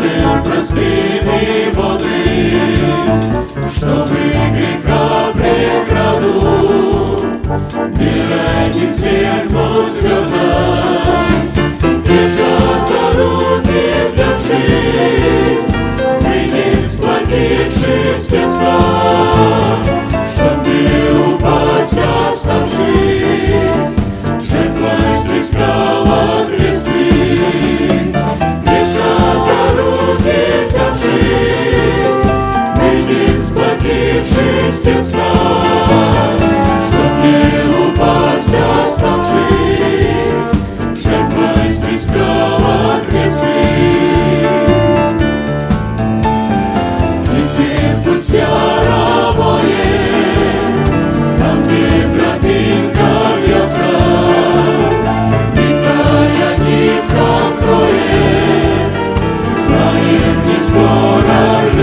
Сердцем 0.00 0.42
простым 0.42 1.28
и 1.42 1.70
чтобы 3.76 4.20
греха 4.56 5.32
преграду 5.34 7.18
мира 7.96 8.68
не 8.74 8.86
свергнут 8.90 9.98
твердо. 9.98 10.44
Крепко 12.04 12.52
за 12.88 13.02
руки 13.18 13.82
взявшись, 14.08 15.68
выйдем 16.20 16.82
сплотившись 16.86 18.26
тесно, 18.26 18.76
чтоб 20.34 20.56
не 20.66 20.88
упасть 21.34 22.00
оставшись, 22.30 22.69
сплотившись 33.42 34.80
тесно, 34.82 35.62
чтоб 36.88 37.22
не 37.22 37.88
упасть, 37.88 38.54
оставшись, 38.86 39.59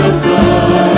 exaltar. 0.08 0.97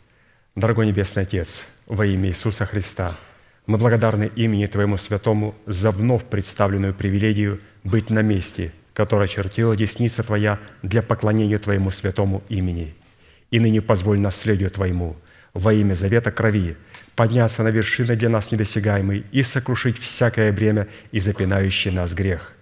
Дорогой 0.61 0.85
Небесный 0.85 1.23
Отец, 1.23 1.65
во 1.87 2.05
имя 2.05 2.29
Иисуса 2.29 2.67
Христа, 2.67 3.17
мы 3.65 3.79
благодарны 3.79 4.29
имени 4.35 4.67
Твоему 4.67 4.95
Святому 4.97 5.55
за 5.65 5.89
вновь 5.89 6.23
представленную 6.25 6.93
привилегию 6.93 7.59
быть 7.83 8.11
на 8.11 8.21
месте, 8.21 8.71
которое 8.93 9.27
чертила 9.27 9.75
десница 9.75 10.21
Твоя 10.21 10.59
для 10.83 11.01
поклонения 11.01 11.57
Твоему 11.57 11.89
святому 11.89 12.43
имени. 12.47 12.93
И 13.49 13.59
ныне 13.59 13.81
позволь 13.81 14.19
наследию 14.19 14.69
Твоему 14.69 15.15
во 15.55 15.73
имя 15.73 15.95
завета 15.95 16.31
крови 16.31 16.77
подняться 17.15 17.63
на 17.63 17.69
вершины 17.69 18.15
для 18.15 18.29
нас 18.29 18.51
недосягаемой 18.51 19.25
и 19.31 19.41
сокрушить 19.41 19.97
всякое 19.97 20.51
бремя 20.51 20.87
и 21.11 21.19
запинающий 21.19 21.89
нас 21.89 22.13
грех. 22.13 22.53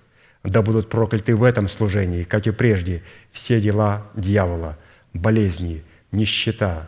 Да 0.46 0.62
будут 0.62 0.88
прокляты 0.88 1.36
в 1.36 1.44
этом 1.44 1.68
служении, 1.68 2.24
как 2.24 2.48
и 2.48 2.52
прежде, 2.52 3.04
все 3.34 3.60
дела 3.60 4.08
дьявола, 4.16 4.78
болезни, 5.12 5.84
нищета, 6.14 6.88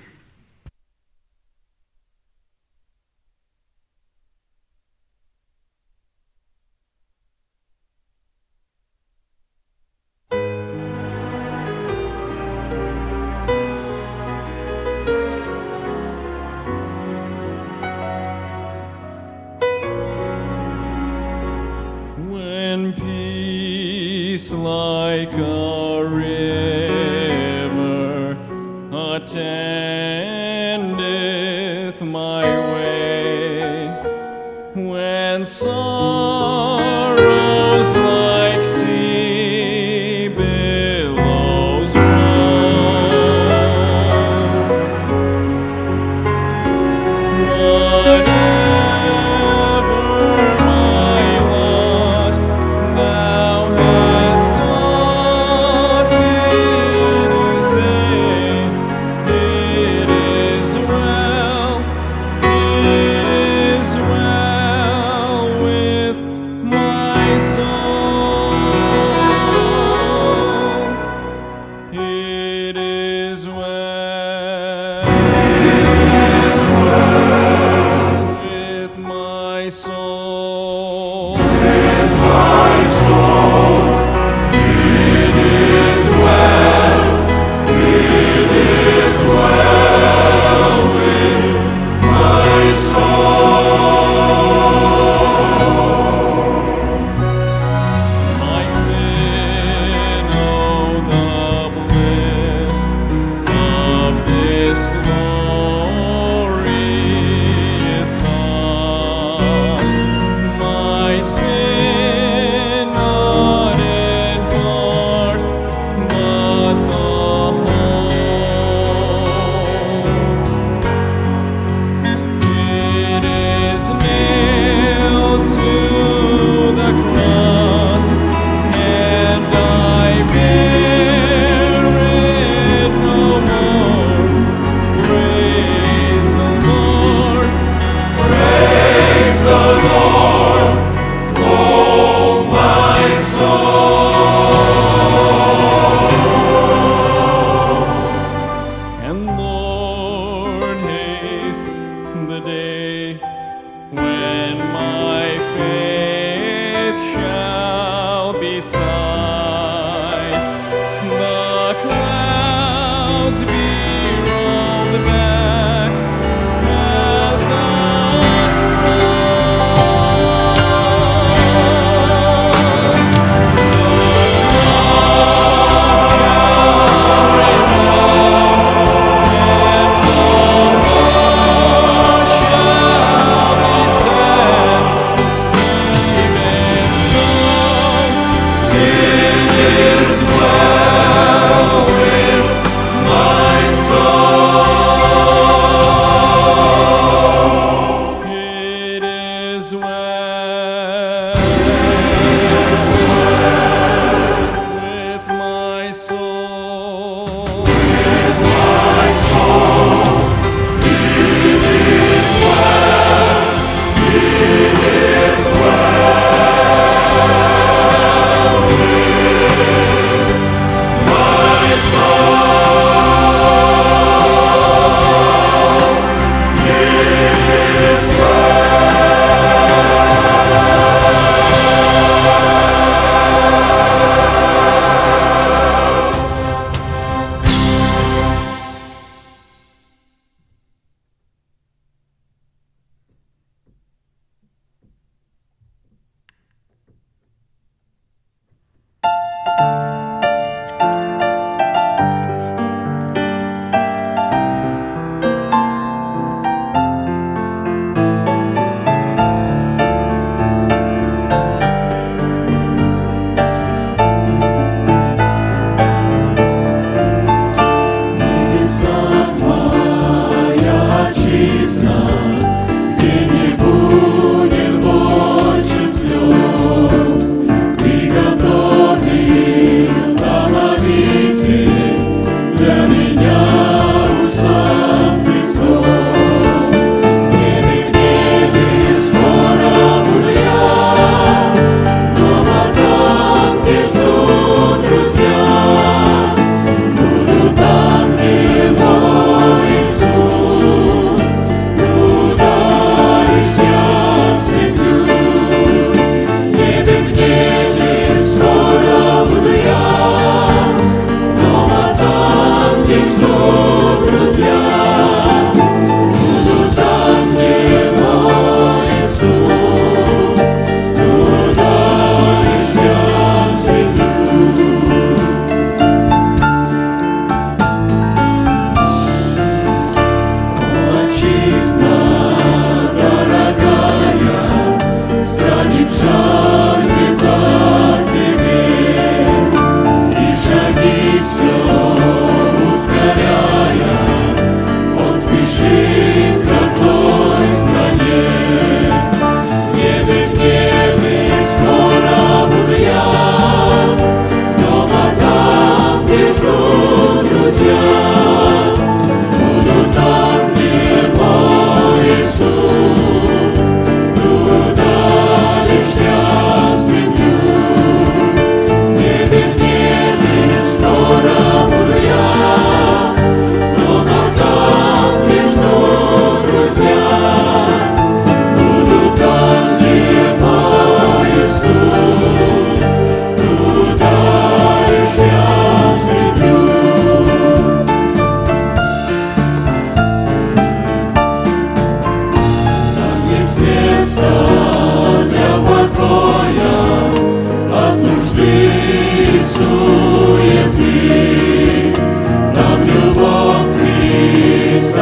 like 24.49 25.33
a 25.33 25.80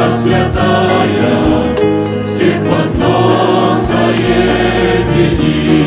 Троица 0.00 0.18
Святая, 0.18 1.74
всех 2.24 2.66
под 2.66 2.98
нас 2.98 3.86
соединит. 3.86 5.79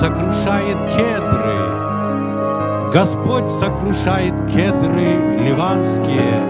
Сокрушает 0.00 0.78
кедры. 0.96 2.90
Господь 2.90 3.50
сокрушает 3.50 4.32
кедры 4.50 5.36
ливанские 5.44 6.40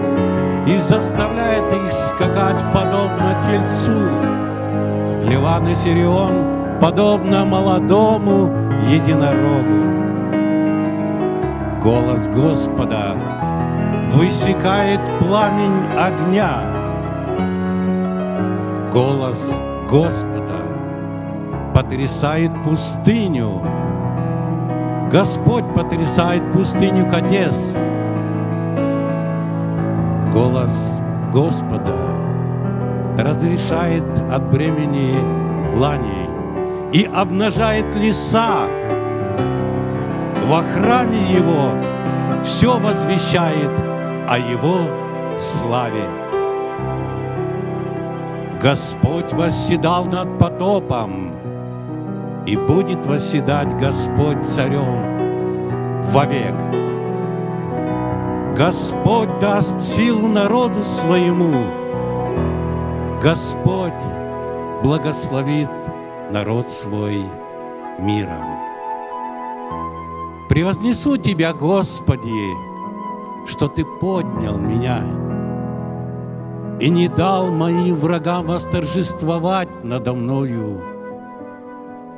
и 0.65 0.77
заставляет 0.77 1.65
их 1.73 1.91
скакать 1.91 2.63
подобно 2.73 3.35
тельцу. 3.43 3.91
Ливан 5.29 5.67
и 5.67 5.75
Сирион 5.75 6.79
подобно 6.79 7.43
молодому 7.43 8.53
единорогу. 8.89 9.81
Голос 11.81 12.29
Господа 12.29 13.17
высекает 14.13 15.01
пламень 15.19 15.89
огня. 15.99 16.63
Голос 18.93 19.59
Господа 19.89 20.40
потрясает 21.81 22.51
пустыню. 22.63 23.59
Господь 25.11 25.65
потрясает 25.73 26.51
пустыню 26.51 27.09
Кадес. 27.09 27.75
Голос 30.31 31.01
Господа 31.33 31.97
разрешает 33.17 34.03
от 34.31 34.49
бремени 34.51 35.17
ланей 35.75 36.29
и 36.93 37.09
обнажает 37.11 37.95
леса. 37.95 38.67
Во 40.45 40.61
храме 40.61 41.33
Его 41.33 42.43
все 42.43 42.77
возвещает 42.77 43.71
о 44.29 44.37
Его 44.37 44.81
славе. 45.35 46.05
Господь 48.61 49.33
восседал 49.33 50.05
над 50.05 50.37
потопом, 50.37 51.31
и 52.51 52.57
будет 52.57 53.05
восседать 53.05 53.77
Господь 53.77 54.43
царем 54.43 56.01
вовек. 56.03 56.55
Господь 58.57 59.39
даст 59.39 59.79
силу 59.79 60.27
народу 60.27 60.83
своему, 60.83 61.53
Господь 63.23 63.93
благословит 64.83 65.69
народ 66.29 66.69
свой 66.69 67.23
миром. 67.97 68.43
Превознесу 70.49 71.15
Тебя, 71.15 71.53
Господи, 71.53 72.49
что 73.47 73.69
Ты 73.69 73.85
поднял 73.85 74.57
меня 74.57 75.05
и 76.81 76.89
не 76.89 77.07
дал 77.07 77.49
моим 77.49 77.95
врагам 77.95 78.47
восторжествовать 78.47 79.85
надо 79.85 80.13
мною. 80.13 80.90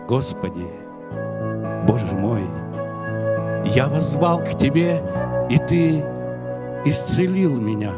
Господи, 0.08 0.68
Боже 1.88 2.14
мой, 2.14 2.44
я 3.66 3.88
возвал 3.88 4.40
к 4.40 4.58
Тебе, 4.58 5.02
и 5.50 5.58
Ты 5.58 6.04
исцелил 6.86 7.56
меня. 7.56 7.94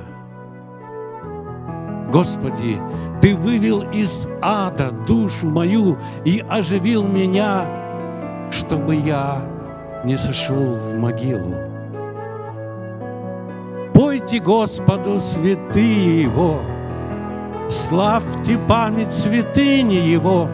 Господи, 2.12 2.80
Ты 3.22 3.36
вывел 3.36 3.82
из 3.92 4.28
ада 4.42 4.92
душу 5.08 5.48
мою 5.48 5.98
и 6.24 6.46
оживил 6.48 7.04
меня, 7.04 7.66
чтобы 8.52 8.96
я 8.96 9.42
не 10.04 10.16
сошел 10.16 10.76
в 10.76 11.00
могилу. 11.00 11.56
Пойте 13.96 14.40
Господу 14.40 15.20
святые 15.20 16.22
Его, 16.22 16.60
славьте 17.68 18.60
память 18.60 19.12
святыни 19.12 19.96
Его, 19.96 20.48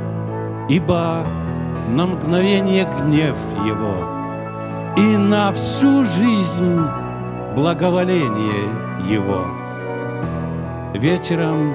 ибо 0.70 1.26
на 1.90 2.06
мгновение 2.06 2.86
гнев 2.86 3.38
Его 3.66 4.22
и 4.98 5.18
на 5.18 5.52
всю 5.52 6.06
жизнь 6.06 6.82
благоволение 7.56 8.70
Его. 9.08 9.46
Вечером 10.94 11.74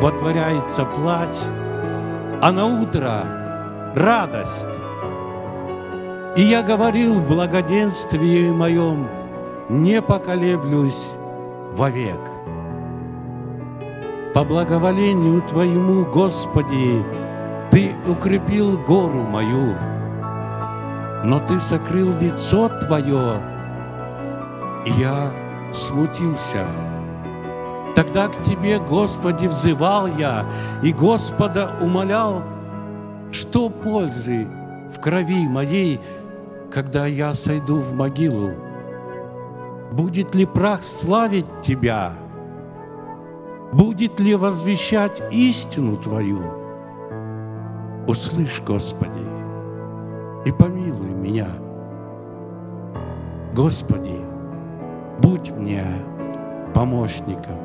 вотворяется 0.00 0.84
плач, 0.84 1.36
а 2.40 2.52
на 2.52 2.66
утро 2.66 3.24
радость. 3.94 4.68
И 6.36 6.42
я 6.42 6.62
говорил 6.62 7.14
в 7.14 7.26
благоденствии 7.26 8.50
моем, 8.50 9.08
не 9.68 10.00
поколеблюсь 10.00 11.14
вовек. 11.72 12.20
По 14.34 14.44
благоволению 14.44 15.42
Твоему, 15.42 16.04
Господи, 16.04 17.04
Ты 17.70 17.94
укрепил 18.06 18.78
гору 18.78 19.22
мою, 19.22 19.74
но 21.24 21.38
Ты 21.40 21.60
сокрыл 21.60 22.12
лицо 22.18 22.68
Твое, 22.68 23.40
и 24.86 24.90
я 24.92 25.30
смутился. 25.72 26.64
Тогда 27.94 28.28
к 28.28 28.42
Тебе, 28.42 28.78
Господи, 28.78 29.46
взывал 29.46 30.06
я, 30.06 30.46
и 30.82 30.92
Господа 30.92 31.76
умолял, 31.80 32.42
что 33.32 33.68
пользы 33.68 34.46
в 34.94 35.00
крови 35.00 35.46
моей, 35.46 36.00
когда 36.72 37.06
я 37.06 37.34
сойду 37.34 37.76
в 37.76 37.94
могилу? 37.94 38.52
Будет 39.92 40.34
ли 40.34 40.46
прах 40.46 40.82
славить 40.82 41.46
Тебя? 41.62 42.12
Будет 43.72 44.20
ли 44.20 44.34
возвещать 44.34 45.22
истину 45.30 45.96
Твою? 45.96 46.57
Услышь, 48.08 48.62
Господи, 48.66 49.20
и 50.46 50.50
помилуй 50.50 51.10
меня. 51.10 51.48
Господи, 53.54 54.18
будь 55.20 55.50
мне 55.50 55.84
помощником. 56.72 57.58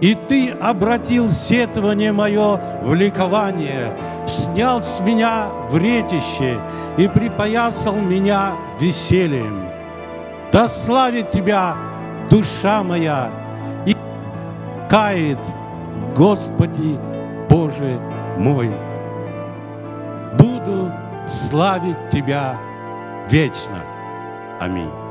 И 0.00 0.16
Ты 0.28 0.50
обратил 0.50 1.28
сетование 1.28 2.10
мое 2.10 2.60
в 2.82 2.94
ликование, 2.94 3.96
снял 4.26 4.82
с 4.82 4.98
меня 4.98 5.50
вретище 5.70 6.58
и 6.96 7.06
припоясал 7.06 7.94
меня 7.94 8.54
весельем. 8.80 9.68
Да 10.50 10.66
славит 10.66 11.30
Тебя 11.30 11.76
душа 12.28 12.82
моя 12.82 13.30
и 13.86 13.96
кает, 14.90 15.38
Господи 16.16 16.98
Боже 17.48 18.00
мой. 18.36 18.85
Славить 21.26 22.10
Тебя 22.10 22.56
вечно. 23.28 23.82
Аминь. 24.60 25.05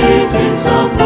Художник, 0.00 0.54
строитель 0.54 0.99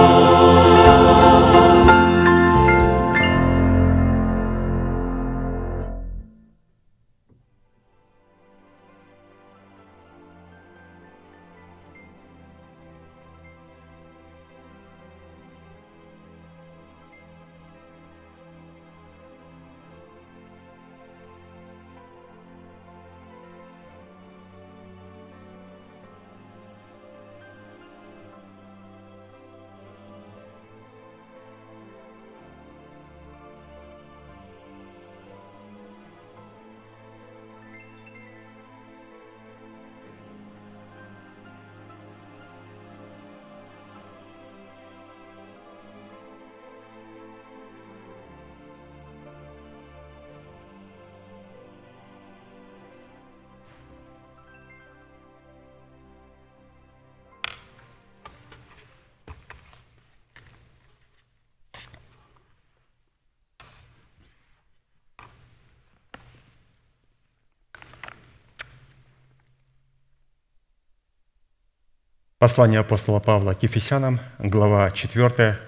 Послание 72.45 72.81
апостола 72.81 73.21
Павла 73.21 73.55
к 73.55 73.63
Ефесянам, 73.63 74.21
глава 74.39 74.91
4, 74.91 75.59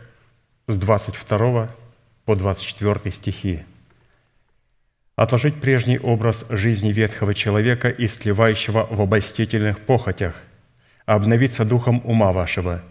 с 0.66 0.76
22 0.76 1.70
по 2.26 2.36
24 2.36 3.14
стихи. 3.14 3.64
«Отложить 5.16 5.58
прежний 5.58 5.98
образ 5.98 6.44
жизни 6.50 6.92
ветхого 6.92 7.32
человека, 7.32 7.88
истлевающего 7.88 8.86
в 8.90 9.00
обольстительных 9.00 9.80
похотях, 9.80 10.34
обновиться 11.06 11.64
духом 11.64 12.02
ума 12.04 12.30
вашего 12.32 12.82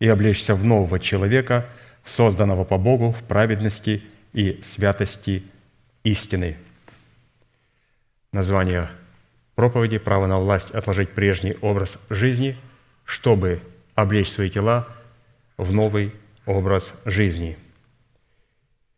и 0.00 0.08
облечься 0.08 0.56
в 0.56 0.64
нового 0.64 0.98
человека, 0.98 1.68
созданного 2.04 2.64
по 2.64 2.78
Богу 2.78 3.12
в 3.12 3.22
праведности 3.22 4.02
и 4.32 4.58
святости 4.60 5.44
истины». 6.02 6.56
Название 8.32 8.88
проповеди 9.54 9.98
«Право 9.98 10.26
на 10.26 10.40
власть 10.40 10.72
отложить 10.72 11.10
прежний 11.10 11.56
образ 11.60 11.96
жизни», 12.10 12.58
чтобы 13.10 13.60
облечь 13.96 14.30
свои 14.30 14.48
тела 14.48 14.86
в 15.56 15.72
новый 15.72 16.12
образ 16.46 16.94
жизни. 17.04 17.58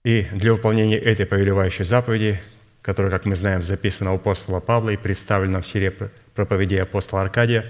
И 0.04 0.26
для 0.32 0.52
выполнения 0.52 0.98
этой 0.98 1.24
повелевающей 1.24 1.86
заповеди, 1.86 2.38
которая, 2.82 3.10
как 3.10 3.24
мы 3.24 3.36
знаем, 3.36 3.62
записана 3.62 4.12
у 4.12 4.16
апостола 4.16 4.60
Павла 4.60 4.90
и 4.90 4.98
представлена 4.98 5.62
в 5.62 5.66
серии 5.66 5.94
проповедей 6.34 6.82
апостола 6.82 7.22
Аркадия, 7.22 7.64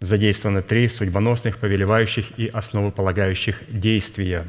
задействованы 0.00 0.62
три 0.62 0.88
судьбоносных, 0.88 1.58
повелевающих 1.58 2.38
и 2.38 2.46
основополагающих 2.46 3.62
действия. 3.68 4.46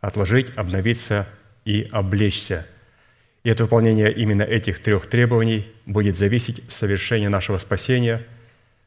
отложить, 0.00 0.56
обновиться 0.56 1.26
и 1.64 1.88
облечься. 1.90 2.66
И 3.42 3.50
от 3.50 3.60
выполнения 3.60 4.10
именно 4.10 4.42
этих 4.42 4.80
трех 4.80 5.06
требований 5.06 5.66
будет 5.86 6.18
зависеть 6.18 6.62
совершение 6.68 7.30
нашего 7.30 7.58
спасения, 7.58 8.22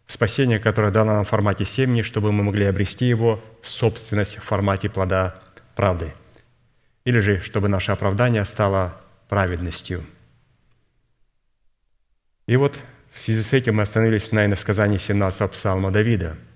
спасение, 0.07 0.59
которое 0.59 0.91
дано 0.91 1.13
нам 1.13 1.25
в 1.25 1.29
формате 1.29 1.65
семени, 1.65 2.01
чтобы 2.01 2.31
мы 2.31 2.43
могли 2.43 2.65
обрести 2.65 3.05
его 3.05 3.43
в 3.61 3.67
собственность 3.67 4.37
в 4.37 4.43
формате 4.43 4.89
плода 4.89 5.35
правды. 5.75 6.13
Или 7.05 7.19
же, 7.19 7.41
чтобы 7.41 7.67
наше 7.67 7.91
оправдание 7.91 8.45
стало 8.45 9.01
праведностью. 9.29 10.03
И 12.47 12.55
вот 12.55 12.77
в 13.11 13.19
связи 13.19 13.41
с 13.41 13.53
этим 13.53 13.75
мы 13.75 13.83
остановились 13.83 14.31
на 14.31 14.45
иносказании 14.45 14.99
17-го 14.99 15.47
псалма 15.47 15.91
Давида– 15.91 16.37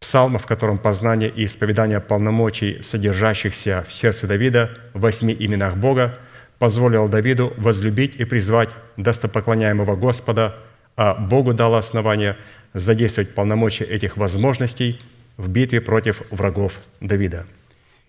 псалма, 0.00 0.38
в 0.38 0.46
котором 0.46 0.78
познание 0.78 1.30
и 1.30 1.44
исповедание 1.44 2.00
полномочий, 2.00 2.80
содержащихся 2.82 3.84
в 3.88 3.92
сердце 3.92 4.26
Давида 4.26 4.70
в 4.94 5.00
восьми 5.00 5.34
именах 5.38 5.76
Бога, 5.76 6.18
позволил 6.58 7.08
Давиду 7.08 7.52
возлюбить 7.56 8.16
и 8.16 8.24
призвать 8.24 8.70
достопоклоняемого 8.96 9.96
Господа, 9.96 10.56
а 10.96 11.14
Богу 11.14 11.52
дало 11.52 11.76
основание 11.76 12.36
задействовать 12.72 13.34
полномочия 13.34 13.84
этих 13.84 14.16
возможностей 14.16 15.00
в 15.36 15.48
битве 15.48 15.80
против 15.80 16.22
врагов 16.30 16.80
Давида. 17.00 17.46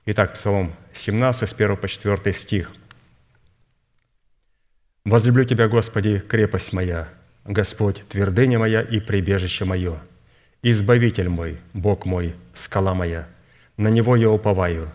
Итак, 0.06 0.34
Псалом 0.34 0.74
17, 0.94 1.50
с 1.50 1.54
1 1.54 1.78
по 1.78 1.88
4 1.88 2.34
стих. 2.34 2.72
«Возлюблю 5.04 5.46
Тебя, 5.46 5.68
Господи, 5.68 6.20
крепость 6.20 6.74
моя, 6.74 7.08
Господь, 7.46 8.04
твердыня 8.10 8.60
моя 8.60 8.82
и 8.82 9.00
прибежище 9.00 9.66
мое, 9.66 10.00
Избавитель 10.64 11.30
мой, 11.30 11.60
Бог 11.74 12.06
мой, 12.06 12.36
скала 12.54 12.96
моя, 12.96 13.28
на 13.78 13.90
Него 13.90 14.16
я 14.16 14.30
уповаю, 14.32 14.90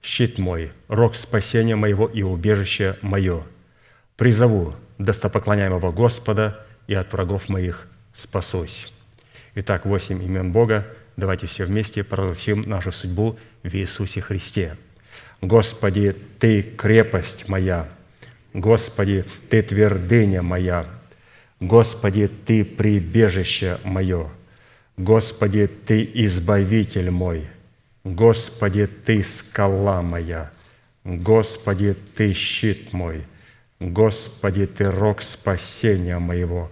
щит 0.00 0.38
мой, 0.38 0.70
рог 0.88 1.16
спасения 1.16 1.74
моего 1.74 2.06
и 2.06 2.22
убежище 2.22 2.96
мое. 3.02 3.42
Призову 4.16 4.74
достопоклоняемого 4.98 5.90
Господа 5.90 6.64
и 6.92 6.94
от 6.94 7.12
врагов 7.12 7.48
моих 7.48 7.86
спасусь». 8.14 8.92
Итак, 9.54 9.84
восемь 9.86 10.22
имен 10.22 10.52
Бога. 10.52 10.86
Давайте 11.16 11.46
все 11.46 11.64
вместе 11.64 12.04
провозгласим 12.04 12.62
нашу 12.62 12.92
судьбу 12.92 13.38
в 13.62 13.74
Иисусе 13.74 14.20
Христе. 14.20 14.76
Господи, 15.40 16.16
Ты 16.38 16.62
крепость 16.62 17.48
моя, 17.48 17.88
Господи, 18.54 19.24
Ты 19.50 19.62
твердыня 19.62 20.42
моя, 20.42 20.86
Господи, 21.60 22.28
Ты 22.28 22.64
прибежище 22.64 23.78
мое– 23.84 24.30
Господи, 24.96 25.66
Ты 25.66 26.08
избавитель 26.14 27.10
мой, 27.10 27.46
Господи, 28.04 28.86
Ты 28.86 29.22
скала 29.22 30.02
моя, 30.02 30.50
Господи, 31.04 31.96
Ты 32.14 32.34
щит 32.34 32.92
мой, 32.92 33.24
Господи, 33.80 34.66
Ты 34.66 34.90
рог 34.90 35.22
спасения 35.22 36.18
моего, 36.18 36.70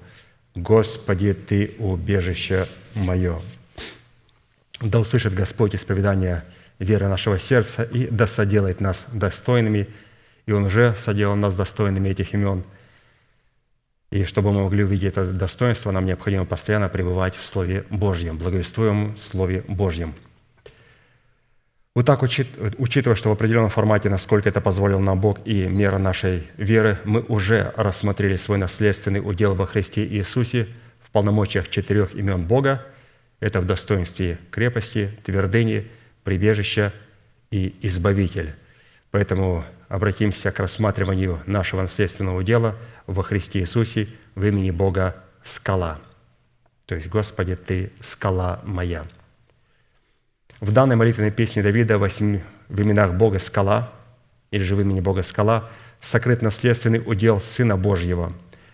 Господи, 0.55 1.35
Ты 1.35 1.75
убежище 1.79 2.67
мое. 2.95 3.39
Да 4.81 4.99
услышит 5.01 5.35
Господь 5.35 5.75
исповедание 5.75 6.45
веры 6.79 7.09
нашего 7.09 7.39
сердца 7.39 7.83
и 7.83 8.07
да 8.07 8.27
соделает 8.27 8.81
нас 8.81 9.07
достойными, 9.13 9.89
и 10.47 10.53
Он 10.53 10.65
уже 10.65 10.97
соделал 10.97 11.37
нас 11.37 11.55
достойными 11.55 12.09
этих 12.09 12.35
имен– 12.35 12.65
и 14.11 14.25
чтобы 14.25 14.51
мы 14.51 14.65
могли 14.65 14.83
увидеть 14.83 15.13
это 15.13 15.25
достоинство, 15.25 15.93
нам 15.93 16.05
необходимо 16.05 16.45
постоянно 16.45 16.89
пребывать 16.89 17.37
в 17.37 17.45
Слове 17.45 17.85
Божьем, 17.91 18.39
благовествуемом 18.39 19.15
Слове 19.17 19.63
Божьем. 19.69 20.15
Вот 21.97 22.07
так, 22.07 22.23
учитывая, 22.23 23.17
что 23.17 23.31
в 23.31 23.33
определенном 23.33 23.69
формате, 23.69 24.09
насколько 24.09 24.49
это 24.49 24.61
позволил 24.61 25.01
нам 25.01 25.21
Бог 25.21 25.41
и 25.45 25.67
мера 25.67 25.99
нашей 25.99 26.47
веры, 26.57 26.99
мы 27.05 27.21
уже 27.23 27.73
рассмотрели 27.77 28.37
свой 28.37 28.59
наследственный 28.59 29.19
удел 29.19 29.57
во 29.57 29.67
Христе 29.67 30.07
Иисусе 30.07 30.69
в 31.03 31.11
полномочиях 31.11 31.69
четырех 31.69 32.15
имен 32.15 32.45
Бога. 32.47 32.87
Это 33.41 33.61
в 33.61 33.67
достоинстве 33.67 34.39
крепости, 34.53 35.11
твердыни, 35.25 35.89
прибежища 36.23 36.93
и 37.51 37.75
избавитель. 37.83 38.55
Поэтому 39.11 39.65
обратимся 39.89 40.53
к 40.53 40.61
рассматриванию 40.61 41.41
нашего 41.47 41.83
наследственного 41.83 42.45
дела 42.45 42.77
во 43.09 43.25
Христе 43.25 43.59
Иисусе 43.59 44.07
в 44.37 44.45
имени 44.45 44.71
Бога 44.71 45.17
скала. 45.43 45.99
То 46.87 46.95
есть, 46.95 47.09
Господи, 47.09 47.57
Ты 47.57 47.91
скала 48.01 48.61
моя. 48.63 49.05
В 50.61 50.73
данной 50.73 50.97
молитвенной 50.97 51.31
песне 51.31 51.63
Давида 51.63 51.97
в 51.97 52.07
именах 52.07 53.15
Бога 53.15 53.39
скала, 53.39 53.91
или 54.51 54.63
же 54.63 54.75
в 54.75 54.81
имени 54.83 55.01
Бога 55.01 55.23
скала, 55.23 55.71
сокрыт 56.01 56.43
наследственный 56.43 57.03
удел 57.05 57.41
Сына 57.41 57.79
Божьего, 57.79 58.33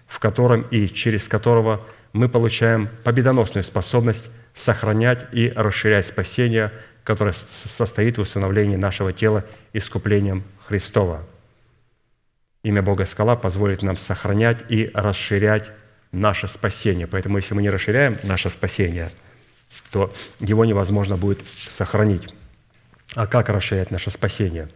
в 0.09 0.19
котором 0.19 0.63
и 0.63 0.89
через 0.89 1.29
которого 1.29 1.81
мы 2.13 2.29
получаем 2.29 2.89
победоносную 3.05 3.63
способность 3.63 4.31
сохранять 4.53 5.27
и 5.33 5.53
расширять 5.55 6.07
спасение, 6.07 6.73
которое 7.05 7.35
состоит 7.35 8.19
в 8.19 8.23
усыновлении 8.23 8.77
нашего 8.77 9.13
тела 9.13 9.45
искуплением 9.73 10.43
Христова. 10.67 11.25
Имя 12.65 12.83
Бога 12.83 13.05
Скала 13.05 13.37
позволит 13.37 13.83
нам 13.83 13.97
сохранять 13.97 14.65
и 14.69 14.91
расширять 14.93 15.71
наше 16.11 16.49
спасение. 16.49 17.07
Поэтому 17.07 17.37
если 17.37 17.55
мы 17.55 17.63
не 17.63 17.71
расширяем 17.71 18.17
наше 18.25 18.51
спасение, 18.51 19.11
то 19.91 20.13
его 20.41 20.65
невозможно 20.65 21.17
будет 21.17 21.41
сохранить. 21.47 22.35
А 23.15 23.27
как 23.27 23.49
расширять 23.49 23.91
наше 23.91 24.11
спасение? 24.11 24.69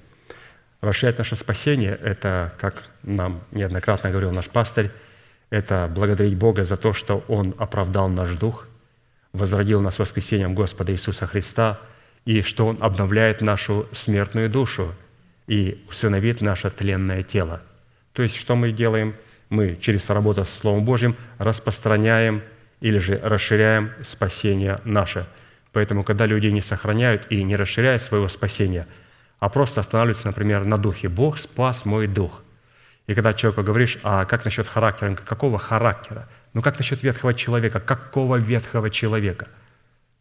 Расширять 0.81 1.19
наше 1.19 1.37
спасение– 1.37 1.99
это, 2.03 2.55
как 2.59 2.85
нам 3.03 3.43
неоднократно 3.51 4.11
говорил 4.11 4.31
наш 4.31 4.49
пастырь, 4.49 4.91
это 5.51 5.91
благодарить 5.93 6.37
Бога 6.37 6.65
за 6.65 6.77
то, 6.77 6.93
что 6.93 7.25
Он 7.29 7.55
оправдал 7.59 8.09
наш 8.09 8.31
дух, 8.35 8.67
возродил 9.33 9.81
нас 9.81 9.99
воскресением 9.99 10.55
Господа 10.55 10.93
Иисуса 10.93 11.27
Христа, 11.27 11.81
и 12.25 12.43
что 12.43 12.67
Он 12.67 12.79
обновляет 12.81 13.41
нашу 13.41 13.89
смертную 13.93 14.49
душу– 14.49 14.95
и 15.51 15.85
усыновит 15.89 16.41
наше 16.41 16.71
тленное 16.71 17.25
тело. 17.25 17.61
То 18.13 18.23
есть, 18.23 18.37
что 18.37 18.55
мы 18.55 18.71
делаем? 18.71 19.17
Мы 19.49 19.77
через 19.81 20.09
работу 20.09 20.45
со 20.45 20.57
Словом 20.57 20.85
Божьим 20.85 21.17
распространяем 21.39 22.43
или 22.81 22.99
же 22.99 23.19
расширяем 23.23 23.93
спасение 24.03 24.79
наше. 24.85 25.27
Поэтому, 25.73 26.05
когда 26.05 26.27
люди 26.27 26.49
не 26.49 26.63
сохраняют 26.63 27.27
и 27.31 27.43
не 27.43 27.57
расширяют 27.57 28.03
своего 28.03 28.29
спасения, 28.29 28.87
а 29.39 29.49
просто 29.49 29.81
останавливаются, 29.81 30.27
например, 30.27 30.65
на 30.65 30.77
духе 30.77 31.09
«Бог 31.09 31.39
спас 31.39 31.85
мой 31.85 32.07
дух», 32.07 32.43
и 33.07 33.15
когда 33.15 33.33
человеку 33.33 33.63
говоришь, 33.63 33.99
а 34.03 34.25
как 34.25 34.45
насчет 34.45 34.67
характера? 34.67 35.15
Какого 35.15 35.59
характера? 35.59 36.29
Ну 36.55 36.63
как 36.63 36.79
насчет 36.79 37.03
ветхого 37.03 37.35
человека? 37.35 37.81
Какого 37.81 38.37
ветхого 38.37 38.91
человека– 38.91 39.49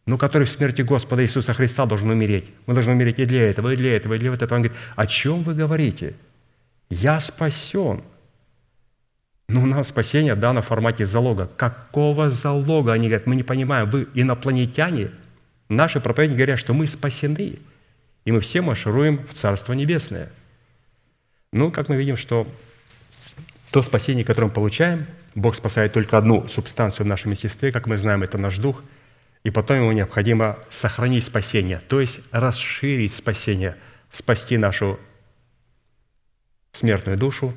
но 0.06 0.18
который 0.18 0.44
в 0.44 0.50
смерти 0.50 0.82
Господа 0.82 1.22
Иисуса 1.22 1.54
Христа 1.54 1.86
должен 1.86 2.10
умереть. 2.10 2.46
Мы 2.66 2.74
должны 2.74 2.92
умереть 2.94 3.20
и 3.20 3.26
для 3.26 3.48
этого, 3.48 3.72
и 3.72 3.76
для 3.76 3.94
этого, 3.94 4.14
и 4.14 4.18
для 4.18 4.30
вот 4.30 4.42
этого. 4.42 4.56
Он 4.56 4.62
говорит, 4.64 4.78
о 4.96 5.06
чем 5.06 5.44
вы 5.44 5.54
говорите? 5.54 6.14
Я 6.88 7.20
спасен. 7.20 8.02
Но 9.50 9.62
у 9.62 9.66
нас 9.66 9.88
спасение 9.88 10.34
дано 10.34 10.62
в 10.62 10.66
формате 10.66 11.06
залога. 11.06 11.50
Какого 11.56 12.30
залога? 12.30 12.92
Они 12.92 13.08
говорят, 13.08 13.26
мы 13.26 13.36
не 13.36 13.42
понимаем, 13.42 13.90
вы 13.90 14.08
инопланетяне? 14.14 15.10
Наши 15.68 16.00
проповедники 16.00 16.38
говорят, 16.38 16.58
что 16.58 16.74
мы 16.74 16.86
спасены. 16.86 17.58
И 18.24 18.32
мы 18.32 18.40
все 18.40 18.60
маршируем 18.60 19.26
в 19.26 19.34
Царство 19.34 19.72
Небесное. 19.72 20.30
Ну, 21.52 21.70
как 21.70 21.88
мы 21.88 21.96
видим, 21.96 22.16
что 22.16 22.46
то 23.70 23.82
спасение, 23.82 24.24
которое 24.24 24.48
мы 24.48 24.52
получаем, 24.52 25.06
Бог 25.34 25.56
спасает 25.56 25.92
только 25.92 26.18
одну 26.18 26.46
субстанцию 26.48 27.06
в 27.06 27.08
нашем 27.08 27.32
естестве, 27.32 27.72
как 27.72 27.86
мы 27.86 27.98
знаем, 27.98 28.22
это 28.22 28.38
наш 28.38 28.58
дух– 28.58 28.82
и 29.42 29.50
потом 29.50 29.78
ему 29.78 29.92
необходимо 29.92 30.58
сохранить 30.70 31.24
спасение, 31.24 31.80
то 31.88 32.00
есть 32.00 32.20
расширить 32.30 33.14
спасение, 33.14 33.76
спасти 34.10 34.58
нашу 34.58 35.00
смертную 36.72 37.16
душу, 37.16 37.54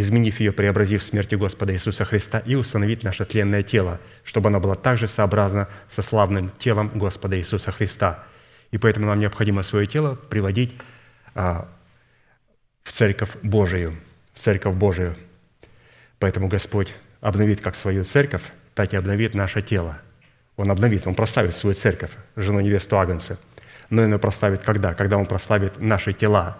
изменив 0.00 0.40
ее, 0.40 0.52
преобразив 0.52 1.02
в 1.02 1.04
смерти 1.04 1.34
Господа 1.34 1.72
Иисуса 1.72 2.04
Христа 2.04 2.38
и 2.40 2.54
установить 2.54 3.02
наше 3.02 3.24
тленное 3.24 3.62
тело, 3.62 4.00
чтобы 4.24 4.48
оно 4.48 4.60
было 4.60 4.74
также 4.74 5.08
сообразно 5.08 5.68
со 5.88 6.02
славным 6.02 6.50
телом 6.58 6.90
Господа 6.94 7.38
Иисуса 7.38 7.72
Христа. 7.72 8.24
И 8.70 8.78
поэтому 8.78 9.06
нам 9.06 9.18
необходимо 9.18 9.62
свое 9.62 9.86
тело 9.86 10.14
приводить 10.14 10.74
а, 11.34 11.68
в 12.82 12.92
Церковь 12.92 13.30
Божию, 13.42 13.94
в 14.34 14.38
Церковь 14.38 14.74
Божию. 14.74 15.16
Поэтому 16.18 16.48
Господь 16.48 16.92
обновит 17.20 17.60
как 17.60 17.74
свою 17.74 18.04
церковь, 18.04 18.42
так 18.74 18.92
и 18.92 18.96
обновит 18.96 19.34
наше 19.34 19.62
тело– 19.62 19.98
он 20.56 20.70
обновит, 20.70 21.06
Он 21.06 21.14
прославит 21.14 21.54
свою 21.54 21.74
церковь, 21.74 22.12
жену 22.34 22.60
невесту 22.60 22.98
Агнца. 22.98 23.38
Но 23.90 24.02
Он 24.02 24.12
ее 24.12 24.18
прославит 24.18 24.62
когда? 24.62 24.94
Когда 24.94 25.18
Он 25.18 25.26
прославит 25.26 25.78
наши 25.78 26.12
тела, 26.12 26.56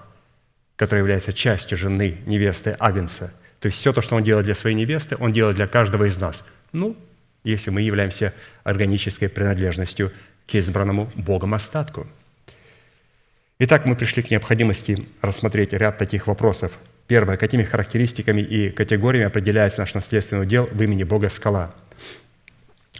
которые 0.76 1.00
являются 1.00 1.32
частью 1.32 1.78
жены 1.78 2.18
невесты 2.26 2.76
Агнца. 2.78 3.32
То 3.60 3.66
есть 3.66 3.78
все 3.78 3.92
то, 3.92 4.02
что 4.02 4.14
Он 4.16 4.22
делает 4.22 4.46
для 4.46 4.54
своей 4.54 4.76
невесты, 4.76 5.16
Он 5.18 5.32
делает 5.32 5.56
для 5.56 5.66
каждого 5.66 6.04
из 6.04 6.18
нас. 6.18 6.44
Ну, 6.72 6.96
если 7.44 7.70
мы 7.70 7.82
являемся 7.82 8.34
органической 8.64 9.28
принадлежностью 9.28 10.12
к 10.46 10.54
избранному 10.54 11.10
Богом 11.14 11.54
остатку. 11.54 12.06
Итак, 13.58 13.86
мы 13.86 13.96
пришли 13.96 14.22
к 14.22 14.30
необходимости 14.30 15.06
рассмотреть 15.22 15.72
ряд 15.72 15.96
таких 15.96 16.26
вопросов. 16.26 16.72
Первое. 17.06 17.36
Какими 17.36 17.62
характеристиками 17.62 18.42
и 18.42 18.70
категориями 18.70 19.28
определяется 19.28 19.80
наш 19.80 19.94
наследственный 19.94 20.42
удел 20.42 20.68
в 20.70 20.82
имени 20.82 21.04
Бога 21.04 21.30
Скала? 21.30 21.74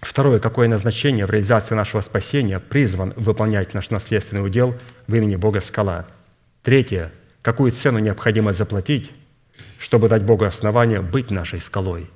Второе. 0.00 0.38
Какое 0.38 0.68
назначение 0.68 1.26
в 1.26 1.30
реализации 1.30 1.74
нашего 1.74 2.00
спасения 2.00 2.60
призван 2.60 3.12
выполнять 3.16 3.74
наш 3.74 3.90
наследственный 3.90 4.46
удел 4.46 4.76
в 5.06 5.14
имени 5.14 5.36
Бога 5.36 5.60
Скала? 5.60 6.06
Третье. 6.62 7.12
Какую 7.46 7.70
цену 7.70 8.00
необходимо 8.00 8.52
заплатить, 8.52 9.12
чтобы 9.78 10.08
дать 10.08 10.24
Богу 10.24 10.46
основание 10.46 11.00
быть 11.00 11.30
нашей 11.30 11.60
скалой? 11.60 12.10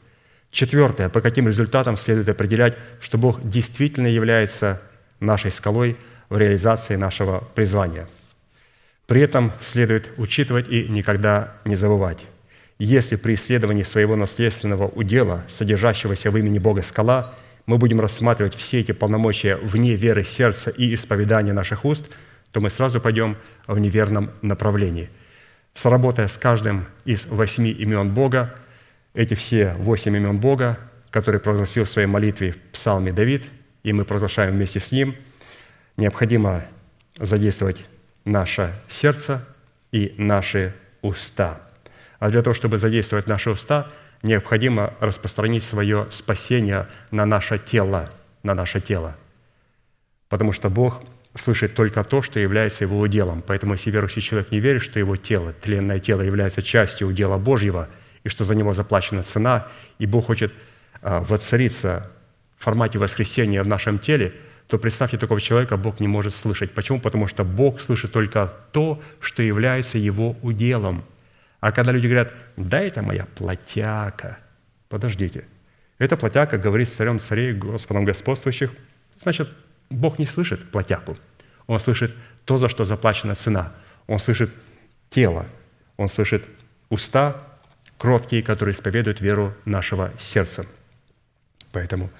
Четвертое. 0.50 1.08
По 1.08 1.20
каким 1.20 1.46
результатам 1.46 1.96
следует 1.96 2.28
определять, 2.28 2.76
что 3.00 3.16
Бог 3.16 3.40
действительно 3.48 4.08
является 4.08 4.82
нашей 5.20 5.52
скалой 5.52 5.96
в 6.30 6.36
реализации 6.36 6.96
нашего 6.96 7.48
призвания? 7.54 8.08
При 9.06 9.20
этом 9.20 9.52
следует 9.60 10.10
учитывать 10.16 10.68
и 10.68 10.88
никогда 10.88 11.54
не 11.64 11.76
забывать. 11.76 12.26
Если 12.80 13.14
при 13.14 13.34
исследовании 13.34 13.84
своего 13.84 14.16
наследственного 14.16 14.88
удела, 14.88 15.44
содержащегося 15.46 16.32
в 16.32 16.36
имени 16.38 16.58
Бога 16.58 16.82
скала, 16.82 17.36
мы 17.66 17.78
будем 17.78 18.00
рассматривать 18.00 18.56
все 18.56 18.80
эти 18.80 18.90
полномочия 18.90 19.54
вне 19.54 19.94
веры 19.94 20.24
сердца 20.24 20.70
и 20.70 20.92
исповедания 20.92 21.52
наших 21.52 21.84
уст, 21.84 22.06
то 22.50 22.60
мы 22.60 22.68
сразу 22.68 23.00
пойдем 23.00 23.36
в 23.68 23.78
неверном 23.78 24.32
направлении. 24.42 25.08
Сработая 25.74 26.28
с 26.28 26.36
каждым 26.36 26.86
из 27.04 27.26
восьми 27.26 27.70
имен 27.70 28.12
Бога, 28.12 28.54
эти 29.14 29.34
все 29.34 29.74
восемь 29.74 30.16
имен 30.16 30.38
Бога, 30.38 30.78
которые 31.10 31.40
провозгласил 31.40 31.84
в 31.84 31.90
своей 31.90 32.06
молитве 32.06 32.52
в 32.52 32.58
Псалме 32.72 33.12
Давид, 33.12 33.44
и 33.82 33.92
мы 33.92 34.04
провозглашаем 34.04 34.54
вместе 34.54 34.80
с 34.80 34.92
ним, 34.92 35.16
необходимо 35.96 36.62
задействовать 37.18 37.84
наше 38.24 38.74
сердце 38.88 39.46
и 39.92 40.14
наши 40.18 40.74
уста. 41.02 41.60
А 42.18 42.30
для 42.30 42.42
того, 42.42 42.54
чтобы 42.54 42.78
задействовать 42.78 43.26
наши 43.26 43.50
уста, 43.50 43.88
необходимо 44.22 44.94
распространить 45.00 45.64
свое 45.64 46.06
спасение 46.10 46.86
на 47.10 47.24
наше 47.26 47.58
тело, 47.58 48.10
на 48.42 48.54
наше 48.54 48.80
тело. 48.80 49.16
Потому 50.28 50.52
что 50.52 50.68
Бог 50.68 51.02
слышит 51.34 51.74
только 51.74 52.04
то, 52.04 52.22
что 52.22 52.40
является 52.40 52.84
его 52.84 52.98
уделом. 52.98 53.42
Поэтому 53.46 53.74
если 53.74 53.90
верующий 53.90 54.22
человек 54.22 54.50
не 54.50 54.60
верит, 54.60 54.82
что 54.82 54.98
его 54.98 55.16
тело, 55.16 55.52
тленное 55.52 56.00
тело 56.00 56.22
является 56.22 56.62
частью 56.62 57.08
удела 57.08 57.38
Божьего– 57.38 57.88
и 58.24 58.28
что 58.28 58.44
за 58.44 58.54
него 58.54 58.74
заплачена 58.74 59.22
цена, 59.22 59.68
и 59.98 60.06
Бог 60.06 60.26
хочет 60.26 60.52
а, 61.02 61.20
воцариться 61.20 62.10
в 62.58 62.64
формате 62.64 62.98
воскресения 62.98 63.62
в 63.62 63.66
нашем 63.66 63.98
теле, 63.98 64.34
то 64.66 64.78
представьте, 64.78 65.18
такого 65.18 65.40
человека 65.40 65.76
Бог 65.76 66.00
не 66.00 66.06
может 66.06 66.34
слышать. 66.34 66.72
Почему? 66.72 67.00
Потому 67.00 67.26
что 67.26 67.44
Бог 67.44 67.80
слышит 67.80 68.12
только 68.12 68.52
то, 68.72 69.02
что 69.18 69.42
является 69.42 69.98
его 69.98 70.36
уделом. 70.42 71.04
А 71.60 71.72
когда 71.72 71.92
люди 71.92 72.06
говорят, 72.06 72.32
да, 72.56 72.80
это 72.80 73.02
моя 73.02 73.26
плотяка, 73.34 74.38
подождите, 74.88 75.44
эта 75.98 76.16
плотяка 76.16 76.56
говорит 76.56 76.88
с 76.88 76.92
царем 76.92 77.20
царей, 77.20 77.52
Господом 77.52 78.04
господствующих, 78.04 78.70
значит, 79.18 79.48
Бог 79.90 80.18
не 80.18 80.26
слышит 80.26 80.70
плотяку. 80.70 81.16
Он 81.66 81.78
слышит 81.78 82.14
то, 82.44 82.56
за 82.56 82.68
что 82.68 82.84
заплачена 82.84 83.34
цена. 83.34 83.72
Он 84.06 84.18
слышит 84.18 84.50
тело, 85.10 85.46
он 85.96 86.08
слышит 86.08 86.44
уста, 86.88 87.42
кроткие, 87.98 88.42
которые 88.42 88.74
исповедуют 88.74 89.20
веру 89.20 89.54
нашего 89.64 90.12
сердца. 90.18 90.66
Поэтому 91.72 92.10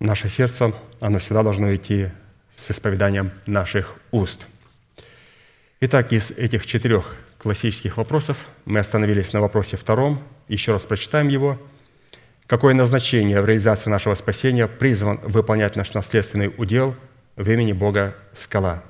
наше 0.00 0.28
сердце, 0.28 0.72
оно 1.00 1.18
всегда 1.18 1.42
должно 1.42 1.74
идти 1.74 2.10
с 2.54 2.70
исповеданием 2.70 3.32
наших 3.46 3.96
уст. 4.10 4.46
Итак, 5.80 6.12
из 6.12 6.30
этих 6.30 6.66
четырех 6.66 7.14
классических 7.38 7.96
вопросов 7.96 8.36
мы 8.64 8.80
остановились 8.80 9.32
на 9.32 9.40
вопросе 9.40 9.76
втором. 9.76 10.22
Еще 10.48 10.72
раз 10.72 10.84
прочитаем 10.84 11.28
его. 11.28 11.60
Какое 12.48 12.74
назначение 12.74 13.40
в 13.40 13.46
реализации 13.46 13.90
нашего 13.90 14.16
спасения 14.16 14.66
призван 14.66 15.20
выполнять 15.22 15.76
наш 15.76 15.94
наследственный 15.94 16.52
удел 16.58 16.96
в 17.36 17.48
имени 17.48 17.72
Бога 17.72 18.16
Скала? 18.32 18.82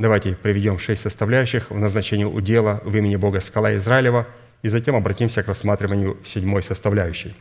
Давайте 0.00 0.34
приведем 0.34 0.80
шесть 0.80 1.02
составляющих 1.02 1.70
в 1.70 1.78
назначении 1.78 2.24
удела 2.24 2.80
в 2.84 2.96
имени 2.96 3.14
Бога 3.14 3.38
Скала 3.38 3.76
Израилева– 3.76 4.26
и 4.62 4.68
затем 4.68 4.96
обратимся 4.96 5.42
к 5.42 5.48
рассматриванию 5.48 6.18
седьмой 6.24 6.62
составляющей. 6.62 7.34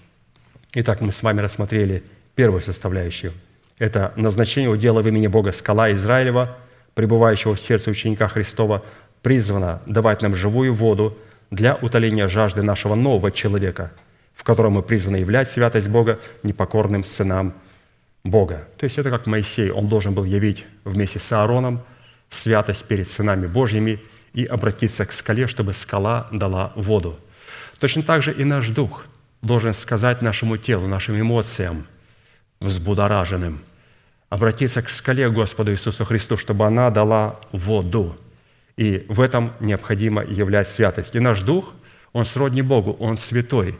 Итак, 0.73 1.01
мы 1.01 1.11
с 1.11 1.23
вами 1.23 1.41
рассмотрели 1.41 2.03
первую 2.35 2.61
составляющую. 2.61 3.33
Это 3.77 4.13
назначение 4.15 4.69
удела 4.69 5.01
в 5.01 5.07
имени 5.07 5.27
Бога 5.27 5.51
скала 5.51 5.91
Израилева, 5.93 6.57
пребывающего 6.93 7.55
в 7.55 7.59
сердце 7.59 7.89
ученика 7.91 8.27
Христова, 8.27 8.83
призвано 9.21 9.81
давать 9.85 10.21
нам 10.21 10.35
живую 10.35 10.73
воду 10.73 11.17
для 11.49 11.75
утоления 11.75 12.27
жажды 12.27 12.61
нашего 12.61 12.95
нового 12.95 13.31
человека, 13.31 13.91
в 14.39 14.43
котором 14.43 14.73
мы 14.73 14.81
призваны 14.81 15.17
являть 15.17 15.51
святость 15.51 15.89
Бога 15.89 16.19
непокорным 16.41 17.05
сынам 17.05 17.53
Бога. 18.23 18.67
То 18.77 18.85
есть 18.85 18.97
это 18.97 19.11
как 19.11 19.27
Моисей, 19.27 19.69
он 19.69 19.87
должен 19.87 20.15
был 20.15 20.23
явить 20.23 20.65
вместе 20.83 21.19
с 21.19 21.31
Аароном 21.31 21.83
святость 22.31 22.85
перед 22.85 23.07
сынами 23.07 23.45
Божьими– 23.45 24.01
и 24.33 24.45
обратиться 24.45 25.05
к 25.05 25.11
скале, 25.11 25.47
чтобы 25.47 25.73
скала 25.73 26.27
дала 26.31 26.71
воду. 26.75 27.19
Точно 27.79 28.03
так 28.03 28.21
же 28.21 28.33
и 28.33 28.43
наш 28.43 28.69
дух 28.69 29.05
должен 29.41 29.73
сказать 29.73 30.21
нашему 30.21 30.57
телу, 30.57 30.87
нашим 30.87 31.19
эмоциям, 31.19 31.87
взбудораженным, 32.59 33.61
обратиться 34.29 34.81
к 34.81 34.89
скале 34.89 35.29
Господу 35.29 35.71
Иисусу 35.71 36.05
Христу, 36.05 36.37
чтобы 36.37 36.65
она 36.65 36.89
дала 36.89 37.39
воду. 37.51 38.17
И 38.75 39.05
в 39.09 39.21
этом 39.21 39.53
необходимо 39.59 40.23
являть 40.23 40.69
святость. 40.69 41.15
И 41.15 41.19
наш 41.19 41.41
дух, 41.41 41.73
он 42.13 42.25
сродни 42.25 42.61
Богу, 42.61 42.93
он 42.99 43.17
святой. 43.17 43.77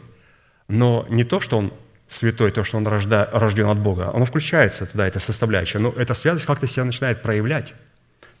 Но 0.70 1.06
не 1.08 1.24
то, 1.24 1.40
что 1.40 1.58
он 1.58 1.72
святой, 2.08 2.50
то, 2.50 2.64
что 2.64 2.76
он 2.76 2.86
рожден 2.86 3.66
от 3.66 3.78
Бога, 3.78 4.10
оно 4.12 4.24
включается 4.24 4.86
туда, 4.86 5.06
эта 5.06 5.20
составляющая, 5.20 5.78
но 5.78 5.90
эта 5.96 6.14
святость 6.14 6.46
как-то 6.46 6.66
себя 6.66 6.84
начинает 6.84 7.22
проявлять. 7.22 7.74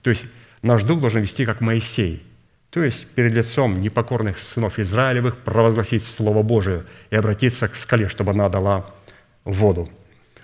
То 0.02 0.10
есть 0.10 0.26
Наш 0.62 0.82
дух 0.82 1.00
должен 1.00 1.22
вести 1.22 1.46
как 1.46 1.62
Моисей, 1.62 2.22
то 2.68 2.82
есть 2.82 3.06
перед 3.14 3.32
лицом 3.32 3.80
непокорных 3.80 4.38
сынов 4.38 4.78
Израилевых 4.78 5.38
провозгласить 5.38 6.04
Слово 6.04 6.42
Божие 6.42 6.84
и 7.08 7.16
обратиться 7.16 7.66
к 7.66 7.74
скале, 7.74 8.08
чтобы 8.08 8.32
она 8.32 8.48
дала 8.50 8.86
воду. 9.44 9.88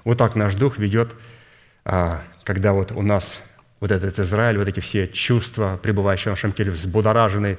Вот 0.04 0.16
так 0.16 0.34
наш 0.34 0.54
дух 0.54 0.78
ведет, 0.78 1.14
а, 1.84 2.22
когда 2.44 2.72
вот 2.72 2.92
у 2.92 3.02
нас 3.02 3.42
вот 3.78 3.90
этот 3.90 4.18
Израиль, 4.18 4.56
вот 4.56 4.68
эти 4.68 4.80
все 4.80 5.06
чувства, 5.06 5.78
пребывающие 5.82 6.32
в 6.32 6.36
нашем 6.36 6.52
теле, 6.52 6.70
взбудоражены, 6.70 7.58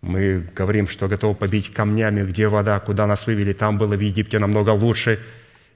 мы 0.00 0.46
говорим, 0.54 0.88
что 0.88 1.08
готовы 1.08 1.34
побить 1.34 1.72
камнями, 1.72 2.22
где 2.22 2.48
вода, 2.48 2.78
куда 2.80 3.06
нас 3.06 3.26
вывели, 3.26 3.52
там 3.52 3.78
было 3.78 3.96
в 3.96 4.00
Египте 4.00 4.38
намного 4.38 4.70
лучше. 4.70 5.18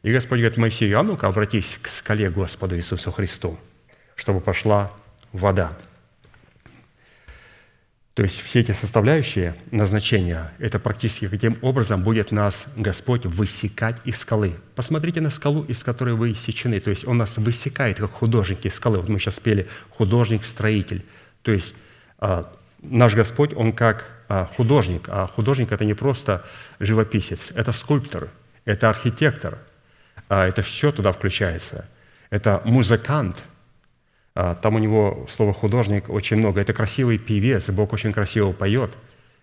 И 0.02 0.12
Господь 0.12 0.38
говорит 0.40 0.58
Моисею, 0.58 0.98
а 0.98 1.02
ну-ка 1.02 1.28
обратись 1.28 1.78
к 1.80 1.88
скале 1.88 2.30
Господу 2.30 2.76
Иисусу 2.76 3.10
Христу, 3.10 3.58
чтобы 4.16 4.40
пошла 4.40 4.92
вода. 5.32 5.76
То 8.14 8.22
есть 8.22 8.40
все 8.42 8.60
эти 8.60 8.72
составляющие 8.72 9.54
назначения, 9.70 10.52
это 10.58 10.78
практически 10.78 11.28
каким 11.28 11.56
образом 11.62 12.02
будет 12.02 12.30
нас 12.30 12.66
Господь 12.76 13.24
высекать 13.24 14.02
из 14.04 14.18
скалы. 14.18 14.54
Посмотрите 14.74 15.22
на 15.22 15.30
скалу, 15.30 15.64
из 15.64 15.82
которой 15.82 16.14
вы 16.14 16.32
иссечены. 16.32 16.78
То 16.80 16.90
есть 16.90 17.08
Он 17.08 17.16
нас 17.16 17.38
высекает, 17.38 17.96
как 17.98 18.10
художник 18.10 18.66
из 18.66 18.74
скалы. 18.74 18.98
Вот 18.98 19.08
мы 19.08 19.18
сейчас 19.18 19.40
пели 19.40 19.66
«художник-строитель». 19.88 21.06
То 21.42 21.52
есть 21.52 21.74
а, 22.18 22.52
наш 22.82 23.14
Господь, 23.14 23.54
Он 23.54 23.72
как 23.72 24.06
а, 24.28 24.46
художник. 24.56 25.08
А 25.08 25.26
художник– 25.26 25.72
это 25.72 25.84
не 25.84 25.94
просто 25.94 26.44
живописец, 26.80 27.52
это 27.54 27.72
скульптор, 27.72 28.28
это 28.64 28.90
архитектор. 28.90 29.58
А 30.28 30.46
это 30.46 30.62
все 30.62 30.92
туда 30.92 31.12
включается. 31.12 31.88
Это 32.30 32.62
музыкант– 32.64 33.42
а, 34.34 34.54
там 34.54 34.76
у 34.76 34.78
него 34.78 35.26
слово 35.28 35.52
«художник» 35.52 36.08
очень 36.08 36.38
много. 36.38 36.60
Это 36.60 36.72
красивый 36.72 37.18
певец, 37.18 37.68
Бог 37.70 37.92
очень 37.92 38.12
красиво 38.12 38.52
поет. 38.52 38.90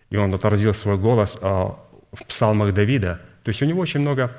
И 0.10 0.18
он 0.18 0.34
отразил 0.34 0.74
свой 0.74 0.98
голос 0.98 1.38
в 1.40 1.78
псалмах 2.28 2.74
Давида. 2.74 3.22
То 3.44 3.50
есть 3.50 3.62
у 3.62 3.66
него 3.66 3.82
очень 3.82 4.00
много 4.00 4.32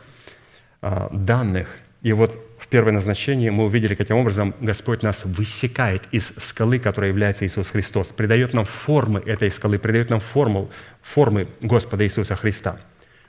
данных. 0.80 1.68
И 2.02 2.12
вот 2.12 2.36
первое 2.70 2.92
назначение 2.92 3.50
мы 3.50 3.64
увидели, 3.64 3.94
каким 3.94 4.16
образом 4.16 4.54
Господь 4.60 5.02
нас 5.02 5.24
высекает 5.24 6.04
из 6.12 6.32
скалы, 6.38 6.78
которая 6.78 7.10
является 7.10 7.44
Иисус 7.44 7.70
Христос, 7.70 8.08
придает 8.08 8.54
нам 8.54 8.64
формы 8.64 9.20
этой 9.26 9.50
скалы, 9.50 9.78
придает 9.78 10.08
нам 10.08 10.20
формул, 10.20 10.70
формы 11.02 11.48
Господа 11.60 12.04
Иисуса 12.04 12.36
Христа. 12.36 12.78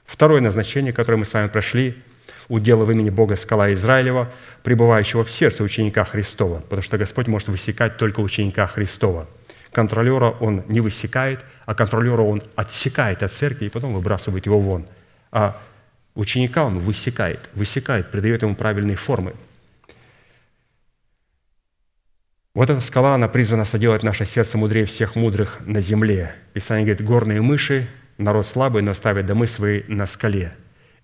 Второе 0.06 0.42
назначение, 0.42 0.94
которое 0.94 1.18
мы 1.18 1.26
с 1.26 1.34
вами 1.34 1.48
прошли– 1.48 1.96
удела 2.52 2.84
в 2.84 2.92
имени 2.92 3.10
Бога 3.10 3.38
скала 3.38 3.72
Израилева, 3.74 4.30
пребывающего 4.64 5.24
в 5.24 5.32
сердце 5.32 5.64
ученика 5.64 6.04
Христова, 6.04 6.60
потому 6.60 6.82
что 6.82 6.98
Господь 6.98 7.28
может 7.28 7.48
высекать 7.48 7.98
только 7.98 8.20
ученика 8.20 8.68
Христова. 8.68 9.28
Контролера 9.72 10.32
он 10.42 10.64
не 10.68 10.82
высекает, 10.82 11.40
а 11.66 11.74
контролера 11.74 12.22
он 12.22 12.44
отсекает 12.56 13.24
от 13.24 13.32
церкви 13.32 13.66
и 13.66 13.70
потом 13.70 13.94
выбрасывает 13.94 14.46
его 14.46 14.60
вон. 14.60 14.86
А 15.32 15.62
ученика 16.16 16.66
он 16.66 16.80
высекает, 16.80 17.50
высекает, 17.54 18.12
придает 18.12 18.42
ему 18.42 18.56
правильные 18.56 18.98
формы. 18.98 19.34
Вот 22.54 22.70
эта 22.70 22.82
скала, 22.82 23.16
она 23.16 23.30
призвана 23.30 23.64
соделать 23.64 24.04
наше 24.04 24.26
сердце 24.26 24.58
мудрее 24.58 24.86
всех 24.86 25.16
мудрых 25.16 25.60
на 25.66 25.80
земле. 25.80 26.36
Писание 26.54 26.86
говорит, 26.86 27.08
горные 27.08 27.42
мыши, 27.42 27.88
народ 28.18 28.46
слабый, 28.46 28.82
но 28.82 28.94
ставят 28.94 29.26
домы 29.26 29.48
свои 29.48 29.84
на 29.88 30.06
скале. 30.06 30.54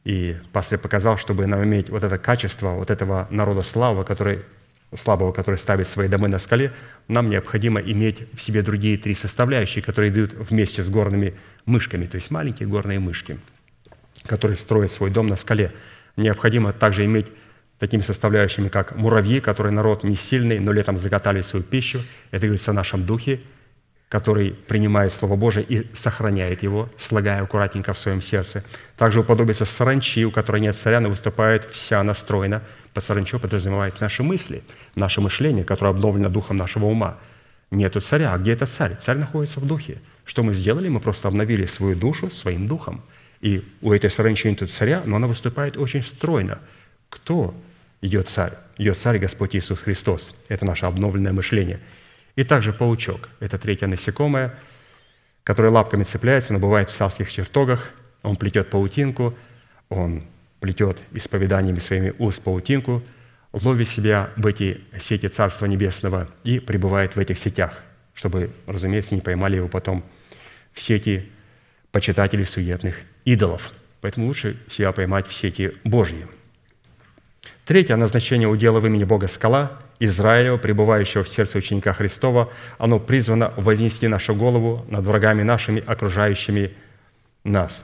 И 0.04 0.36
пастор 0.52 0.78
показал, 0.78 1.18
чтобы 1.18 1.48
нам 1.48 1.64
иметь 1.64 1.90
вот 1.90 2.04
это 2.04 2.18
качество, 2.18 2.72
вот 2.72 2.92
этого 2.92 3.28
народа 3.30 3.64
славы, 3.64 4.04
который, 4.04 4.42
слабого, 4.94 5.32
который 5.32 5.58
ставит 5.58 5.88
свои 5.88 6.10
домы 6.10 6.28
на 6.28 6.38
скале, 6.38 6.74
нам 7.08 7.30
необходимо 7.30 7.80
иметь 7.80 8.24
в 8.34 8.42
себе 8.42 8.62
другие 8.62 8.98
три 8.98 9.14
составляющие, 9.14 9.82
которые 9.82 10.12
идут 10.12 10.34
вместе 10.34 10.84
с 10.84 10.90
горными 10.90 11.34
мышками, 11.66 12.08
то 12.08 12.16
есть 12.16 12.30
маленькие 12.30 12.68
горные 12.68 13.00
мышки, 13.00 13.38
которые 14.28 14.58
строят 14.58 14.92
свой 14.92 15.10
дом 15.10 15.28
на 15.28 15.36
скале. 15.36 15.72
Необходимо 16.16 16.74
также 16.74 17.06
иметь 17.06 17.28
такими 17.80 18.02
составляющими, 18.02 18.70
как 18.70 18.96
муравьи, 18.96 19.40
которые 19.40 19.74
народ 19.74 20.04
не 20.04 20.16
сильный, 20.16 20.60
но 20.60 20.72
летом 20.72 20.98
заготали 20.98 21.42
свою 21.42 21.64
пищу. 21.64 22.02
Это 22.32 22.46
говорится 22.46 22.72
о 22.72 22.74
нашем 22.74 23.06
духе, 23.06 23.42
который 24.10 24.52
принимает 24.52 25.12
Слово 25.12 25.36
Божие 25.36 25.66
и 25.68 25.94
сохраняет 25.94 26.64
его, 26.64 26.90
слагая 26.98 27.44
аккуратненько 27.44 27.94
в 27.94 28.00
своем 28.00 28.22
сердце. 28.22 28.64
Также 28.96 29.20
уподобится 29.20 29.66
саранчи, 29.66 30.26
у 30.26 30.32
которой 30.32 30.62
нет 30.62 30.76
царя, 30.76 31.02
но 31.02 31.10
выступает 31.10 31.66
вся 31.66 32.02
настроена. 32.04 32.64
Под 32.94 33.04
саранчой 33.04 33.40
подразумевает 33.40 34.00
наши 34.00 34.24
мысли, 34.24 34.64
наше 34.96 35.20
мышление, 35.20 35.66
которое 35.66 35.90
обновлено 35.90 36.30
духом 36.30 36.58
нашего 36.58 36.86
ума. 36.86 37.18
Нету 37.70 38.00
царя. 38.00 38.34
А 38.34 38.38
где 38.38 38.54
этот 38.54 38.70
царь? 38.70 38.96
Царь 38.96 39.18
находится 39.18 39.60
в 39.60 39.68
духе. 39.68 39.98
Что 40.24 40.42
мы 40.42 40.54
сделали? 40.54 40.88
Мы 40.88 41.02
просто 41.02 41.28
обновили 41.28 41.66
свою 41.66 41.96
душу 41.96 42.32
своим 42.32 42.68
духом. 42.68 43.04
И 43.42 43.64
у 43.82 43.94
этой 43.94 44.10
саранчи 44.10 44.48
нет 44.48 44.72
царя, 44.72 45.04
но 45.06 45.16
она 45.16 45.28
выступает 45.28 45.78
очень 45.78 46.04
стройно. 46.04 46.60
Кто 47.10 47.56
ее 48.02 48.24
царь? 48.24 48.54
Ее 48.78 48.94
царь 48.94 49.20
Господь 49.20 49.56
Иисус 49.56 49.82
Христос. 49.82 50.36
Это 50.50 50.66
наше 50.66 50.86
обновленное 50.86 51.34
мышление– 51.34 51.80
и 52.38 52.44
также 52.44 52.72
паучок– 52.72 53.30
это 53.40 53.58
третье 53.58 53.88
насекомое, 53.88 54.54
которое 55.44 55.70
лапками 55.70 56.04
цепляется, 56.04 56.54
но 56.54 56.60
бывает 56.60 56.92
в 56.92 56.94
салских 56.94 57.32
чертогах. 57.32 57.92
Он 58.22 58.36
плетет 58.36 58.70
паутинку, 58.70 59.36
он 59.90 60.24
плетет 60.60 61.00
исповеданиями 61.14 61.80
своими 61.80 62.14
уст 62.20 62.44
паутинку, 62.44 63.04
ловит 63.54 63.90
себя 63.90 64.30
в 64.36 64.46
эти 64.46 64.82
сети 65.02 65.28
Царства 65.30 65.66
Небесного 65.66 66.30
и 66.44 66.60
пребывает 66.60 67.16
в 67.16 67.20
этих 67.20 67.40
сетях, 67.40 67.82
чтобы, 68.14 68.52
разумеется, 68.68 69.16
не 69.16 69.22
поймали 69.22 69.56
его 69.56 69.68
потом 69.68 70.04
в 70.74 70.80
сети 70.80 71.32
почитателей 71.92 72.46
суетных 72.46 72.98
идолов. 73.28 73.70
Поэтому 74.00 74.28
лучше 74.28 74.58
себя 74.70 74.92
поймать 74.94 75.28
в 75.28 75.34
сети 75.34 75.74
Божьи. 75.84 76.26
Третье 77.66 77.98
назначение 77.98 78.48
удела 78.48 78.80
в 78.80 78.88
имени 78.88 79.04
Бога 79.04 79.28
скала 79.28 79.74
Израилева, 80.00 80.58
пребывающего 80.58 81.24
в 81.24 81.30
сердце 81.30 81.58
ученика 81.58 81.92
Христова, 81.92 82.50
оно 82.78 83.00
призвано 83.00 83.54
вознести 83.58 84.08
нашу 84.08 84.34
голову 84.34 84.86
над 84.90 85.04
врагами 85.06 85.44
нашими, 85.44 85.84
окружающими 85.86 86.72
нас. 87.44 87.84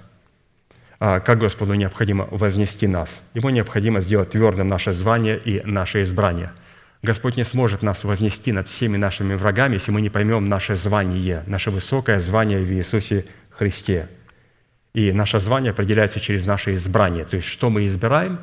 А 0.99 1.19
как 1.19 1.39
Господу 1.39 1.73
необходимо 1.73 2.29
вознести 2.31 2.87
нас? 2.87 3.21
Ему 3.33 3.49
необходимо 3.49 3.99
сделать 3.99 4.29
твердым 4.29 4.69
наше 4.69 4.93
звание 4.93 5.37
и 5.37 5.61
наше 5.65 6.03
избрание. 6.03 6.53
Господь 7.01 7.35
не 7.35 7.43
сможет 7.43 7.81
нас 7.81 8.05
вознести 8.05 8.53
над 8.53 8.69
всеми 8.69 8.95
нашими 8.95 9.33
врагами, 9.33 9.73
если 9.73 9.91
мы 9.91 9.99
не 9.99 10.09
поймем 10.09 10.47
наше 10.47 10.77
звание, 10.77 11.43
наше 11.47 11.69
высокое 11.71 12.21
звание 12.21 12.59
в 12.59 12.71
Иисусе 12.71 13.25
Христе. 13.49 14.07
И 14.93 15.11
наше 15.11 15.39
звание 15.39 15.71
определяется 15.71 16.19
через 16.19 16.45
наше 16.45 16.75
избрание. 16.75 17.25
То 17.25 17.37
есть, 17.37 17.47
что 17.47 17.69
мы 17.69 17.87
избираем, 17.87 18.39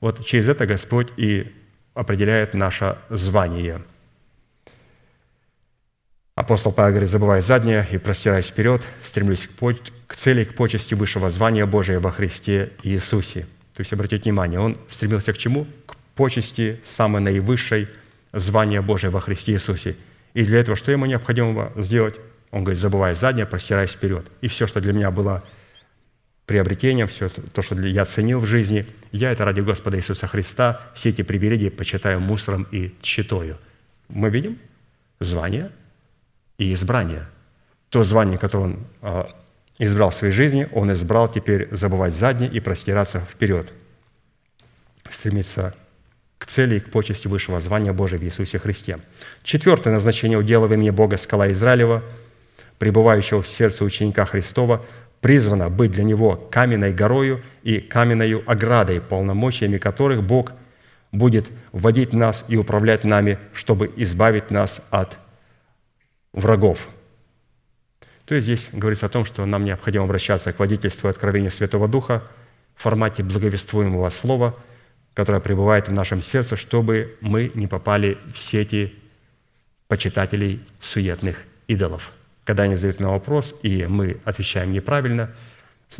вот 0.00 0.24
через 0.24 0.48
это 0.48 0.66
Господь 0.66 1.08
и 1.16 1.52
определяет 1.94 2.54
наше 2.54 2.96
звание. 3.10 3.82
Апостол 6.34 6.72
Павел 6.72 6.92
говорит, 6.92 7.10
забывая 7.10 7.42
заднее 7.42 7.86
и 7.90 7.98
простираясь 7.98 8.46
вперед, 8.46 8.82
стремлюсь 9.04 9.46
к, 9.46 9.50
по- 9.50 9.74
к 10.06 10.16
цели, 10.16 10.44
к 10.44 10.54
почести 10.54 10.94
высшего 10.94 11.28
звания 11.28 11.66
Божия 11.66 12.00
во 12.00 12.10
Христе 12.12 12.72
Иисусе. 12.82 13.42
То 13.74 13.80
есть, 13.80 13.92
обратите 13.92 14.22
внимание, 14.22 14.58
он 14.58 14.78
стремился 14.88 15.34
к 15.34 15.38
чему? 15.38 15.66
К 15.86 15.96
почести 16.14 16.80
самой 16.82 17.20
наивысшей 17.20 17.88
звания 18.32 18.80
Божия 18.80 19.10
во 19.10 19.20
Христе 19.20 19.52
Иисусе. 19.52 19.96
И 20.32 20.44
для 20.44 20.60
этого 20.60 20.76
что 20.76 20.92
ему 20.92 21.04
необходимо 21.04 21.72
сделать? 21.76 22.14
Он 22.52 22.64
говорит, 22.64 22.80
забывая 22.80 23.12
заднее, 23.12 23.44
простираясь 23.44 23.90
вперед. 23.90 24.24
И 24.40 24.48
все, 24.48 24.66
что 24.66 24.80
для 24.80 24.94
меня 24.94 25.10
было 25.10 25.42
приобретением, 26.50 27.06
все 27.06 27.28
то, 27.28 27.62
что 27.62 27.76
я 27.76 28.04
ценил 28.04 28.40
в 28.40 28.44
жизни, 28.44 28.84
я 29.12 29.30
это 29.30 29.44
ради 29.44 29.60
Господа 29.60 29.96
Иисуса 29.98 30.26
Христа, 30.26 30.80
все 30.94 31.10
эти 31.10 31.22
привилегии 31.22 31.68
почитаю 31.68 32.18
мусором 32.18 32.66
и 32.72 32.92
тщетою. 33.02 33.56
Мы 34.08 34.30
видим 34.30 34.58
звание 35.20 35.70
и 36.58 36.72
избрание. 36.72 37.28
То 37.88 38.02
звание, 38.02 38.36
которое 38.36 38.64
он 38.64 38.86
а, 39.00 39.30
избрал 39.78 40.10
в 40.10 40.14
своей 40.16 40.32
жизни, 40.32 40.68
он 40.72 40.92
избрал 40.92 41.30
теперь 41.30 41.68
забывать 41.70 42.14
заднее 42.14 42.50
и 42.50 42.58
простираться 42.58 43.20
вперед, 43.20 43.72
стремиться 45.08 45.76
к 46.38 46.46
цели 46.46 46.78
и 46.78 46.80
к 46.80 46.90
почести 46.90 47.28
высшего 47.28 47.60
звания 47.60 47.92
Божия 47.92 48.18
в 48.18 48.24
Иисусе 48.24 48.58
Христе. 48.58 48.98
Четвертое 49.44 49.92
назначение 49.92 50.36
удела 50.36 50.66
в 50.66 50.74
имени 50.74 50.90
Бога 50.90 51.16
скала 51.16 51.48
Израилева, 51.52 52.02
пребывающего 52.80 53.40
в 53.40 53.46
сердце 53.46 53.84
ученика 53.84 54.24
Христова, 54.24 54.84
призвана 55.20 55.68
быть 55.68 55.92
для 55.92 56.04
него 56.04 56.36
каменной 56.36 56.92
горою 56.92 57.42
и 57.62 57.78
каменной 57.78 58.42
оградой, 58.42 59.00
полномочиями 59.00 59.78
которых 59.78 60.22
Бог 60.22 60.52
будет 61.12 61.46
вводить 61.72 62.12
нас 62.12 62.44
и 62.48 62.56
управлять 62.56 63.04
нами, 63.04 63.38
чтобы 63.52 63.92
избавить 63.96 64.50
нас 64.50 64.86
от 64.90 65.18
врагов. 66.32 66.88
То 68.24 68.34
есть 68.34 68.44
здесь 68.44 68.68
говорится 68.72 69.06
о 69.06 69.08
том, 69.08 69.24
что 69.24 69.44
нам 69.44 69.64
необходимо 69.64 70.04
обращаться 70.04 70.52
к 70.52 70.58
водительству 70.58 71.08
и 71.08 71.10
откровению 71.10 71.50
Святого 71.50 71.88
Духа 71.88 72.22
в 72.76 72.82
формате 72.82 73.22
благовествуемого 73.22 74.08
слова, 74.10 74.56
которое 75.14 75.40
пребывает 75.40 75.88
в 75.88 75.92
нашем 75.92 76.22
сердце, 76.22 76.56
чтобы 76.56 77.16
мы 77.20 77.50
не 77.54 77.66
попали 77.66 78.18
в 78.32 78.38
сети 78.38 78.94
почитателей 79.88 80.64
суетных 80.80 81.42
идолов– 81.66 82.12
когда 82.44 82.64
они 82.64 82.76
задают 82.76 83.00
нам 83.00 83.12
вопрос, 83.12 83.54
и 83.62 83.86
мы 83.86 84.18
отвечаем 84.24 84.72
неправильно, 84.72 85.30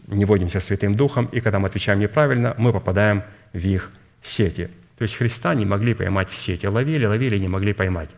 не 0.07 0.25
водимся 0.25 0.61
Святым 0.61 0.95
Духом, 0.95 1.27
и 1.27 1.41
когда 1.41 1.59
мы 1.59 1.69
отвечаем 1.69 1.99
неправильно, 2.01 2.55
мы 2.59 2.73
попадаем 2.73 3.23
в 3.53 3.59
их 3.59 3.91
сети. 4.23 4.71
То 4.99 5.03
есть 5.03 5.17
Христа 5.17 5.55
не 5.55 5.67
могли 5.67 5.95
поймать 5.95 6.31
в 6.31 6.37
сети. 6.37 6.67
Ловили, 6.67 7.07
ловили, 7.07 7.39
не 7.39 7.49
могли 7.49 7.73
поймать. 7.73 8.11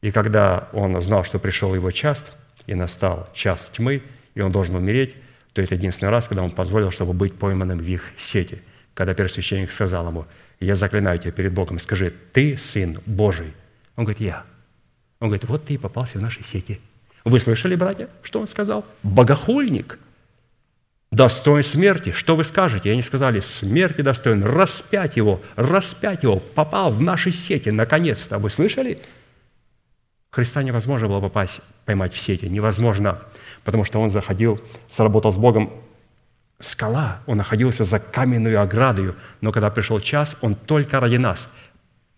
И 0.00 0.10
когда 0.10 0.68
он 0.72 1.00
знал, 1.00 1.24
что 1.24 1.38
пришел 1.38 1.74
его 1.74 1.90
час, 1.90 2.24
и 2.66 2.74
настал 2.74 3.28
час 3.34 3.70
тьмы, 3.74 4.02
и 4.34 4.40
он 4.40 4.52
должен 4.52 4.76
умереть, 4.76 5.14
то 5.52 5.60
это 5.60 5.74
единственный 5.74 6.08
раз, 6.08 6.28
когда 6.28 6.42
он 6.42 6.50
позволил, 6.50 6.90
чтобы 6.90 7.12
быть 7.12 7.34
пойманным 7.34 7.78
в 7.78 7.86
их 7.86 8.02
сети. 8.16 8.62
Когда 8.94 9.14
первосвященник 9.14 9.70
сказал 9.70 10.08
ему, 10.08 10.26
я 10.60 10.76
заклинаю 10.76 11.18
тебя 11.18 11.32
перед 11.32 11.52
Богом, 11.52 11.78
скажи, 11.78 12.12
ты 12.32 12.56
Сын 12.56 12.98
Божий. 13.06 13.52
Он 13.96 14.04
говорит, 14.04 14.20
я. 14.20 14.44
Он 15.20 15.28
говорит, 15.28 15.44
вот 15.48 15.66
ты 15.66 15.74
и 15.74 15.78
попался 15.78 16.18
в 16.18 16.22
наши 16.22 16.42
сети– 16.42 16.80
вы 17.24 17.40
слышали, 17.40 17.74
братья, 17.74 18.08
что 18.22 18.40
он 18.40 18.46
сказал? 18.46 18.84
Богохульник, 19.02 19.98
достоин 21.10 21.64
смерти. 21.64 22.12
Что 22.12 22.36
вы 22.36 22.44
скажете? 22.44 22.90
И 22.90 22.92
они 22.92 23.02
сказали, 23.02 23.40
смерти 23.40 24.02
достоин, 24.02 24.44
распять 24.44 25.16
его, 25.16 25.40
распять 25.56 26.22
его, 26.22 26.36
попал 26.36 26.92
в 26.92 27.00
наши 27.00 27.32
сети, 27.32 27.70
наконец-то. 27.70 28.38
Вы 28.38 28.50
слышали? 28.50 28.98
Христа 30.30 30.62
невозможно 30.62 31.08
было 31.08 31.20
попасть, 31.20 31.60
поймать 31.86 32.12
в 32.12 32.18
сети, 32.18 32.46
невозможно, 32.46 33.20
потому 33.62 33.84
что 33.84 34.00
он 34.00 34.10
заходил, 34.10 34.60
сработал 34.88 35.32
с 35.32 35.38
Богом, 35.38 35.70
скала, 36.60 37.20
он 37.26 37.38
находился 37.38 37.84
за 37.84 38.00
каменную 38.00 38.60
оградою, 38.60 39.14
но 39.40 39.52
когда 39.52 39.70
пришел 39.70 40.00
час, 40.00 40.36
он 40.40 40.56
только 40.56 41.00
ради 41.00 41.16
нас 41.16 41.48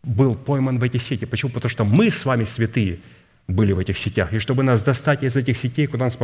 был 0.03 0.35
пойман 0.35 0.79
в 0.79 0.83
эти 0.83 0.97
сети. 0.97 1.27
Почему? 1.27 1.53
Потому 1.53 1.71
что 1.71 1.85
мы 1.85 2.11
с 2.11 2.25
вами 2.25 2.45
святые– 2.45 2.99
были 3.49 3.73
в 3.73 3.79
этих 3.79 3.99
сетях. 3.99 4.33
И 4.33 4.39
чтобы 4.39 4.63
нас 4.63 4.83
достать 4.83 5.23
из 5.23 5.37
этих 5.37 5.57
сетей, 5.57 5.87
куда 5.87 6.07
нас 6.07 6.19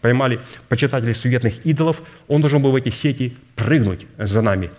поймали 0.00 0.40
почитатели 0.68 1.12
суетных 1.12 1.64
идолов, 1.66 2.02
он 2.28 2.40
должен 2.40 2.62
был 2.62 2.72
в 2.72 2.76
эти 2.76 2.88
сети 2.88 3.36
прыгнуть 3.56 4.06
за 4.18 4.40
нами 4.42 4.70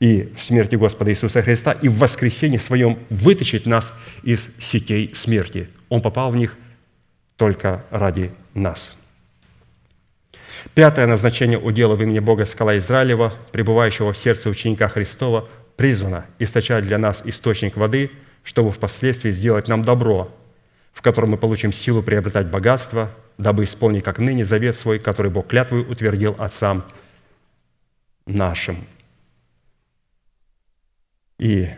и 0.00 0.32
в 0.36 0.42
смерти 0.42 0.76
Господа 0.76 1.10
Иисуса 1.10 1.40
Христа, 1.42 1.72
и 1.72 1.88
в 1.88 1.98
воскресенье 1.98 2.58
своем 2.58 2.98
вытащить 3.10 3.64
нас 3.64 3.94
из 4.22 4.50
сетей 4.60 5.12
смерти. 5.14 5.68
Он 5.88 6.02
попал 6.02 6.30
в 6.30 6.36
них 6.36 6.56
только 7.36 7.84
ради 7.90 8.30
нас. 8.52 8.98
Пятое 10.74 11.06
назначение 11.06 11.58
удела 11.58 11.94
в 11.94 12.02
имени 12.02 12.18
Бога 12.18 12.44
скала 12.44 12.76
Израилева, 12.78 13.34
пребывающего 13.52 14.12
в 14.12 14.18
сердце 14.18 14.50
ученика 14.50 14.88
Христова, 14.88 15.48
призвано 15.76 16.26
источать 16.38 16.84
для 16.84 16.98
нас 16.98 17.22
источник 17.24 17.76
воды, 17.76 18.10
чтобы 18.42 18.72
впоследствии 18.72 19.30
сделать 19.30 19.68
нам 19.68 19.82
добро, 19.82 20.30
в 20.94 21.02
котором 21.02 21.30
мы 21.30 21.36
получим 21.36 21.72
силу 21.72 22.02
приобретать 22.02 22.46
богатство, 22.48 23.10
дабы 23.36 23.64
исполнить 23.64 24.04
как 24.04 24.18
ныне 24.18 24.44
завет 24.44 24.76
свой, 24.76 24.98
который 24.98 25.30
Бог 25.30 25.48
клятвой 25.48 25.82
утвердил 25.82 26.36
отцам 26.38 26.84
нашим. 28.26 28.86
И 31.38 31.68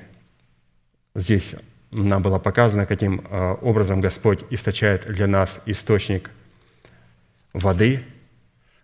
здесь 1.14 1.54
нам 1.90 2.22
было 2.22 2.38
показано, 2.38 2.84
каким 2.84 3.26
а, 3.30 3.54
образом 3.54 4.00
Господь 4.02 4.40
источает 4.50 5.06
для 5.06 5.26
нас 5.26 5.60
источник 5.66 6.30
воды. 7.54 8.02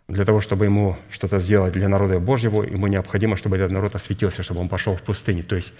Для 0.08 0.24
того, 0.24 0.40
чтобы 0.40 0.64
ему 0.64 0.96
что-то 1.10 1.38
сделать 1.38 1.74
для 1.74 1.88
народа 1.88 2.18
Божьего, 2.18 2.62
ему 2.64 2.86
необходимо, 2.86 3.36
чтобы 3.36 3.56
этот 3.56 3.70
народ 3.70 3.94
осветился, 3.94 4.42
чтобы 4.42 4.60
он 4.60 4.68
пошел 4.68 4.96
в 4.96 5.02
пустыню. 5.02 5.44
То 5.44 5.56
есть 5.56 5.72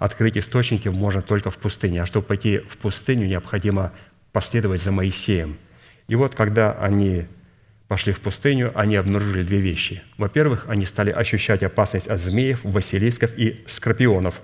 открыть 0.00 0.38
источники 0.38 0.88
можно 0.88 1.20
только 1.20 1.50
в 1.50 1.58
пустыне. 1.58 2.02
А 2.02 2.06
чтобы 2.06 2.26
пойти 2.26 2.58
в 2.58 2.78
пустыню, 2.78 3.26
необходимо 3.26 3.92
последовать 4.32 4.82
за 4.82 4.90
Моисеем. 4.90 5.58
И 6.08 6.16
вот 6.16 6.34
когда 6.34 6.72
они 6.72 7.26
пошли 7.86 8.14
в 8.14 8.20
пустыню, 8.20 8.72
они 8.74 8.96
обнаружили 8.96 9.42
две 9.42 9.60
вещи. 9.60 10.02
Во-первых, 10.16 10.64
они 10.68 10.86
стали 10.86 11.10
ощущать 11.10 11.62
опасность 11.62 12.08
от 12.08 12.18
змеев, 12.18 12.60
василисков 12.64 13.36
и 13.36 13.62
скорпионов, 13.68 14.40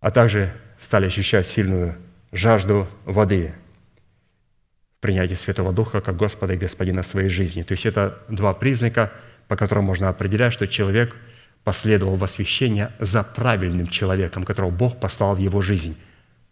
а 0.00 0.10
также 0.10 0.52
стали 0.78 1.06
ощущать 1.06 1.46
сильную 1.46 1.96
жажду 2.30 2.86
воды 3.06 3.54
в 4.98 5.00
принятии 5.00 5.34
Святого 5.34 5.72
Духа 5.72 6.02
как 6.02 6.16
Господа 6.16 6.52
и 6.52 6.58
Господина 6.58 7.02
своей 7.02 7.30
жизни. 7.30 7.62
То 7.62 7.72
есть 7.72 7.86
это 7.86 8.18
два 8.28 8.52
признака, 8.52 9.12
по 9.46 9.56
которым 9.56 9.84
можно 9.84 10.10
определять, 10.10 10.52
что 10.52 10.68
человек 10.68 11.16
последовал 11.68 12.16
в 12.16 12.24
освящение 12.24 12.92
за 12.98 13.22
правильным 13.22 13.86
человеком, 13.86 14.44
которого 14.44 14.70
Бог 14.70 14.98
послал 15.00 15.36
в 15.36 15.38
его 15.38 15.60
жизнь. 15.60 15.96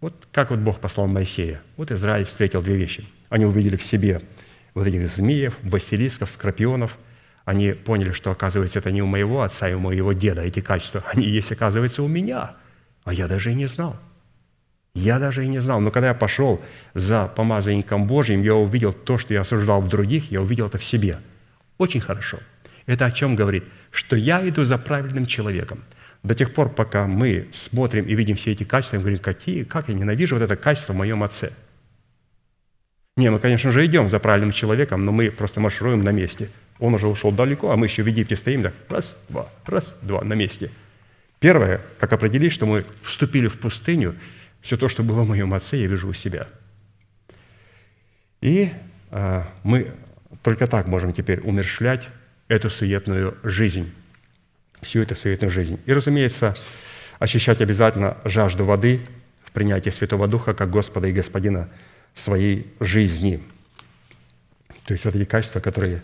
Вот 0.00 0.28
как 0.30 0.50
вот 0.50 0.60
Бог 0.60 0.78
послал 0.78 1.06
Моисея. 1.06 1.60
Вот 1.76 1.90
Израиль 1.90 2.24
встретил 2.24 2.62
две 2.62 2.76
вещи. 2.76 3.04
Они 3.28 3.44
увидели 3.44 3.76
в 3.76 3.82
себе– 3.82 4.20
вот 4.76 4.86
этих 4.86 5.08
змеев, 5.08 5.56
василисков, 5.62 6.30
скорпионов, 6.30 6.98
они 7.46 7.72
поняли, 7.72 8.12
что, 8.12 8.30
оказывается, 8.30 8.78
это 8.78 8.90
не 8.90 9.00
у 9.00 9.06
моего 9.06 9.40
отца 9.40 9.70
и 9.70 9.72
у 9.72 9.78
моего 9.78 10.12
деда 10.12 10.42
эти 10.42 10.60
качества, 10.60 11.02
они 11.14 11.26
есть, 11.26 11.50
оказывается, 11.50 12.02
у 12.02 12.08
меня. 12.08 12.56
А 13.04 13.14
я 13.14 13.26
даже 13.26 13.52
и 13.52 13.54
не 13.54 13.64
знал. 13.64 13.96
Я 14.94 15.18
даже 15.18 15.44
и 15.44 15.48
не 15.48 15.60
знал. 15.60 15.80
Но 15.80 15.90
когда 15.90 16.08
я 16.08 16.14
пошел 16.14 16.60
за 16.92 17.26
помазанником 17.26 18.06
Божьим, 18.06 18.42
я 18.42 18.54
увидел 18.54 18.92
то, 18.92 19.16
что 19.16 19.32
я 19.32 19.40
осуждал 19.40 19.80
в 19.80 19.88
других, 19.88 20.30
я 20.30 20.42
увидел 20.42 20.66
это 20.66 20.76
в 20.76 20.84
себе. 20.84 21.20
Очень 21.78 22.02
хорошо. 22.02 22.38
Это 22.86 23.06
о 23.06 23.10
чем 23.10 23.36
говорит? 23.36 23.64
Что 23.90 24.16
я 24.16 24.46
иду 24.48 24.64
за 24.64 24.78
правильным 24.78 25.26
человеком. 25.26 25.82
До 26.22 26.34
тех 26.34 26.54
пор, 26.54 26.70
пока 26.70 27.06
мы 27.06 27.48
смотрим 27.52 28.06
и 28.06 28.14
видим 28.14 28.36
все 28.36 28.52
эти 28.52 28.64
качества, 28.64 28.96
мы 28.96 29.02
говорим, 29.02 29.18
какие, 29.18 29.64
как 29.64 29.88
я 29.88 29.94
ненавижу 29.94 30.36
вот 30.36 30.42
это 30.42 30.56
качество 30.56 30.92
в 30.92 30.96
моем 30.96 31.22
отце– 31.22 31.52
не, 33.16 33.30
мы, 33.30 33.38
конечно 33.38 33.72
же, 33.72 33.86
идем 33.86 34.10
за 34.10 34.18
правильным 34.18 34.52
человеком, 34.52 35.06
но 35.06 35.10
мы 35.10 35.30
просто 35.30 35.58
маршируем 35.58 36.04
на 36.04 36.10
месте. 36.10 36.50
Он 36.78 36.92
уже 36.92 37.06
ушел 37.06 37.32
далеко, 37.32 37.70
а 37.70 37.76
мы 37.76 37.86
еще 37.86 38.02
в 38.02 38.06
Египте 38.06 38.36
стоим, 38.36 38.62
так 38.62 38.74
раз, 38.90 39.16
два, 39.30 39.48
раз, 39.64 39.96
два, 40.02 40.22
на 40.22 40.34
месте. 40.34 40.70
Первое, 41.40 41.80
как 41.98 42.12
определить, 42.12 42.52
что 42.52 42.66
мы 42.66 42.84
вступили 43.02 43.48
в 43.48 43.58
пустыню, 43.58 44.16
все 44.60 44.76
то, 44.76 44.88
что 44.88 45.02
было 45.02 45.24
в 45.24 45.30
моем 45.30 45.54
отце, 45.54 45.78
я 45.78 45.86
вижу 45.86 46.08
у 46.08 46.12
себя. 46.12 46.46
И 48.42 48.70
а, 49.10 49.48
мы 49.62 49.92
только 50.42 50.66
так 50.66 50.86
можем 50.86 51.14
теперь 51.14 51.40
умершлять 51.40 52.08
эту 52.48 52.70
суетную 52.70 53.36
жизнь, 53.42 53.92
всю 54.82 55.02
эту 55.02 55.14
суетную 55.14 55.50
жизнь. 55.50 55.78
И, 55.86 55.92
разумеется, 55.92 56.56
ощущать 57.18 57.60
обязательно 57.60 58.16
жажду 58.24 58.64
воды 58.64 59.00
в 59.44 59.52
принятии 59.52 59.90
Святого 59.90 60.28
Духа 60.28 60.54
как 60.54 60.70
Господа 60.70 61.08
и 61.08 61.12
Господина– 61.12 61.68
своей 62.16 62.66
жизни. 62.80 63.42
То 64.86 64.92
есть 64.92 65.04
вот 65.04 65.14
эти 65.14 65.24
качества, 65.24 65.60
которые 65.60 66.02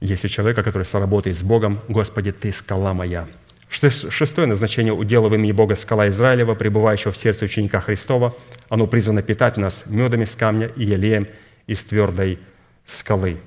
есть 0.00 0.24
у 0.24 0.28
человека, 0.28 0.62
который 0.62 0.84
соработает 0.84 1.36
с 1.36 1.42
Богом. 1.42 1.80
«Господи, 1.88 2.32
Ты 2.32 2.52
скала 2.52 2.94
моя». 2.94 3.26
Шестое 3.68 4.46
назначение 4.46 4.92
удела 4.92 5.28
в 5.28 5.34
имени 5.34 5.52
Бога 5.52 5.74
скала 5.74 6.08
Израилева, 6.08 6.54
пребывающего 6.54 7.12
в 7.12 7.16
сердце 7.16 7.44
ученика 7.44 7.80
Христова. 7.80 8.34
Оно 8.68 8.86
призвано 8.86 9.22
питать 9.22 9.56
нас 9.56 9.84
медами 9.86 10.24
с 10.24 10.36
камня 10.36 10.68
и 10.76 10.84
елеем 10.84 11.26
из 11.66 11.84
твердой 11.84 12.38
скалы. 12.86 13.38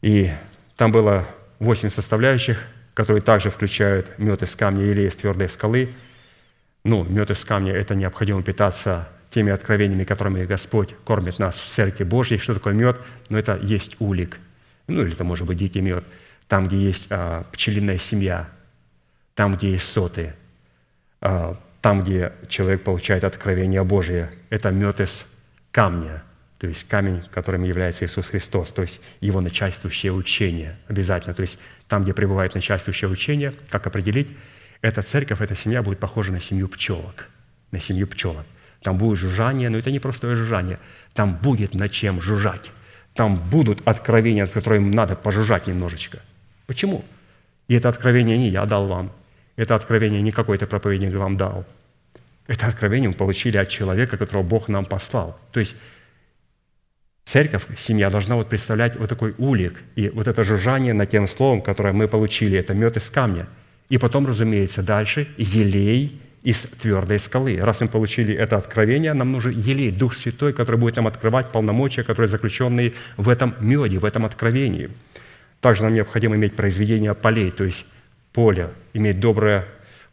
И 0.00 0.30
там 0.82 0.90
было 0.90 1.24
восемь 1.60 1.90
составляющих, 1.90 2.58
которые 2.92 3.22
также 3.22 3.50
включают 3.50 4.18
мед 4.18 4.42
из 4.42 4.56
камня 4.56 4.82
и 4.82 4.88
елей 4.88 5.06
из 5.06 5.14
твердой 5.14 5.48
скалы. 5.48 5.94
Ну, 6.82 7.04
мед 7.04 7.30
из 7.30 7.44
камня– 7.44 7.72
это 7.76 7.94
необходимо 7.94 8.42
питаться 8.42 9.08
теми 9.30 9.52
откровениями, 9.52 10.02
которыми 10.02 10.44
Господь 10.44 10.96
кормит 11.04 11.38
нас 11.38 11.56
в 11.56 11.68
Церкви 11.68 12.02
Божьей. 12.02 12.38
Что 12.38 12.54
такое 12.54 12.74
мед? 12.74 13.00
Ну, 13.28 13.38
это 13.38 13.60
есть 13.62 13.94
улик. 14.00 14.40
Ну, 14.88 15.02
или 15.02 15.12
это 15.12 15.22
может 15.22 15.46
быть 15.46 15.58
дикий 15.58 15.80
мед. 15.80 16.02
Там, 16.48 16.66
где 16.66 16.78
есть 16.78 17.06
а, 17.10 17.44
пчелиная 17.52 17.98
семья, 17.98 18.48
там, 19.36 19.54
где 19.54 19.70
есть 19.70 19.84
соты, 19.84 20.34
а, 21.20 21.60
там, 21.80 22.02
где 22.02 22.32
человек 22.48 22.82
получает 22.82 23.22
откровение 23.22 23.84
Божие. 23.84 24.32
Это 24.50 24.72
мед 24.72 24.98
из 24.98 25.28
камня, 25.70 26.24
то 26.62 26.68
есть 26.68 26.86
камень, 26.86 27.24
которым 27.32 27.64
является 27.64 28.04
Иисус 28.04 28.28
Христос, 28.28 28.70
то 28.70 28.82
есть 28.82 29.00
его 29.20 29.40
начальствующее 29.40 30.12
учение 30.12 30.78
обязательно. 30.86 31.34
То 31.34 31.42
есть 31.42 31.58
там, 31.88 32.04
где 32.04 32.14
пребывает 32.14 32.54
начальствующее 32.54 33.10
учение, 33.10 33.52
как 33.68 33.88
определить, 33.88 34.28
эта 34.80 35.02
церковь, 35.02 35.40
эта 35.40 35.56
семья 35.56 35.82
будет 35.82 35.98
похожа 35.98 36.30
на 36.30 36.38
семью 36.38 36.68
пчелок, 36.68 37.26
на 37.72 37.80
семью 37.80 38.06
пчелок. 38.06 38.46
Там 38.80 38.96
будет 38.96 39.18
жужжание, 39.18 39.70
но 39.70 39.78
это 39.78 39.90
не 39.90 39.98
простое 39.98 40.36
жужжание. 40.36 40.78
Там 41.14 41.34
будет 41.34 41.74
над 41.74 41.90
чем 41.90 42.20
жужжать. 42.20 42.70
Там 43.14 43.38
будут 43.50 43.82
откровения, 43.84 44.44
над 44.44 44.52
которыми 44.52 44.94
надо 44.94 45.16
пожужжать 45.16 45.66
немножечко. 45.66 46.20
Почему? 46.68 47.04
И 47.66 47.74
это 47.74 47.88
откровение 47.88 48.38
не 48.38 48.50
я 48.50 48.66
дал 48.66 48.86
вам. 48.86 49.10
Это 49.56 49.74
откровение 49.74 50.22
не 50.22 50.30
какой-то 50.30 50.68
проповедник 50.68 51.12
вам 51.14 51.36
дал. 51.36 51.66
Это 52.46 52.68
откровение 52.68 53.08
мы 53.08 53.16
получили 53.16 53.56
от 53.56 53.68
человека, 53.68 54.16
которого 54.16 54.44
Бог 54.44 54.68
нам 54.68 54.84
послал. 54.84 55.36
То 55.50 55.58
есть 55.58 55.74
церковь, 57.24 57.64
семья 57.78 58.10
должна 58.10 58.36
вот 58.36 58.48
представлять 58.48 58.96
вот 58.96 59.08
такой 59.08 59.34
улик 59.38 59.82
и 59.96 60.08
вот 60.08 60.28
это 60.28 60.44
жужжание 60.44 60.94
над 60.94 61.10
тем 61.10 61.28
словом, 61.28 61.62
которое 61.62 61.92
мы 61.92 62.08
получили, 62.08 62.58
это 62.58 62.74
мед 62.74 62.96
из 62.96 63.10
камня. 63.10 63.46
И 63.88 63.98
потом, 63.98 64.26
разумеется, 64.26 64.82
дальше 64.82 65.28
елей 65.36 66.20
из 66.42 66.62
твердой 66.62 67.18
скалы. 67.18 67.58
Раз 67.60 67.80
мы 67.80 67.88
получили 67.88 68.34
это 68.34 68.56
откровение, 68.56 69.12
нам 69.12 69.30
нужен 69.32 69.52
елей, 69.52 69.90
Дух 69.90 70.14
Святой, 70.14 70.52
который 70.52 70.76
будет 70.76 70.96
нам 70.96 71.06
открывать 71.06 71.52
полномочия, 71.52 72.02
которые 72.02 72.28
заключены 72.28 72.94
в 73.16 73.28
этом 73.28 73.54
меде, 73.60 73.98
в 73.98 74.04
этом 74.04 74.24
откровении. 74.24 74.90
Также 75.60 75.84
нам 75.84 75.92
необходимо 75.92 76.34
иметь 76.34 76.54
произведение 76.54 77.14
полей, 77.14 77.50
то 77.52 77.64
есть 77.64 77.86
поле, 78.32 78.70
иметь 78.94 79.20
доброе 79.20 79.66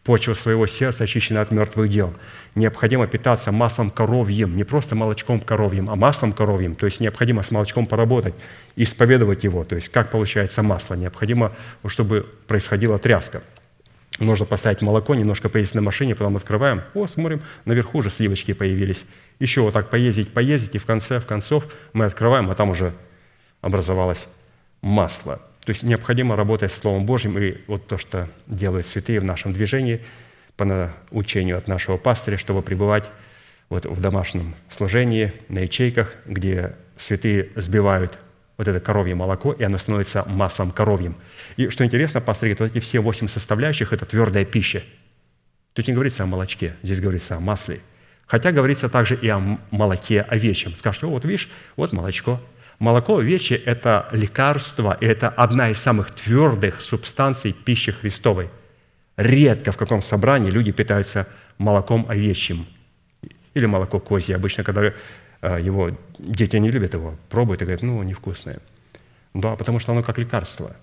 почва 0.09 0.33
своего 0.33 0.65
сердца, 0.65 1.03
очищенная 1.03 1.43
от 1.43 1.51
мертвых 1.51 1.87
дел. 1.87 2.15
Необходимо 2.55 3.05
питаться 3.05 3.51
маслом 3.51 3.91
коровьим, 3.91 4.57
не 4.57 4.63
просто 4.63 4.95
молочком 4.95 5.39
коровьим, 5.39 5.87
а 5.87 5.95
маслом 5.95 6.33
коровьим. 6.33 6.73
То 6.73 6.87
есть 6.87 6.99
необходимо 6.99 7.43
с 7.43 7.51
молочком 7.51 7.85
поработать, 7.85 8.33
исповедовать 8.75 9.43
его. 9.43 9.63
То 9.63 9.75
есть 9.75 9.89
как 9.89 10.09
получается 10.09 10.63
масло. 10.63 10.95
Необходимо, 10.95 11.51
чтобы 11.85 12.25
происходила 12.47 12.97
тряска– 12.97 13.43
можно 14.19 14.47
поставить 14.47 14.81
молоко, 14.81 15.13
немножко 15.13 15.47
поесть 15.47 15.75
на 15.75 15.81
машине, 15.81 16.15
потом 16.15 16.37
открываем, 16.37 16.81
о, 16.95 17.05
смотрим, 17.05 17.41
наверху 17.65 17.99
уже 17.99 18.09
сливочки 18.09 18.53
появились. 18.53 19.05
Еще 19.39 19.61
вот 19.61 19.75
так 19.75 19.91
поездить, 19.91 20.33
поездить, 20.33 20.73
и 20.73 20.79
в 20.79 20.85
конце, 20.85 21.19
в 21.19 21.27
концов 21.27 21.65
мы 21.93 22.05
открываем, 22.05 22.49
а 22.49 22.55
там 22.55 22.71
уже 22.71 22.93
образовалось 23.61 24.27
масло. 24.81 25.39
То 25.69 25.71
есть 25.73 25.83
необходимо 25.83 26.35
работать 26.35 26.71
с 26.71 26.79
Словом 26.79 27.05
Божьим, 27.05 27.37
и 27.37 27.57
вот 27.67 27.85
то, 27.85 27.99
что 27.99 28.27
делают 28.47 28.87
святые 28.87 29.19
в 29.19 29.23
нашем 29.23 29.53
движении, 29.53 30.01
по 30.57 30.65
научению 30.65 31.59
от 31.59 31.67
нашего 31.67 31.97
пастыря, 31.97 32.39
чтобы 32.39 32.63
пребывать 32.63 33.07
вот 33.69 33.85
в 33.85 34.01
домашнем 34.01 34.55
служении, 34.67 35.31
на 35.47 35.59
ячейках, 35.59 36.15
где 36.25 36.75
святые 36.97 37.49
сбивают 37.55 38.17
вот 38.57 38.67
это 38.67 38.79
коровье 38.79 39.13
молоко, 39.13 39.53
и 39.53 39.63
оно 39.63 39.77
становится 39.77 40.23
маслом 40.27 40.71
коровьим. 40.71 41.15
И 41.55 41.69
что 41.69 41.85
интересно, 41.85 42.19
пастор 42.19 42.49
говорит, 42.49 42.59
вот 42.61 42.71
эти 42.71 42.79
все 42.79 42.99
восемь 42.99 43.27
составляющих– 43.27 43.93
это 43.93 44.07
твердая 44.07 44.45
пища. 44.45 44.81
Тут 45.73 45.87
не 45.87 45.93
говорится 45.93 46.23
о 46.23 46.25
молочке, 46.25 46.73
здесь 46.81 46.99
говорится 46.99 47.35
о 47.35 47.39
масле. 47.39 47.79
Хотя 48.25 48.51
говорится 48.51 48.89
также 48.89 49.15
и 49.15 49.29
о 49.29 49.37
молоке 49.69 50.21
овечьем. 50.21 50.75
Скажете, 50.75 51.05
вот 51.05 51.25
видишь, 51.25 51.47
вот 51.75 51.93
молочко. 51.93 52.41
Молоко 52.79 53.17
овечье– 53.17 53.57
это 53.65 54.07
лекарство, 54.13 54.97
и 55.01 55.05
это 55.05 55.27
одна 55.27 55.69
из 55.69 55.79
самых 55.79 56.11
твердых 56.11 56.79
субстанций 56.81 57.51
пищи 57.51 57.91
Христовой. 57.91 58.49
Редко 59.17 59.73
в 59.73 59.77
каком 59.77 60.01
собрании 60.01 60.49
люди 60.49 60.71
питаются 60.71 61.27
молоком 61.57 62.05
овечьим 62.09 62.65
или 63.53 63.65
молоко 63.65 63.99
козье. 63.99 64.35
Обычно, 64.35 64.63
когда 64.63 64.93
а, 65.41 65.59
его 65.59 65.91
дети 66.19 66.55
не 66.55 66.71
любят 66.71 66.93
его, 66.93 67.17
пробуют 67.29 67.61
и 67.61 67.65
говорят, 67.65 67.83
ну, 67.83 68.01
невкусное. 68.01 68.59
Да, 69.33 69.57
потому 69.57 69.79
что 69.79 69.91
оно 69.91 70.01
как 70.01 70.17
лекарство. 70.17 70.75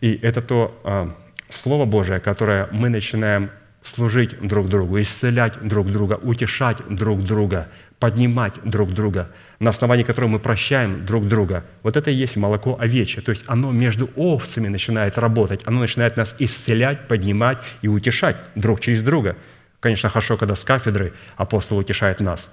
И 0.00 0.18
это 0.22 0.40
то 0.40 0.80
а, 0.84 1.14
Слово 1.50 1.84
Божие, 1.84 2.18
которое 2.18 2.68
мы 2.72 2.88
начинаем 2.88 3.50
служить 3.82 4.38
друг 4.40 4.68
другу, 4.68 5.00
исцелять 5.00 5.60
друг 5.60 5.92
друга, 5.92 6.14
утешать 6.14 6.78
друг 6.88 7.22
друга, 7.22 7.68
поднимать 7.98 8.54
друг 8.64 8.92
друга, 8.92 9.30
на 9.58 9.70
основании 9.70 10.04
которого 10.04 10.28
мы 10.28 10.38
прощаем 10.38 11.04
друг 11.06 11.26
друга. 11.28 11.64
Вот 11.82 11.96
это 11.96 12.10
и 12.10 12.14
есть 12.14 12.36
молоко 12.36 12.76
овечье. 12.78 13.22
То 13.22 13.30
есть 13.30 13.44
оно 13.46 13.72
между 13.72 14.10
овцами 14.16 14.68
начинает 14.68 15.18
работать, 15.18 15.62
оно 15.66 15.80
начинает 15.80 16.16
нас 16.16 16.34
исцелять, 16.38 17.08
поднимать 17.08 17.58
и 17.82 17.88
утешать 17.88 18.36
друг 18.54 18.80
через 18.80 19.02
друга– 19.02 19.36
Конечно, 19.80 20.08
хорошо, 20.08 20.36
когда 20.36 20.56
с 20.56 20.64
кафедры 20.64 21.12
апостол 21.36 21.78
утешает 21.78 22.18
нас, 22.18 22.50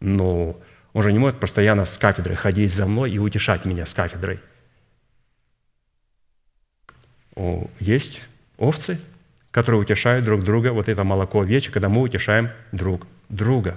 но 0.00 0.60
он 0.92 1.02
же 1.02 1.12
не 1.12 1.18
может 1.18 1.40
постоянно 1.40 1.84
с 1.84 1.98
кафедры 1.98 2.36
ходить 2.36 2.72
за 2.72 2.86
мной 2.86 3.10
и 3.10 3.18
утешать 3.18 3.64
меня 3.64 3.86
с 3.86 3.94
кафедрой. 3.94 4.38
Есть 7.80 8.22
овцы, 8.58 9.00
которые 9.50 9.80
утешают 9.80 10.24
друг 10.24 10.44
друга. 10.44 10.72
Вот 10.72 10.88
это 10.88 11.04
молоко 11.04 11.40
овечье, 11.40 11.72
когда 11.72 11.88
мы 11.88 12.02
утешаем 12.02 12.50
друг 12.70 13.08
друга. 13.28 13.76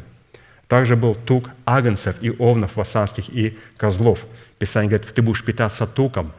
Также 0.71 0.95
был 0.95 1.15
тук 1.15 1.49
агнцев 1.65 2.15
и 2.21 2.29
овнов 2.29 2.77
васанских 2.77 3.27
и 3.27 3.59
козлов. 3.75 4.25
Писание 4.57 4.89
говорит, 4.89 5.13
ты 5.13 5.21
будешь 5.21 5.43
питаться 5.43 5.85
туком. 5.85 6.31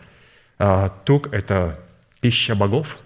А, 0.58 0.88
тук– 1.04 1.30
это 1.34 1.78
пища 2.22 2.54
богов. 2.54 2.98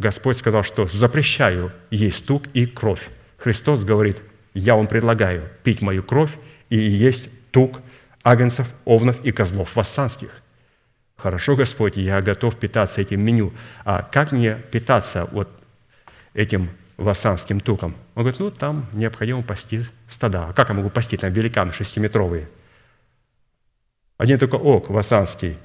Господь 0.00 0.36
сказал, 0.36 0.64
что 0.64 0.86
запрещаю 0.86 1.70
есть 1.92 2.26
тук 2.26 2.48
и 2.54 2.66
кровь. 2.66 3.08
Христос 3.38 3.84
говорит, 3.84 4.16
я 4.52 4.74
вам 4.74 4.88
предлагаю 4.88 5.48
пить 5.62 5.80
мою 5.80 6.02
кровь 6.02 6.32
и 6.70 6.76
есть 6.76 7.28
тук 7.52 7.80
агнцев, 8.24 8.68
овнов 8.84 9.24
и 9.24 9.30
козлов 9.30 9.76
вассанских. 9.76 10.42
Хорошо, 11.14 11.54
Господь, 11.54 11.96
я 11.96 12.20
готов 12.20 12.56
питаться 12.56 13.00
этим 13.00 13.20
меню. 13.20 13.52
А 13.84 14.02
как 14.02 14.32
мне 14.32 14.56
питаться 14.72 15.28
вот 15.30 15.48
этим 16.32 16.68
вассанским 16.96 17.60
туком? 17.60 17.94
Он 18.16 18.24
говорит, 18.24 18.40
ну, 18.40 18.50
там 18.50 18.86
необходимо 18.92 19.44
пасти 19.44 19.84
стада. 20.14 20.48
А 20.48 20.52
как 20.52 20.68
я 20.68 20.74
могу 20.74 20.90
пасти? 20.90 21.16
Там 21.16 21.32
великаны 21.32 21.72
шестиметровые. 21.72 22.48
Один 24.16 24.38
только 24.38 24.54
ок 24.54 24.90
вассанский, 24.90 25.58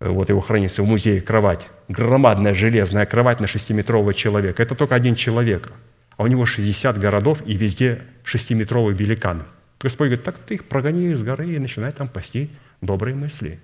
вот 0.00 0.28
его 0.28 0.40
хранится 0.40 0.82
в 0.82 0.86
музее 0.86 1.22
кровать, 1.22 1.68
громадная 1.88 2.52
железная 2.52 3.06
кровать 3.06 3.40
на 3.40 3.46
шестиметрового 3.46 4.12
человека. 4.12 4.62
Это 4.62 4.74
только 4.74 4.94
один 4.94 5.14
человек, 5.14 5.72
а 6.16 6.24
у 6.24 6.26
него 6.26 6.46
60 6.46 6.98
городов 6.98 7.42
и 7.46 7.56
везде 7.56 8.02
шестиметровые 8.24 8.96
великаны. 8.96 9.44
Господь 9.80 10.08
говорит, 10.08 10.24
так 10.24 10.38
ты 10.38 10.54
их 10.54 10.64
прогони 10.64 11.12
из 11.12 11.22
горы 11.22 11.54
и 11.54 11.58
начинай 11.58 11.92
там 11.92 12.08
пасти 12.08 12.50
добрые 12.80 13.14
мысли. 13.14 13.60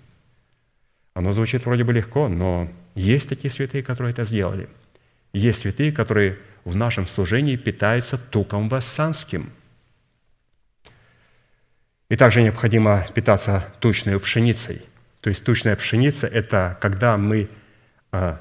Оно 1.14 1.32
звучит 1.32 1.66
вроде 1.66 1.84
бы 1.84 1.92
легко, 1.92 2.28
но 2.28 2.70
есть 2.94 3.28
такие 3.28 3.50
святые, 3.50 3.82
которые 3.82 4.12
это 4.12 4.24
сделали. 4.24 4.68
Есть 5.32 5.60
святые, 5.60 5.92
которые 5.92 6.38
в 6.64 6.76
нашем 6.76 7.06
служении 7.06 7.56
питаются 7.56 8.18
туком 8.18 8.68
вассанским. 8.68 9.50
И 12.10 12.16
также 12.16 12.42
необходимо 12.42 13.06
питаться 13.14 13.64
тучной 13.78 14.18
пшеницей. 14.20 14.82
То 15.20 15.30
есть 15.30 15.44
тучная 15.44 15.76
пшеница– 15.76 16.26
это 16.32 16.76
когда 16.80 17.16
мы 17.16 17.48
а, 18.10 18.40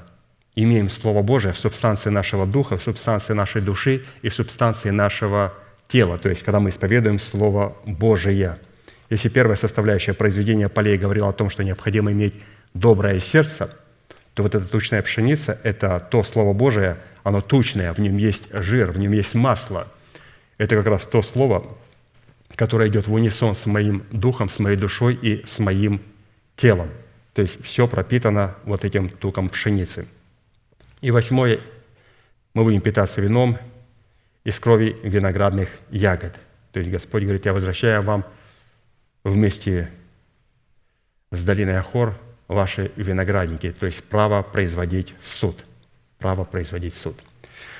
имеем 0.56 0.90
Слово 0.90 1.22
Божие 1.22 1.52
в 1.52 1.58
субстанции 1.58 2.10
нашего 2.10 2.46
духа, 2.46 2.76
в 2.76 2.82
субстанции 2.82 3.32
нашей 3.32 3.62
души 3.62 4.04
и 4.22 4.28
в 4.28 4.34
субстанции 4.34 4.90
нашего 4.90 5.54
тела, 5.86 6.18
то 6.18 6.28
есть 6.28 6.42
когда 6.42 6.58
мы 6.58 6.70
исповедуем 6.70 7.20
Слово 7.20 7.76
Божие. 7.84 8.58
Если 9.08 9.28
первая 9.28 9.56
составляющая 9.56 10.14
произведения 10.14 10.68
полей 10.68 10.98
говорила 10.98 11.28
о 11.28 11.32
том, 11.32 11.48
что 11.48 11.62
необходимо 11.62 12.10
иметь 12.10 12.34
доброе 12.74 13.20
сердце, 13.20 13.76
то 14.34 14.42
вот 14.42 14.54
эта 14.54 14.66
тучная 14.66 15.02
пшеница– 15.02 15.60
это 15.62 16.04
то 16.10 16.24
Слово 16.24 16.52
Божие, 16.54 16.96
оно 17.22 17.40
тучное, 17.40 17.92
в 17.92 18.00
нем 18.00 18.16
есть 18.16 18.48
жир, 18.52 18.90
в 18.90 18.98
нем 18.98 19.12
есть 19.12 19.34
масло. 19.34 19.86
Это 20.58 20.74
как 20.74 20.86
раз 20.86 21.06
то 21.06 21.22
Слово, 21.22 21.76
которое 22.56 22.88
идет 22.88 23.06
в 23.06 23.12
унисон 23.12 23.54
с 23.54 23.66
моим 23.66 24.04
духом, 24.10 24.48
с 24.48 24.58
моей 24.58 24.76
душой 24.76 25.14
и 25.14 25.44
с 25.46 25.58
моим 25.58 26.00
телом. 26.56 26.88
То 27.32 27.42
есть 27.42 27.62
все 27.64 27.86
пропитано 27.86 28.56
вот 28.64 28.84
этим 28.84 29.08
туком 29.08 29.48
пшеницы. 29.48 30.06
И 31.00 31.10
восьмое, 31.10 31.60
мы 32.54 32.64
будем 32.64 32.80
питаться 32.80 33.20
вином 33.20 33.56
из 34.44 34.58
крови 34.58 34.96
виноградных 35.02 35.70
ягод. 35.90 36.34
То 36.72 36.80
есть 36.80 36.90
Господь 36.90 37.22
говорит, 37.22 37.46
я 37.46 37.52
возвращаю 37.52 38.02
вам 38.02 38.24
вместе 39.24 39.90
с 41.30 41.44
долиной 41.44 41.76
Ахор 41.76 42.18
ваши 42.48 42.90
виноградники, 42.96 43.70
то 43.70 43.86
есть 43.86 44.02
право 44.04 44.42
производить 44.42 45.14
суд. 45.22 45.64
Право 46.18 46.44
производить 46.44 46.94
суд. 46.94 47.16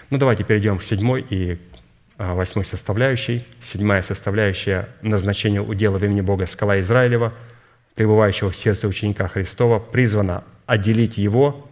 Ну, 0.08 0.18
давайте 0.18 0.44
перейдем 0.44 0.78
к 0.78 0.82
седьмой 0.82 1.26
и 1.28 1.58
восьмой 2.20 2.66
составляющей. 2.66 3.46
Седьмая 3.62 4.02
составляющая– 4.02 4.90
назначение 5.02 5.62
удела 5.62 5.96
в 5.96 6.04
имени 6.04 6.20
Бога 6.20 6.46
скала 6.46 6.78
Израилева, 6.80 7.32
пребывающего 7.94 8.50
в 8.50 8.56
сердце 8.56 8.88
ученика 8.88 9.26
Христова, 9.26 9.78
призвана 9.78 10.44
отделить 10.66 11.16
его 11.16 11.66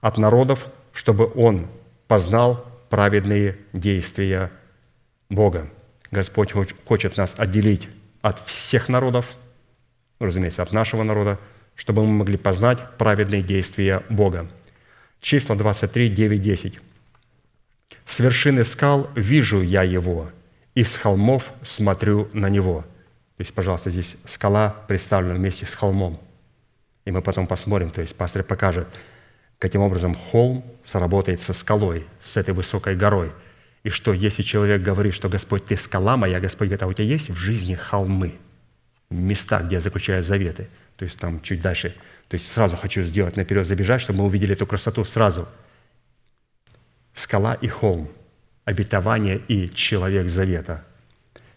от 0.00 0.16
народов, 0.16 0.66
чтобы 0.92 1.30
он 1.34 1.66
познал 2.06 2.64
праведные 2.90 3.58
действия 3.72 4.52
Бога. 5.28 5.68
Господь 6.12 6.52
хочет 6.86 7.16
нас 7.16 7.34
отделить 7.36 7.88
от 8.22 8.38
всех 8.40 8.88
народов, 8.88 9.26
ну, 10.20 10.26
разумеется, 10.26 10.62
от 10.62 10.72
нашего 10.72 11.02
народа, 11.02 11.38
чтобы 11.74 12.04
мы 12.04 12.12
могли 12.12 12.36
познать 12.36 12.78
праведные 12.98 13.42
действия 13.42 14.02
Бога. 14.08 14.46
Числа 15.20 15.56
23, 15.56 16.08
9, 16.08 16.40
10. 16.42 16.80
«С 18.08 18.18
вершины 18.18 18.64
скал 18.64 19.10
вижу 19.14 19.60
я 19.60 19.82
его, 19.82 20.30
и 20.74 20.82
с 20.82 20.96
холмов 20.96 21.52
смотрю 21.62 22.28
на 22.32 22.48
него». 22.48 22.84
То 23.36 23.42
есть, 23.42 23.54
пожалуйста, 23.54 23.90
здесь 23.90 24.16
скала 24.24 24.74
представлена 24.88 25.34
вместе 25.34 25.64
с 25.64 25.74
холмом. 25.74 26.18
И 27.04 27.12
мы 27.12 27.22
потом 27.22 27.46
посмотрим, 27.46 27.90
то 27.92 28.00
есть 28.00 28.16
пастор 28.16 28.42
покажет, 28.42 28.88
каким 29.58 29.80
образом 29.80 30.16
холм 30.16 30.64
сработает 30.84 31.40
со 31.40 31.52
скалой, 31.52 32.04
с 32.20 32.36
этой 32.36 32.52
высокой 32.52 32.96
горой. 32.96 33.30
И 33.84 33.90
что, 33.90 34.12
если 34.12 34.42
человек 34.42 34.82
говорит, 34.82 35.14
что 35.14 35.28
«Господь, 35.28 35.66
ты 35.66 35.76
скала 35.76 36.16
моя», 36.16 36.40
Господь 36.40 36.66
говорит, 36.68 36.82
а 36.82 36.88
у 36.88 36.92
тебя 36.92 37.04
есть 37.04 37.30
в 37.30 37.36
жизни 37.36 37.74
холмы, 37.74 38.34
места, 39.08 39.60
где 39.60 39.76
я 39.76 39.80
заключаю 39.80 40.24
заветы? 40.24 40.68
То 40.96 41.04
есть 41.04 41.18
там 41.20 41.40
чуть 41.40 41.62
дальше. 41.62 41.94
То 42.28 42.34
есть 42.34 42.50
сразу 42.50 42.76
хочу 42.76 43.02
сделать 43.02 43.36
наперед 43.36 43.64
забежать, 43.64 44.00
чтобы 44.00 44.18
мы 44.18 44.24
увидели 44.26 44.54
эту 44.54 44.66
красоту 44.66 45.04
сразу. 45.04 45.46
Скала 47.18 47.54
и 47.54 47.66
холм, 47.66 48.08
обетование 48.64 49.38
и 49.48 49.68
человек 49.68 50.28
завета. 50.28 50.84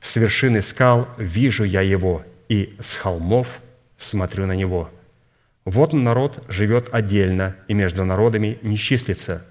С 0.02 0.16
вершины 0.16 0.62
скал 0.62 1.08
вижу 1.18 1.64
я 1.64 1.82
его, 1.82 2.26
и 2.50 2.76
с 2.82 2.96
холмов 2.96 3.60
смотрю 3.98 4.46
на 4.46 4.56
него– 4.56 4.90
вот 5.66 5.94
народ 5.94 6.44
живет 6.48 6.90
отдельно 6.92 7.56
и 7.68 7.74
между 7.74 8.04
народами 8.04 8.58
не 8.64 8.78
числится. 8.78 9.46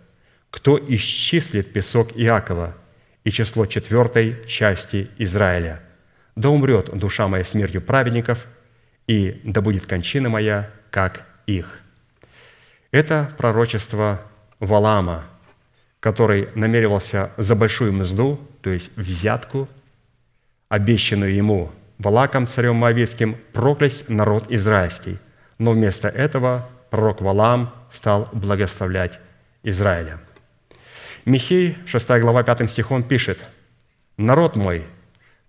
Кто 0.51 0.77
исчислит 0.79 1.73
песок 1.73 2.17
Иакова 2.17 2.77
и 3.23 3.31
число 3.31 3.67
четвертой 3.67 4.45
части 4.49 5.09
Израиля? 5.19 5.81
Да 6.35 6.49
умрет 6.49 6.91
душа 6.93 7.29
моя 7.29 7.45
смертью 7.45 7.81
праведников, 7.81 8.49
и 9.07 9.41
да 9.45 9.61
будет 9.61 9.87
кончина 9.87 10.29
моя, 10.29 10.71
как 10.91 11.27
их». 11.47 11.81
Это 12.91 13.33
пророчество 13.39 14.21
Валама, 14.59 15.25
который 16.01 16.49
намеревался 16.55 17.31
за 17.37 17.55
большую 17.55 17.93
мзду, 17.93 18.41
то 18.63 18.71
есть 18.71 18.91
взятку, 18.97 19.69
обещанную 20.69 21.35
ему 21.35 21.71
Валаком, 21.99 22.47
царем 22.47 22.77
Моавицким, 22.77 23.37
проклясть 23.53 24.09
народ 24.09 24.45
израильский– 24.49 25.19
но 25.61 25.73
вместо 25.73 26.09
этого 26.09 26.67
пророк 26.89 27.21
Валам 27.21 27.73
стал 27.93 28.31
благословлять 28.33 29.21
Израиля. 29.63 30.19
Михей, 31.27 31.77
6 31.87 32.09
глава, 32.19 32.43
5 32.43 32.69
стихом 32.71 33.03
пишет, 33.03 33.39
«Народ 34.17 34.57
мой, 34.57 34.87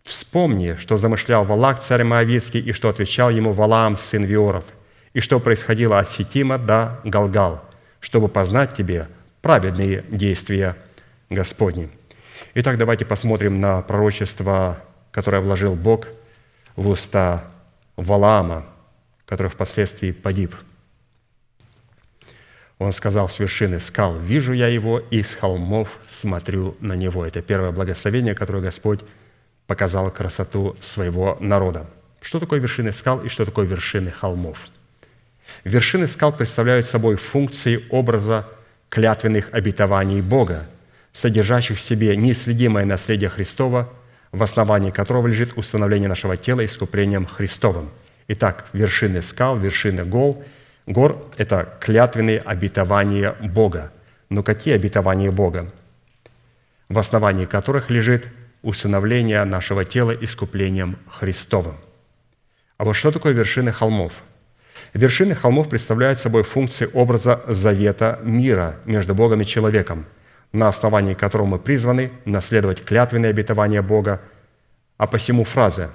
вспомни, 0.03 0.75
что 0.77 0.97
замышлял 0.97 1.45
Валак, 1.45 1.79
царь 1.79 2.03
Моавицкий, 2.03 2.59
и 2.59 2.73
что 2.73 2.89
отвечал 2.89 3.29
ему 3.29 3.53
Валаам, 3.53 3.97
сын 3.97 4.25
Виоров, 4.25 4.65
и 5.13 5.21
что 5.21 5.39
происходило 5.39 5.97
от 5.97 6.09
Сетима 6.09 6.57
до 6.57 6.99
Галгал, 7.05 7.63
чтобы 8.01 8.27
познать 8.27 8.75
тебе 8.75 9.07
праведные 9.41 10.03
действия 10.09 10.75
Господни». 11.29 11.89
Итак, 12.55 12.77
давайте 12.77 13.05
посмотрим 13.05 13.61
на 13.61 13.81
пророчество, 13.81 14.81
которое 15.11 15.41
вложил 15.41 15.75
Бог 15.75 16.07
в 16.75 16.87
уста 16.87 17.45
Валаама– 17.95 18.65
который 19.31 19.47
впоследствии 19.47 20.11
погиб. 20.11 20.53
Он 22.79 22.91
сказал 22.91 23.29
с 23.29 23.39
вершины 23.39 23.79
скал, 23.79 24.17
«Вижу 24.17 24.51
я 24.51 24.67
его, 24.67 24.99
и 24.99 25.23
с 25.23 25.35
холмов 25.35 25.87
смотрю 26.09 26.75
на 26.81 26.97
него». 26.97 27.25
Это 27.25 27.41
первое 27.41 27.71
благословение, 27.71 28.35
которое 28.35 28.61
Господь 28.61 28.99
показал 29.67 30.11
красоту 30.11 30.75
своего 30.81 31.37
народа. 31.39 31.89
Что 32.19 32.41
такое 32.41 32.59
вершины 32.59 32.91
скал 32.91 33.21
и 33.21 33.29
что 33.29 33.45
такое 33.45 33.65
вершины 33.65 34.11
холмов? 34.11 34.67
Вершины 35.63 36.09
скал 36.09 36.33
представляют 36.33 36.85
собой 36.85 37.15
функции 37.15 37.85
образа 37.89 38.49
клятвенных 38.91 39.49
обетований 39.51 40.21
Бога, 40.21 40.67
содержащих 41.11 41.79
в 41.79 41.81
себе 41.81 42.15
неисследимое 42.15 42.85
наследие 42.85 43.31
Христова, 43.31 43.91
в 44.31 44.43
основании 44.43 44.91
которого 44.91 45.25
лежит 45.25 45.57
установление 45.57 46.07
нашего 46.07 46.37
тела 46.37 46.63
искуплением 46.63 47.25
Христовым– 47.25 47.89
Итак, 48.33 48.67
вершины 48.71 49.21
скал, 49.21 49.57
вершины 49.57 50.05
гол, 50.05 50.41
гор– 50.85 51.29
это 51.37 51.77
клятвенные 51.81 52.39
обетования 52.39 53.35
Бога. 53.41 53.91
Но 54.29 54.41
какие 54.41 54.73
обетования 54.73 55.31
Бога? 55.31 55.69
в 56.87 56.99
основании 56.99 57.45
которых 57.45 57.89
лежит 57.89 58.27
усыновление 58.61 59.45
нашего 59.45 59.85
тела 59.85 60.11
искуплением 60.11 60.97
Христовым. 61.07 61.75
А 62.77 62.83
вот 62.83 62.93
что 62.93 63.11
такое 63.11 63.33
вершины 63.33 63.71
холмов? 63.71 64.21
Вершины 64.93 65.35
холмов 65.35 65.69
представляют 65.69 66.19
собой 66.19 66.43
функции 66.43 66.89
образа 66.93 67.41
завета 67.47 68.19
мира 68.23 68.75
между 68.85 69.15
Богом 69.15 69.41
и 69.41 69.45
человеком, 69.45 70.05
на 70.51 70.67
основании 70.67 71.13
которого 71.13 71.47
мы 71.47 71.59
призваны 71.59 72.11
наследовать 72.25 72.83
клятвенные 72.83 73.29
обетования 73.29 73.81
Бога, 73.81 74.21
а 74.97 75.07
посему 75.07 75.45
фраза 75.45 75.91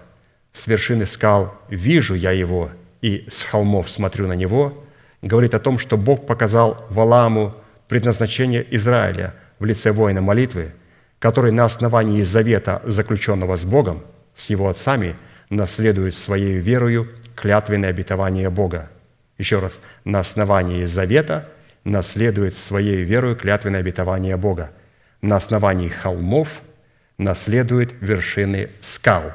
«С 0.52 0.66
вершины 0.66 1.04
скал 1.06 1.54
вижу 1.68 2.14
я 2.14 2.30
его, 2.30 2.70
и 3.02 3.26
с 3.28 3.42
холмов 3.42 3.90
смотрю 3.90 4.26
на 4.26 4.32
него» 4.32 4.82
говорит 5.22 5.54
о 5.54 5.60
том, 5.60 5.78
что 5.78 5.96
Бог 5.96 6.26
показал 6.26 6.86
Валааму 6.90 7.54
предназначение 7.88 8.66
Израиля 8.76 9.34
в 9.58 9.64
лице 9.64 9.92
воина 9.92 10.20
молитвы, 10.20 10.72
который 11.18 11.52
на 11.52 11.64
основании 11.64 12.22
завета, 12.22 12.82
заключенного 12.84 13.56
с 13.56 13.64
Богом, 13.64 14.02
с 14.34 14.50
его 14.50 14.68
отцами, 14.68 15.16
наследует 15.50 16.14
своей 16.14 16.58
верою 16.58 17.08
клятвенное 17.36 17.90
обетование 17.90 18.50
Бога. 18.50 18.90
Еще 19.38 19.60
раз, 19.60 19.80
на 20.04 20.18
основании 20.20 20.84
завета 20.84 21.48
наследует 21.84 22.56
своей 22.56 23.04
верою 23.04 23.36
клятвенное 23.36 23.80
обетование 23.80 24.36
Бога. 24.36 24.72
На 25.22 25.36
основании 25.36 25.88
холмов 25.88 26.62
наследует 27.18 27.94
вершины 28.00 28.68
скал. 28.80 29.32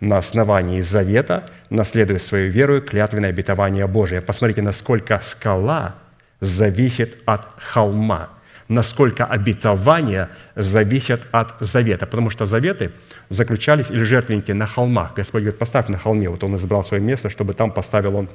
На 0.00 0.18
основании 0.18 0.80
завета 0.80 1.48
наследует 1.70 2.22
свою 2.22 2.50
верою 2.50 2.82
клятвенное 2.82 3.30
обетование 3.30 3.86
Божие. 3.86 4.20
Посмотрите, 4.20 4.62
насколько 4.62 5.20
скала 5.20 5.94
зависит 6.40 7.18
от 7.24 7.46
холма– 7.58 8.30
насколько 8.72 9.24
обетования 9.24 10.28
зависят 10.56 11.22
от 11.32 11.54
завета. 11.60 12.06
Потому 12.06 12.30
что 12.30 12.46
заветы 12.46 12.90
заключались, 13.28 13.90
или 13.90 14.02
жертвенники 14.02 14.52
на 14.52 14.66
холмах. 14.66 15.14
Господь 15.14 15.42
говорит, 15.42 15.58
поставь 15.58 15.88
на 15.88 15.98
холме. 15.98 16.28
Вот 16.28 16.42
он 16.44 16.56
избрал 16.56 16.82
свое 16.84 17.02
место, 17.02 17.28
чтобы 17.28 17.54
там 17.54 17.70
поставил 17.70 18.16
он 18.16 18.28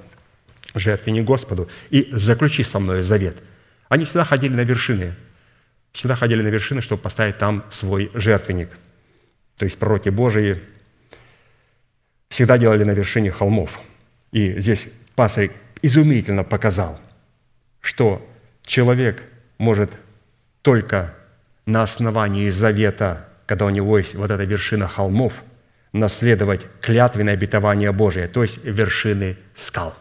жертвенник 0.76 1.26
Господу. 1.26 1.68
И 1.90 2.10
заключи 2.12 2.64
со 2.64 2.80
мной 2.80 3.04
завет. 3.04 3.38
Они 3.90 4.06
всегда 4.06 4.24
ходили 4.24 4.54
на 4.54 4.62
вершины. 4.62 5.14
Всегда 5.92 6.16
ходили 6.16 6.42
на 6.42 6.50
вершины, 6.50 6.82
чтобы 6.82 7.02
поставить 7.02 7.38
там 7.38 7.64
свой 7.70 8.12
жертвенник. 8.14 8.70
То 9.58 9.66
есть 9.66 9.78
пророки 9.78 10.10
Божии 10.10 10.62
всегда 12.30 12.58
делали 12.58 12.84
на 12.84 12.92
вершине 12.92 13.32
холмов. 13.32 13.80
И 14.32 14.60
здесь 14.60 14.88
пастырь 15.16 15.52
изумительно 15.82 16.44
показал, 16.44 17.00
что 17.82 18.26
человек 18.66 19.24
может 19.58 19.92
только 20.68 21.14
на 21.66 21.84
основании 21.84 22.50
завета, 22.50 23.30
когда 23.46 23.68
у 23.68 23.70
него 23.70 23.98
есть 23.98 24.16
вот 24.16 24.32
эта 24.32 24.44
вершина 24.44 24.86
холмов, 24.90 25.42
наследовать 25.94 26.68
клятвенное 26.82 27.36
обетование 27.36 27.94
Божие, 27.94 28.28
то 28.28 28.42
есть 28.42 28.66
вершины 28.66 29.38
скал. 29.56 29.96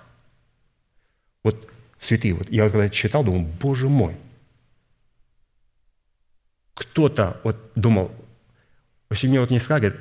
Вот 1.44 1.70
святые, 2.00 2.34
вот 2.34 2.50
я 2.50 2.68
когда 2.68 2.88
читал, 2.88 3.22
думал, 3.22 3.46
Боже 3.60 3.88
мой, 3.88 4.16
кто-то 6.74 7.40
вот 7.44 7.70
думал, 7.76 8.10
если 9.10 9.28
мне 9.28 9.38
вот 9.38 9.50
не 9.50 9.60
сказали, 9.60 9.94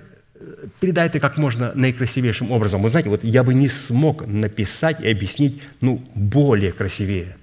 передай 0.80 1.05
это 1.05 1.20
как 1.20 1.38
можно 1.38 1.74
наикрасивейшим 1.76 2.51
образом. 2.51 2.82
Вы 2.82 2.89
знаете, 2.89 3.11
вот 3.11 3.24
я 3.24 3.43
бы 3.43 3.53
не 3.53 3.70
смог 3.70 4.26
написать 4.26 4.99
и 4.99 5.11
объяснить, 5.11 5.61
ну, 5.80 6.03
более 6.16 6.72
красивее. 6.72 7.38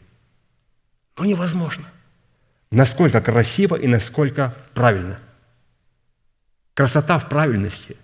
Но 1.16 1.24
невозможно– 1.24 1.84
насколько 2.72 3.20
красиво 3.20 3.76
и 3.76 3.86
насколько 3.86 4.56
правильно. 4.74 5.20
Красота 6.74 7.18
в 7.18 7.28
правильности. 7.28 7.96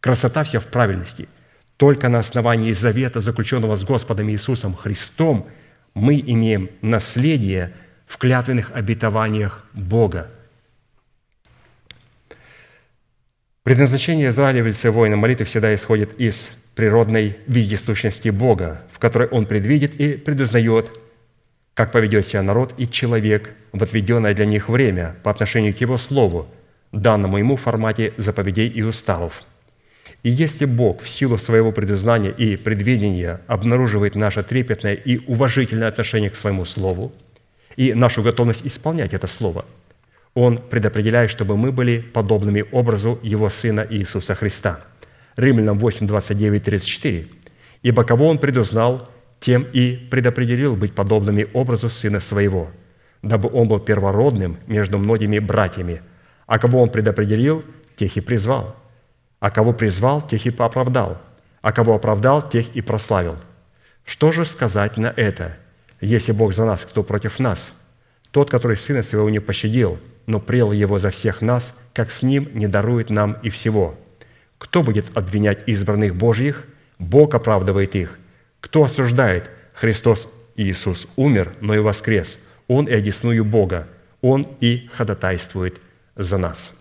Красота 0.00 0.44
вся 0.44 0.60
в 0.60 0.66
правильности. 0.66 1.28
Только 1.78 2.08
на 2.08 2.20
основании 2.20 2.72
завета, 2.74 3.20
заключенного 3.20 3.74
с 3.74 3.84
Господом 3.84 4.30
Иисусом 4.30 4.74
Христом, 4.74 5.48
мы 5.94 6.20
имеем 6.20 6.70
наследие 6.82 7.72
в 8.06 8.18
клятвенных 8.18 8.70
обетованиях 8.72 9.64
Бога. 9.72 10.30
Предназначение 13.62 14.28
Израиля 14.28 14.62
в 14.62 14.66
лице 14.66 14.90
воина 14.90 15.16
молитвы 15.16 15.46
всегда 15.46 15.74
исходит 15.74 16.20
из 16.20 16.50
природной 16.74 17.38
вездесущности 17.46 18.28
Бога, 18.28 18.82
в 18.92 18.98
которой 18.98 19.28
Он 19.28 19.46
предвидит 19.46 19.94
и 19.94 20.16
предузнает 20.16 20.90
как 21.74 21.92
поведет 21.92 22.26
себя 22.26 22.42
народ 22.42 22.74
и 22.76 22.88
человек 22.88 23.54
в 23.72 23.82
отведенное 23.82 24.34
для 24.34 24.44
них 24.44 24.68
время 24.68 25.16
по 25.22 25.30
отношению 25.30 25.74
к 25.74 25.78
его 25.78 25.98
слову, 25.98 26.46
данному 26.92 27.38
ему 27.38 27.56
в 27.56 27.62
формате 27.62 28.12
заповедей 28.18 28.68
и 28.68 28.82
уставов. 28.82 29.42
И 30.22 30.30
если 30.30 30.66
Бог 30.66 31.02
в 31.02 31.08
силу 31.08 31.36
своего 31.36 31.72
предузнания 31.72 32.30
и 32.30 32.56
предвидения 32.56 33.40
обнаруживает 33.46 34.14
наше 34.14 34.42
трепетное 34.42 34.94
и 34.94 35.18
уважительное 35.26 35.88
отношение 35.88 36.30
к 36.30 36.36
своему 36.36 36.64
слову 36.64 37.12
и 37.76 37.94
нашу 37.94 38.22
готовность 38.22 38.64
исполнять 38.64 39.14
это 39.14 39.26
слово, 39.26 39.64
Он 40.34 40.58
предопределяет, 40.58 41.30
чтобы 41.30 41.56
мы 41.56 41.72
были 41.72 41.98
подобными 42.00 42.64
образу 42.70 43.18
Его 43.22 43.50
Сына 43.50 43.86
Иисуса 43.88 44.34
Христа. 44.34 44.80
Римлянам 45.36 45.78
8, 45.78 46.06
29, 46.06 46.62
34. 46.62 47.28
«Ибо 47.82 48.04
кого 48.04 48.28
Он 48.28 48.38
предузнал, 48.38 49.08
тем 49.42 49.66
и 49.72 49.96
предопределил 49.96 50.76
быть 50.76 50.94
подобными 50.94 51.48
образу 51.52 51.90
Сына 51.90 52.20
Своего, 52.20 52.70
дабы 53.22 53.50
Он 53.52 53.66
был 53.66 53.80
первородным 53.80 54.56
между 54.68 54.98
многими 54.98 55.40
братьями. 55.40 56.00
А 56.46 56.58
кого 56.58 56.80
Он 56.80 56.88
предопределил, 56.88 57.64
тех 57.96 58.16
и 58.16 58.20
призвал. 58.20 58.76
А 59.40 59.50
кого 59.50 59.72
призвал, 59.72 60.22
тех 60.22 60.46
и 60.46 60.54
оправдал. 60.56 61.20
А 61.60 61.72
кого 61.72 61.94
оправдал, 61.94 62.48
тех 62.48 62.74
и 62.76 62.80
прославил. 62.80 63.36
Что 64.04 64.30
же 64.30 64.44
сказать 64.44 64.96
на 64.96 65.12
это? 65.16 65.56
Если 66.00 66.30
Бог 66.30 66.54
за 66.54 66.64
нас, 66.64 66.84
кто 66.84 67.02
против 67.02 67.40
нас? 67.40 67.72
Тот, 68.30 68.48
который 68.48 68.76
Сына 68.76 69.02
Своего 69.02 69.28
не 69.28 69.40
пощадил, 69.40 69.98
но 70.26 70.38
прел 70.38 70.70
Его 70.70 71.00
за 71.00 71.10
всех 71.10 71.42
нас, 71.42 71.76
как 71.94 72.12
с 72.12 72.22
Ним 72.22 72.48
не 72.54 72.68
дарует 72.68 73.10
нам 73.10 73.36
и 73.42 73.50
всего. 73.50 73.98
Кто 74.58 74.84
будет 74.84 75.16
обвинять 75.16 75.64
избранных 75.66 76.14
Божьих? 76.14 76.64
Бог 77.00 77.34
оправдывает 77.34 77.96
их. 77.96 78.20
Кто 78.62 78.84
осуждает? 78.84 79.50
Христос 79.74 80.32
Иисус 80.56 81.08
умер, 81.16 81.52
но 81.60 81.74
и 81.74 81.80
воскрес. 81.80 82.38
Он 82.68 82.86
и 82.86 82.94
одесную 82.94 83.44
Бога. 83.44 83.88
Он 84.22 84.46
и 84.60 84.88
ходатайствует 84.94 85.78
за 86.16 86.38
нас. 86.38 86.72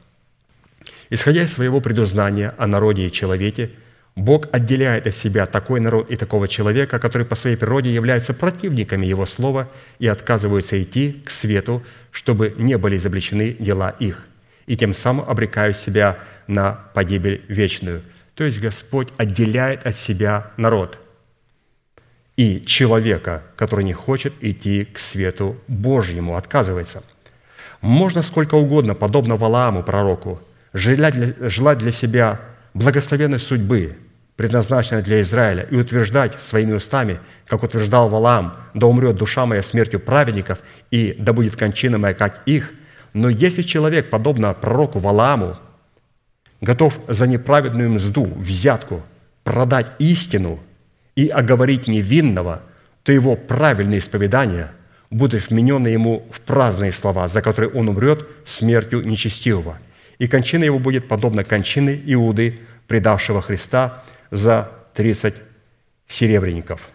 Исходя 1.09 1.43
из 1.43 1.51
своего 1.51 1.81
предузнания 1.81 2.53
о 2.57 2.67
народе 2.67 3.07
и 3.07 3.11
человеке, 3.11 3.71
Бог 4.15 4.47
отделяет 4.51 5.07
от 5.07 5.15
себя 5.15 5.45
такой 5.45 5.79
народ 5.79 6.11
и 6.11 6.15
такого 6.15 6.47
человека, 6.47 6.99
которые 6.99 7.25
по 7.25 7.35
своей 7.35 7.55
природе 7.55 7.91
являются 7.91 8.33
противниками 8.33 9.05
Его 9.05 9.25
Слова 9.25 9.69
и 9.99 10.07
отказываются 10.07 10.81
идти 10.81 11.23
к 11.25 11.31
свету, 11.31 11.83
чтобы 12.11 12.53
не 12.57 12.77
были 12.77 12.97
изобличены 12.97 13.53
дела 13.53 13.89
их, 13.99 14.27
и 14.67 14.77
тем 14.77 14.93
самым 14.93 15.27
обрекают 15.27 15.77
себя 15.77 16.19
на 16.47 16.73
погибель 16.93 17.43
вечную. 17.47 18.03
То 18.35 18.43
есть 18.43 18.59
Господь 18.59 19.09
отделяет 19.17 19.87
от 19.87 19.95
себя 19.95 20.51
народ 20.57 20.99
и 22.37 22.63
человека, 22.65 23.43
который 23.55 23.85
не 23.85 23.93
хочет 23.93 24.33
идти 24.41 24.85
к 24.85 24.99
свету 24.99 25.57
Божьему, 25.67 26.35
отказывается. 26.35 27.03
Можно 27.81 28.23
сколько 28.23 28.55
угодно, 28.55 28.93
подобно 28.95 29.35
Валааму, 29.35 29.83
пророку, 29.83 30.39
желать 30.73 31.15
для, 31.15 31.91
себя 31.91 32.39
благословенной 32.73 33.39
судьбы, 33.39 33.97
предназначенной 34.37 35.01
для 35.01 35.21
Израиля, 35.21 35.67
и 35.69 35.75
утверждать 35.75 36.41
своими 36.41 36.73
устами, 36.73 37.19
как 37.47 37.63
утверждал 37.63 38.07
Валаам, 38.07 38.55
«Да 38.73 38.87
умрет 38.87 39.17
душа 39.17 39.45
моя 39.45 39.61
смертью 39.61 39.99
праведников, 39.99 40.59
и 40.89 41.15
да 41.19 41.33
будет 41.33 41.55
кончина 41.55 41.97
моя, 41.97 42.13
как 42.13 42.41
их». 42.45 42.71
Но 43.13 43.29
если 43.29 43.61
человек, 43.61 44.09
подобно 44.09 44.53
пророку 44.53 44.99
Валааму, 44.99 45.57
готов 46.61 46.97
за 47.07 47.27
неправедную 47.27 47.89
мзду, 47.89 48.23
взятку, 48.23 49.01
продать 49.43 49.91
истину– 49.99 50.59
и 51.15 51.27
оговорить 51.27 51.87
невинного, 51.87 52.61
то 53.03 53.11
его 53.11 53.35
правильное 53.35 53.99
исповедание 53.99 54.71
будет 55.09 55.49
вменено 55.49 55.87
ему 55.87 56.27
в 56.31 56.41
праздные 56.41 56.91
слова, 56.91 57.27
за 57.27 57.41
которые 57.41 57.71
он 57.71 57.89
умрет 57.89 58.27
смертью 58.45 59.01
нечестивого. 59.05 59.77
И 60.19 60.27
кончина 60.27 60.63
его 60.63 60.79
будет 60.79 61.07
подобна 61.07 61.43
кончины 61.43 62.01
Иуды, 62.05 62.59
предавшего 62.87 63.41
Христа 63.41 64.03
за 64.29 64.71
30 64.93 65.35
серебряников. 66.07 66.89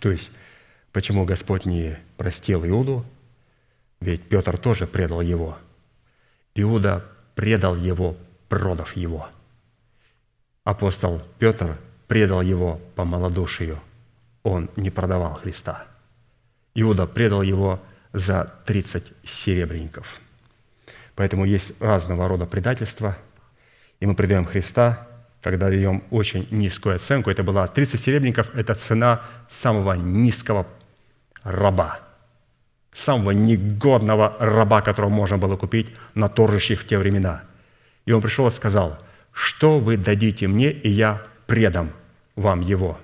То 0.00 0.10
есть, 0.10 0.30
почему 0.92 1.24
Господь 1.24 1.64
не 1.64 1.96
простил 2.16 2.64
Иуду? 2.66 3.04
Ведь 4.00 4.22
Петр 4.22 4.58
тоже 4.58 4.86
предал 4.86 5.22
его. 5.22 5.56
Иуда 6.54 7.04
предал 7.34 7.74
его, 7.74 8.16
продав 8.48 8.96
его. 8.96 9.28
Апостол 10.62 11.22
Петр 11.38 11.78
предал 12.06 12.42
его 12.42 12.80
по 12.94 13.04
малодушию. 13.04 13.80
Он 14.42 14.70
не 14.76 14.90
продавал 14.90 15.34
Христа. 15.34 15.84
Иуда 16.74 17.06
предал 17.06 17.42
его 17.42 17.80
за 18.12 18.52
30 18.66 19.12
серебряников. 19.24 20.20
Поэтому 21.14 21.44
есть 21.44 21.80
разного 21.80 22.28
рода 22.28 22.46
предательства, 22.46 23.16
и 24.00 24.06
мы 24.06 24.14
предаем 24.14 24.44
Христа, 24.44 25.06
когда 25.40 25.68
даем 25.68 26.02
очень 26.10 26.48
низкую 26.50 26.96
оценку. 26.96 27.30
Это 27.30 27.42
была 27.42 27.66
30 27.66 28.00
серебряников, 28.00 28.54
это 28.54 28.74
цена 28.74 29.22
самого 29.48 29.92
низкого 29.92 30.66
раба, 31.42 32.00
самого 32.92 33.30
негодного 33.30 34.36
раба, 34.40 34.80
которого 34.80 35.10
можно 35.10 35.38
было 35.38 35.56
купить 35.56 35.94
на 36.14 36.28
торжищах 36.28 36.80
в 36.80 36.86
те 36.86 36.98
времена. 36.98 37.42
И 38.06 38.12
он 38.12 38.20
пришел 38.20 38.48
и 38.48 38.50
сказал, 38.50 38.98
что 39.32 39.78
вы 39.78 39.96
дадите 39.96 40.48
мне, 40.48 40.70
и 40.70 40.88
я 40.88 41.22
предам 41.46 41.92
вам 42.36 42.60
его. 42.60 43.00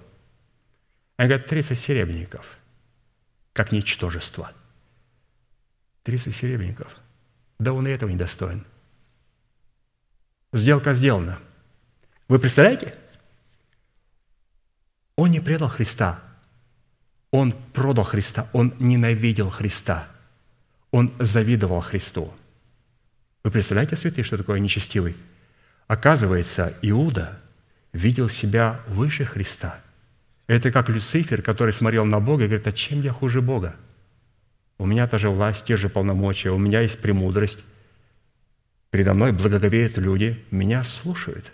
Они 1.17 1.29
говорят, 1.29 1.49
30 1.49 1.79
серебряников, 1.79 2.57
как 3.53 3.73
ничтожество. 3.73 4.53
30 6.05 6.35
серебряников. 6.35 6.97
Да 7.59 7.73
он 7.73 7.87
и 7.87 7.91
этого 7.91 8.09
не 8.09 8.17
достоин. 8.17 8.65
Сделка 10.53 10.95
сделана. 10.95 11.39
Вы 12.27 12.39
представляете? 12.39 12.95
Он 15.17 15.31
не 15.31 15.41
предал 15.41 15.69
Христа. 15.69 16.21
Он 17.31 17.53
продал 17.53 18.05
Христа. 18.05 18.49
Он 18.53 18.73
ненавидел 18.79 19.51
Христа. 19.51 20.09
Он 20.91 21.13
завидовал 21.19 21.81
Христу. 21.81 22.33
Вы 23.45 23.51
представляете, 23.51 23.97
святые, 23.97 24.25
что 24.25 24.39
такое 24.39 24.59
нечестивый? 24.59 25.17
Оказывается, 25.87 26.75
Иуда 26.83 27.39
видел 27.93 28.29
себя 28.29 28.81
выше 28.89 29.25
Христа. 29.25 29.81
Это 30.47 30.73
как 30.73 30.89
Люцифер, 30.89 31.43
который 31.43 31.73
смотрел 31.73 32.05
на 32.05 32.21
Бога 32.21 32.45
и 32.45 32.47
говорит, 32.49 32.67
а 32.67 32.73
чем 32.73 33.03
я 33.03 33.13
хуже 33.13 33.41
Бога? 33.41 33.77
У 34.79 34.87
меня 34.87 35.07
та 35.07 35.19
же 35.19 35.31
власть, 35.31 35.65
те 35.65 35.77
же 35.77 35.89
полномочия, 35.89 36.51
у 36.51 36.59
меня 36.59 36.81
есть 36.81 36.99
премудрость. 36.99 37.61
Передо 38.91 39.15
мной 39.15 39.33
благоговеют 39.33 39.99
люди, 39.99 40.45
меня 40.51 40.83
слушают. 40.85 41.53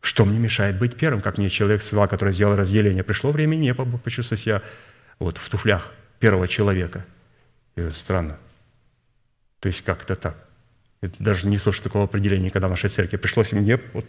Что 0.00 0.24
мне 0.24 0.38
мешает 0.38 0.78
быть 0.78 0.96
первым, 0.96 1.22
как 1.22 1.38
мне 1.38 1.48
человек 1.48 1.82
сказал, 1.82 2.08
который 2.08 2.34
сделал 2.34 2.56
разделение? 2.56 3.02
Пришло 3.02 3.32
время 3.32 3.56
мне 3.56 3.74
почувствовать 3.74 4.42
себя 4.42 4.62
вот 5.18 5.38
в 5.38 5.48
туфлях 5.48 5.90
первого 6.20 6.46
человека. 6.46 7.06
И 7.76 7.88
странно. 7.90 8.38
То 9.60 9.68
есть 9.68 9.82
как 9.82 10.02
это 10.02 10.16
так? 10.16 10.36
Это 11.00 11.14
даже 11.18 11.46
не 11.46 11.58
слышу 11.58 11.82
такого 11.82 12.04
определения, 12.04 12.50
когда 12.50 12.68
в 12.68 12.70
нашей 12.70 12.90
церкви 12.90 13.16
пришлось 13.16 13.52
мне 13.52 13.80
вот 13.92 14.06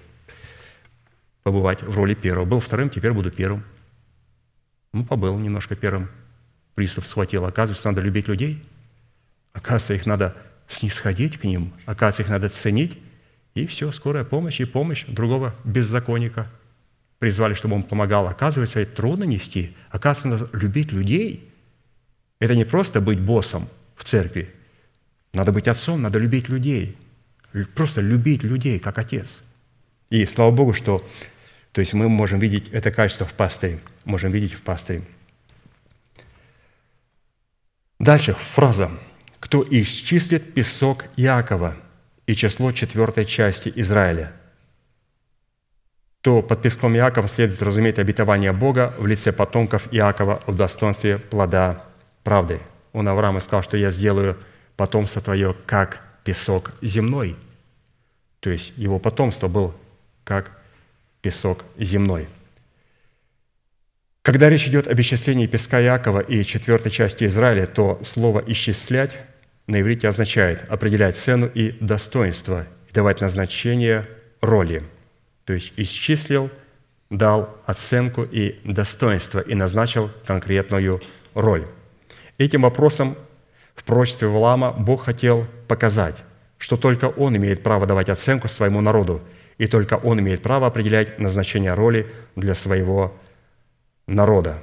побывать 1.47 1.81
в 1.81 1.95
роли 1.95 2.13
первого. 2.13 2.43
Был 2.43 2.59
вторым, 2.59 2.89
теперь 2.89 3.13
буду 3.13 3.31
первым. 3.31 3.63
Ну, 4.91 5.05
побыл 5.05 5.39
немножко 5.39 5.77
первым. 5.77 6.09
Приступ 6.75 7.05
схватил. 7.05 7.45
Оказывается, 7.45 7.87
надо 7.87 8.01
любить 8.01 8.27
людей. 8.27 8.61
Оказывается, 9.53 9.93
их 9.93 10.05
надо 10.05 10.35
снисходить 10.67 11.37
к 11.37 11.45
ним. 11.45 11.71
Оказывается, 11.85 12.23
их 12.23 12.29
надо 12.29 12.49
ценить. 12.49 12.99
И 13.55 13.65
все, 13.65 13.93
скорая 13.93 14.25
помощь 14.25 14.59
и 14.59 14.65
помощь 14.65 15.05
другого 15.05 15.55
беззаконника. 15.63 16.51
Призвали, 17.19 17.53
чтобы 17.53 17.75
он 17.75 17.83
помогал. 17.83 18.27
Оказывается, 18.27 18.81
это 18.81 18.97
трудно 18.97 19.23
нести. 19.23 19.73
Оказывается, 19.89 20.47
надо 20.47 20.57
любить 20.57 20.91
людей. 20.91 21.49
Это 22.39 22.55
не 22.55 22.65
просто 22.65 22.99
быть 22.99 23.21
боссом 23.21 23.69
в 23.95 24.03
церкви. 24.03 24.53
Надо 25.31 25.53
быть 25.53 25.69
отцом, 25.69 26.01
надо 26.01 26.19
любить 26.19 26.49
людей. 26.49 26.97
Просто 27.73 28.01
любить 28.01 28.43
людей, 28.43 28.79
как 28.79 28.97
отец. 28.97 29.43
И 30.09 30.25
слава 30.25 30.51
Богу, 30.51 30.73
что 30.73 31.01
то 31.71 31.81
есть 31.81 31.93
мы 31.93 32.09
можем 32.09 32.39
видеть 32.39 32.69
это 32.69 32.91
качество 32.91 33.25
в 33.25 33.33
пастыре. 33.33 33.79
Можем 34.05 34.31
видеть 34.31 34.53
в 34.53 34.61
пастыре. 34.61 35.03
Дальше 37.99 38.33
фраза. 38.33 38.91
«Кто 39.39 39.65
исчислит 39.69 40.53
песок 40.53 41.05
Иакова 41.15 41.75
и 42.25 42.35
число 42.35 42.71
четвертой 42.71 43.25
части 43.25 43.71
Израиля?» 43.75 44.33
то 46.21 46.41
под 46.41 46.61
песком 46.61 46.93
Иакова 46.93 47.29
следует 47.29 47.61
разуметь 47.61 47.99
обетование 47.99 48.51
Бога 48.51 48.93
в 48.97 49.07
лице 49.07 49.31
потомков 49.31 49.87
Иакова 49.91 50.41
в 50.45 50.57
достоинстве 50.57 51.19
плода 51.19 51.85
правды. 52.23 52.59
Он 52.91 53.07
Аврааму 53.07 53.39
сказал, 53.39 53.63
что 53.63 53.77
я 53.77 53.91
сделаю 53.91 54.37
потомство 54.75 55.21
твое, 55.21 55.55
как 55.65 56.01
песок 56.25 56.73
земной. 56.81 57.37
То 58.41 58.49
есть 58.49 58.73
его 58.75 58.99
потомство 58.99 59.47
был 59.47 59.73
как 60.25 60.56
песок 61.27 61.65
земной. 61.77 62.25
Когда 64.21 64.49
речь 64.49 64.65
идет 64.65 64.87
об 64.87 64.97
исчислении 64.97 65.45
песка 65.45 65.77
Якова 65.79 66.21
и 66.21 66.45
четвертой 66.45 66.89
части 66.89 67.25
Израиля, 67.25 67.65
то 67.67 67.99
слово 68.05 68.41
«исчислять» 68.47 69.17
на 69.67 69.81
иврите 69.81 70.07
означает 70.07 70.69
определять 70.69 71.17
цену 71.17 71.47
и 71.47 71.71
достоинство, 71.81 72.65
и 72.89 72.93
давать 72.93 73.19
назначение 73.19 74.07
роли. 74.39 74.83
То 75.43 75.51
есть 75.51 75.73
исчислил, 75.75 76.49
дал 77.09 77.57
оценку 77.65 78.23
и 78.23 78.61
достоинство 78.63 79.41
и 79.41 79.53
назначил 79.53 80.09
конкретную 80.25 81.01
роль. 81.33 81.67
Этим 82.37 82.61
вопросом 82.61 83.17
в 83.75 83.83
пророчестве 83.83 84.29
Валама 84.29 84.71
Бог 84.71 85.03
хотел 85.03 85.45
показать, 85.67 86.23
что 86.57 86.77
только 86.77 87.05
Он 87.09 87.35
имеет 87.35 87.63
право 87.63 87.85
давать 87.85 88.07
оценку 88.07 88.47
своему 88.47 88.79
народу, 88.79 89.21
и 89.57 89.67
только 89.67 89.95
Он 89.95 90.19
имеет 90.19 90.41
право 90.41 90.67
определять 90.67 91.19
назначение 91.19 91.73
роли 91.73 92.11
для 92.35 92.55
своего 92.55 93.17
народа. 94.05 94.61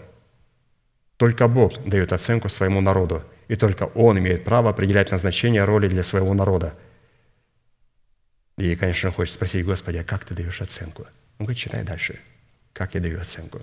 Только 1.17 1.49
Бог 1.49 1.83
дает 1.85 2.13
оценку 2.13 2.49
своему 2.49 2.81
народу, 2.81 3.23
и 3.49 3.57
только 3.57 3.85
Он 3.95 4.19
имеет 4.19 4.45
право 4.45 4.71
определять 4.71 5.11
назначение 5.11 5.65
роли 5.65 5.89
для 5.89 6.03
своего 6.03 6.35
народа. 6.35 6.75
И, 8.57 8.77
конечно, 8.77 9.11
хочется 9.11 9.37
спросить, 9.37 9.65
Господи, 9.65 9.99
а 9.99 10.05
как 10.05 10.25
ты 10.25 10.35
даешь 10.35 10.61
оценку? 10.61 11.07
Он 11.39 11.47
говорит, 11.47 11.59
читай 11.59 11.83
дальше. 11.83 12.21
Как 12.73 12.95
я 12.95 13.01
даю 13.01 13.21
оценку? 13.21 13.63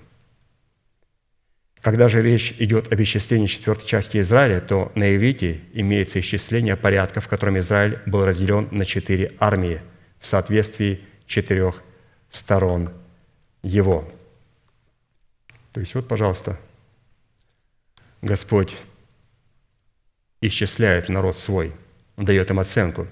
Когда 1.82 2.08
же 2.08 2.22
речь 2.22 2.54
идет 2.60 2.92
об 2.92 3.02
исчислении 3.02 3.48
четвертой 3.48 3.88
части 3.88 4.20
Израиля, 4.20 4.60
то 4.60 4.92
на 4.94 5.16
иврите 5.16 5.62
имеется 5.74 6.20
исчисление 6.20 6.76
порядка, 6.76 7.22
в 7.22 7.28
котором 7.28 7.58
Израиль 7.60 8.00
был 8.06 8.24
разделен 8.24 8.68
на 8.72 8.86
четыре 8.86 9.32
армии 9.40 9.82
в 10.20 10.28
соответствии 10.28 11.02
четырех 11.32 11.82
сторон 12.30 12.94
его. 13.64 14.08
То 15.72 15.80
есть 15.80 15.96
вот, 15.96 16.08
пожалуйста, 16.08 16.60
Господь 18.22 18.76
исчисляет 20.42 21.08
народ 21.08 21.38
свой, 21.38 21.74
дает 22.18 22.50
им 22.52 22.60
оценку. 22.60 23.08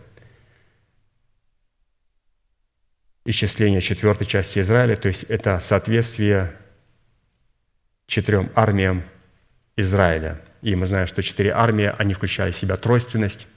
Исчисление 3.24 3.80
четвертой 3.80 4.28
части 4.28 4.60
Израиля, 4.60 4.96
то 4.98 5.08
есть 5.08 5.24
это 5.24 5.60
соответствие 5.60 6.54
четырем 8.06 8.52
армиям 8.54 9.04
Израиля. 9.78 10.42
И 10.62 10.76
мы 10.76 10.88
знаем, 10.88 11.08
что 11.08 11.24
четыре 11.24 11.52
армии, 11.52 11.94
они 11.98 12.14
включали 12.14 12.52
в 12.52 12.58
себя 12.58 12.76
тройственность, 12.76 13.48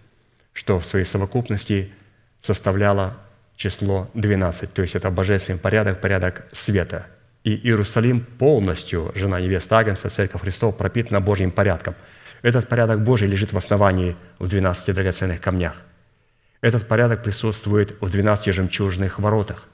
что 0.53 0.79
в 0.79 0.87
своей 0.87 1.05
совокупности 1.05 1.93
составляло 2.41 3.19
число 3.57 4.11
12. 4.14 4.72
То 4.72 4.82
есть 4.82 4.94
это 4.94 5.11
божественный 5.11 5.59
порядок, 5.59 6.00
порядок 6.00 6.46
света. 6.53 7.07
И 7.44 7.55
Иерусалим 7.55 8.20
полностью, 8.20 9.12
жена 9.14 9.40
невеста 9.40 9.78
Агнца, 9.78 10.09
Церковь 10.09 10.42
Христова, 10.42 10.72
пропитана 10.72 11.20
Божьим 11.20 11.50
порядком. 11.50 11.94
Этот 12.42 12.68
порядок 12.68 13.03
Божий 13.03 13.28
лежит 13.28 13.53
в 13.53 13.57
основании 13.57 14.16
в 14.38 14.48
12 14.48 14.94
драгоценных 14.94 15.40
камнях. 15.40 15.74
Этот 16.61 16.86
порядок 16.86 17.22
присутствует 17.22 17.96
в 18.00 18.11
12 18.11 18.55
жемчужных 18.55 19.18
воротах. 19.18 19.64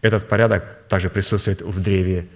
Этот 0.00 0.28
порядок 0.28 0.64
также 0.88 1.10
присутствует 1.10 1.60
в 1.62 1.80
древе 1.80 2.28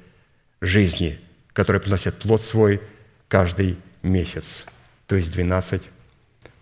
жизни– 0.60 1.20
которые 1.56 1.80
приносят 1.80 2.16
плод 2.16 2.42
свой 2.42 2.82
каждый 3.28 3.78
месяц. 4.02 4.66
То 5.06 5.16
есть 5.16 5.32
12 5.32 5.82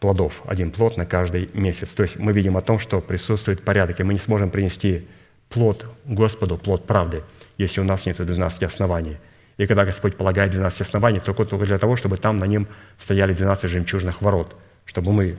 плодов, 0.00 0.42
один 0.46 0.70
плод 0.70 0.96
на 0.96 1.06
каждый 1.06 1.50
месяц. 1.54 1.90
То 1.92 2.02
есть 2.02 2.18
мы 2.18 2.32
видим 2.32 2.56
о 2.56 2.60
том, 2.60 2.78
что 2.78 3.00
присутствует 3.00 3.62
порядок, 3.62 4.00
и 4.00 4.02
мы 4.02 4.12
не 4.12 4.18
сможем 4.18 4.50
принести 4.50 5.06
плод 5.48 5.86
Господу, 6.04 6.58
плод 6.58 6.86
правды, 6.86 7.22
если 7.58 7.80
у 7.80 7.84
нас 7.84 8.06
нет 8.06 8.16
12 8.24 8.62
оснований. 8.64 9.16
И 9.56 9.66
когда 9.66 9.84
Господь 9.84 10.16
полагает 10.16 10.50
12 10.50 10.80
оснований, 10.80 11.20
только, 11.20 11.44
только 11.44 11.64
для 11.66 11.78
того, 11.78 11.96
чтобы 11.96 12.16
там 12.16 12.38
на 12.38 12.44
нем 12.44 12.66
стояли 12.98 13.32
12 13.32 13.70
жемчужных 13.70 14.20
ворот, 14.20 14.56
чтобы 14.84 15.12
мы 15.12 15.38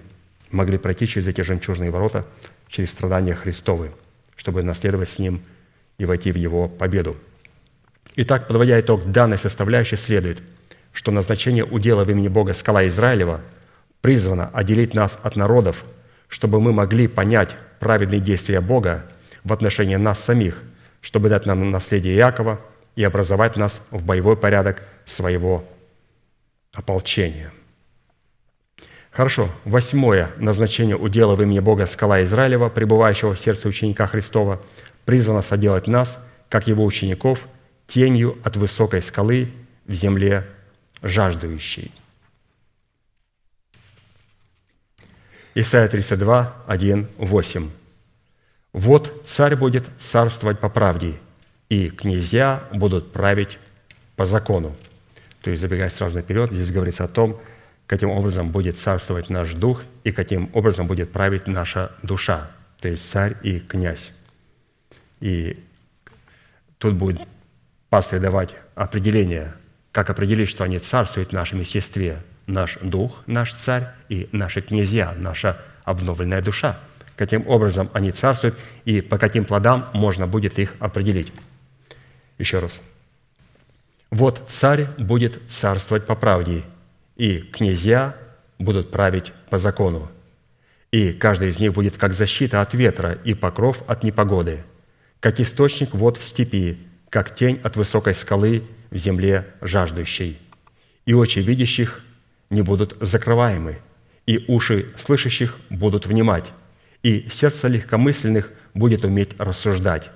могли 0.51 0.77
пройти 0.77 1.05
через 1.07 1.27
эти 1.27 1.41
жемчужные 1.41 1.91
ворота, 1.91 2.25
через 2.69 2.91
страдания 2.91 3.35
Христовы, 3.35 3.91
чтобы 4.35 4.63
наследовать 4.63 5.09
с 5.09 5.19
Ним 5.19 5.41
и 5.97 6.05
войти 6.05 6.31
в 6.31 6.35
Его 6.37 6.69
победу. 6.69 7.17
Итак, 8.15 8.47
подводя 8.47 8.79
итог 8.79 9.05
данной 9.11 9.37
составляющей, 9.37 9.97
следует, 9.97 10.41
что 10.93 11.11
назначение 11.11 11.65
удела 11.65 12.05
в 12.05 12.09
имени 12.09 12.29
Бога 12.29 12.53
скала 12.53 12.87
Израилева 12.87 13.41
призвано 14.05 14.51
отделить 14.53 14.93
нас 14.93 15.17
от 15.23 15.35
народов, 15.35 15.83
чтобы 16.27 16.61
мы 16.61 16.71
могли 16.71 17.07
понять 17.07 17.55
праведные 17.79 18.19
действия 18.19 18.61
Бога 18.61 19.07
в 19.43 19.51
отношении 19.51 19.95
нас 19.95 20.23
самих, 20.23 20.61
чтобы 21.01 21.27
дать 21.27 21.47
нам 21.47 21.71
наследие 21.71 22.15
Иакова 22.15 22.61
и 22.95 23.03
образовать 23.03 23.55
нас 23.55 23.81
в 23.89 24.05
боевой 24.05 24.37
порядок 24.37 24.83
своего 25.05 25.67
ополчения. 26.71 27.51
Хорошо. 29.09 29.49
Восьмое 29.63 30.29
назначение 30.37 30.95
удела 30.95 31.33
в 31.33 31.41
имени 31.41 31.59
Бога 31.59 31.87
скала 31.87 32.21
Израилева, 32.21 32.69
пребывающего 32.69 33.33
в 33.33 33.39
сердце 33.39 33.67
ученика 33.67 34.05
Христова, 34.05 34.61
призвано 35.05 35.41
соделать 35.41 35.87
нас, 35.87 36.23
как 36.49 36.67
его 36.67 36.85
учеников, 36.85 37.47
тенью 37.87 38.37
от 38.43 38.55
высокой 38.55 39.01
скалы 39.01 39.51
в 39.87 39.93
земле 39.93 40.45
жаждущей. 41.01 41.91
Исайя 45.57 45.87
32, 45.87 46.53
1, 46.67 47.07
8. 47.17 47.69
«Вот 48.73 49.23
царь 49.25 49.55
будет 49.55 49.85
царствовать 49.97 50.59
по 50.59 50.67
правде, 50.67 51.15
и 51.69 51.87
князья 51.87 52.67
будут 52.73 53.13
править 53.13 53.57
по 54.17 54.25
закону». 54.25 54.75
То 55.41 55.51
есть, 55.51 55.61
забегая 55.61 55.87
сразу 55.87 56.17
наперед, 56.17 56.51
здесь 56.51 56.71
говорится 56.71 57.05
о 57.05 57.07
том, 57.07 57.39
каким 57.87 58.09
образом 58.09 58.49
будет 58.49 58.77
царствовать 58.77 59.29
наш 59.29 59.53
дух 59.53 59.83
и 60.03 60.11
каким 60.11 60.49
образом 60.51 60.87
будет 60.87 61.13
править 61.13 61.47
наша 61.47 61.93
душа, 62.03 62.51
то 62.81 62.89
есть 62.89 63.09
царь 63.09 63.37
и 63.41 63.59
князь. 63.59 64.11
И 65.21 65.63
тут 66.79 66.95
будет 66.95 67.21
пастырь 67.89 68.19
давать 68.19 68.55
определение, 68.73 69.53
как 69.93 70.09
определить, 70.09 70.49
что 70.49 70.65
они 70.65 70.79
царствуют 70.79 71.29
в 71.29 71.33
нашем 71.33 71.61
естестве, 71.61 72.21
наш 72.47 72.77
дух, 72.81 73.23
наш 73.25 73.53
царь 73.53 73.89
и 74.09 74.29
наши 74.31 74.61
князья, 74.61 75.13
наша 75.17 75.61
обновленная 75.83 76.41
душа. 76.41 76.79
Каким 77.15 77.47
образом 77.47 77.89
они 77.93 78.11
царствуют 78.11 78.57
и 78.83 79.01
по 79.01 79.17
каким 79.17 79.45
плодам 79.45 79.89
можно 79.93 80.27
будет 80.27 80.59
их 80.59 80.75
определить. 80.79 81.31
Еще 82.37 82.59
раз. 82.59 82.81
Вот 84.11 84.43
царь 84.47 84.87
будет 84.97 85.41
царствовать 85.49 86.05
по 86.05 86.15
правде, 86.15 86.63
и 87.15 87.39
князья 87.39 88.15
будут 88.59 88.91
править 88.91 89.33
по 89.49 89.57
закону. 89.57 90.09
И 90.91 91.11
каждый 91.11 91.49
из 91.49 91.59
них 91.59 91.73
будет 91.73 91.97
как 91.97 92.13
защита 92.13 92.61
от 92.61 92.73
ветра 92.73 93.17
и 93.23 93.33
покров 93.33 93.83
от 93.87 94.03
непогоды, 94.03 94.63
как 95.19 95.39
источник 95.39 95.93
вод 95.93 96.17
в 96.17 96.23
степи, 96.23 96.77
как 97.09 97.35
тень 97.35 97.59
от 97.63 97.75
высокой 97.75 98.13
скалы 98.13 98.63
в 98.91 98.95
земле 98.95 99.47
жаждущей. 99.61 100.39
И 101.05 101.13
очи 101.13 101.39
видящих 101.39 102.04
не 102.49 102.61
будут 102.61 102.95
закрываемы, 103.01 103.79
и 104.25 104.45
уши 104.47 104.93
слышащих 104.97 105.57
будут 105.69 106.05
внимать, 106.05 106.51
и 107.03 107.27
сердце 107.29 107.67
легкомысленных 107.67 108.51
будет 108.73 109.05
уметь 109.05 109.31
рассуждать, 109.37 110.09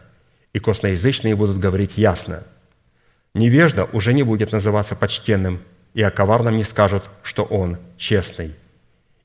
и 0.54 0.60
косноязычные 0.60 1.36
будут 1.36 1.60
говорить 1.60 1.98
ясно. 1.98 2.44
Невежда 3.34 3.86
уже 3.86 4.14
не 4.14 4.24
будет 4.24 4.52
называться 4.52 4.96
почтенным, 4.96 5.60
и 5.94 6.02
о 6.02 6.12
коварном 6.12 6.58
не 6.58 6.64
скажут, 6.64 7.04
что 7.24 7.44
он 7.44 7.78
честный. 7.98 8.56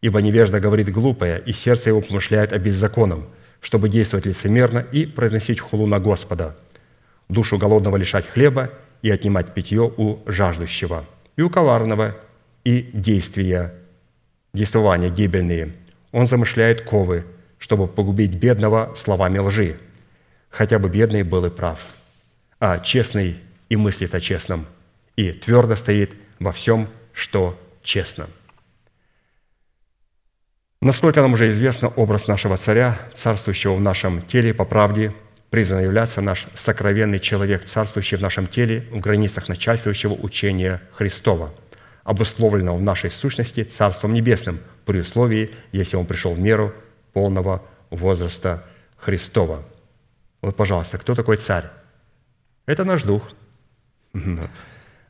Ибо 0.03 0.21
невежда 0.21 0.61
говорит 0.61 0.93
глупое, 0.93 1.39
и 1.39 1.53
сердце 1.53 1.91
его 1.91 2.03
помышляет 2.03 2.53
о 2.53 2.59
беззаконном, 2.59 3.27
чтобы 3.61 3.89
действовать 3.89 4.27
лицемерно 4.27 4.81
и 4.93 5.07
произносить 5.07 5.61
хулу 5.61 5.87
на 5.87 5.99
Господа, 5.99 6.57
душу 7.31 7.57
голодного 7.57 7.97
лишать 7.97 8.27
хлеба 8.27 8.71
и 9.01 9.11
отнимать 9.11 9.55
питье 9.55 9.91
у 9.97 10.19
жаждущего, 10.27 11.07
и 11.37 11.43
у 11.43 11.49
коварного 11.49 12.15
и 12.65 12.91
действия, 12.93 13.75
действования 14.53 15.11
гибельные. 15.11 15.75
Он 16.13 16.27
замышляет 16.27 16.83
ковы, 16.83 17.25
чтобы 17.59 17.87
погубить 17.87 18.35
бедного 18.35 18.95
словами 18.97 19.39
лжи, 19.39 19.77
хотя 20.49 20.79
бы 20.79 20.89
бедный 20.89 21.23
был 21.23 21.45
и 21.45 21.51
прав, 21.51 21.85
а 22.61 22.79
честный 22.79 23.37
и 23.69 23.77
мыслит 23.77 24.15
о 24.15 24.21
честном, 24.21 24.67
и 25.17 25.33
твердо 25.33 25.77
стоит 25.77 26.13
во 26.39 26.53
всем, 26.53 26.89
что 27.13 27.59
честно. 27.83 28.27
Насколько 30.81 31.23
нам 31.23 31.33
уже 31.33 31.49
известно, 31.51 31.89
образ 31.89 32.29
нашего 32.29 32.57
царя, 32.57 32.99
царствующего 33.15 33.75
в 33.75 33.81
нашем 33.81 34.21
теле 34.21 34.53
по 34.53 34.67
правде, 34.67 35.15
призван 35.49 35.83
являться 35.83 36.21
наш 36.21 36.47
сокровенный 36.55 37.21
человек, 37.21 37.65
царствующий 37.65 38.19
в 38.19 38.21
нашем 38.21 38.47
теле 38.47 38.87
в 38.91 39.01
границах 39.01 39.49
начальствующего 39.49 40.13
учения 40.13 40.83
Христова– 40.93 41.55
обусловленного 42.05 42.77
в 42.77 42.83
нашей 42.83 43.11
сущности 43.11 43.65
Царством 43.65 44.15
Небесным, 44.15 44.61
при 44.85 45.01
условии, 45.01 45.51
если 45.73 45.97
Он 45.97 46.07
пришел 46.07 46.35
в 46.35 46.39
меру 46.39 46.73
полного 47.13 47.63
возраста 47.91 48.65
Христова. 48.97 49.65
Вот, 50.43 50.57
пожалуйста, 50.57 50.99
кто 50.99 51.15
такой 51.15 51.37
царь? 51.37 51.65
Это 52.67 52.85
наш 52.85 53.03
дух. 53.03 53.31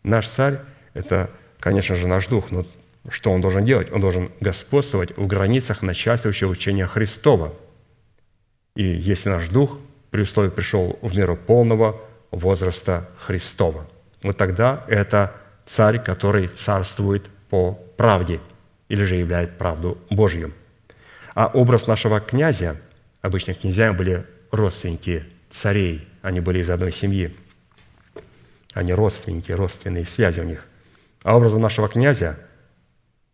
Наш 0.02 0.28
царь– 0.28 0.60
это, 0.94 1.30
конечно 1.58 1.96
же, 1.96 2.06
наш 2.06 2.26
дух. 2.26 2.50
Но 2.50 2.66
что 3.08 3.32
он 3.32 3.40
должен 3.40 3.64
делать? 3.64 3.90
Он 3.90 4.00
должен 4.00 4.30
господствовать 4.40 5.16
в 5.16 5.26
границах 5.26 5.82
начальствующего 5.82 6.50
учения 6.50 6.86
Христова. 6.86 7.54
И 8.76 8.84
если 8.84 9.30
наш 9.30 9.48
дух 9.48 9.78
при 10.10 10.22
условии 10.22 10.50
пришел 10.50 10.98
в 11.00 11.16
меру 11.16 11.36
полного 11.36 12.00
возраста 12.30 13.08
Христова, 13.18 13.86
вот 14.22 14.36
тогда 14.36 14.84
это 14.88 15.34
царь, 15.66 16.02
который 16.02 16.48
царствует 16.48 17.28
по 17.48 17.74
правде 17.96 18.40
или 18.88 19.04
же 19.04 19.16
являет 19.16 19.58
правду 19.58 19.98
Божью. 20.10 20.52
А 21.34 21.46
образ 21.46 21.86
нашего 21.86 22.20
князя, 22.20 22.76
обычно 23.22 23.54
князья 23.54 23.92
были 23.92 24.24
родственники 24.50 25.24
царей, 25.50 26.06
они 26.22 26.40
были 26.40 26.60
из 26.60 26.70
одной 26.70 26.92
семьи, 26.92 27.34
они 28.72 28.92
родственники, 28.92 29.52
родственные 29.52 30.06
связи 30.06 30.40
у 30.40 30.44
них. 30.44 30.66
А 31.22 31.36
образом 31.36 31.60
нашего 31.60 31.88
князя, 31.88 32.38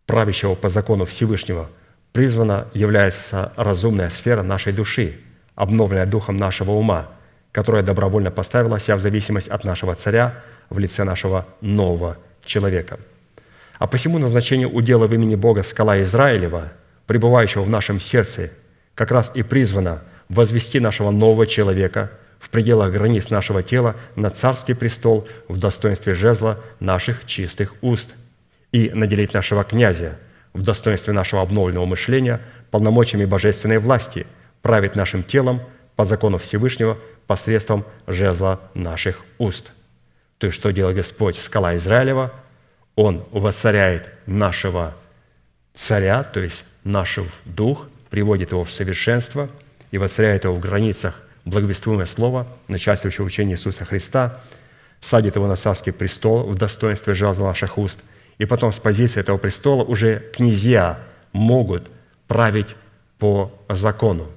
правящего 0.05 0.55
по 0.55 0.69
закону 0.69 1.05
Всевышнего, 1.05 1.69
призвана 2.11 2.67
является 2.73 3.53
разумная 3.55 4.09
сфера 4.09 4.43
нашей 4.43 4.73
души, 4.73 5.19
обновленная 5.55 6.05
духом 6.05 6.37
нашего 6.37 6.71
ума, 6.71 7.09
которая 7.51 7.83
добровольно 7.83 8.31
поставила 8.31 8.79
себя 8.79 8.95
в 8.95 9.01
зависимость 9.01 9.47
от 9.47 9.63
нашего 9.63 9.95
царя– 9.95 10.35
в 10.71 10.79
лице 10.79 11.03
нашего 11.03 11.45
нового 11.59 12.17
человека. 12.43 12.99
А 13.77 13.87
посему 13.87 14.17
назначение 14.17 14.67
удела 14.67 15.05
в 15.05 15.13
имени 15.13 15.35
Бога 15.35 15.63
скала 15.63 16.01
Израилева, 16.01 16.71
пребывающего 17.05 17.63
в 17.63 17.69
нашем 17.69 17.99
сердце, 17.99 18.51
как 18.95 19.11
раз 19.11 19.31
и 19.35 19.43
призвано 19.43 20.01
возвести 20.29 20.79
нашего 20.79 21.11
нового 21.11 21.45
человека 21.45 22.11
в 22.39 22.49
пределах 22.49 22.93
границ 22.93 23.29
нашего 23.29 23.61
тела 23.61 23.95
на 24.15 24.29
царский 24.29 24.73
престол 24.73 25.27
в 25.47 25.57
достоинстве 25.57 26.13
жезла 26.13 26.59
наших 26.79 27.25
чистых 27.25 27.75
уст 27.81 28.11
и 28.71 28.91
наделить 28.93 29.33
нашего 29.33 29.63
князя 29.63 30.17
в 30.53 30.61
достоинстве 30.61 31.13
нашего 31.13 31.41
обновленного 31.41 31.85
мышления 31.85 32.39
полномочиями 32.71 33.25
божественной 33.25 33.79
власти, 33.79 34.25
править 34.61 34.95
нашим 34.95 35.23
телом 35.23 35.61
по 35.95 36.05
закону 36.05 36.37
Всевышнего 36.37 36.97
посредством 37.33 37.85
жезла 38.07 38.59
наших 38.73 39.21
уст– 39.37 39.71
то 40.41 40.47
есть, 40.47 40.57
что 40.57 40.71
делает 40.71 40.97
Господь, 40.97 41.37
скала 41.37 41.75
Израилева? 41.75 42.33
Он 42.95 43.23
воцаряет 43.29 44.09
нашего 44.25 44.95
царя, 45.75 46.23
то 46.23 46.39
есть 46.39 46.65
наш 46.83 47.19
дух, 47.45 47.87
приводит 48.09 48.51
его 48.51 48.63
в 48.63 48.71
совершенство 48.71 49.49
и 49.91 49.99
воцаряет 49.99 50.45
его 50.45 50.55
в 50.55 50.59
границах 50.59 51.21
благовествуемое 51.45 52.07
слово, 52.07 52.47
начальствующего 52.67 53.25
учения 53.25 53.53
Иисуса 53.53 53.85
Христа, 53.85 54.41
садит 54.99 55.35
его 55.35 55.45
на 55.45 55.55
царский 55.55 55.91
престол 55.91 56.47
в 56.47 56.55
достоинстве 56.55 57.13
жезла 57.13 57.49
наших 57.49 57.77
уст, 57.77 57.99
и 58.39 58.45
потом 58.45 58.73
с 58.73 58.79
позиции 58.79 59.19
этого 59.19 59.37
престола 59.37 59.83
уже 59.83 60.23
князья 60.35 61.01
могут 61.33 61.87
править 62.27 62.75
по 63.19 63.53
закону, 63.69 64.27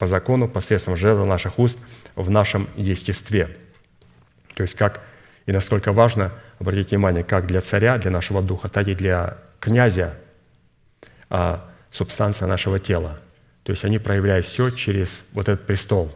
по 0.00 0.08
закону 0.08 0.48
посредством 0.48 0.96
жезла 0.96 1.24
наших 1.24 1.60
уст 1.60 1.78
в 2.16 2.28
нашем 2.28 2.68
естестве– 2.74 3.56
то 4.60 4.62
есть 4.62 4.74
как 4.74 5.00
и 5.46 5.52
насколько 5.52 5.90
важно, 5.90 6.32
обратить 6.58 6.90
внимание, 6.90 7.24
как 7.24 7.46
для 7.46 7.62
царя, 7.62 7.96
для 7.96 8.10
нашего 8.10 8.42
духа, 8.42 8.68
так 8.68 8.88
и 8.88 8.94
для 8.94 9.38
князя 9.58 10.18
а, 11.30 11.66
субстанция 11.90 12.46
нашего 12.46 12.78
тела. 12.78 13.18
То 13.62 13.72
есть 13.72 13.86
они 13.86 13.98
проявляют 13.98 14.44
все 14.44 14.68
через 14.68 15.24
вот 15.32 15.48
этот 15.48 15.66
престол, 15.66 16.14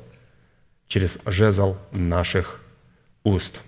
через 0.88 1.16
жезл 1.24 1.78
наших 1.90 2.60
уст. 3.22 3.62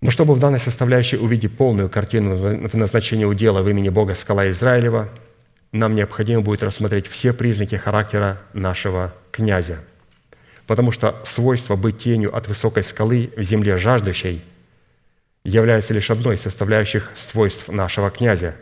Но 0.00 0.10
чтобы 0.10 0.34
в 0.34 0.40
данной 0.40 0.58
составляющей 0.58 1.16
увидеть 1.16 1.56
полную 1.56 1.88
картину 1.88 2.34
в 2.34 2.74
назначении 2.74 3.24
удела 3.24 3.62
в 3.62 3.68
имени 3.68 3.88
Бога 3.88 4.16
скала 4.16 4.50
Израилева, 4.50 5.10
нам 5.72 5.94
необходимо 5.94 6.42
будет 6.42 6.62
рассмотреть 6.62 7.06
все 7.06 7.32
признаки 7.32 7.76
характера 7.76 8.40
нашего 8.52 9.14
князя– 9.30 9.78
потому 10.70 10.92
что 10.92 11.20
свойство 11.24 11.74
быть 11.74 11.98
тенью 11.98 12.32
от 12.32 12.46
высокой 12.46 12.84
скалы 12.84 13.32
в 13.36 13.42
земле 13.42 13.76
жаждущей 13.76 14.40
является 15.42 15.92
лишь 15.94 16.12
одной 16.12 16.36
из 16.36 16.42
составляющих 16.42 17.10
свойств 17.16 17.66
нашего 17.66 18.08
князя, 18.08 18.54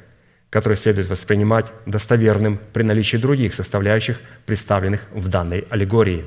который 0.48 0.78
следует 0.78 1.10
воспринимать 1.10 1.66
достоверным 1.84 2.60
при 2.72 2.82
наличии 2.82 3.18
других 3.18 3.54
составляющих, 3.54 4.22
представленных 4.46 5.02
в 5.12 5.28
данной 5.28 5.66
аллегории. 5.68 6.24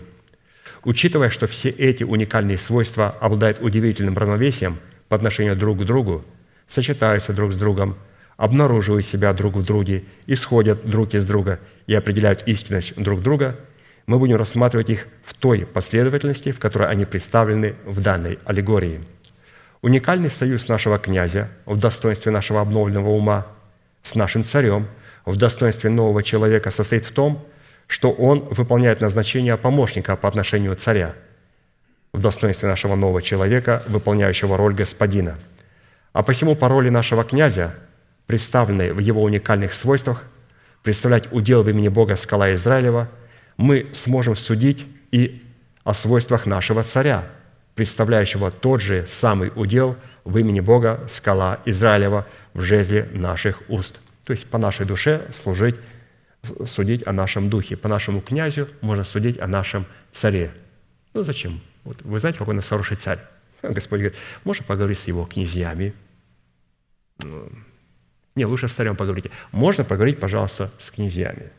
Учитывая, 0.84 1.32
что 1.32 1.48
все 1.48 1.70
эти 1.70 2.04
уникальные 2.04 2.60
свойства 2.60 3.10
обладают 3.20 3.60
удивительным 3.60 4.16
равновесием 4.16 4.78
по 5.10 5.16
отношению 5.16 5.56
друг 5.56 5.80
к 5.80 5.84
другу, 5.84 6.24
сочетаются 6.68 7.34
друг 7.34 7.54
с 7.54 7.56
другом, 7.56 7.98
обнаруживают 8.42 9.06
себя 9.06 9.34
друг 9.34 9.54
в 9.54 9.64
друге, 9.64 10.04
исходят 10.26 10.84
друг 10.84 11.14
из 11.14 11.28
друга 11.28 11.60
и 11.86 11.94
определяют 11.94 12.42
истинность 12.48 12.96
друг 12.96 13.22
друга, 13.22 13.56
мы 14.08 14.18
будем 14.18 14.38
рассматривать 14.38 14.90
их 14.90 15.06
в 15.24 15.36
той 15.36 15.60
последовательности, 15.60 16.52
в 16.52 16.58
которой 16.58 16.90
они 16.90 17.06
представлены 17.06 17.76
в 17.86 18.02
данной 18.02 18.40
аллегории. 18.46 19.00
Уникальный 19.84 20.32
союз 20.32 20.68
нашего 20.68 20.98
князя 20.98 21.52
в 21.68 21.80
достоинстве 21.80 22.32
нашего 22.32 22.62
обновленного 22.62 23.10
ума 23.10 23.46
с 24.02 24.16
нашим 24.16 24.44
царем 24.44 24.88
в 25.24 25.36
достоинстве 25.36 25.92
нового 25.92 26.24
человека 26.24 26.72
состоит 26.72 27.06
в 27.06 27.12
том, 27.12 27.46
что 27.86 28.12
он 28.12 28.40
выполняет 28.40 29.02
назначение 29.02 29.56
помощника 29.56 30.16
по 30.16 30.28
отношению 30.28 30.76
царя 30.76 31.14
в 32.12 32.20
достоинстве 32.20 32.70
нашего 32.70 32.96
нового 32.96 33.22
человека, 33.22 33.84
выполняющего 33.88 34.58
роль 34.58 34.74
господина. 34.74 35.38
А 36.12 36.24
посему 36.24 36.56
по 36.56 36.68
роли 36.70 36.90
нашего 36.90 37.24
князя, 37.24 37.76
представленной 38.28 38.94
в 38.94 39.00
его 39.00 39.24
уникальных 39.24 39.74
свойствах, 39.74 40.24
представлять 40.84 41.32
удел 41.32 41.64
в 41.64 41.70
имени 41.70 41.90
Бога 41.90 42.16
скала 42.16 42.54
Израилева, 42.54 43.10
мы 43.58 43.88
сможем 43.94 44.36
судить 44.36 44.86
и 45.12 45.44
о 45.84 45.94
свойствах 45.94 46.46
нашего 46.46 46.84
царя, 46.84 47.28
представляющего 47.76 48.52
тот 48.52 48.82
же 48.82 49.06
самый 49.08 49.52
удел 49.56 49.96
в 50.24 50.38
имени 50.38 50.60
Бога 50.60 51.06
скала 51.10 51.60
Израилева 51.66 52.28
в 52.54 52.62
жезле 52.62 53.08
наших 53.12 53.62
уст. 53.70 54.00
То 54.26 54.34
есть 54.34 54.48
по 54.48 54.58
нашей 54.58 54.86
душе 54.86 55.28
служить, 55.34 55.76
судить 56.66 57.06
о 57.08 57.12
нашем 57.12 57.50
духе. 57.50 57.76
По 57.76 57.88
нашему 57.88 58.22
князю 58.22 58.68
можно 58.82 59.04
судить 59.04 59.40
о 59.40 59.48
нашем 59.48 59.86
царе. 60.12 60.52
Ну 61.14 61.24
зачем? 61.24 61.62
Вот 61.84 62.02
вы 62.04 62.20
знаете, 62.20 62.40
какой 62.40 62.54
у 62.54 62.56
нас 62.56 62.68
хороший 62.68 62.98
царь? 62.98 63.20
Господь 63.62 64.00
говорит, 64.00 64.20
можно 64.44 64.64
поговорить 64.66 65.00
с 65.00 65.08
его 65.08 65.26
князьями? 65.26 65.94
Не, 68.36 68.46
лучше 68.46 68.68
с 68.68 68.74
царем 68.74 68.96
поговорите. 68.96 69.32
Можно 69.52 69.84
поговорить, 69.84 70.20
пожалуйста, 70.20 70.72
с 70.78 70.90
князьями. 70.92 71.52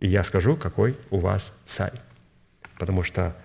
И 0.00 0.08
я 0.08 0.24
скажу, 0.24 0.56
какой 0.56 0.96
у 1.10 1.18
вас 1.18 1.52
царь. 1.66 2.00
Потому 2.78 3.02
что 3.02 3.36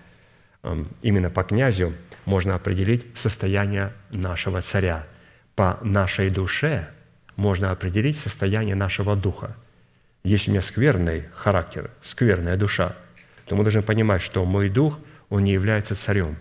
эм, 0.62 0.88
именно 1.02 1.28
по 1.28 1.44
князю 1.44 1.92
можно 2.24 2.54
определить 2.54 3.04
состояние 3.14 3.92
нашего 4.10 4.62
царя. 4.62 5.06
По 5.54 5.78
нашей 5.82 6.30
душе 6.30 6.88
можно 7.36 7.70
определить 7.70 8.18
состояние 8.18 8.74
нашего 8.74 9.14
духа. 9.14 9.54
Если 10.24 10.50
у 10.50 10.54
меня 10.54 10.62
скверный 10.62 11.26
характер, 11.34 11.90
скверная 12.02 12.56
душа, 12.56 12.96
то 13.46 13.54
мы 13.54 13.62
должны 13.62 13.82
понимать, 13.82 14.22
что 14.22 14.44
мой 14.44 14.70
дух, 14.70 14.98
он 15.28 15.44
не 15.44 15.52
является 15.52 15.94
царем. 15.94 16.36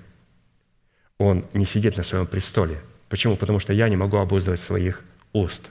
Он 1.18 1.45
не 1.53 1.65
сидит 1.65 1.97
на 1.97 2.03
своем 2.03 2.27
престоле. 2.27 2.80
Почему? 3.10 3.35
Потому 3.35 3.60
что 3.60 3.73
я 3.73 3.89
не 3.89 3.95
могу 3.95 4.18
обуздывать 4.18 4.60
своих 4.60 5.03
уст. 5.36 5.70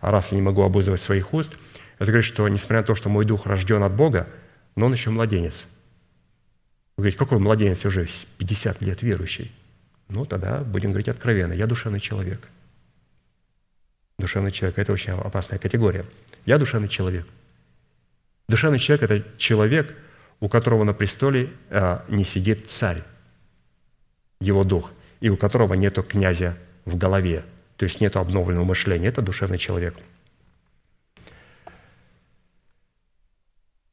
А 0.00 0.10
раз 0.10 0.32
я 0.32 0.36
не 0.36 0.42
могу 0.42 0.62
обуздывать 0.62 1.00
своих 1.00 1.32
уст, 1.32 1.56
это 1.98 2.06
говорит, 2.06 2.26
что 2.26 2.46
несмотря 2.48 2.78
на 2.78 2.82
то, 2.82 2.94
что 2.94 3.08
мой 3.08 3.24
дух 3.24 3.46
рожден 3.46 3.82
от 3.82 3.94
Бога, 3.94 4.28
но 4.76 4.86
он 4.86 4.92
еще 4.92 5.10
младенец. 5.10 5.66
Вы 6.96 7.02
говорите, 7.02 7.18
какой 7.18 7.38
младенец 7.38 7.84
уже 7.84 8.08
50 8.38 8.82
лет 8.82 9.02
верующий? 9.02 9.52
Ну, 10.08 10.24
тогда 10.24 10.58
будем 10.60 10.90
говорить 10.90 11.08
откровенно. 11.08 11.52
Я 11.52 11.66
душевный 11.66 12.00
человек. 12.00 12.48
Душевный 14.18 14.50
человек– 14.50 14.78
это 14.78 14.92
очень 14.92 15.12
опасная 15.12 15.58
категория. 15.58 16.04
Я 16.44 16.58
душевный 16.58 16.88
человек. 16.88 17.26
Душевный 18.48 18.78
человек– 18.78 19.02
это 19.10 19.38
человек, 19.38 19.96
у 20.40 20.48
которого 20.48 20.84
на 20.84 20.92
престоле 20.92 21.50
а, 21.70 22.04
не 22.08 22.24
сидит 22.24 22.70
царь, 22.70 23.02
его 24.40 24.62
дух, 24.64 24.92
и 25.20 25.30
у 25.30 25.36
которого 25.36 25.74
нету 25.74 26.02
князя 26.02 26.56
в 26.84 26.96
голове– 26.96 27.44
то 27.76 27.84
есть 27.84 28.00
нет 28.00 28.16
обновленного 28.16 28.64
мышления. 28.64 29.08
Это 29.08 29.22
душевный 29.22 29.58
человек. 29.58 29.94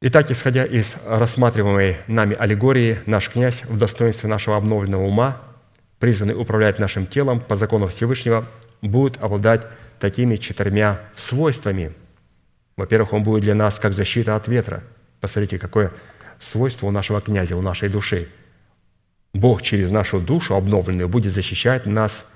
Итак, 0.00 0.30
исходя 0.30 0.64
из 0.64 0.96
рассматриваемой 1.06 1.96
нами 2.08 2.34
аллегории, 2.36 2.98
наш 3.06 3.28
князь 3.28 3.62
в 3.64 3.76
достоинстве 3.76 4.28
нашего 4.28 4.56
обновленного 4.56 5.04
ума, 5.04 5.40
призванный 6.00 6.34
управлять 6.34 6.80
нашим 6.80 7.06
телом 7.06 7.40
по 7.40 7.54
закону 7.54 7.86
Всевышнего, 7.86 8.46
будет 8.80 9.22
обладать 9.22 9.66
такими 10.00 10.36
четырьмя 10.36 11.00
свойствами. 11.14 11.92
Во-первых, 12.76 13.12
он 13.12 13.22
будет 13.22 13.44
для 13.44 13.54
нас 13.54 13.78
как 13.78 13.92
защита 13.92 14.34
от 14.34 14.48
ветра. 14.48 14.82
Посмотрите, 15.20 15.60
какое 15.60 15.92
свойство 16.40 16.86
у 16.86 16.90
нашего 16.90 17.20
князя, 17.20 17.56
у 17.56 17.62
нашей 17.62 17.88
души. 17.88 18.28
Бог 19.32 19.62
через 19.62 19.90
нашу 19.90 20.18
душу 20.18 20.56
обновленную 20.56 21.08
будет 21.08 21.32
защищать 21.32 21.86
нас 21.86 22.28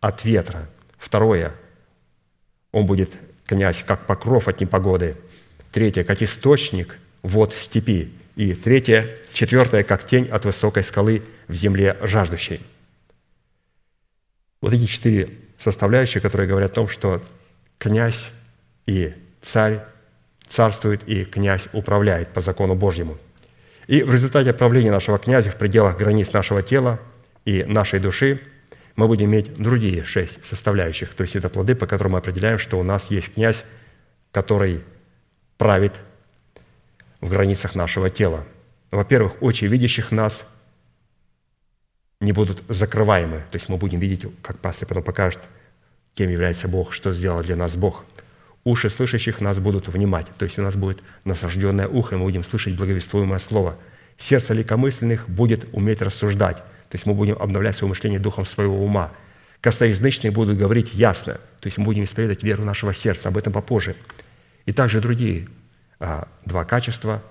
от 0.00 0.24
ветра– 0.24 0.68
Второе, 1.02 1.52
он 2.70 2.86
будет, 2.86 3.10
князь, 3.44 3.82
как 3.82 4.06
покров 4.06 4.46
от 4.46 4.60
непогоды. 4.60 5.16
Третье, 5.72 6.04
как 6.04 6.22
источник 6.22 6.96
вод 7.22 7.52
в 7.52 7.60
степи. 7.60 8.12
И 8.36 8.54
третье, 8.54 9.08
четвертое, 9.32 9.82
как 9.82 10.06
тень 10.06 10.28
от 10.28 10.44
высокой 10.44 10.84
скалы 10.84 11.24
в 11.48 11.54
земле 11.54 11.96
жаждущей. 12.02 12.60
Вот 14.60 14.72
эти 14.72 14.86
четыре 14.86 15.30
составляющие, 15.58 16.20
которые 16.20 16.48
говорят 16.48 16.70
о 16.70 16.74
том, 16.74 16.88
что 16.88 17.20
князь 17.78 18.30
и 18.86 19.12
царь 19.42 19.80
царствует, 20.46 21.02
и 21.08 21.24
князь 21.24 21.66
управляет 21.72 22.28
по 22.28 22.40
закону 22.40 22.76
Божьему. 22.76 23.18
И 23.88 24.04
в 24.04 24.14
результате 24.14 24.52
правления 24.52 24.92
нашего 24.92 25.18
князя 25.18 25.50
в 25.50 25.56
пределах 25.56 25.98
границ 25.98 26.32
нашего 26.32 26.62
тела 26.62 27.00
и 27.44 27.64
нашей 27.64 27.98
души– 27.98 28.40
мы 28.96 29.06
будем 29.06 29.26
иметь 29.26 29.54
другие 29.54 30.04
шесть 30.04 30.44
составляющих. 30.44 31.14
То 31.14 31.22
есть 31.22 31.36
это 31.36 31.48
плоды, 31.48 31.74
по 31.74 31.86
которым 31.86 32.12
мы 32.12 32.18
определяем, 32.18 32.58
что 32.58 32.78
у 32.78 32.82
нас 32.82 33.10
есть 33.10 33.34
князь, 33.34 33.64
который 34.30 34.82
правит 35.58 35.94
в 37.20 37.28
границах 37.30 37.74
нашего 37.74 38.10
тела. 38.10 38.44
Во-первых, 38.90 39.42
очи 39.42 39.64
видящих 39.64 40.10
нас 40.10 40.48
не 42.20 42.32
будут 42.32 42.62
закрываемы. 42.68 43.38
То 43.50 43.56
есть 43.56 43.68
мы 43.68 43.76
будем 43.76 43.98
видеть, 43.98 44.26
как 44.42 44.58
пастор 44.58 44.88
потом 44.88 45.02
покажет, 45.02 45.40
кем 46.14 46.30
является 46.30 46.68
Бог, 46.68 46.92
что 46.92 47.12
сделал 47.12 47.42
для 47.42 47.56
нас 47.56 47.76
Бог. 47.76 48.04
Уши 48.64 48.90
слышащих 48.90 49.40
нас 49.40 49.58
будут 49.58 49.88
внимать. 49.88 50.26
То 50.38 50.44
есть 50.44 50.58
у 50.58 50.62
нас 50.62 50.76
будет 50.76 51.02
насажденное 51.24 51.88
ухо, 51.88 52.14
и 52.14 52.18
мы 52.18 52.24
будем 52.24 52.44
слышать 52.44 52.76
благовествуемое 52.76 53.38
слово. 53.38 53.76
Сердце 54.18 54.54
легкомысленных 54.54 55.28
будет 55.28 55.66
уметь 55.72 56.02
рассуждать. 56.02 56.62
То 56.92 56.96
есть 56.96 57.06
мы 57.06 57.14
будем 57.14 57.38
обновлять 57.40 57.74
свое 57.74 57.88
мышление 57.88 58.20
духом 58.20 58.44
своего 58.44 58.84
ума. 58.84 59.12
Костоязычные 59.62 60.30
будут 60.30 60.58
говорить 60.58 60.92
ясно. 60.92 61.40
То 61.60 61.66
есть 61.68 61.78
мы 61.78 61.86
будем 61.86 62.04
исповедовать 62.04 62.42
веру 62.42 62.64
нашего 62.64 62.92
сердца. 62.92 63.30
Об 63.30 63.38
этом 63.38 63.50
попозже. 63.50 63.96
И 64.66 64.74
также 64.74 65.00
другие 65.00 65.48
а, 66.00 66.28
два 66.44 66.66
качества. 66.66 67.22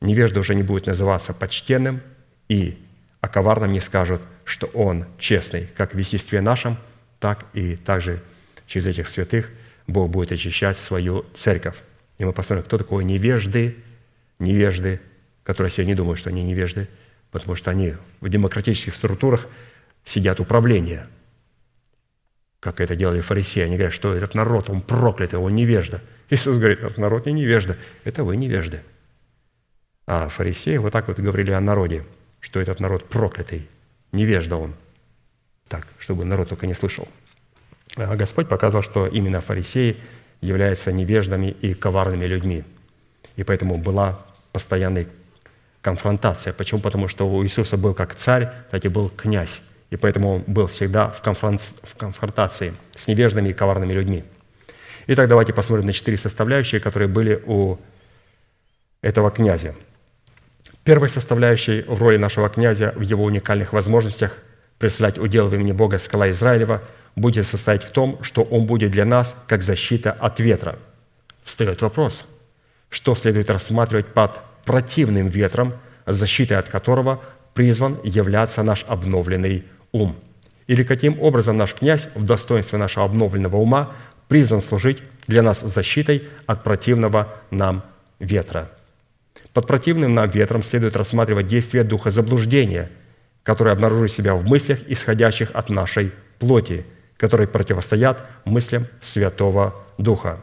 Невежда 0.00 0.40
уже 0.40 0.54
не 0.54 0.62
будет 0.62 0.86
называться 0.86 1.34
почтенным, 1.34 2.00
и 2.48 2.82
о 3.20 3.28
коварном 3.28 3.74
не 3.74 3.80
скажут, 3.80 4.22
что 4.44 4.68
он 4.68 5.04
честный, 5.18 5.68
как 5.76 5.92
в 5.94 5.98
естестве 5.98 6.40
нашем, 6.40 6.78
так 7.18 7.44
и 7.52 7.76
также 7.76 8.22
через 8.66 8.86
этих 8.86 9.06
святых 9.06 9.50
Бог 9.86 10.08
будет 10.08 10.32
очищать 10.32 10.78
свою 10.78 11.26
церковь. 11.34 11.76
И 12.16 12.24
мы 12.24 12.32
посмотрим, 12.32 12.64
кто 12.64 12.78
такой 12.78 13.04
невежды, 13.04 13.76
невежды, 14.38 14.98
которые 15.42 15.70
не 15.84 15.94
думают, 15.94 16.18
что 16.18 16.30
они 16.30 16.42
невежды– 16.42 16.88
потому 17.30 17.56
что 17.56 17.70
они 17.70 17.94
в 18.20 18.28
демократических 18.28 18.94
структурах 18.94 19.46
сидят 20.04 20.40
управление, 20.40 21.06
как 22.60 22.80
это 22.80 22.94
делали 22.94 23.20
фарисеи. 23.20 23.62
Они 23.62 23.76
говорят, 23.76 23.94
что 23.94 24.14
этот 24.14 24.34
народ, 24.34 24.68
он 24.70 24.82
проклятый, 24.82 25.38
он 25.38 25.54
невежда. 25.54 26.00
Иисус 26.28 26.58
говорит, 26.58 26.80
этот 26.80 26.98
народ 26.98 27.26
не 27.26 27.32
невежда, 27.32 27.76
это 28.04 28.22
вы 28.22 28.36
невежды. 28.36 28.82
А 30.06 30.28
фарисеи 30.28 30.76
вот 30.76 30.92
так 30.92 31.08
вот 31.08 31.18
говорили 31.18 31.52
о 31.52 31.60
народе, 31.60 32.04
что 32.40 32.60
этот 32.60 32.80
народ 32.80 33.08
проклятый, 33.08 33.68
невежда 34.12 34.56
он. 34.56 34.74
Так, 35.68 35.86
чтобы 35.98 36.24
народ 36.24 36.48
только 36.48 36.66
не 36.66 36.74
слышал. 36.74 37.08
А 37.96 38.16
Господь 38.16 38.48
показал, 38.48 38.82
что 38.82 39.06
именно 39.06 39.40
фарисеи 39.40 39.96
являются 40.40 40.92
невеждами 40.92 41.54
и 41.60 41.74
коварными 41.74 42.24
людьми. 42.24 42.64
И 43.36 43.44
поэтому 43.44 43.78
была 43.78 44.18
постоянной 44.52 45.06
конфронтация. 45.82 46.52
Почему? 46.52 46.80
Потому 46.80 47.08
что 47.08 47.28
у 47.28 47.44
Иисуса 47.44 47.76
был 47.76 47.94
как 47.94 48.14
царь, 48.14 48.50
так 48.70 48.84
и 48.84 48.88
был 48.88 49.08
князь. 49.08 49.62
И 49.90 49.96
поэтому 49.96 50.36
он 50.36 50.44
был 50.46 50.66
всегда 50.66 51.08
в, 51.08 51.20
в 51.20 51.96
конфронтации 51.96 52.74
с 52.94 53.08
невежными 53.08 53.48
и 53.48 53.52
коварными 53.52 53.92
людьми. 53.92 54.24
Итак, 55.06 55.28
давайте 55.28 55.52
посмотрим 55.52 55.86
на 55.86 55.92
четыре 55.92 56.16
составляющие, 56.16 56.80
которые 56.80 57.08
были 57.08 57.42
у 57.46 57.78
этого 59.02 59.30
князя. 59.30 59.74
Первой 60.84 61.08
составляющей 61.08 61.82
в 61.82 62.00
роли 62.00 62.16
нашего 62.16 62.48
князя 62.48 62.92
в 62.96 63.00
его 63.00 63.24
уникальных 63.24 63.72
возможностях 63.72 64.36
представлять 64.78 65.18
удел 65.18 65.48
в 65.48 65.54
имени 65.54 65.72
Бога 65.72 65.98
скала 65.98 66.30
Израилева 66.30 66.82
будет 67.16 67.46
состоять 67.46 67.84
в 67.84 67.90
том, 67.90 68.22
что 68.22 68.42
он 68.42 68.66
будет 68.66 68.92
для 68.92 69.04
нас 69.04 69.36
как 69.46 69.62
защита 69.62 70.12
от 70.12 70.40
ветра. 70.40 70.78
Встает 71.44 71.82
вопрос, 71.82 72.24
что 72.88 73.14
следует 73.14 73.50
рассматривать 73.50 74.06
под 74.06 74.38
противным 74.70 75.26
ветром, 75.26 75.72
защитой 76.06 76.52
от 76.56 76.68
которого 76.68 77.20
призван 77.54 77.98
являться 78.04 78.62
наш 78.62 78.84
обновленный 78.86 79.64
ум. 79.90 80.14
Или 80.68 80.84
каким 80.84 81.20
образом 81.20 81.56
наш 81.56 81.74
князь 81.74 82.08
в 82.14 82.24
достоинстве 82.24 82.78
нашего 82.78 83.04
обновленного 83.04 83.56
ума 83.56 83.90
призван 84.28 84.62
служить 84.62 84.98
для 85.26 85.42
нас 85.42 85.58
защитой 85.62 86.28
от 86.46 86.62
противного 86.62 87.34
нам 87.50 87.82
ветра. 88.20 88.70
Под 89.52 89.66
противным 89.66 90.14
нам 90.14 90.30
ветром 90.30 90.62
следует 90.62 90.94
рассматривать 90.94 91.48
действие 91.48 91.82
духа 91.82 92.10
заблуждения, 92.10 92.92
который 93.42 93.72
обнаружит 93.72 94.12
себя 94.12 94.36
в 94.36 94.44
мыслях, 94.44 94.78
исходящих 94.86 95.50
от 95.52 95.68
нашей 95.68 96.12
плоти, 96.38 96.86
которые 97.16 97.48
противостоят 97.48 98.24
мыслям 98.44 98.86
Святого 99.00 99.74
Духа. 99.98 100.38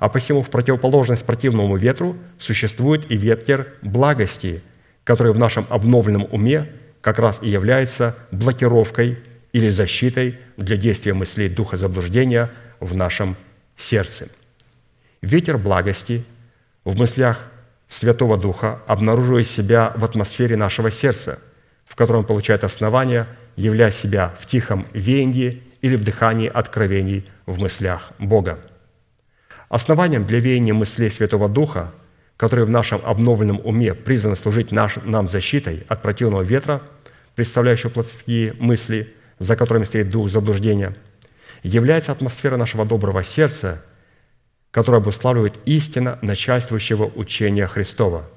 А 0.00 0.08
посему 0.08 0.42
в 0.42 0.48
противоположность 0.48 1.26
противному 1.26 1.76
ветру 1.76 2.16
существует 2.38 3.10
и 3.10 3.16
ветер 3.16 3.74
благости, 3.82 4.62
который 5.04 5.32
в 5.32 5.38
нашем 5.38 5.66
обновленном 5.68 6.26
уме 6.32 6.68
как 7.02 7.18
раз 7.18 7.40
и 7.42 7.50
является 7.50 8.16
блокировкой 8.32 9.18
или 9.52 9.68
защитой 9.68 10.38
для 10.56 10.78
действия 10.78 11.12
мыслей 11.12 11.50
духа 11.50 11.76
заблуждения 11.76 12.50
в 12.80 12.96
нашем 12.96 13.36
сердце. 13.76 14.28
Ветер 15.20 15.58
благости 15.58 16.24
в 16.84 16.98
мыслях 16.98 17.38
Святого 17.86 18.38
Духа 18.38 18.80
обнаруживает 18.86 19.48
себя 19.48 19.92
в 19.96 20.04
атмосфере 20.04 20.56
нашего 20.56 20.90
сердца, 20.90 21.40
в 21.84 21.94
котором 21.94 22.24
получает 22.24 22.64
основание, 22.64 23.26
являя 23.56 23.90
себя 23.90 24.34
в 24.40 24.46
тихом 24.46 24.86
веянии 24.94 25.62
или 25.82 25.96
в 25.96 26.04
дыхании 26.04 26.48
откровений 26.48 27.28
в 27.44 27.60
мыслях 27.60 28.12
Бога. 28.18 28.60
Основанием 29.70 30.26
для 30.26 30.38
веяния 30.38 30.74
мыслей 30.74 31.08
Святого 31.08 31.48
Духа, 31.48 31.92
которые 32.36 32.66
в 32.66 32.70
нашем 32.70 33.00
обновленном 33.02 33.62
уме 33.64 33.94
призваны 33.94 34.36
служить 34.36 34.70
наш, 34.70 34.96
нам 35.04 35.28
защитой 35.28 35.84
от 35.88 36.02
противного 36.02 36.42
ветра, 36.42 36.82
представляющего 37.34 37.88
плотские 37.88 38.54
мысли, 38.58 39.14
за 39.38 39.56
которыми 39.56 39.84
стоит 39.84 40.10
дух 40.10 40.28
заблуждения– 40.28 40.94
является 41.62 42.12
атмосфера 42.12 42.56
нашего 42.56 42.84
доброго 42.84 43.22
сердца, 43.22 43.82
которая 44.70 45.00
обуславливает 45.00 45.58
истина 45.64 46.18
начальствующего 46.22 47.10
учения 47.14 47.66
Христова, 47.66 48.28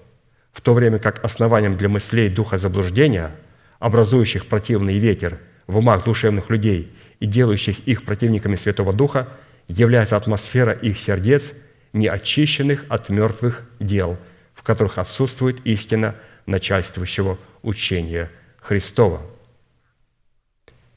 в 0.51 0.61
то 0.61 0.73
время 0.73 0.99
как 0.99 1.23
основанием 1.23 1.77
для 1.77 1.89
мыслей 1.89 2.29
духа 2.29 2.57
заблуждения, 2.57 3.31
образующих 3.79 4.47
противный 4.47 4.97
ветер 4.97 5.39
в 5.67 5.77
умах 5.77 6.03
душевных 6.03 6.49
людей 6.49 6.91
и 7.19 7.25
делающих 7.25 7.79
их 7.87 8.03
противниками 8.03 8.55
Святого 8.55 8.93
Духа, 8.93 9.29
является 9.67 10.17
атмосфера 10.17 10.71
их 10.71 10.99
сердец, 10.99 11.53
не 11.93 12.07
очищенных 12.07 12.85
от 12.89 13.09
мертвых 13.09 13.63
дел, 13.79 14.17
в 14.53 14.63
которых 14.63 14.97
отсутствует 14.97 15.65
истина 15.65 16.15
начальствующего 16.45 17.37
учения 17.61 18.29
Христова– 18.61 19.21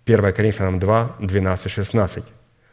1 0.06 0.32
Коринфянам 0.32 0.78
2, 0.78 1.16
12, 1.18 1.72
16. 1.72 2.24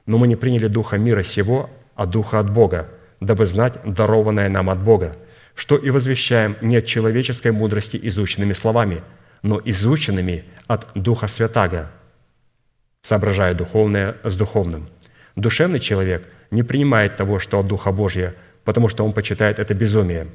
«Но 0.06 0.18
мы 0.20 0.28
не 0.28 0.36
приняли 0.36 0.68
духа 0.68 0.98
мира 0.98 1.24
сего, 1.24 1.70
а 1.96 2.06
духа 2.06 2.40
от 2.40 2.52
Бога, 2.52 2.90
дабы 3.20 3.48
знать 3.48 3.80
дарованное 3.84 4.50
нам 4.50 4.70
от 4.70 4.80
Бога, 4.80 5.16
что 5.56 5.76
и 5.76 5.90
возвещаем 5.90 6.58
не 6.62 6.78
от 6.78 6.86
человеческой 6.86 7.52
мудрости 7.52 8.00
изученными 8.04 8.54
словами, 8.54 9.02
но 9.42 9.60
изученными 9.66 10.44
от 10.68 10.88
Духа 10.94 11.28
Святаго, 11.28 11.90
соображая 13.02 13.56
духовное 13.56 14.16
с 14.24 14.38
духовным. 14.38 14.88
Душевный 15.36 15.80
человек 15.80 16.28
не 16.52 16.64
принимает 16.64 17.18
того, 17.18 17.40
что 17.40 17.60
от 17.60 17.68
Духа 17.68 17.92
Божия, 17.92 18.36
потому 18.64 18.90
что 18.90 19.04
он 19.06 19.14
почитает 19.14 19.60
это 19.60 19.74
безумием 19.74 20.30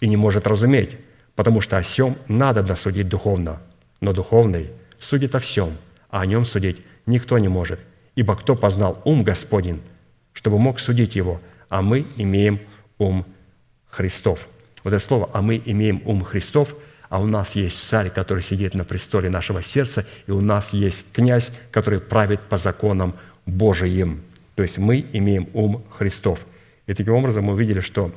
и 0.00 0.08
не 0.08 0.16
может 0.16 0.46
разуметь, 0.46 0.96
потому 1.34 1.60
что 1.60 1.78
о 1.78 1.82
сем 1.82 2.16
надо 2.28 2.76
судить 2.76 3.08
духовно, 3.08 3.60
но 4.00 4.12
духовный 4.12 4.70
судит 4.98 5.34
о 5.34 5.38
всем– 5.38 5.76
а 6.12 6.20
о 6.20 6.26
нем 6.26 6.44
судить 6.44 6.84
никто 7.06 7.38
не 7.38 7.48
может. 7.48 7.80
Ибо 8.14 8.36
кто 8.36 8.54
познал 8.54 9.00
ум 9.04 9.24
Господень, 9.24 9.80
чтобы 10.34 10.58
мог 10.58 10.78
судить 10.78 11.16
его, 11.16 11.40
а 11.68 11.82
мы 11.82 12.04
имеем 12.16 12.60
ум 12.98 13.24
Христов. 13.88 14.46
Вот 14.84 14.92
это 14.92 15.02
слово 15.02 15.30
«а 15.32 15.42
мы 15.42 15.60
имеем 15.64 16.02
ум 16.04 16.22
Христов», 16.22 16.76
а 17.08 17.20
у 17.20 17.26
нас 17.26 17.56
есть 17.56 17.78
царь, 17.78 18.10
который 18.10 18.42
сидит 18.42 18.74
на 18.74 18.84
престоле 18.84 19.30
нашего 19.30 19.62
сердца, 19.62 20.06
и 20.26 20.30
у 20.30 20.40
нас 20.40 20.72
есть 20.72 21.04
князь, 21.12 21.50
который 21.70 21.98
правит 21.98 22.40
по 22.40 22.56
законам 22.56 23.14
Божиим. 23.46 24.22
То 24.54 24.62
есть 24.62 24.78
мы 24.78 25.04
имеем 25.12 25.48
ум 25.54 25.84
Христов. 25.90 26.44
И 26.86 26.94
таким 26.94 27.14
образом 27.14 27.44
мы 27.44 27.54
увидели, 27.54 27.80
что 27.80 28.12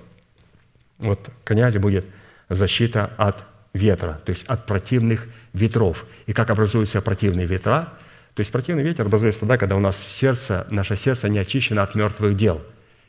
вот 0.98 1.30
князь 1.44 1.78
будет 1.78 2.06
защита 2.49 3.12
от 3.18 3.44
ветра, 3.74 4.22
то 4.26 4.32
есть 4.32 4.45
от 4.45 4.66
противных 4.66 5.28
ветров. 5.53 6.06
И 6.26 6.34
как 6.34 6.49
образуются 6.49 7.02
противные 7.02 7.45
ветра? 7.45 7.94
То 8.34 8.41
есть 8.41 8.52
противный 8.52 8.84
ветер 8.84 9.06
образуется 9.06 9.41
тогда, 9.41 9.57
когда 9.57 9.76
у 9.76 9.80
нас 9.80 9.98
сердце, 9.98 10.68
наше 10.70 10.95
сердце 10.95 11.30
не 11.30 11.40
очищено 11.40 11.84
от 11.84 11.95
мертвых 11.95 12.36
дел. 12.36 12.62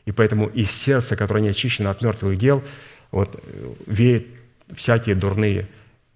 И 0.04 0.12
поэтому 0.12 0.46
из 0.46 0.70
сердца, 0.70 1.16
которое 1.16 1.40
не 1.40 1.48
очищено 1.48 1.90
от 1.90 2.00
мертвых 2.00 2.38
дел, 2.38 2.62
вот 3.10 3.42
веют 3.86 4.26
всякие 4.74 5.14
дурные 5.14 5.60
э, 5.60 5.64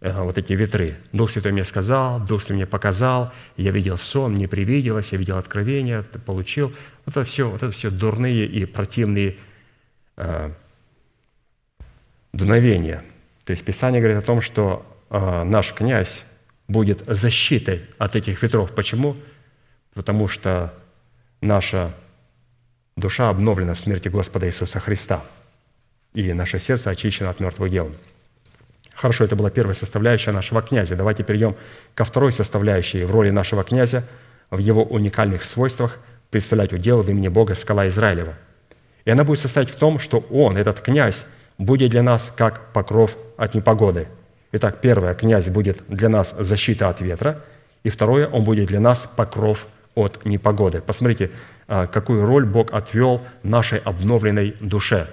вот 0.00 0.38
эти 0.38 0.52
ветры. 0.54 0.96
Дух 1.12 1.30
Святой 1.30 1.52
мне 1.52 1.64
сказал, 1.64 2.20
Дух 2.20 2.42
Святой 2.42 2.56
мне 2.56 2.66
показал, 2.66 3.32
я 3.56 3.70
видел 3.70 3.98
сон, 3.98 4.32
мне 4.32 4.48
привиделось, 4.48 5.12
я 5.12 5.18
видел 5.18 5.36
откровение, 5.36 6.02
получил. 6.02 6.72
Вот 7.04 7.16
это 7.16 7.24
все, 7.24 7.50
вот 7.50 7.62
это 7.62 7.70
все 7.70 7.90
дурные 7.90 8.46
и 8.46 8.64
противные 8.64 9.36
э, 10.16 10.52
дуновения– 12.32 13.04
то 13.50 13.52
есть 13.52 13.64
Писание 13.64 14.00
говорит 14.00 14.22
о 14.22 14.24
том, 14.24 14.40
что 14.40 14.86
э, 15.10 15.42
наш 15.42 15.72
князь 15.72 16.22
будет 16.68 17.02
защитой 17.06 17.84
от 17.98 18.14
этих 18.14 18.40
ветров. 18.44 18.72
Почему? 18.72 19.16
Потому 19.92 20.28
что 20.28 20.72
наша 21.40 21.92
душа 22.94 23.28
обновлена 23.28 23.74
в 23.74 23.80
смерти 23.80 24.06
Господа 24.06 24.46
Иисуса 24.46 24.78
Христа, 24.78 25.24
и 26.14 26.32
наше 26.32 26.60
сердце 26.60 26.90
очищено 26.90 27.28
от 27.30 27.40
мертвых 27.40 27.72
дел. 27.72 27.92
Хорошо, 29.00 29.24
это 29.24 29.34
была 29.34 29.48
первая 29.48 29.74
составляющая 29.74 30.30
нашего 30.30 30.60
князя. 30.60 30.94
Давайте 30.94 31.22
перейдем 31.22 31.56
ко 31.94 32.04
второй 32.04 32.32
составляющей 32.32 33.02
в 33.04 33.10
роли 33.10 33.30
нашего 33.30 33.64
князя, 33.64 34.04
в 34.50 34.58
его 34.58 34.84
уникальных 34.84 35.44
свойствах 35.44 35.98
представлять 36.28 36.74
удел 36.74 37.00
в 37.00 37.08
имени 37.08 37.28
Бога 37.28 37.54
скала 37.54 37.88
Израилева. 37.88 38.34
И 39.06 39.10
она 39.10 39.24
будет 39.24 39.38
состоять 39.38 39.70
в 39.70 39.76
том, 39.76 39.98
что 39.98 40.18
он, 40.30 40.58
этот 40.58 40.82
князь, 40.82 41.24
будет 41.56 41.92
для 41.92 42.02
нас 42.02 42.30
как 42.36 42.74
покров 42.74 43.16
от 43.38 43.54
непогоды. 43.54 44.06
Итак, 44.52 44.82
первое, 44.82 45.14
князь 45.14 45.48
будет 45.48 45.82
для 45.88 46.10
нас 46.10 46.34
защита 46.38 46.90
от 46.90 47.00
ветра, 47.00 47.42
и 47.82 47.88
второе, 47.88 48.26
он 48.26 48.44
будет 48.44 48.66
для 48.66 48.80
нас 48.80 49.08
покров 49.16 49.66
от 49.94 50.26
непогоды. 50.26 50.82
Посмотрите, 50.82 51.30
а, 51.68 51.86
какую 51.86 52.26
роль 52.26 52.44
Бог 52.44 52.74
отвел 52.74 53.22
нашей 53.42 53.78
обновленной 53.78 54.56
душе. 54.60 55.06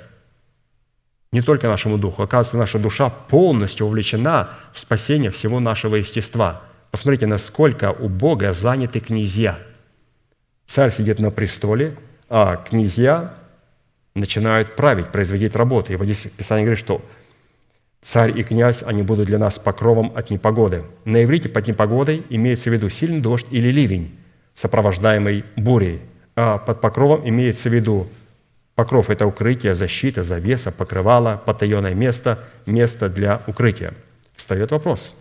Не 1.31 1.41
только 1.41 1.67
нашему 1.67 1.97
духу. 1.97 2.23
Оказывается, 2.23 2.57
наша 2.57 2.79
душа 2.79 3.09
полностью 3.09 3.85
увлечена 3.85 4.49
в 4.73 4.79
спасение 4.79 5.29
всего 5.29 5.59
нашего 5.59 5.95
естества. 5.95 6.61
Посмотрите, 6.91 7.25
насколько 7.25 7.91
у 7.91 8.07
Бога 8.07 8.53
заняты 8.53 8.99
князья. 8.99 9.59
Царь 10.65 10.91
сидит 10.91 11.19
на 11.19 11.31
престоле, 11.31 11.95
а 12.29 12.57
князья 12.57 13.33
начинают 14.15 14.75
править, 14.75 15.11
производить 15.11 15.55
работу. 15.55 15.93
И 15.93 15.95
вот 15.95 16.05
здесь 16.05 16.31
Писание 16.31 16.65
говорит, 16.65 16.79
что 16.79 17.01
царь 18.01 18.37
и 18.37 18.43
князь, 18.43 18.83
они 18.83 19.03
будут 19.03 19.27
для 19.27 19.37
нас 19.37 19.59
покровом 19.59 20.13
от 20.15 20.29
непогоды. 20.29 20.85
На 21.05 21.23
иврите 21.23 21.49
под 21.49 21.67
непогодой 21.67 22.23
имеется 22.29 22.69
в 22.69 22.73
виду 22.73 22.89
сильный 22.89 23.19
дождь 23.19 23.47
или 23.51 23.69
ливень, 23.69 24.17
сопровождаемый 24.55 25.43
бурей. 25.55 26.01
А 26.35 26.57
под 26.57 26.81
покровом 26.81 27.27
имеется 27.27 27.69
в 27.69 27.73
виду 27.73 28.07
покров– 28.77 29.09
это 29.11 29.27
укрытие, 29.27 29.75
защита, 29.75 30.23
завеса, 30.23 30.71
покрывало, 30.71 31.41
потаенное 31.45 31.93
место, 31.93 32.39
место 32.65 33.09
для 33.09 33.41
укрытия. 33.45 33.93
Встает 34.37 34.71
вопрос, 34.71 35.19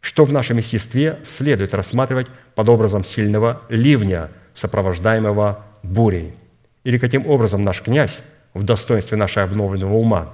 что 0.00 0.24
в 0.24 0.32
нашем 0.32 0.56
естестве 0.56 1.18
следует 1.24 1.74
рассматривать 1.74 2.28
под 2.54 2.70
образом 2.70 3.04
сильного 3.04 3.60
ливня, 3.68 4.30
сопровождаемого 4.54 5.62
бурей– 5.82 6.34
или 6.84 6.98
каким 6.98 7.26
образом 7.26 7.64
наш 7.64 7.82
князь 7.82 8.20
в 8.52 8.62
достоинстве 8.62 9.16
нашего 9.16 9.46
обновленного 9.46 9.94
ума 9.94 10.32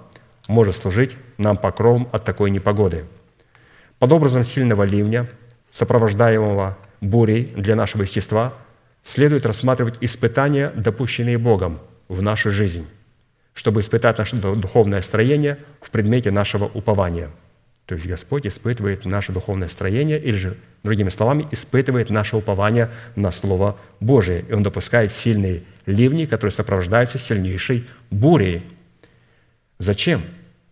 может 0.48 0.76
служить 0.76 1.16
нам 1.38 1.56
покровом 1.56 2.08
от 2.12 2.24
такой 2.24 2.50
непогоды. 2.50 3.04
Под 3.98 4.12
образом 4.12 4.44
сильного 4.44 4.82
ливня, 4.82 5.28
сопровождаемого 5.70 6.76
бурей 7.00 7.52
для 7.56 7.76
нашего 7.76 8.02
естества, 8.02 8.52
следует 9.04 9.46
рассматривать 9.46 9.96
испытания, 10.00 10.72
допущенные 10.74 11.38
Богом 11.38 11.78
в 12.10 12.22
нашу 12.22 12.50
жизнь, 12.50 12.86
чтобы 13.54 13.80
испытать 13.80 14.18
наше 14.18 14.36
духовное 14.36 15.00
строение 15.00 15.58
в 15.80 15.90
предмете 15.90 16.32
нашего 16.32 16.64
упования. 16.64 17.30
То 17.86 17.94
есть 17.94 18.06
Господь 18.06 18.46
испытывает 18.46 19.04
наше 19.04 19.32
духовное 19.32 19.68
строение, 19.68 20.20
или 20.20 20.36
же, 20.36 20.56
другими 20.82 21.08
словами, 21.08 21.46
испытывает 21.52 22.10
наше 22.10 22.36
упование 22.36 22.90
на 23.14 23.30
Слово 23.30 23.78
Божие, 24.00 24.44
и 24.48 24.52
Он 24.52 24.64
допускает 24.64 25.12
сильные 25.12 25.62
ливни, 25.86 26.26
которые 26.26 26.52
сопровождаются 26.52 27.18
сильнейшей 27.18 27.88
бурей. 28.10 28.64
Зачем? 29.78 30.22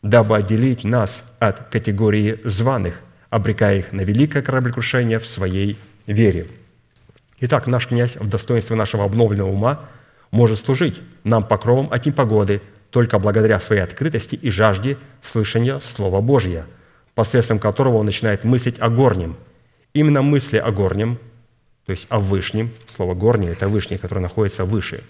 Дабы 0.02 0.36
отделить 0.36 0.82
нас 0.82 1.24
от 1.39 1.69
категории 1.70 2.40
званых, 2.44 3.01
обрекая 3.31 3.78
их 3.78 3.93
на 3.93 4.01
великое 4.01 4.43
кораблекрушение 4.43 5.20
в 5.20 5.27
своей 5.27 5.77
вере. 6.06 6.47
Итак, 7.40 7.69
наш 7.69 7.86
князь 7.86 8.16
в 8.16 8.28
достоинстве 8.28 8.74
нашего 8.74 9.05
обновленного 9.05 9.51
ума 9.51 9.89
может 10.31 10.59
служить 10.59 11.01
нам 11.25 11.45
покровом 11.45 11.89
от 11.91 12.07
непогоды 12.07 12.61
только 12.91 13.19
благодаря 13.19 13.61
своей 13.61 13.83
открытости 13.83 14.35
и 14.35 14.51
жажде 14.51 14.97
слышания 15.23 15.81
Слова 15.81 16.21
Божьего, 16.21 16.67
посредством 17.15 17.59
которого 17.59 17.97
он 17.97 18.07
начинает 18.07 18.45
мыслить 18.45 18.79
о 18.81 18.89
горнем. 18.89 19.37
Именно 19.93 20.23
мысли 20.23 20.59
о 20.59 20.71
горнем, 20.71 21.19
то 21.87 21.93
есть 21.93 22.07
о 22.11 22.19
вышнем, 22.19 22.71
слово 22.89 23.15
«горний»– 23.15 23.49
это 23.51 23.69
вышний, 23.69 23.99
который 23.99 24.21
находится 24.21 24.65
выше. 24.65 25.03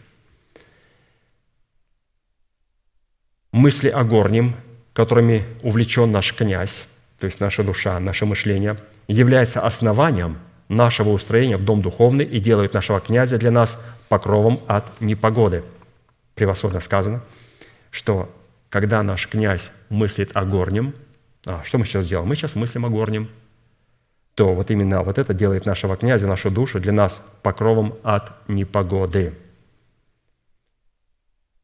Мысли 3.52 3.88
о 3.88 4.04
горнем, 4.04 4.54
которыми 4.92 5.42
увлечен 5.62 6.12
наш 6.12 6.34
князь, 6.34 6.84
то 7.18 7.26
есть 7.26 7.40
наша 7.40 7.64
душа, 7.64 7.98
наше 7.98 8.26
мышление, 8.26 8.76
является 9.08 9.60
основанием 9.60 10.38
нашего 10.68 11.10
устроения 11.10 11.56
в 11.56 11.64
дом 11.64 11.82
духовный 11.82 12.24
и 12.24 12.38
делает 12.38 12.74
нашего 12.74 13.00
князя 13.00 13.38
для 13.38 13.50
нас 13.50 13.78
покровом 14.08 14.60
от 14.66 15.00
непогоды. 15.00 15.64
Превосходно 16.34 16.80
сказано, 16.80 17.22
что 17.90 18.30
когда 18.70 19.02
наш 19.02 19.28
князь 19.28 19.70
мыслит 19.88 20.30
о 20.34 20.44
горнем, 20.44 20.94
а, 21.46 21.62
что 21.64 21.78
мы 21.78 21.86
сейчас 21.86 22.06
делаем? 22.06 22.28
Мы 22.28 22.36
сейчас 22.36 22.54
мыслим 22.54 22.86
о 22.86 22.90
горнем, 22.90 23.28
то 24.34 24.54
вот 24.54 24.70
именно 24.70 25.02
вот 25.02 25.18
это 25.18 25.34
делает 25.34 25.66
нашего 25.66 25.96
князя, 25.96 26.26
нашу 26.26 26.50
душу 26.50 26.78
для 26.78 26.92
нас 26.92 27.22
покровом 27.42 27.94
от 28.02 28.32
непогоды. 28.48 29.34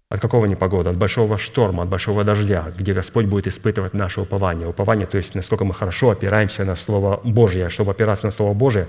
От 0.09 0.21
какого 0.21 0.47
непогоды? 0.47 0.91
От 0.91 0.97
большого 0.97 1.39
шторма, 1.39 1.83
от 1.83 1.89
большого 1.89 2.25
дождя, 2.25 2.73
где 2.77 2.93
Господь 2.95 3.27
будет 3.27 3.47
испытывать 3.47 3.95
наше 3.95 4.21
упование. 4.21 4.69
Упование, 4.69 5.07
то 5.07 5.19
есть 5.19 5.35
насколько 5.35 5.65
мы 5.65 5.75
хорошо 5.75 6.11
опираемся 6.11 6.65
на 6.65 6.77
Слово 6.77 7.21
Божье. 7.25 7.69
Чтобы 7.69 7.91
опираться 7.91 8.27
на 8.27 8.33
Слово 8.33 8.55
Божье, 8.55 8.87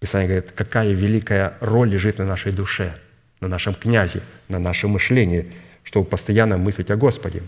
Писание 0.00 0.28
говорит, 0.28 0.52
какая 0.54 0.90
великая 0.90 1.56
роль 1.60 1.88
лежит 1.88 2.18
на 2.18 2.26
нашей 2.26 2.52
душе, 2.52 2.94
на 3.40 3.48
нашем 3.48 3.74
князе, 3.74 4.20
на 4.48 4.58
нашем 4.58 4.90
мышлении, 4.90 5.52
чтобы 5.84 6.06
постоянно 6.06 6.58
мыслить 6.58 6.90
о 6.90 6.96
Господе. 6.96 7.42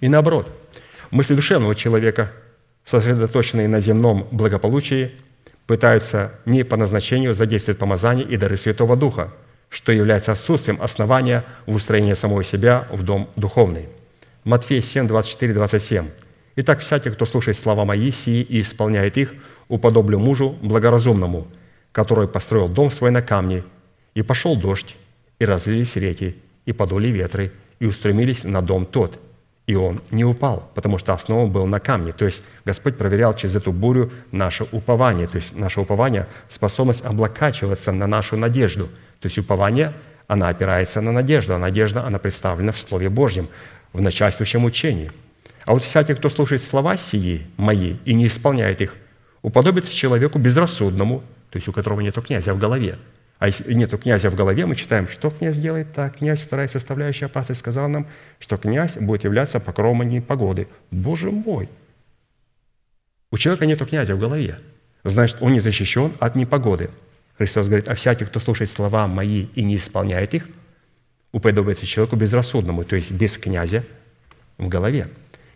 И 0.00 0.08
наоборот, 0.08 0.48
мысли 1.10 1.34
душевного 1.34 1.74
человека, 1.74 2.32
сосредоточенные 2.84 3.68
на 3.68 3.80
земном 3.80 4.28
благополучии, 4.30 5.14
пытаются 5.66 6.32
не 6.44 6.64
по 6.64 6.76
назначению 6.76 7.34
задействовать 7.34 7.78
помазание 7.78 8.26
и 8.26 8.36
дары 8.36 8.56
Святого 8.56 8.96
Духа, 8.96 9.32
что 9.70 9.90
является 9.90 10.32
отсутствием 10.32 10.82
основания 10.82 11.44
в 11.64 11.74
устроении 11.74 12.12
самого 12.12 12.44
себя 12.44 12.86
в 12.90 13.02
дом 13.02 13.30
духовный. 13.36 13.88
Матфея 14.44 14.82
7, 14.82 15.06
24, 15.06 15.54
27. 15.54 16.08
«Итак, 16.56 16.80
всякий, 16.80 17.08
кто 17.10 17.24
слушает 17.24 17.56
слова 17.56 17.86
мои 17.86 18.10
сии 18.10 18.42
и 18.42 18.60
исполняет 18.60 19.16
их– 19.16 19.32
уподоблю 19.72 20.18
мужу 20.18 20.54
благоразумному, 20.60 21.46
который 21.92 22.28
построил 22.28 22.68
дом 22.68 22.90
свой 22.90 23.10
на 23.10 23.22
камне, 23.22 23.64
и 24.14 24.20
пошел 24.20 24.54
дождь, 24.54 24.96
и 25.38 25.46
разлились 25.46 25.96
реки, 25.96 26.36
и 26.66 26.72
подули 26.72 27.08
ветры, 27.08 27.52
и 27.80 27.86
устремились 27.86 28.44
на 28.44 28.60
дом 28.60 28.84
тот, 28.84 29.18
и 29.66 29.74
он 29.74 30.02
не 30.10 30.26
упал, 30.26 30.68
потому 30.74 30.98
что 30.98 31.14
основа 31.14 31.48
был 31.48 31.64
на 31.66 31.80
камне. 31.80 32.12
То 32.12 32.26
есть 32.26 32.42
Господь 32.66 32.98
проверял 32.98 33.34
через 33.34 33.56
эту 33.56 33.72
бурю 33.72 34.12
наше 34.30 34.66
упование, 34.72 35.26
то 35.26 35.36
есть 35.36 35.56
наше 35.56 35.80
упование– 35.80 36.26
способность 36.50 37.02
облокачиваться 37.02 37.92
на 37.92 38.06
нашу 38.06 38.36
надежду. 38.36 38.90
То 39.20 39.26
есть 39.26 39.38
упование, 39.38 39.94
она 40.26 40.50
опирается 40.50 41.00
на 41.00 41.12
надежду, 41.12 41.54
а 41.54 41.58
надежда, 41.58 42.04
она 42.04 42.18
представлена 42.18 42.72
в 42.72 42.78
Слове 42.78 43.08
Божьем, 43.08 43.48
в 43.94 44.02
начальствующем 44.02 44.64
учении. 44.66 45.10
А 45.64 45.72
вот 45.72 45.82
всякий, 45.82 46.14
кто 46.14 46.28
слушает 46.28 46.62
слова 46.62 46.98
сии 46.98 47.46
мои 47.56 47.96
и 48.04 48.12
не 48.12 48.26
исполняет 48.26 48.82
их, 48.82 48.96
уподобиться 49.42 49.92
человеку 49.92 50.38
безрассудному, 50.38 51.22
то 51.50 51.58
есть 51.58 51.68
у 51.68 51.72
которого 51.72 52.00
нет 52.00 52.16
князя 52.24 52.54
в 52.54 52.58
голове. 52.58 52.98
А 53.38 53.48
если 53.48 53.74
нет 53.74 53.90
князя 54.00 54.30
в 54.30 54.36
голове, 54.36 54.66
мы 54.66 54.76
читаем, 54.76 55.08
что 55.08 55.30
князь 55.30 55.58
делает 55.58 55.92
так. 55.92 56.18
Князь, 56.18 56.40
вторая 56.40 56.68
составляющая 56.68 57.26
опасность, 57.26 57.58
сказал 57.60 57.88
нам, 57.88 58.06
что 58.38 58.56
князь 58.56 58.96
будет 58.96 59.24
являться 59.24 59.58
покровом 59.58 60.08
непогоды. 60.08 60.68
Боже 60.92 61.32
мой! 61.32 61.68
У 63.32 63.38
человека 63.38 63.66
нет 63.66 63.84
князя 63.84 64.14
в 64.14 64.20
голове. 64.20 64.58
Значит, 65.02 65.38
он 65.40 65.54
не 65.54 65.60
защищен 65.60 66.12
от 66.20 66.36
непогоды. 66.36 66.90
Христос 67.36 67.66
говорит, 67.66 67.88
а 67.88 67.94
всякий, 67.94 68.26
кто 68.26 68.38
слушает 68.38 68.70
слова 68.70 69.08
мои 69.08 69.46
и 69.56 69.64
не 69.64 69.76
исполняет 69.76 70.34
их, 70.34 70.46
уподобится 71.32 71.86
человеку 71.86 72.14
безрассудному, 72.14 72.84
то 72.84 72.94
есть 72.94 73.10
без 73.10 73.38
князя 73.38 73.84
в 74.58 74.68
голове, 74.68 75.08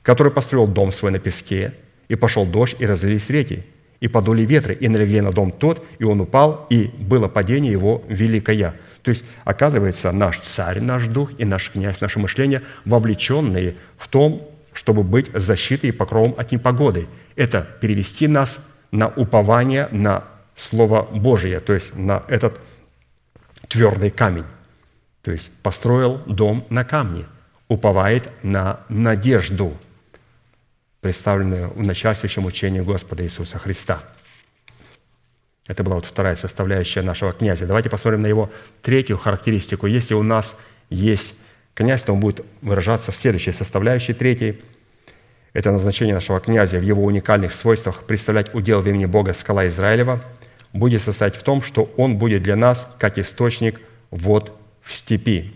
который 0.03 0.33
построил 0.33 0.67
дом 0.67 0.91
свой 0.91 1.13
на 1.13 1.21
песке, 1.21 1.75
и 2.09 2.17
пошел 2.17 2.47
дождь, 2.47 2.77
и 2.79 2.87
разлились 2.87 3.31
реки, 3.31 3.65
и 4.01 4.09
подули 4.09 4.43
ветры, 4.43 4.75
и 4.75 4.89
налегли 4.89 5.21
на 5.21 5.33
дом 5.33 5.51
тот, 5.51 5.85
и 5.99 6.05
он 6.05 6.21
упал, 6.21 6.67
и 6.71 6.91
было 6.99 7.29
падение 7.29 7.73
его 7.73 8.03
великое». 8.09 8.75
То 9.03 9.11
есть, 9.11 9.25
оказывается, 9.45 10.11
наш 10.11 10.41
царь, 10.41 10.81
наш 10.81 11.07
дух 11.07 11.31
и 11.39 11.45
наш 11.45 11.71
князь, 11.71 12.01
наше 12.01 12.19
мышление 12.19 12.63
вовлеченные 12.85 13.77
в 13.99 14.09
том, 14.09 14.43
чтобы 14.73 15.05
быть 15.05 15.31
защитой 15.33 15.87
и 15.87 15.93
покровом 15.93 16.35
от 16.37 16.53
непогоды. 16.53 17.07
Это 17.37 17.67
перевести 17.81 18.27
нас 18.27 18.59
на 18.91 19.09
упование 19.09 19.89
на 19.93 20.25
Слово 20.55 21.03
Божие, 21.03 21.61
то 21.61 21.73
есть 21.73 21.97
на 21.97 22.25
этот 22.29 22.61
твердый 23.69 24.11
камень. 24.11 24.45
То 25.23 25.31
есть 25.31 25.51
построил 25.63 26.21
дом 26.27 26.65
на 26.71 26.83
камне, 26.83 27.27
уповает 27.69 28.33
на 28.43 28.81
надежду– 28.89 29.77
представленную 31.01 31.71
в 31.71 31.83
начальствующем 31.83 32.47
учении 32.47 32.81
Господа 32.81 33.25
Иисуса 33.25 33.59
Христа. 33.59 34.03
Это 35.67 35.83
была 35.83 35.97
вот 35.97 36.07
вторая 36.07 36.37
составляющая 36.37 37.03
нашего 37.03 37.33
князя. 37.33 37.67
Давайте 37.67 37.91
посмотрим 37.91 38.23
на 38.23 38.27
его 38.27 38.51
третью 38.83 39.19
характеристику. 39.19 39.87
Если 39.87 40.15
у 40.15 40.23
нас 40.23 40.57
есть 40.91 41.35
князь, 41.75 42.03
то 42.03 42.13
он 42.13 42.21
будет 42.21 42.45
выражаться 42.63 43.11
в 43.11 43.17
следующей 43.17 43.53
составляющей, 43.53 44.13
третьей. 44.13 44.61
Это 45.53 45.73
назначение 45.73 46.15
нашего 46.15 46.39
князя 46.39 46.79
в 46.79 46.83
его 46.83 47.05
уникальных 47.05 47.55
свойствах 47.55 48.05
представлять 48.05 48.55
удел 48.55 48.81
в 48.81 48.89
имени 48.89 49.07
Бога 49.07 49.33
скала 49.33 49.67
Израилева 49.67 50.23
будет 50.73 51.03
состоять 51.03 51.37
в 51.37 51.43
том, 51.43 51.63
что 51.63 51.91
он 51.97 52.19
будет 52.19 52.43
для 52.43 52.57
нас 52.57 52.89
как 52.99 53.19
источник 53.19 53.81
вод 54.11 54.53
в 54.83 54.95
степи. 54.95 55.56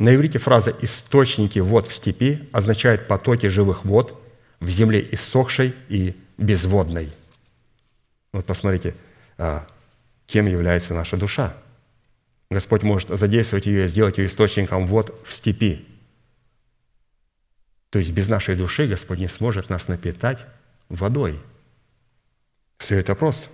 На 0.00 0.14
иврите 0.14 0.38
фраза 0.38 0.74
«источники 0.80 1.58
вод 1.58 1.86
в 1.86 1.92
степи» 1.92 2.48
означает 2.52 3.06
потоки 3.06 3.48
живых 3.48 3.84
вод 3.84 4.18
в 4.58 4.66
земле 4.66 5.06
иссохшей 5.12 5.74
и 5.90 6.16
безводной. 6.38 7.12
Вот 8.32 8.46
посмотрите, 8.46 8.94
а, 9.36 9.66
кем 10.26 10.46
является 10.46 10.94
наша 10.94 11.18
душа. 11.18 11.54
Господь 12.50 12.82
может 12.82 13.10
задействовать 13.10 13.66
ее 13.66 13.84
и 13.84 13.88
сделать 13.88 14.16
ее 14.16 14.28
источником 14.28 14.86
вод 14.86 15.22
в 15.26 15.34
степи. 15.34 15.86
То 17.90 17.98
есть 17.98 18.12
без 18.12 18.26
нашей 18.30 18.56
души 18.56 18.86
Господь 18.86 19.18
не 19.18 19.28
сможет 19.28 19.68
нас 19.68 19.86
напитать 19.86 20.46
водой. 20.88 21.38
Все 22.78 22.98
это 22.98 23.12
вопрос, 23.12 23.50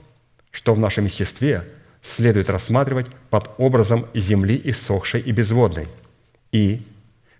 что 0.52 0.74
в 0.74 0.78
нашем 0.78 1.06
естестве 1.06 1.68
следует 2.02 2.50
рассматривать 2.50 3.08
под 3.30 3.50
образом 3.58 4.06
земли 4.14 4.60
иссохшей 4.62 5.20
и 5.20 5.32
безводной– 5.32 5.88
и 6.52 6.82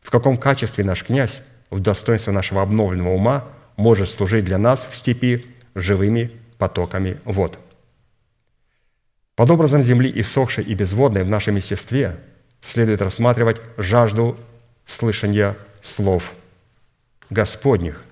в 0.03 0.11
каком 0.11 0.37
качестве 0.37 0.85
наш 0.85 1.03
князь 1.03 1.41
в 1.70 1.81
достоинстве 1.81 2.33
нашего 2.33 2.62
обновленного 2.62 3.12
ума 3.12 3.45
может 3.77 4.09
служить 4.09 4.45
для 4.45 4.59
нас 4.59 4.87
в 4.89 4.95
степи 4.95 5.47
живыми 5.74 6.31
потоками 6.59 7.20
вод. 7.24 7.59
Под 9.35 9.51
образом 9.51 9.83
земли 9.83 10.11
иссохшей 10.15 10.65
и 10.65 10.74
безводной 10.74 11.24
в 11.24 11.31
нашем 11.31 11.57
естестве 11.57 12.19
следует 12.62 13.03
рассматривать 13.03 13.61
жажду 13.77 14.39
слышания 14.87 15.57
слов 15.83 16.33
Господних. 17.28 18.03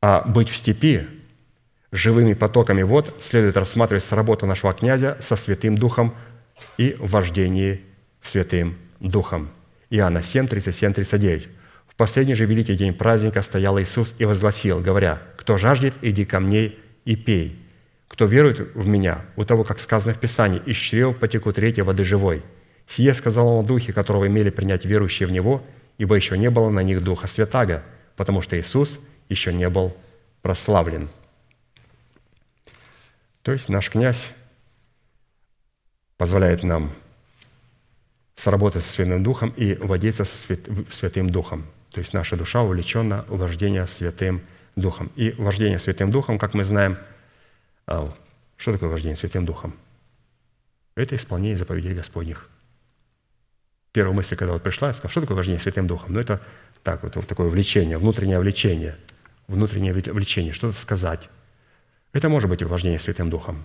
А 0.00 0.20
быть 0.20 0.50
в 0.50 0.56
степи 0.56 1.08
живыми 1.90 2.34
потоками 2.34 2.82
вод 2.82 3.16
следует 3.20 3.56
рассматривать 3.56 4.04
сработу 4.04 4.46
нашего 4.46 4.74
князя 4.74 5.16
со 5.20 5.34
Святым 5.34 5.76
Духом 5.76 6.14
и 6.76 6.94
вождение 6.98 7.80
Святым 8.22 8.76
Духом– 9.00 9.48
Иоанна 9.90 10.22
7, 10.22 10.46
37, 10.46 10.92
39. 10.92 11.48
«В 11.86 11.94
последний 11.94 12.34
же 12.34 12.44
великий 12.44 12.76
день 12.76 12.92
праздника 12.92 13.42
стоял 13.42 13.80
Иисус 13.80 14.14
и 14.18 14.24
возгласил, 14.24 14.80
говоря, 14.80 15.22
«Кто 15.36 15.56
жаждет, 15.56 15.94
иди 16.02 16.24
ко 16.24 16.40
мне 16.40 16.74
и 17.04 17.16
пей. 17.16 17.58
Кто 18.06 18.26
верует 18.26 18.74
в 18.74 18.86
Меня, 18.86 19.24
у 19.36 19.44
того, 19.44 19.64
как 19.64 19.78
сказано 19.80 20.14
в 20.14 20.20
Писании, 20.20 20.62
из 20.66 20.76
чрев 20.76 21.18
потекут 21.18 21.58
реки 21.58 21.80
воды 21.80 22.04
живой. 22.04 22.42
Сие 22.86 23.14
сказал 23.14 23.48
он 23.48 23.64
о 23.64 23.66
Духе, 23.66 23.92
которого 23.92 24.26
имели 24.26 24.50
принять 24.50 24.84
верующие 24.84 25.26
в 25.26 25.32
Него, 25.32 25.62
ибо 25.98 26.14
еще 26.14 26.38
не 26.38 26.50
было 26.50 26.70
на 26.70 26.82
них 26.82 27.02
Духа 27.02 27.26
Святаго, 27.26 27.82
потому 28.16 28.40
что 28.40 28.58
Иисус 28.58 29.00
еще 29.28 29.52
не 29.52 29.68
был 29.68 29.96
прославлен». 30.42 31.08
То 33.42 33.52
есть 33.52 33.70
наш 33.70 33.90
князь 33.90 34.28
позволяет 36.18 36.64
нам 36.64 36.92
сработать 38.38 38.84
со 38.84 38.92
Святым 38.92 39.24
Духом 39.24 39.52
и 39.56 39.74
водиться 39.74 40.24
со 40.24 40.36
Святым 40.90 41.28
Духом. 41.28 41.66
То 41.90 41.98
есть 41.98 42.14
наша 42.14 42.36
душа 42.36 42.62
увлечена 42.62 43.24
в 43.26 43.86
Святым 43.88 44.42
Духом. 44.76 45.10
И 45.16 45.32
вождение 45.32 45.80
Святым 45.80 46.12
Духом, 46.12 46.38
как 46.38 46.54
мы 46.54 46.64
знаем, 46.64 46.98
а, 47.86 48.12
Что 48.56 48.72
такое 48.72 48.90
вождение 48.90 49.16
Святым 49.16 49.44
Духом? 49.44 49.74
Это 50.94 51.16
исполнение 51.16 51.56
заповедей 51.56 51.94
Господних. 51.94 52.48
Первая 53.90 54.14
мысль, 54.14 54.36
когда 54.36 54.52
вот 54.52 54.62
пришла, 54.62 54.88
я 54.88 54.94
сказал, 54.94 55.10
что 55.10 55.20
такое 55.22 55.36
вождение 55.36 55.60
Святым 55.60 55.88
Духом? 55.88 56.12
Ну, 56.12 56.20
это 56.20 56.40
так 56.84 57.02
вот, 57.02 57.16
вот 57.16 57.26
такое 57.26 57.48
влечение, 57.48 57.98
внутреннее 57.98 58.38
влечение. 58.38 58.96
Внутреннее 59.48 59.92
влечение, 59.92 60.52
что-то 60.52 60.78
сказать. 60.78 61.28
Это 62.12 62.28
может 62.28 62.48
быть 62.48 62.62
вождение 62.62 63.00
Святым 63.00 63.30
Духом. 63.30 63.64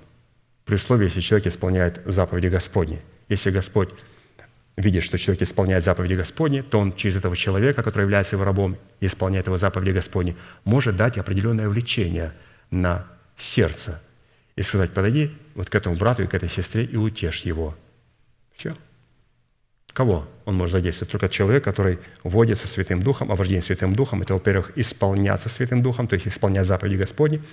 При 0.66 0.76
условии, 0.76 1.06
если 1.06 1.22
человек 1.22 1.46
исполняет 1.46 2.02
заповеди 2.06 2.48
Господни. 2.48 3.02
Если 3.30 3.52
Господь 3.52 3.90
видит, 4.76 5.04
что 5.04 5.18
человек 5.18 5.44
исполняет 5.44 5.84
заповеди 5.84 6.16
Господни, 6.16 6.62
то 6.62 6.80
он 6.80 6.96
через 6.96 7.18
этого 7.18 7.36
человека, 7.36 7.84
который 7.84 8.04
является 8.04 8.36
его 8.36 8.46
рабом 8.46 8.78
и 9.00 9.06
исполняет 9.06 9.46
его 9.46 9.58
заповеди 9.58 9.92
Господни, 9.92 10.36
может 10.64 10.96
дать 10.96 11.18
определенное 11.18 11.70
влечение 11.70 12.34
на 12.72 13.06
сердце 13.38 14.02
и 14.56 14.64
сказать, 14.64 14.92
подойди 14.92 15.32
вот 15.56 15.70
к 15.70 15.76
этому 15.76 15.96
брату 15.96 16.24
и 16.24 16.28
к 16.28 16.34
этой 16.34 16.50
сестре 16.50 16.86
и 16.86 16.96
утешь 16.96 17.42
его. 17.42 17.76
Все. 18.56 18.76
Кого 19.94 20.28
он 20.46 20.56
может 20.56 20.74
задействовать? 20.74 21.12
Только 21.12 21.30
человек, 21.30 21.64
который 21.64 22.00
водится 22.24 22.68
Святым 22.68 23.04
Духом, 23.04 23.32
а 23.32 23.36
вождение 23.36 23.62
Святым 23.62 23.94
Духом– 23.94 24.22
это, 24.24 24.34
во-первых, 24.34 24.72
исполняться 24.76 25.50
Святым 25.50 25.84
Духом, 25.84 26.08
то 26.08 26.16
есть 26.16 26.28
исполнять 26.28 26.66
заповеди 26.66 26.96
Господни, 26.96 27.44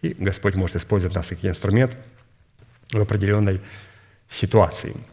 и 0.00 0.10
Господь 0.10 0.54
может 0.54 0.76
использовать 0.76 1.16
нас 1.16 1.28
как 1.28 1.44
инструмент 1.44 1.96
в 2.92 3.00
определенной 3.00 3.60
ситуации– 4.28 4.96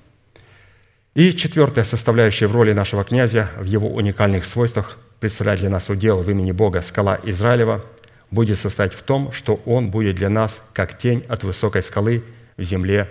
и 1.15 1.33
четвертая 1.33 1.85
составляющая 1.85 2.47
в 2.47 2.51
роли 2.51 2.73
нашего 2.73 3.03
князя 3.05 3.49
в 3.57 3.63
его 3.63 3.87
уникальных 3.87 4.45
свойствах 4.45 4.99
представлять 5.19 5.61
для 5.61 5.69
нас 5.69 5.89
удел 5.89 6.21
в 6.21 6.29
имени 6.29 6.51
Бога 6.51 6.81
скала 6.81 7.19
Израилева 7.23 7.83
будет 8.31 8.59
состоять 8.59 8.93
в 8.93 9.01
том, 9.01 9.31
что 9.31 9.61
он 9.65 9.91
будет 9.91 10.17
для 10.17 10.29
нас 10.29 10.61
как 10.73 10.97
тень 10.97 11.23
от 11.29 11.43
высокой 11.43 11.81
скалы 11.83 12.23
в 12.57 12.63
земле 12.63 13.09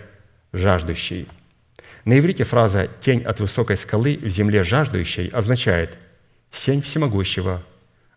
жаждущей. 0.52 1.26
На 2.05 2.18
иврите 2.18 2.44
фраза 2.44 2.89
«тень 3.01 3.22
от 3.22 3.40
высокой 3.40 3.78
скалы 3.78 4.18
в 4.20 4.28
земле 4.28 4.62
жаждущей» 4.62 5.28
означает 5.28 5.97
«сень 6.52 6.82
всемогущего, 6.82 7.62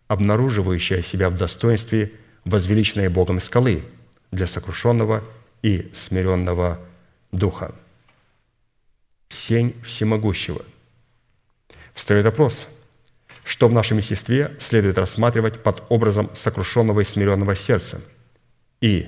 обнаруживающая 0.06 1.00
себя 1.00 1.30
в 1.30 1.36
достоинстве 1.38 2.12
возвеличенной 2.44 3.08
Богом 3.08 3.40
скалы 3.40 3.82
для 4.30 4.46
сокрушенного 4.46 5.24
и 5.62 5.90
смиренного 5.94 6.78
духа» 7.32 7.74
сень 9.28 9.74
всемогущего. 9.84 10.62
Встает 11.94 12.24
вопрос, 12.24 12.68
что 13.44 13.68
в 13.68 13.72
нашем 13.72 13.98
естестве 13.98 14.54
следует 14.58 14.98
рассматривать 14.98 15.62
под 15.62 15.82
образом 15.88 16.30
сокрушенного 16.34 17.00
и 17.00 17.04
смиренного 17.04 17.56
сердца, 17.56 18.00
и 18.80 19.06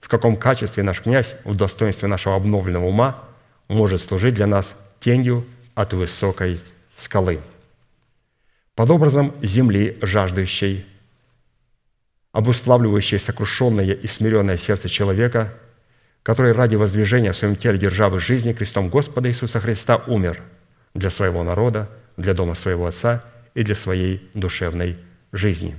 в 0.00 0.08
каком 0.08 0.36
качестве 0.36 0.82
наш 0.82 1.02
князь 1.02 1.36
в 1.44 1.54
достоинстве 1.54 2.08
нашего 2.08 2.36
обновленного 2.36 2.86
ума 2.86 3.22
может 3.68 4.02
служить 4.02 4.34
для 4.34 4.46
нас 4.46 4.76
тенью 5.00 5.46
от 5.74 5.92
высокой 5.92 6.60
скалы. 6.96 7.40
Под 8.74 8.90
образом 8.90 9.34
земли 9.42 9.98
жаждущей, 10.02 10.86
обуславливающей 12.32 13.18
сокрушенное 13.18 13.92
и 13.92 14.06
смиренное 14.06 14.56
сердце 14.56 14.88
человека– 14.88 15.54
который 16.22 16.52
ради 16.52 16.76
воздвижения 16.76 17.32
в 17.32 17.36
своем 17.36 17.56
теле 17.56 17.78
державы 17.78 18.20
жизни 18.20 18.52
крестом 18.52 18.88
Господа 18.88 19.28
Иисуса 19.28 19.60
Христа 19.60 19.96
умер 20.06 20.42
для 20.94 21.10
своего 21.10 21.42
народа, 21.42 21.88
для 22.16 22.34
дома 22.34 22.54
своего 22.54 22.86
Отца 22.86 23.24
и 23.54 23.62
для 23.62 23.74
своей 23.74 24.30
душевной 24.34 24.98
жизни. 25.32 25.74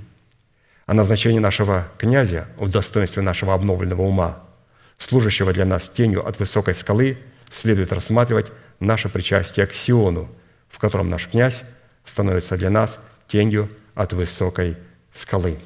А 0.85 0.93
назначение 0.93 1.39
нашего 1.39 1.87
князя 1.97 2.47
в 2.57 2.69
достоинстве 2.69 3.21
нашего 3.21 3.53
обновленного 3.53 4.01
ума, 4.01 4.43
служащего 4.97 5.53
для 5.53 5.65
нас 5.65 5.87
тенью 5.87 6.27
от 6.27 6.39
высокой 6.39 6.75
скалы, 6.75 7.17
следует 7.49 7.93
рассматривать 7.93 8.47
наше 8.79 9.07
причастие 9.07 9.65
к 9.65 9.73
Сиону, 9.73 10.29
в 10.69 10.79
котором 10.79 11.09
наш 11.09 11.27
князь 11.27 11.63
становится 12.03 12.57
для 12.57 12.69
нас 12.69 12.99
тенью 13.27 13.69
от 13.95 14.11
высокой 14.11 14.77
скалы. 15.13 15.57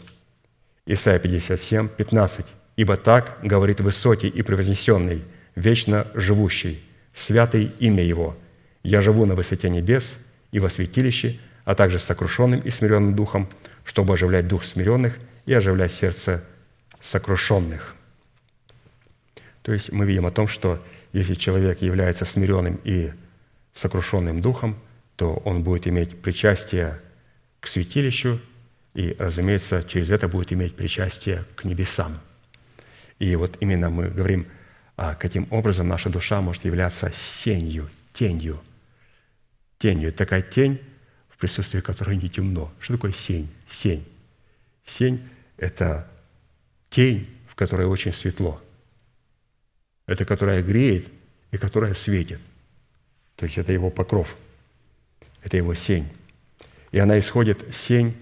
Исайя 0.85 1.17
57, 1.17 1.87
15. 1.87 2.45
Ибо 2.77 2.95
так 2.95 3.39
говорит 3.41 3.81
высокий 3.81 4.27
и 4.27 4.43
превознесенный, 4.43 5.23
вечно 5.55 6.07
живущий, 6.13 6.79
святый 7.13 7.71
имя 7.79 8.03
Его. 8.03 8.37
Я 8.83 9.01
живу 9.01 9.25
на 9.25 9.33
высоте 9.33 9.67
небес 9.69 10.19
и 10.51 10.59
во 10.59 10.69
святилище, 10.69 11.39
а 11.65 11.73
также 11.73 11.97
с 11.97 12.03
сокрушенным 12.03 12.59
и 12.61 12.69
смиренным 12.69 13.15
духом, 13.15 13.49
чтобы 13.83 14.13
оживлять 14.13 14.47
дух 14.47 14.63
смиренных 14.63 15.17
и 15.47 15.53
оживлять 15.53 15.91
сердце 15.91 16.43
сокрушенных». 17.01 17.95
То 19.63 19.73
есть 19.73 19.91
мы 19.91 20.05
видим 20.05 20.27
о 20.27 20.31
том, 20.31 20.47
что 20.47 20.81
если 21.11 21.33
человек 21.33 21.81
является 21.81 22.25
смиренным 22.25 22.79
и 22.83 23.11
сокрушенным 23.73 24.39
духом, 24.39 24.77
то 25.15 25.33
он 25.45 25.63
будет 25.63 25.87
иметь 25.87 26.21
причастие 26.21 27.01
к 27.59 27.67
святилищу 27.67 28.39
и, 28.93 29.15
разумеется, 29.17 29.83
через 29.83 30.11
это 30.11 30.27
будет 30.27 30.53
иметь 30.53 30.75
причастие 30.75 31.43
к 31.55 31.63
небесам– 31.63 32.19
и 33.19 33.35
вот 33.35 33.57
именно 33.59 33.89
мы 33.89 34.09
говорим, 34.09 34.47
а, 34.95 35.15
каким 35.15 35.47
образом 35.51 35.87
наша 35.87 36.09
душа 36.09 36.41
может 36.41 36.65
являться 36.65 37.11
сенью, 37.13 37.89
тенью. 38.13 38.59
Тенью. 39.77 40.11
Такая 40.11 40.41
тень, 40.41 40.81
в 41.29 41.37
присутствии 41.37 41.81
которой 41.81 42.17
не 42.17 42.29
темно. 42.29 42.71
Что 42.79 42.93
такое 42.93 43.13
сень? 43.13 43.49
Сень. 43.69 44.05
Сень– 44.85 45.27
это 45.57 46.07
тень, 46.89 47.27
в 47.47 47.55
которой 47.55 47.85
очень 47.85 48.13
светло. 48.13 48.61
Это 50.07 50.25
которая 50.25 50.63
греет 50.63 51.07
и 51.51 51.57
которая 51.57 51.93
светит. 51.93 52.39
То 53.35 53.45
есть 53.45 53.57
это 53.57 53.71
его 53.71 53.89
покров. 53.89 54.35
Это 55.43 55.57
его 55.57 55.73
сень. 55.75 56.07
И 56.91 56.99
она 56.99 57.19
исходит, 57.19 57.75
сень, 57.75 58.15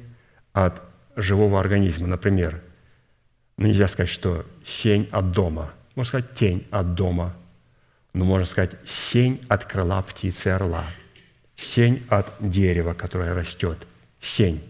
от 0.51 0.81
живого 1.15 1.59
организма. 1.59 2.07
Например, 2.07 2.61
нельзя 3.57 3.87
сказать, 3.87 4.09
что 4.09 4.45
сень 4.65 5.07
от 5.11 5.31
дома. 5.31 5.73
Можно 5.95 6.07
сказать, 6.09 6.33
тень 6.33 6.65
от 6.71 6.95
дома. 6.95 7.35
Но 8.13 8.25
можно 8.25 8.45
сказать, 8.45 8.71
сень 8.85 9.41
от 9.47 9.65
крыла 9.65 10.01
птицы 10.01 10.49
орла. 10.49 10.85
Сень 11.55 12.03
от 12.09 12.31
дерева, 12.39 12.93
которое 12.93 13.33
растет. 13.33 13.77
Сень. 14.19 14.61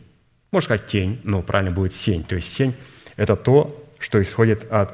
Можно 0.52 0.66
сказать 0.66 0.88
тень, 0.88 1.20
но 1.24 1.42
правильно 1.42 1.72
будет 1.72 1.94
сень. 1.94 2.24
То 2.24 2.36
есть 2.36 2.52
сень– 2.54 2.76
это 3.16 3.36
то, 3.36 3.84
что 4.00 4.22
исходит 4.22 4.72
от 4.72 4.94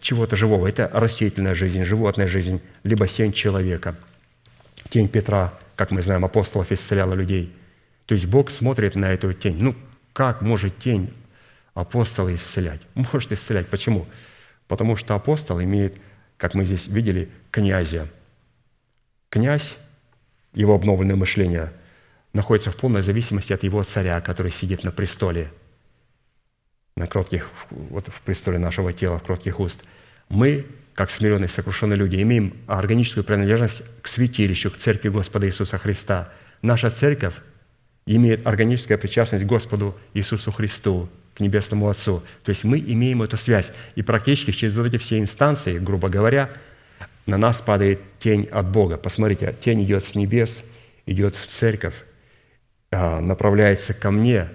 чего-то 0.00 0.36
живого. 0.36 0.66
Это 0.66 0.90
растительная 0.92 1.54
жизнь, 1.54 1.84
животная 1.84 2.28
жизнь, 2.28 2.60
либо 2.82 3.06
сень 3.06 3.32
человека. 3.32 3.96
Тень 4.90 5.08
Петра, 5.08 5.52
как 5.76 5.90
мы 5.90 6.02
знаем, 6.02 6.24
апостолов 6.24 6.72
исцеляла 6.72 7.14
людей. 7.14 7.52
То 8.06 8.14
есть 8.14 8.26
Бог 8.26 8.50
смотрит 8.50 8.96
на 8.96 9.12
эту 9.12 9.32
тень. 9.34 9.56
Ну, 9.60 9.74
как 10.12 10.40
может 10.40 10.78
тень 10.78 11.12
апостола 11.78 12.34
исцелять. 12.34 12.80
Может 12.94 13.30
исцелять. 13.30 13.68
Почему? 13.68 14.06
Потому 14.66 14.96
что 14.96 15.14
апостол 15.14 15.62
имеет, 15.62 15.96
как 16.36 16.54
мы 16.54 16.64
здесь 16.64 16.88
видели, 16.88 17.30
князя. 17.52 18.08
Князь, 19.30 19.76
его 20.54 20.74
обновленное 20.74 21.14
мышление, 21.14 21.72
находится 22.32 22.72
в 22.72 22.76
полной 22.76 23.02
зависимости 23.02 23.52
от 23.52 23.62
его 23.62 23.84
царя, 23.84 24.20
который 24.20 24.50
сидит 24.50 24.82
на 24.82 24.90
престоле, 24.90 25.52
на 26.96 27.06
кротких, 27.06 27.48
вот 27.70 28.08
в 28.08 28.22
престоле 28.22 28.58
нашего 28.58 28.92
тела, 28.92 29.18
в 29.18 29.22
кротких 29.22 29.60
уст. 29.60 29.80
Мы, 30.28 30.66
как 30.94 31.12
смиренные, 31.12 31.48
сокрушенные 31.48 31.96
люди, 31.96 32.20
имеем 32.20 32.56
органическую 32.66 33.22
принадлежность 33.22 33.82
к 34.02 34.08
святилищу, 34.08 34.72
к 34.72 34.78
церкви 34.78 35.10
Господа 35.10 35.46
Иисуса 35.46 35.78
Христа. 35.78 36.32
Наша 36.60 36.90
церковь 36.90 37.34
имеет 38.04 38.46
органическую 38.48 38.98
причастность 38.98 39.44
к 39.44 39.48
Господу 39.48 39.96
Иисусу 40.12 40.50
Христу, 40.50 41.08
к 41.38 41.40
Небесному 41.40 41.88
Отцу. 41.88 42.22
То 42.44 42.50
есть 42.50 42.64
мы 42.64 42.78
имеем 42.78 43.22
эту 43.22 43.36
связь. 43.36 43.72
И 43.94 44.02
практически 44.02 44.50
через 44.50 44.76
вот 44.76 44.86
эти 44.86 44.98
все 44.98 45.18
инстанции, 45.18 45.78
грубо 45.78 46.08
говоря, 46.08 46.50
на 47.26 47.38
нас 47.38 47.60
падает 47.60 48.00
тень 48.18 48.48
от 48.52 48.68
Бога. 48.68 48.96
Посмотрите, 48.96 49.54
тень 49.60 49.84
идет 49.84 50.04
с 50.04 50.14
небес, 50.14 50.64
идет 51.06 51.36
в 51.36 51.46
церковь, 51.46 51.94
а, 52.90 53.20
направляется 53.20 53.94
ко 53.94 54.10
мне, 54.10 54.48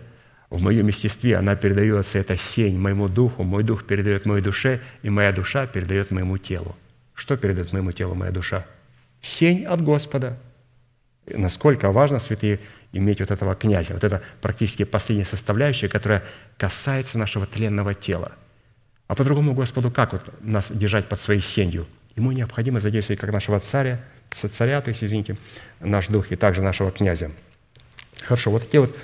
в 0.49 0.61
моем 0.61 0.87
естестве, 0.87 1.37
она 1.37 1.55
передается, 1.55 2.19
эта 2.19 2.37
сень 2.37 2.77
моему 2.77 3.07
духу, 3.07 3.43
мой 3.43 3.63
дух 3.63 3.85
передает 3.85 4.25
моей 4.25 4.43
душе, 4.43 4.81
и 5.01 5.09
моя 5.09 5.31
душа 5.31 5.65
передает 5.65 6.11
моему 6.11 6.37
телу. 6.37 6.75
Что 7.15 7.37
передает 7.37 7.73
моему 7.73 7.91
телу 7.91 8.13
моя 8.13 8.31
душа? 8.31 8.65
Сень 9.21 9.65
от 9.65 9.81
Господа. 9.81 10.37
Насколько 11.25 11.91
важно, 11.91 12.19
святые, 12.19 12.59
иметь 12.91 13.19
вот 13.19 13.31
этого 13.31 13.55
князя. 13.55 13.93
Вот 13.93 14.03
это 14.03 14.21
практически 14.41 14.83
последняя 14.83 15.25
составляющая, 15.25 15.87
которая 15.87 16.23
касается 16.57 17.17
нашего 17.17 17.45
тленного 17.45 17.93
тела. 17.93 18.33
А 19.07 19.15
по-другому 19.15 19.53
Господу 19.53 19.91
как 19.91 20.13
вот 20.13 20.23
нас 20.41 20.71
держать 20.71 21.07
под 21.07 21.19
своей 21.19 21.41
сенью? 21.41 21.87
Ему 22.15 22.31
необходимо 22.31 22.79
задействовать 22.79 23.19
как 23.19 23.31
нашего 23.31 23.59
царя, 23.59 23.99
царя, 24.29 24.81
то 24.81 24.89
есть, 24.89 25.03
извините, 25.03 25.37
наш 25.79 26.07
дух 26.07 26.31
и 26.31 26.35
также 26.35 26.61
нашего 26.61 26.91
князя. 26.91 27.31
Хорошо, 28.23 28.51
вот 28.51 28.63
такие 28.63 28.81
вот 28.81 28.95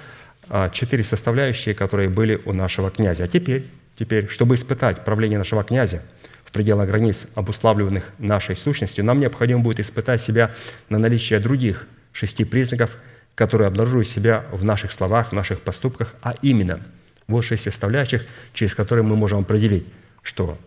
а, 0.49 0.69
четыре 0.69 1.03
составляющие, 1.03 1.75
которые 1.75 2.09
были 2.09 2.41
у 2.45 2.53
нашего 2.53 2.89
князя. 2.89 3.25
А 3.25 3.27
теперь, 3.27 3.65
теперь, 3.95 4.27
чтобы 4.29 4.55
испытать 4.55 5.03
правление 5.03 5.37
нашего 5.37 5.63
князя 5.63 6.03
в 6.45 6.51
пределах 6.51 6.87
границ, 6.87 7.27
обуславливаемых 7.35 8.11
нашей 8.17 8.55
сущностью, 8.55 9.03
нам 9.05 9.19
необходимо 9.19 9.61
будет 9.61 9.79
испытать 9.79 10.21
себя 10.21 10.51
на 10.89 10.97
наличие 10.97 11.39
других 11.39 11.87
шести 12.19 12.43
признаков, 12.43 12.97
которые 13.33 13.67
обнаруживают 13.67 14.07
себя 14.07 14.45
в 14.51 14.65
наших 14.65 14.91
словах, 14.91 15.29
в 15.29 15.33
наших 15.33 15.61
поступках, 15.61 16.15
а 16.21 16.35
именно 16.41 16.81
вот 17.27 17.43
шесть 17.43 17.63
составляющих, 17.63 18.25
через 18.53 18.75
которые 18.75 19.05
мы 19.05 19.15
можем 19.15 19.39
определить, 19.39 19.85
что 20.21 20.57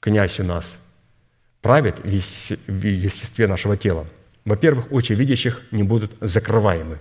князь 0.00 0.40
у 0.40 0.44
нас 0.44 0.78
правит 1.62 2.00
в 2.00 2.84
естестве 2.84 3.46
нашего 3.46 3.76
тела. 3.76 4.06
Во-первых, 4.44 4.90
очи 4.90 5.12
видящих 5.12 5.62
не 5.70 5.84
будут 5.84 6.12
закрываемы. 6.20 6.98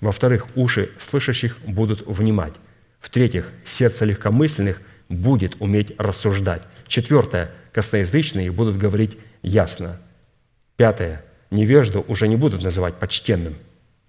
Во-вторых, 0.00 0.46
уши 0.56 0.90
слышащих 0.98 1.58
будут 1.60 2.06
внимать. 2.06 2.54
В-третьих, 3.00 3.48
сердце 3.64 4.06
легкомысленных 4.06 4.80
будет 5.08 5.56
уметь 5.60 5.92
рассуждать. 5.98 6.62
Четвертое, 6.88 7.52
косноязычные 7.72 8.50
будут 8.50 8.76
говорить 8.76 9.18
ясно. 9.42 10.00
Пятое, 10.76 11.24
невежду 11.50 12.04
уже 12.08 12.28
не 12.28 12.36
будут 12.36 12.62
называть 12.62 12.94
почтенным. 12.94 13.56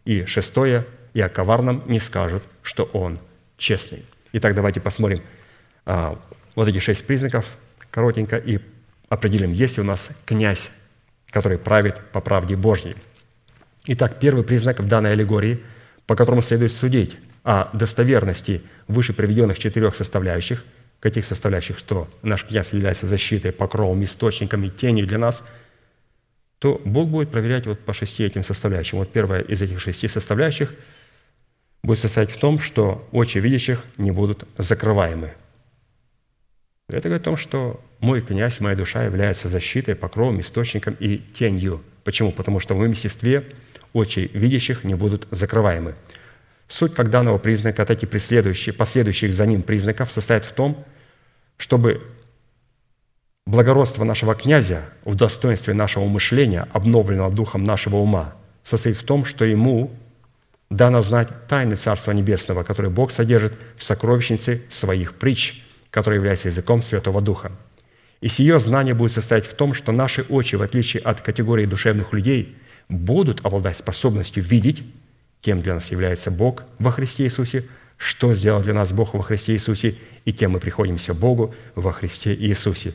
И 0.06 0.26
шестое, 0.26 0.86
и 1.14 1.22
о 1.22 1.30
коварном 1.30 1.84
не 1.88 2.00
скажут, 2.00 2.44
что 2.62 2.84
он 2.86 3.20
честный. 3.58 4.06
Итак, 4.34 4.56
давайте 4.56 4.80
посмотрим 4.80 5.22
а, 5.86 6.20
вот 6.56 6.68
эти 6.68 6.80
шесть 6.80 7.06
признаков 7.06 7.46
коротенько 7.90 8.38
и 8.38 8.60
определим, 9.10 9.52
есть 9.52 9.78
ли 9.78 9.84
у 9.84 9.86
нас 9.86 10.10
князь, 10.26 10.70
который 11.30 11.58
правит 11.58 12.00
по 12.12 12.22
правде 12.22 12.56
Божьей. 12.56 12.96
Итак, 13.88 14.20
первый 14.20 14.44
признак 14.44 14.80
в 14.80 14.88
данной 14.88 15.14
аллегории, 15.14 15.60
по 16.06 16.16
которому 16.16 16.42
следует 16.42 16.72
судить 16.72 17.18
о 17.44 17.70
достоверности 17.74 18.62
выше 18.88 19.14
приведенных 19.14 19.60
четырех 19.60 19.96
составляющих, 19.96 20.64
каких 21.00 21.26
составляющих, 21.26 21.80
что 21.80 22.08
наш 22.22 22.46
князь 22.46 22.74
является 22.74 23.08
защитой, 23.08 23.52
покровом, 23.52 24.04
источником 24.04 24.64
и 24.64 24.70
тенью 24.70 25.08
для 25.08 25.18
нас, 25.18 25.44
то 26.62 26.80
Бог 26.86 27.10
будет 27.10 27.32
проверять 27.32 27.66
вот 27.66 27.80
по 27.80 27.92
шести 27.92 28.24
этим 28.24 28.44
составляющим. 28.44 29.00
Вот 29.00 29.12
первая 29.12 29.42
из 29.42 29.64
этих 29.64 29.80
шести 29.80 30.08
составляющих 30.08 30.72
будет 31.82 31.98
состоять 31.98 32.30
в 32.30 32.38
том, 32.38 32.60
что 32.60 33.10
очи 33.12 33.40
видящих 33.40 33.84
не 33.98 34.12
будут 34.12 34.48
закрываемы. 34.60 35.34
Это 36.88 37.10
говорит 37.10 37.24
о 37.24 37.32
том, 37.32 37.38
что 37.38 37.84
мой 38.00 38.22
князь, 38.22 38.60
моя 38.60 38.76
душа 38.76 39.04
является 39.04 39.50
защитой, 39.50 39.96
покровом, 39.96 40.40
источником 40.40 40.96
и 41.00 41.18
тенью. 41.18 41.82
Почему? 42.04 42.32
Потому 42.32 42.60
что 42.60 42.76
в 42.76 42.78
моем 42.78 42.92
естестве 42.92 43.44
очи 43.92 44.30
видящих 44.32 44.84
не 44.84 44.94
будут 44.94 45.28
закрываемы. 45.32 45.96
Суть 46.68 46.94
как 46.94 47.10
данного 47.10 47.40
признака, 47.40 47.82
этих 47.82 48.08
преследующих, 48.08 48.78
последующих 48.78 49.34
за 49.34 49.48
ним 49.48 49.64
признаков 49.64 50.12
состоит 50.12 50.46
в 50.46 50.52
том, 50.52 50.86
чтобы 51.58 52.04
благородство 53.46 54.04
нашего 54.04 54.36
князя 54.36 54.86
в 55.04 55.16
достоинстве 55.16 55.74
нашего 55.74 56.06
мышления, 56.06 56.68
обновленного 56.74 57.32
духом 57.32 57.64
нашего 57.64 57.98
ума, 57.98 58.36
состоит 58.64 58.98
в 58.98 59.04
том, 59.04 59.26
что 59.26 59.46
ему 59.46 59.92
дано 60.70 61.02
знать 61.02 61.48
тайны 61.48 61.76
Царства 61.76 62.12
Небесного, 62.12 62.64
которые 62.64 62.92
Бог 62.92 63.12
содержит 63.12 63.54
в 63.78 63.84
сокровищнице 63.84 64.62
своих 64.70 65.16
притч– 65.16 65.64
который 65.92 66.16
является 66.16 66.48
языком 66.48 66.82
Святого 66.82 67.22
Духа. 67.22 67.52
И 68.22 68.28
сие 68.28 68.60
знание 68.60 68.94
будет 68.94 69.12
состоять 69.12 69.46
в 69.46 69.54
том, 69.54 69.74
что 69.74 69.92
наши 69.92 70.24
очи, 70.24 70.56
в 70.56 70.64
отличие 70.64 71.04
от 71.04 71.22
категории 71.22 71.66
душевных 71.66 72.14
людей, 72.14 72.58
будут 72.90 73.46
обладать 73.46 73.78
способностью 73.78 74.44
видеть, 74.44 74.84
кем 75.42 75.62
для 75.62 75.76
нас 75.76 75.92
является 75.92 76.32
Бог 76.32 76.64
во 76.80 76.92
Христе 76.92 77.26
Иисусе, 77.26 77.66
что 77.98 78.34
сделал 78.34 78.62
для 78.62 78.74
нас 78.74 78.92
Бог 78.92 79.14
во 79.14 79.22
Христе 79.22 79.54
Иисусе, 79.54 79.96
и 80.26 80.32
кем 80.32 80.52
мы 80.52 80.60
приходимся 80.60 81.14
Богу 81.14 81.54
во 81.76 81.92
Христе 81.92 82.34
Иисусе. 82.34 82.94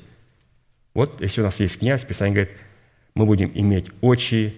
Вот 0.96 1.20
если 1.20 1.42
у 1.42 1.44
нас 1.44 1.60
есть 1.60 1.78
князь, 1.78 2.04
Писание 2.04 2.34
говорит, 2.34 2.56
мы 3.14 3.26
будем 3.26 3.52
иметь 3.54 3.90
очи, 4.00 4.54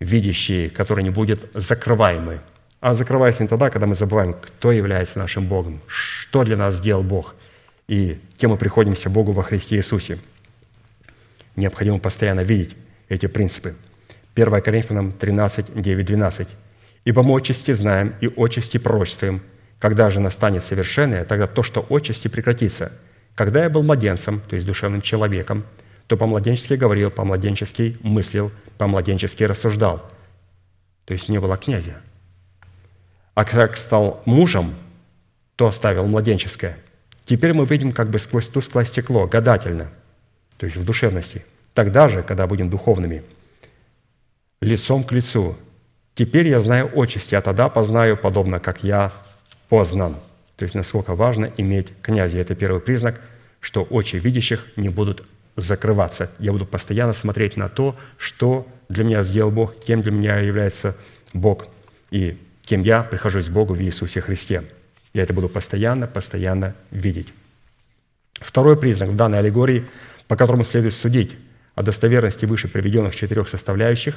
видящие, 0.00 0.68
которые 0.68 1.04
не 1.04 1.10
будут 1.10 1.50
закрываемы. 1.54 2.40
А 2.80 2.94
закрываются 2.94 3.42
не 3.42 3.48
тогда, 3.48 3.70
когда 3.70 3.86
мы 3.86 3.94
забываем, 3.94 4.34
кто 4.34 4.72
является 4.72 5.18
нашим 5.18 5.46
Богом, 5.46 5.80
что 5.86 6.44
для 6.44 6.56
нас 6.58 6.74
сделал 6.74 7.02
Бог– 7.02 7.34
и 7.90 8.20
кем 8.38 8.52
мы 8.52 8.56
приходимся 8.56 9.10
Богу 9.10 9.32
во 9.32 9.42
Христе 9.42 9.74
Иисусе. 9.74 10.20
Необходимо 11.56 11.98
постоянно 11.98 12.42
видеть 12.42 12.76
эти 13.08 13.26
принципы. 13.26 13.74
1 14.36 14.62
Коринфянам 14.62 15.10
13, 15.10 15.74
9, 15.74 16.06
12. 16.06 16.48
«Ибо 17.04 17.24
мы 17.24 17.36
отчасти 17.36 17.72
знаем 17.72 18.14
и 18.20 18.28
отчасти 18.36 18.78
пророчествуем, 18.78 19.42
когда 19.80 20.08
же 20.08 20.20
настанет 20.20 20.62
совершенное, 20.62 21.24
тогда 21.24 21.48
то, 21.48 21.64
что 21.64 21.84
отчасти 21.90 22.28
прекратится. 22.28 22.92
Когда 23.34 23.64
я 23.64 23.70
был 23.70 23.82
младенцем, 23.82 24.40
то 24.48 24.56
есть 24.56 24.66
душевным 24.66 25.00
человеком, 25.00 25.64
то 26.06 26.16
по-младенчески 26.16 26.74
говорил, 26.74 27.10
по-младенчески 27.10 27.96
мыслил, 28.02 28.52
по-младенчески 28.78 29.44
рассуждал». 29.44 30.10
То 31.04 31.14
есть 31.14 31.28
не 31.28 31.40
было 31.40 31.56
князя. 31.56 32.00
А 33.34 33.44
как 33.44 33.76
стал 33.76 34.22
мужем, 34.26 34.74
то 35.56 35.66
оставил 35.66 36.06
младенческое– 36.06 36.76
Теперь 37.30 37.52
мы 37.52 37.64
видим 37.64 37.92
как 37.92 38.10
бы 38.10 38.18
сквозь 38.18 38.48
тусклое 38.48 38.84
стекло, 38.84 39.28
гадательно, 39.28 39.88
то 40.56 40.66
есть 40.66 40.76
в 40.76 40.84
душевности. 40.84 41.44
Тогда 41.74 42.08
же, 42.08 42.24
когда 42.24 42.48
будем 42.48 42.68
духовными, 42.70 43.22
лицом 44.60 45.04
к 45.04 45.12
лицу. 45.12 45.56
Теперь 46.16 46.48
я 46.48 46.58
знаю 46.58 46.90
отчасти, 46.92 47.36
а 47.36 47.40
тогда 47.40 47.68
познаю, 47.68 48.16
подобно 48.16 48.58
как 48.58 48.82
я 48.82 49.12
познан. 49.68 50.16
То 50.60 50.64
есть 50.64 50.74
насколько 50.74 51.14
важно 51.14 51.50
иметь 51.56 51.88
князя. 52.02 52.38
Это 52.38 52.54
первый 52.54 52.82
признак, 52.82 53.18
что 53.60 53.82
очи 53.82 54.16
видящих 54.16 54.66
не 54.76 54.90
будут 54.90 55.24
закрываться. 55.56 56.30
Я 56.38 56.52
буду 56.52 56.66
постоянно 56.66 57.14
смотреть 57.14 57.56
на 57.56 57.70
то, 57.70 57.96
что 58.18 58.68
для 58.90 59.04
меня 59.04 59.22
сделал 59.22 59.50
Бог, 59.50 59.74
кем 59.80 60.02
для 60.02 60.12
меня 60.12 60.38
является 60.38 60.98
Бог 61.32 61.66
и 62.10 62.36
кем 62.60 62.82
я 62.82 63.02
прихожусь 63.02 63.46
к 63.46 63.50
Богу 63.50 63.72
в 63.72 63.80
Иисусе 63.80 64.20
Христе. 64.20 64.64
Я 65.14 65.22
это 65.22 65.32
буду 65.32 65.48
постоянно, 65.48 66.06
постоянно 66.06 66.74
видеть. 66.90 67.28
Второй 68.34 68.76
признак 68.76 69.08
в 69.08 69.16
данной 69.16 69.38
аллегории, 69.38 69.86
по 70.28 70.36
которому 70.36 70.64
следует 70.64 70.92
судить 70.92 71.38
о 71.74 71.82
достоверности 71.82 72.44
выше 72.44 72.68
приведенных 72.68 73.16
четырех 73.16 73.48
составляющих, 73.48 74.14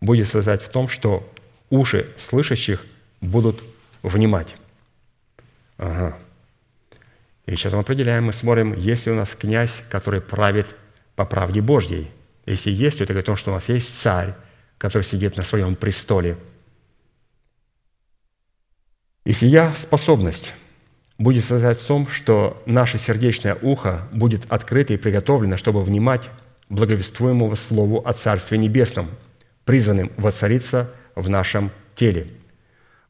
будет 0.00 0.26
создать 0.26 0.60
в 0.60 0.70
том, 0.70 0.88
что 0.88 1.32
уши 1.70 2.08
слышащих 2.16 2.84
будут 3.20 3.62
внимать. 4.02 4.56
Ага. 5.78 6.16
И 7.46 7.56
сейчас 7.56 7.72
мы 7.72 7.80
определяем, 7.80 8.24
мы 8.24 8.32
смотрим, 8.32 8.74
есть 8.74 9.06
ли 9.06 9.12
у 9.12 9.14
нас 9.14 9.34
князь, 9.34 9.82
который 9.90 10.20
правит 10.20 10.66
по 11.16 11.24
правде 11.24 11.62
Божьей. 11.62 12.10
Если 12.44 12.70
есть, 12.70 12.98
то 12.98 13.04
это 13.04 13.14
говорит 13.14 13.24
о 13.24 13.32
том, 13.32 13.36
что 13.36 13.50
у 13.50 13.54
нас 13.54 13.68
есть 13.70 13.98
царь, 13.98 14.34
который 14.76 15.04
сидит 15.04 15.36
на 15.36 15.44
своем 15.44 15.74
престоле– 15.74 16.36
и 19.28 19.32
сия 19.34 19.74
способность 19.74 20.54
будет 21.18 21.44
создать 21.44 21.78
в 21.78 21.84
том, 21.84 22.08
что 22.08 22.62
наше 22.64 22.96
сердечное 22.96 23.58
ухо 23.60 24.08
будет 24.10 24.50
открыто 24.50 24.94
и 24.94 24.96
приготовлено, 24.96 25.58
чтобы 25.58 25.84
внимать 25.84 26.30
благовествуемого 26.70 27.54
Слову 27.54 28.00
о 28.06 28.14
Царстве 28.14 28.56
Небесном, 28.56 29.06
призванным 29.66 30.10
воцариться 30.16 30.90
в 31.14 31.28
нашем 31.28 31.70
теле. 31.94 32.28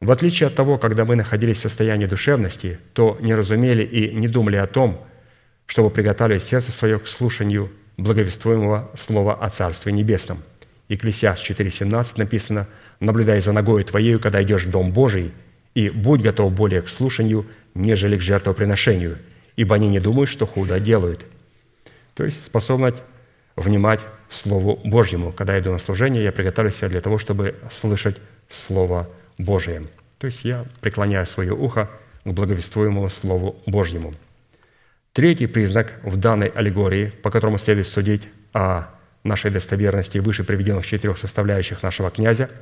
В 0.00 0.12
отличие 0.12 0.46
от 0.46 0.54
того, 0.54 0.78
когда 0.78 1.04
мы 1.04 1.16
находились 1.16 1.58
в 1.58 1.62
состоянии 1.62 2.06
душевности, 2.06 2.78
то 2.92 3.18
не 3.20 3.34
разумели 3.34 3.82
и 3.82 4.14
не 4.14 4.28
думали 4.28 4.56
о 4.56 4.66
том, 4.66 5.04
чтобы 5.66 5.90
приготовить 5.90 6.42
сердце 6.42 6.70
свое 6.70 6.98
к 6.98 7.06
слушанию 7.06 7.70
благовествуемого 7.96 8.90
Слова 8.94 9.34
о 9.34 9.50
Царстве 9.50 9.92
Небесном. 9.92 10.38
Екклесиаст 10.88 11.42
4,17 11.50 12.14
написано 12.16 12.68
«Наблюдай 13.00 13.40
за 13.40 13.52
ногою 13.52 13.84
твоею, 13.84 14.20
когда 14.20 14.42
идешь 14.42 14.64
в 14.64 14.70
Дом 14.70 14.92
Божий, 14.92 15.32
и 15.74 15.90
будь 15.90 16.22
готов 16.22 16.52
более 16.52 16.80
к 16.82 16.88
слушанию, 16.88 17.46
нежели 17.74 18.16
к 18.16 18.22
жертвоприношению, 18.22 19.18
ибо 19.56 19.74
они 19.74 19.88
не 19.88 20.00
думают, 20.00 20.30
что 20.30 20.46
худо 20.46 20.78
делают». 20.78 21.26
То 22.14 22.24
есть 22.24 22.44
способность 22.44 23.02
внимать 23.56 24.00
Слову 24.30 24.80
Божьему. 24.84 25.32
Когда 25.32 25.54
я 25.54 25.60
иду 25.60 25.72
на 25.72 25.78
служение, 25.78 26.22
я 26.22 26.32
приготовлюсь 26.32 26.78
для 26.80 27.00
того, 27.00 27.18
чтобы 27.18 27.56
слышать 27.70 28.16
Слово 28.48 29.08
Божие. 29.38 29.84
То 30.18 30.26
есть 30.26 30.44
я 30.44 30.66
преклоняю 30.80 31.26
свое 31.26 31.52
ухо 31.52 31.88
к 32.24 32.30
благовествуемому 32.30 33.08
Слову 33.08 33.56
Божьему. 33.66 34.14
Третий 35.12 35.46
признак 35.46 35.94
в 36.02 36.16
данной 36.16 36.48
аллегории, 36.48 37.06
по 37.22 37.30
которому 37.30 37.58
следует 37.58 37.88
судить 37.88 38.28
о 38.52 38.88
нашей 39.24 39.50
достоверности 39.50 40.18
выше 40.18 40.44
приведенных 40.44 40.86
четырех 40.86 41.18
составляющих 41.18 41.82
нашего 41.82 42.10
князя– 42.10 42.50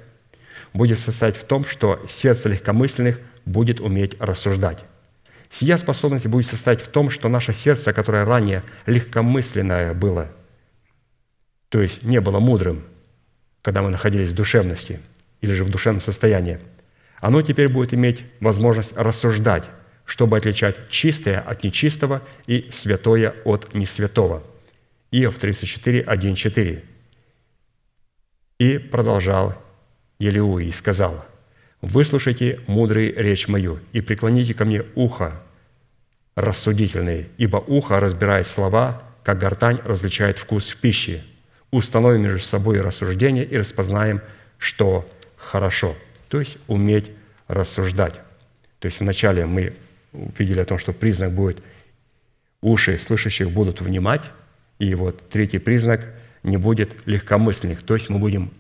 будет 0.77 0.99
состоять 0.99 1.37
в 1.37 1.45
том, 1.45 1.65
что 1.65 2.05
сердце 2.09 2.51
легкомысленных 2.51 3.19
будет 3.45 3.81
уметь 3.81 4.21
рассуждать. 4.21 4.85
Сия 5.51 5.77
способность 5.77 6.27
будет 6.27 6.47
состоять 6.47 6.83
в 6.83 6.89
том, 6.89 7.11
что 7.11 7.29
наше 7.29 7.53
сердце, 7.53 7.93
которое 7.93 8.25
ранее 8.25 8.63
легкомысленное 8.85 9.95
было, 9.95 10.29
то 11.69 11.81
есть 11.81 12.03
не 12.03 12.21
было 12.21 12.41
мудрым, 12.41 12.85
когда 13.63 13.83
мы 13.83 13.91
находились 13.91 14.31
в 14.31 14.35
душевности 14.35 15.01
или 15.41 15.53
же 15.55 15.65
в 15.65 15.71
душевном 15.71 16.01
состоянии, 16.01 16.59
оно 17.21 17.43
теперь 17.43 17.69
будет 17.69 17.95
иметь 17.95 18.25
возможность 18.41 18.97
рассуждать, 18.97 19.65
чтобы 20.05 20.37
отличать 20.37 20.89
чистое 20.89 21.41
от 21.41 21.65
нечистого 21.65 22.23
и 22.47 22.69
святое 22.71 23.35
от 23.45 23.75
несвятого. 23.75 24.43
Иов 25.11 25.39
34, 25.39 26.03
1, 26.03 26.35
4. 26.35 26.85
И 28.59 28.79
продолжал 28.79 29.55
Елеуи 30.19 30.67
и 30.67 30.73
сказал, 30.73 31.25
«Выслушайте, 31.81 32.61
мудрый, 32.67 33.13
речь 33.13 33.49
мою, 33.49 33.81
и 33.93 34.01
преклоните 34.01 34.55
ко 34.55 34.65
мне 34.65 34.83
ухо 34.95 35.43
рассудительные, 36.37 37.29
ибо 37.39 37.57
ухо 37.57 37.99
разбирает 37.99 38.47
слова, 38.47 39.03
как 39.25 39.39
гортань 39.39 39.81
различает 39.85 40.39
вкус 40.39 40.69
в 40.69 40.77
пище. 40.77 41.25
Установим 41.71 42.23
между 42.23 42.41
собой 42.41 42.81
рассуждение 42.81 43.45
и 43.45 43.57
распознаем, 43.57 44.21
что 44.59 45.09
хорошо». 45.57 45.97
То 46.29 46.39
есть 46.41 46.59
уметь 46.67 47.11
рассуждать. 47.49 48.15
То 48.79 48.87
есть 48.87 49.01
вначале 49.01 49.47
мы 49.47 49.73
увидели 50.13 50.61
о 50.61 50.65
том, 50.65 50.79
что 50.79 50.93
признак 50.93 51.33
будет 51.33 51.59
уши 52.61 52.99
слышащих 52.99 53.51
будут 53.51 53.81
внимать, 53.81 54.25
и 54.79 54.95
вот 54.95 55.29
третий 55.31 55.59
признак 55.59 56.05
не 56.43 56.57
будет 56.57 56.91
легкомысленных, 57.07 57.83
то 57.83 57.95
есть 57.95 58.11
мы 58.11 58.19
будем 58.19 58.51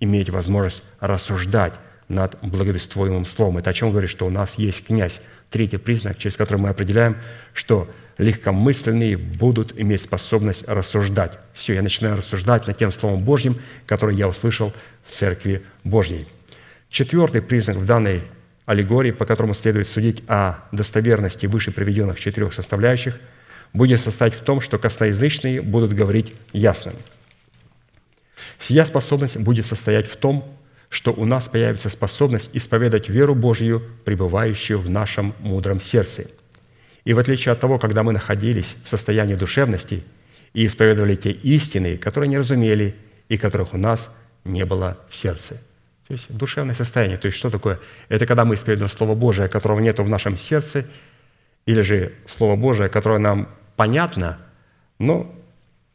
иметь 0.00 0.30
возможность 0.30 0.82
рассуждать 1.00 1.74
над 2.08 2.38
благовествуемым 2.42 3.24
словом. 3.24 3.58
Это 3.58 3.70
о 3.70 3.72
чем 3.72 3.90
говорит, 3.90 4.10
что 4.10 4.26
у 4.26 4.30
нас 4.30 4.56
есть 4.58 4.86
князь. 4.86 5.20
Третий 5.50 5.78
признак, 5.78 6.18
через 6.18 6.36
который 6.36 6.58
мы 6.58 6.68
определяем, 6.68 7.16
что 7.52 7.88
легкомысленные 8.18 9.16
будут 9.16 9.78
иметь 9.78 10.02
способность 10.02 10.68
рассуждать. 10.68 11.38
Все, 11.52 11.74
я 11.74 11.82
начинаю 11.82 12.16
рассуждать 12.16 12.66
над 12.66 12.76
тем 12.78 12.92
Словом 12.92 13.24
Божьим, 13.24 13.58
которое 13.86 14.16
я 14.16 14.28
услышал 14.28 14.72
в 15.06 15.12
Церкви 15.12 15.62
Божьей. 15.82 16.26
Четвертый 16.94 17.42
признак 17.42 17.78
в 17.78 17.86
данной 17.86 18.22
аллегории, 18.66 19.10
по 19.10 19.26
которому 19.26 19.52
следует 19.54 19.88
судить 19.88 20.22
о 20.28 20.60
достоверности 20.70 21.46
выше 21.46 21.72
приведенных 21.72 22.20
четырех 22.20 22.52
составляющих, 22.52 23.18
будет 23.72 24.00
состоять 24.00 24.34
в 24.34 24.42
том, 24.42 24.60
что 24.60 24.78
косноязычные 24.78 25.60
будут 25.60 25.92
говорить 25.92 26.32
ясным. 26.52 26.94
Сия 28.60 28.84
способность 28.84 29.36
будет 29.38 29.66
состоять 29.66 30.06
в 30.06 30.14
том, 30.14 30.56
что 30.88 31.12
у 31.12 31.24
нас 31.24 31.48
появится 31.48 31.88
способность 31.88 32.50
исповедать 32.52 33.08
веру 33.08 33.34
Божью, 33.34 33.82
пребывающую 34.04 34.78
в 34.78 34.88
нашем 34.88 35.34
мудром 35.40 35.80
сердце. 35.80 36.30
И 37.04 37.12
в 37.12 37.18
отличие 37.18 37.50
от 37.54 37.58
того, 37.58 37.80
когда 37.80 38.04
мы 38.04 38.12
находились 38.12 38.76
в 38.84 38.88
состоянии 38.88 39.34
душевности 39.34 40.04
и 40.52 40.64
исповедовали 40.64 41.16
те 41.16 41.32
истины, 41.32 41.96
которые 41.96 42.28
не 42.28 42.38
разумели 42.38 42.94
и 43.28 43.36
которых 43.36 43.74
у 43.74 43.78
нас 43.78 44.16
не 44.44 44.64
было 44.64 44.96
в 45.10 45.16
сердце– 45.16 45.60
то 46.06 46.12
есть 46.12 46.34
душевное 46.36 46.74
состояние. 46.74 47.16
То 47.16 47.26
есть 47.26 47.38
что 47.38 47.50
такое? 47.50 47.80
Это 48.08 48.26
когда 48.26 48.44
мы 48.44 48.54
исповедуем 48.54 48.90
Слово 48.90 49.14
Божие, 49.14 49.48
которого 49.48 49.80
нет 49.80 49.98
в 49.98 50.08
нашем 50.08 50.36
сердце, 50.36 50.86
или 51.66 51.80
же 51.80 52.12
Слово 52.26 52.56
Божие, 52.56 52.88
которое 52.88 53.18
нам 53.18 53.48
понятно, 53.76 54.38
но 54.98 55.34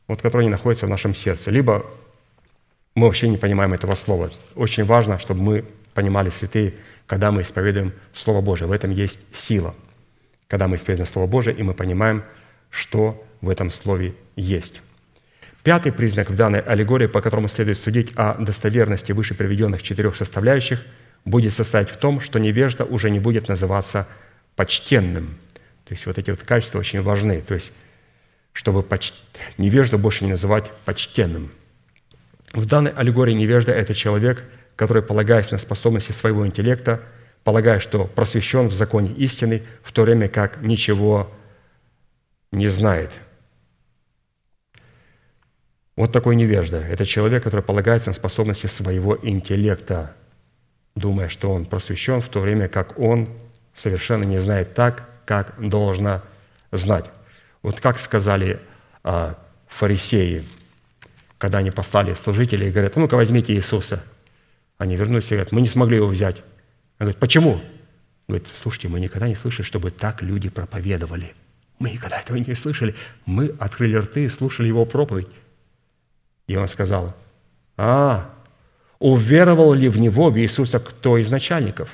вот 0.07 0.21
которое 0.21 0.45
не 0.45 0.49
находится 0.49 0.87
в 0.87 0.89
нашем 0.89 1.13
сердце. 1.13 1.51
Либо 1.51 1.85
мы 2.95 3.05
вообще 3.05 3.29
не 3.29 3.37
понимаем 3.37 3.73
этого 3.73 3.93
слова. 3.95 4.31
Очень 4.55 4.83
важно, 4.83 5.19
чтобы 5.19 5.41
мы 5.41 5.65
понимали, 5.93 6.29
святые, 6.29 6.73
когда 7.05 7.31
мы 7.31 7.43
исповедуем 7.43 7.93
Слово 8.13 8.41
Божие. 8.41 8.67
В 8.67 8.71
этом 8.71 8.91
есть 8.91 9.19
сила. 9.31 9.75
Когда 10.47 10.67
мы 10.67 10.77
исповедуем 10.77 11.07
Слово 11.07 11.27
Божие, 11.27 11.55
и 11.55 11.61
мы 11.61 11.75
понимаем, 11.75 12.23
что 12.71 13.23
в 13.41 13.49
этом 13.49 13.69
Слове 13.69 14.15
есть. 14.35 14.81
Пятый 15.63 15.91
признак 15.91 16.29
в 16.29 16.35
данной 16.35 16.61
аллегории, 16.61 17.07
по 17.07 17.21
которому 17.21 17.49
следует 17.49 17.77
судить 17.77 18.13
о 18.15 18.35
достоверности 18.35 19.11
выше 19.11 19.35
приведенных 19.35 19.83
четырех 19.83 20.15
составляющих, 20.15 20.81
будет 21.25 21.53
состоять 21.53 21.89
в 21.89 21.97
том, 21.97 22.21
что 22.21 22.39
невежда 22.39 22.85
уже 22.85 23.09
не 23.09 23.19
будет 23.19 23.49
называться 23.49 24.07
почтенным. 24.55 25.37
То 25.85 25.93
есть 25.93 26.05
вот 26.05 26.17
эти 26.17 26.29
вот 26.29 26.43
качества 26.43 26.79
очень 26.79 27.01
важны. 27.01 27.41
То 27.41 27.55
есть 27.55 27.73
чтобы 28.53 28.83
поч... 28.83 29.13
невежду 29.57 29.97
больше 29.97 30.23
не 30.23 30.31
называть 30.31 30.71
почтенным. 30.85 31.51
В 32.53 32.65
данной 32.65 32.91
аллегории 32.91 33.33
невежда– 33.33 33.71
это 33.73 33.93
человек, 33.93 34.43
который, 34.75 35.03
полагаясь 35.03 35.51
на 35.51 35.57
способности 35.57 36.13
своего 36.13 36.47
интеллекта, 36.47 37.01
полагая, 37.43 37.79
что 37.79 38.05
просвещен 38.05 38.67
в 38.67 38.73
законе 38.73 39.11
истины, 39.11 39.63
в 39.83 39.91
то 39.91 40.03
время 40.03 40.29
как 40.29 40.61
ничего 40.61 41.31
не 42.51 42.69
знает– 42.69 43.11
вот 45.99 46.13
такой 46.13 46.37
невежда. 46.37 46.77
Это 46.77 47.05
человек, 47.05 47.43
который 47.43 47.59
полагается 47.59 48.11
на 48.11 48.13
способности 48.13 48.67
своего 48.67 49.19
интеллекта, 49.21 50.15
думая, 50.95 51.27
что 51.27 51.51
он 51.51 51.65
просвещен, 51.65 52.21
в 52.21 52.29
то 52.29 52.39
время 52.39 52.69
как 52.69 52.97
он 52.97 53.27
совершенно 53.75 54.23
не 54.23 54.37
знает 54.37 54.73
так, 54.73 55.09
как 55.25 55.55
должно 55.59 56.21
знать. 56.71 57.11
Вот 57.63 57.81
как 57.81 57.99
сказали 57.99 58.61
а, 59.03 59.37
фарисеи, 59.67 60.45
когда 61.37 61.57
они 61.57 61.69
послали 61.69 62.13
служителей 62.13 62.69
и 62.69 62.71
говорят, 62.71 62.95
ну-ка 62.95 63.15
возьмите 63.15 63.53
Иисуса. 63.53 64.01
Они 64.77 64.95
вернулись 64.95 65.25
и 65.25 65.35
говорят, 65.35 65.51
мы 65.51 65.59
не 65.59 65.67
смогли 65.67 65.97
его 65.97 66.07
взять. 66.07 66.37
Он 66.99 67.07
говорит, 67.07 67.19
почему? 67.19 67.61
Говорит, 68.29 68.47
слушайте, 68.55 68.87
мы 68.87 69.01
никогда 69.01 69.27
не 69.27 69.35
слышали, 69.35 69.65
чтобы 69.65 69.91
так 69.91 70.21
люди 70.21 70.47
проповедовали. 70.47 71.33
Мы 71.77 71.91
никогда 71.91 72.21
этого 72.21 72.37
не 72.37 72.55
слышали. 72.55 72.95
Мы 73.25 73.53
открыли 73.59 73.97
рты 73.97 74.23
и 74.23 74.29
слушали 74.29 74.69
его 74.69 74.85
проповедь. 74.85 75.27
И 76.49 76.55
он 76.55 76.67
сказал, 76.67 77.13
а, 77.77 78.27
уверовал 78.97 79.71
ли 79.71 79.87
в 79.87 79.99
него, 79.99 80.31
в 80.31 80.39
Иисуса, 80.39 80.79
кто 80.79 81.19
из 81.19 81.29
начальников 81.29 81.91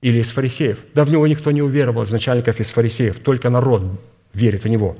или 0.00 0.20
из 0.20 0.30
фарисеев? 0.30 0.78
Да 0.94 1.04
в 1.04 1.10
него 1.10 1.26
никто 1.26 1.50
не 1.50 1.60
уверовал 1.60 2.02
из 2.02 2.10
начальников, 2.10 2.60
из 2.60 2.70
фарисеев, 2.70 3.18
только 3.18 3.50
народ 3.50 3.82
верит 4.32 4.64
в 4.64 4.68
него. 4.68 4.96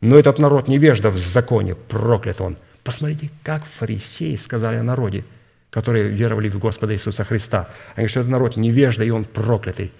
Но 0.00 0.16
этот 0.16 0.38
народ 0.38 0.66
невежда 0.66 1.10
в 1.10 1.18
законе, 1.18 1.74
проклят 1.74 2.40
он. 2.40 2.56
Посмотрите, 2.82 3.28
как 3.42 3.66
фарисеи 3.66 4.36
сказали 4.36 4.76
о 4.76 4.82
народе, 4.82 5.26
которые 5.68 6.08
веровали 6.08 6.48
в 6.48 6.58
Господа 6.58 6.94
Иисуса 6.94 7.24
Христа. 7.24 7.68
Они 7.96 7.96
говорят, 7.96 8.10
что 8.12 8.20
этот 8.20 8.32
народ 8.32 8.56
невежда, 8.56 9.04
и 9.04 9.10
он 9.10 9.26
проклятый. 9.26 9.92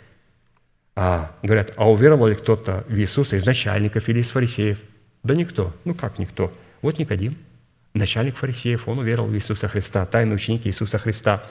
А 0.96 1.36
говорят, 1.42 1.74
а 1.76 1.90
уверовал 1.90 2.28
ли 2.28 2.34
кто-то 2.34 2.86
в 2.88 2.96
Иисуса 2.96 3.36
из 3.36 3.44
начальников 3.44 4.08
или 4.08 4.20
из 4.20 4.30
фарисеев? 4.30 4.78
Да 5.22 5.34
никто. 5.34 5.74
Ну 5.84 5.92
как 5.92 6.18
никто? 6.18 6.50
Вот 6.80 6.98
Никодим– 6.98 7.36
начальник 7.94 8.36
фарисеев, 8.36 8.88
он 8.88 8.98
уверовал 8.98 9.28
в 9.28 9.34
Иисуса 9.34 9.68
Христа, 9.68 10.06
тайный 10.06 10.34
ученик 10.34 10.66
Иисуса 10.66 10.98
Христа. 10.98 11.44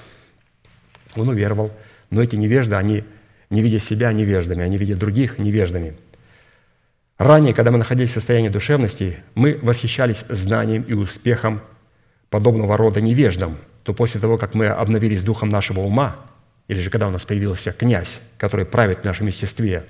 Он 1.16 1.30
уверовал. 1.30 1.72
Но 2.10 2.22
эти 2.22 2.36
невежды, 2.36 2.76
они 2.76 3.04
не 3.50 3.62
видя 3.62 3.80
себя 3.80 4.12
невеждами, 4.14 4.64
они 4.64 4.78
видят 4.78 5.00
других 5.00 5.38
невеждами. 5.38 5.96
Ранее, 7.18 7.54
когда 7.54 7.72
мы 7.72 7.78
находились 7.78 8.12
в 8.12 8.14
состоянии 8.14 8.50
душевности, 8.50 9.18
мы 9.36 9.60
восхищались 9.62 10.26
знанием 10.30 10.84
и 10.84 10.94
успехом 10.94 11.62
подобного 12.30 12.78
рода 12.78 13.02
невеждам, 13.02 13.58
то 13.84 13.94
после 13.94 14.20
того, 14.20 14.38
как 14.38 14.54
мы 14.54 14.68
обновились 14.68 15.24
духом 15.24 15.50
нашего 15.50 15.82
ума, 15.82 16.16
или 16.68 16.80
же 16.80 16.90
когда 16.90 17.08
у 17.08 17.12
нас 17.12 17.26
появился 17.26 17.72
князь, 17.72 18.20
который 18.38 18.66
правит 18.66 19.02
в 19.02 19.04
нашем 19.04 19.28
естестве 19.28 19.86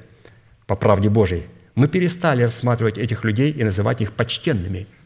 по 0.65 0.76
правде 0.76 1.10
Божией, 1.10 1.44
мы 1.76 1.88
перестали 1.88 2.44
рассматривать 2.44 2.98
этих 2.98 3.23
людей 3.23 3.52
и 3.52 3.64
называть 3.64 4.02
их 4.02 4.11
почтенными– 4.11 4.88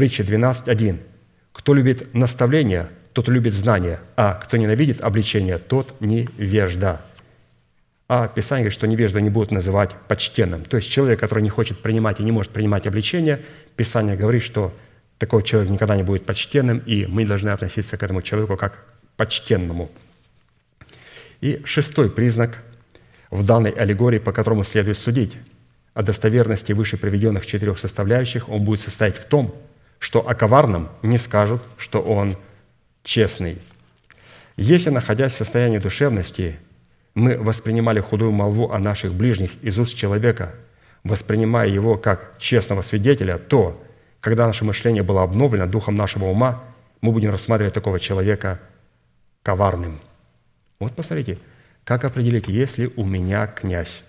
Притча 0.00 0.22
12.1. 0.22 0.96
«Кто 1.52 1.74
любит 1.74 2.14
наставление, 2.14 2.88
тот 3.12 3.28
любит 3.28 3.52
знание, 3.52 4.00
а 4.16 4.32
кто 4.32 4.56
ненавидит 4.56 5.02
обличение, 5.02 5.58
тот 5.58 6.00
невежда». 6.00 7.02
А 8.08 8.26
Писание 8.26 8.62
говорит, 8.62 8.78
что 8.78 8.86
невежда 8.86 9.20
не 9.20 9.28
будут 9.28 9.50
называть 9.50 9.90
почтенным. 10.08 10.64
То 10.64 10.78
есть 10.78 10.90
человек, 10.90 11.20
который 11.20 11.42
не 11.42 11.50
хочет 11.50 11.80
принимать 11.80 12.18
и 12.18 12.22
не 12.22 12.32
может 12.32 12.50
принимать 12.50 12.86
обличение, 12.86 13.42
Писание 13.76 14.16
говорит, 14.16 14.42
что 14.42 14.74
такой 15.18 15.42
человек 15.42 15.70
никогда 15.70 15.94
не 15.96 16.02
будет 16.02 16.24
почтенным, 16.24 16.78
и 16.78 17.04
мы 17.04 17.26
должны 17.26 17.50
относиться 17.50 17.98
к 17.98 18.02
этому 18.02 18.22
человеку 18.22 18.56
как 18.56 18.76
к 18.76 18.78
почтенному. 19.18 19.90
И 21.42 21.60
шестой 21.66 22.10
признак 22.10 22.62
в 23.30 23.44
данной 23.44 23.72
аллегории, 23.72 24.18
по 24.18 24.32
которому 24.32 24.64
следует 24.64 24.96
судить 24.96 25.36
о 25.92 26.02
достоверности 26.02 26.72
выше 26.72 26.96
приведенных 26.96 27.44
четырех 27.44 27.78
составляющих, 27.78 28.48
он 28.48 28.64
будет 28.64 28.80
состоять 28.80 29.18
в 29.18 29.26
том, 29.26 29.54
что 30.00 30.26
о 30.26 30.34
коварном 30.34 30.88
не 31.02 31.18
скажут, 31.18 31.62
что 31.76 32.00
он 32.00 32.36
честный. 33.04 33.58
Если, 34.56 34.90
находясь 34.90 35.34
в 35.34 35.36
состоянии 35.36 35.78
душевности, 35.78 36.58
мы 37.14 37.36
воспринимали 37.36 38.00
худую 38.00 38.32
молву 38.32 38.72
о 38.72 38.78
наших 38.78 39.14
ближних 39.14 39.62
из 39.62 39.78
уст 39.78 39.94
человека, 39.94 40.54
воспринимая 41.04 41.68
его 41.68 41.96
как 41.96 42.38
честного 42.38 42.82
свидетеля, 42.82 43.38
то, 43.38 43.80
когда 44.20 44.46
наше 44.46 44.64
мышление 44.64 45.02
было 45.02 45.22
обновлено 45.22 45.66
духом 45.66 45.94
нашего 45.94 46.24
ума, 46.24 46.64
мы 47.02 47.12
будем 47.12 47.30
рассматривать 47.30 47.74
такого 47.74 48.00
человека 48.00 48.58
коварным. 49.42 50.00
Вот 50.78 50.96
посмотрите, 50.96 51.38
как 51.84 52.04
определить, 52.04 52.48
если 52.48 52.90
у 52.96 53.04
меня 53.04 53.46
князь? 53.46 54.02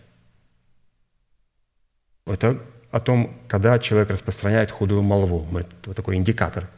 Это 2.25 2.61
о 2.91 2.99
том, 2.99 3.33
когда 3.47 3.79
человек 3.79 4.09
распространяет 4.09 4.71
худую 4.71 5.01
молву. 5.01 5.47
Вот 5.51 5.95
такой 5.95 6.15
индикатор. 6.15 6.69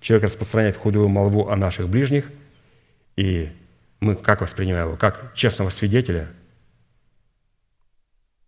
Человек 0.00 0.24
распространяет 0.24 0.76
худую 0.76 1.08
молву 1.08 1.48
о 1.48 1.56
наших 1.56 1.88
ближних, 1.88 2.30
и 3.16 3.50
мы 4.00 4.16
как 4.16 4.40
воспринимаем 4.40 4.88
его? 4.88 4.96
Как 4.96 5.32
честного 5.34 5.70
свидетеля. 5.70 6.28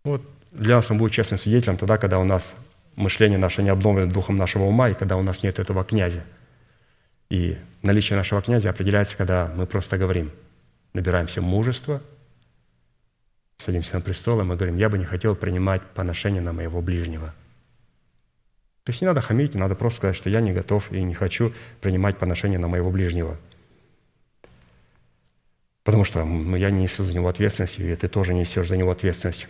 Вот 0.05 0.23
для 0.51 0.77
нас 0.77 0.91
он 0.91 0.99
будет 0.99 1.13
честным 1.13 1.39
свидетелем 1.39 1.77
тогда, 1.77 1.97
когда 1.97 2.19
у 2.19 2.25
нас 2.25 2.57
мышление 2.97 3.39
наше 3.39 3.63
не 3.63 3.71
обновлено 3.71 4.13
духом 4.13 4.37
нашего 4.37 4.65
ума, 4.65 4.91
и 4.91 4.95
когда 4.95 5.17
у 5.17 5.23
нас 5.23 5.43
нет 5.43 5.59
этого 5.59 5.85
князя. 5.85 6.23
И 7.31 7.59
наличие 7.83 8.17
нашего 8.17 8.43
князя 8.43 8.71
определяется, 8.71 9.17
когда 9.17 9.51
мы 9.57 9.67
просто 9.67 9.97
говорим, 9.97 10.31
набираемся 10.93 11.41
мужества, 11.41 12.03
садимся 13.59 13.95
на 13.95 14.01
престол, 14.01 14.41
и 14.41 14.45
мы 14.45 14.57
говорим, 14.57 14.77
я 14.77 14.89
бы 14.89 14.99
не 14.99 15.05
хотел 15.05 15.35
принимать 15.35 15.83
поношение 15.83 16.43
на 16.43 16.53
моего 16.53 16.81
ближнего. 16.83 17.35
То 18.85 18.91
есть 18.91 19.01
не 19.01 19.07
надо 19.07 19.23
хамить, 19.23 19.55
надо 19.55 19.75
просто 19.75 19.99
сказать, 19.99 20.17
что 20.17 20.29
я 20.29 20.41
не 20.41 20.53
готов 20.53 20.93
и 20.93 21.03
не 21.03 21.15
хочу 21.15 21.53
принимать 21.81 22.19
поношение 22.19 22.59
на 22.59 22.69
моего 22.69 22.91
ближнего. 22.91 23.39
Потому 25.85 26.05
что 26.05 26.21
я 26.21 26.71
не 26.71 26.83
несу 26.83 27.03
за 27.05 27.15
него 27.15 27.29
ответственность, 27.29 27.79
и 27.79 27.97
ты 27.97 28.09
тоже 28.09 28.35
несешь 28.35 28.69
за 28.69 28.77
него 28.77 28.91
ответственность. 28.91 29.49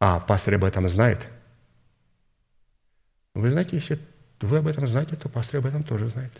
А 0.00 0.18
пастор 0.20 0.54
об 0.54 0.64
этом 0.64 0.88
знает? 0.88 1.26
Вы 3.34 3.50
знаете, 3.50 3.76
если 3.76 3.98
вы 4.40 4.58
об 4.58 4.66
этом 4.66 4.86
знаете, 4.88 5.16
то 5.16 5.28
пастор 5.28 5.58
об 5.58 5.66
этом 5.66 5.84
тоже 5.84 6.08
знает. 6.08 6.32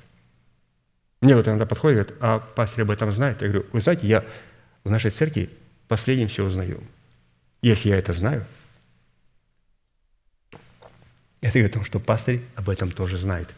Мне 1.21 1.37
вот 1.37 1.47
иногда 1.49 1.67
подходит, 1.67 2.09
говорит, 2.09 2.17
а 2.21 2.39
пастор 2.41 2.83
об 2.83 2.91
этом 2.91 3.11
знает. 3.13 3.43
Я 3.43 3.49
говорю, 3.49 3.67
вы 3.73 3.81
знаете, 3.81 4.07
я 4.07 4.25
в 4.83 4.91
нашей 4.91 5.11
церкви 5.11 5.51
последним 5.89 6.29
все 6.29 6.45
узнаю. 6.45 6.83
Если 7.63 7.89
я 7.89 7.97
это 7.97 8.13
знаю, 8.13 8.45
это 11.41 11.59
говорит 11.59 11.73
о 11.73 11.75
том, 11.75 11.85
что 11.85 12.01
пастырь 12.01 12.43
об 12.55 12.71
этом 12.71 12.91
тоже 12.91 13.19
знает. 13.19 13.55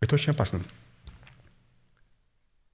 Это 0.00 0.14
очень 0.14 0.32
опасно. 0.32 0.60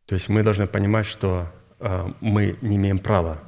То 0.07 0.15
есть 0.15 0.29
мы 0.29 0.43
должны 0.43 0.67
понимать, 0.67 1.07
что 1.07 1.53
э, 1.81 2.13
мы 2.21 2.57
не 2.61 2.77
имеем 2.77 2.99
права 2.99 3.43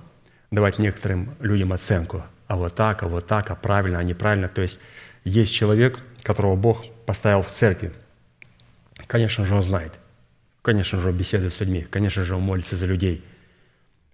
давать 0.51 0.79
некоторым 0.79 1.35
людям 1.41 1.73
оценку, 1.73 2.25
а 2.47 2.57
вот 2.57 2.75
так, 2.75 3.03
а 3.03 3.09
вот 3.09 3.27
так, 3.27 3.51
а 3.51 3.55
правильно, 3.55 3.99
а 3.99 4.03
неправильно. 4.03 4.49
То 4.49 4.63
есть 4.63 4.81
есть 5.25 5.53
человек, 5.53 6.01
которого 6.23 6.57
Бог 6.57 6.85
поставил 7.07 7.43
в 7.43 7.51
церкви. 7.51 7.93
Конечно 9.07 9.45
же, 9.45 9.55
он 9.55 9.63
знает. 9.63 9.93
Конечно 10.63 11.01
же, 11.01 11.09
он 11.09 11.17
беседует 11.17 11.53
с 11.53 11.61
людьми. 11.61 11.83
Конечно 11.83 12.25
же, 12.25 12.35
он 12.35 12.43
молится 12.43 12.77
за 12.77 12.87
людей. 12.87 13.25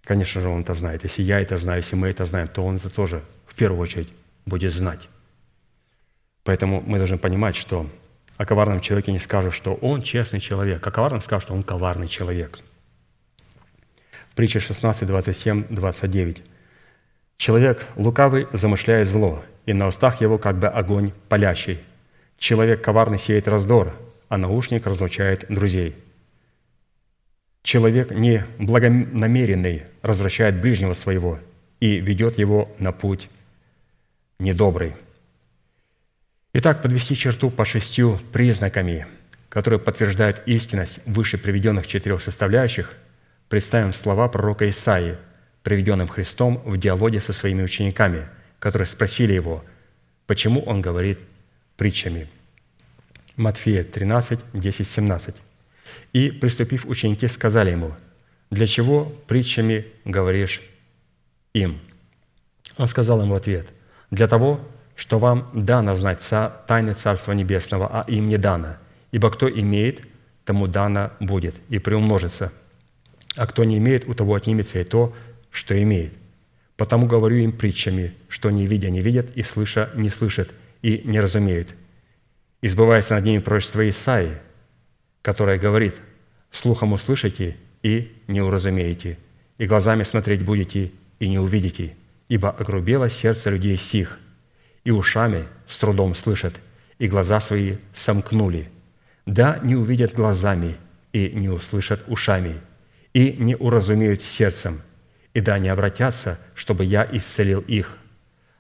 Конечно 0.05 0.41
же, 0.41 0.49
он 0.49 0.61
это 0.61 0.75
знает. 0.75 1.03
Если 1.05 1.23
я 1.23 1.41
это 1.41 1.57
знаю, 1.57 1.79
если 1.79 1.97
мы 1.97 2.09
это 2.09 2.25
знаем, 2.27 2.49
то 2.49 2.65
он 2.65 2.77
это 2.77 2.91
тоже 2.91 3.23
в 3.47 3.55
первую 3.55 3.81
очередь 3.81 4.09
будет 4.45 4.73
знать. 4.73 5.09
Поэтому 6.45 6.83
мы 6.83 6.99
должны 6.99 7.17
понимать, 7.17 7.57
что 7.57 7.89
о 8.37 8.45
коварном 8.45 8.81
человеке 8.81 9.13
не 9.13 9.19
скажут, 9.19 9.55
что 9.55 9.75
он 9.75 10.03
честный 10.03 10.41
человек. 10.41 10.87
О 10.87 10.91
коварном 10.91 11.23
скажут, 11.23 11.45
что 11.45 11.55
он 11.55 11.63
коварный 11.63 12.09
человек. 12.09 12.59
Притча 14.35 14.61
16, 14.61 15.09
27, 15.09 15.67
29. 15.71 16.43
«Человек 17.37 17.87
лукавый 17.97 18.47
замышляет 18.53 19.09
зло, 19.09 19.45
и 19.65 19.73
на 19.73 19.87
устах 19.87 20.21
его 20.21 20.39
как 20.39 20.59
бы 20.59 20.69
огонь 20.69 21.13
палящий. 21.29 21.79
Человек 22.39 22.85
коварный 22.85 23.19
сеет 23.19 23.49
раздор, 23.49 23.95
а 24.29 24.37
наушник 24.37 24.87
разлучает 24.87 25.47
друзей. 25.49 25.97
Человек 27.65 28.13
не 28.13 28.45
благонамеренный 28.59 29.83
развращает 30.03 30.61
ближнего 30.61 30.93
своего 30.93 31.41
и 31.81 31.97
ведет 31.97 32.39
его 32.39 32.71
на 32.79 32.93
путь 32.93 33.29
недобрый». 34.39 34.95
Итак, 36.53 36.83
подвести 36.83 37.17
черту 37.17 37.51
по 37.51 37.65
шестью 37.65 38.21
признаками, 38.33 39.09
которые 39.49 39.81
подтверждают 39.81 40.43
истинность 40.47 41.01
выше 41.07 41.37
приведенных 41.37 41.87
четырех 41.87 42.23
составляющих, 42.23 42.93
представим 43.49 43.93
слова 43.93 44.29
пророка 44.29 44.69
Исаии, 44.69 45.17
приведенным 45.63 46.07
Христом 46.07 46.63
в 46.65 46.77
диалоге 46.77 47.21
со 47.21 47.33
своими 47.33 47.63
учениками, 47.63 48.29
которые 48.59 48.87
спросили 48.87 49.33
его, 49.33 49.65
почему 50.27 50.61
он 50.61 50.83
говорит 50.83 51.19
притчами. 51.77 52.29
Матфея 53.37 53.83
13, 53.83 54.39
10, 54.53 54.87
17. 54.87 55.37
«И, 56.13 56.31
приступив 56.31 56.87
ученики, 56.87 57.29
сказали 57.29 57.71
ему, 57.71 57.93
«Для 58.51 58.67
чего 58.67 59.05
притчами 59.27 59.87
говоришь 60.05 60.61
им?» 61.53 61.81
Он 62.77 62.89
сказал 62.89 63.23
им 63.23 63.31
в 63.31 63.35
ответ, 63.35 63.67
«Для 64.11 64.27
того, 64.27 64.61
что 64.97 65.19
вам 65.19 65.51
дано 65.53 65.95
знать 65.95 66.21
тайны 66.67 66.95
Царства 66.95 67.33
Небесного, 67.33 67.89
а 67.89 68.05
им 68.09 68.29
не 68.29 68.39
дано. 68.39 68.77
Ибо 69.13 69.31
кто 69.31 69.49
имеет, 69.49 70.03
тому 70.45 70.67
дано 70.67 71.13
будет 71.21 71.55
и 71.69 71.79
приумножится. 71.79 72.53
А 73.37 73.47
кто 73.47 73.65
не 73.65 73.79
имеет, 73.79 74.09
у 74.09 74.15
того 74.15 74.35
отнимется 74.35 74.79
и 74.79 74.85
то, 74.85 75.15
что 75.51 75.81
имеет. 75.81 76.13
Потому 76.77 77.07
говорю 77.07 77.37
им 77.37 77.53
притчами, 77.53 78.15
что 78.29 78.51
не 78.51 78.67
видя 78.67 78.91
не 78.91 79.01
видят, 79.01 79.31
и 79.37 79.43
слыша 79.43 79.91
не 79.95 80.09
слышат, 80.11 80.51
и 80.83 81.03
не 81.05 81.21
разумеют. 81.21 81.75
Избывается 82.63 83.15
над 83.15 83.25
ними 83.25 83.41
пророчество 83.41 83.89
Исаии, 83.89 84.39
которое 85.25 85.59
говорит, 85.59 85.97
«Слухом 86.51 86.93
услышите 86.93 87.57
и 87.83 88.13
не 88.29 88.43
уразумеете, 88.43 89.17
и 89.57 89.65
глазами 89.65 90.03
смотреть 90.03 90.45
будете 90.45 90.93
и 91.19 91.29
не 91.29 91.39
увидите, 91.39 91.97
ибо 92.29 92.51
огрубело 92.51 93.09
сердце 93.09 93.49
людей 93.49 93.79
сих, 93.79 94.19
и 94.85 94.91
ушами 94.91 95.47
с 95.67 95.79
трудом 95.79 96.15
слышат, 96.15 96.55
и 96.99 97.09
глаза 97.09 97.41
свои 97.41 97.77
сомкнули. 97.95 98.69
Да, 99.25 99.59
не 99.63 99.77
увидят 99.77 100.13
глазами, 100.13 100.77
и 101.15 101.31
не 101.31 101.49
услышат 101.49 102.05
ушами, 102.07 102.61
и 103.15 103.33
не 103.33 103.57
уразумеют 103.57 104.23
сердцем, 104.23 104.83
и 105.33 105.41
да, 105.41 105.59
не 105.59 105.71
обратятся, 105.71 106.39
чтобы 106.55 106.85
я 106.85 107.09
исцелил 107.11 107.61
их. 107.61 107.97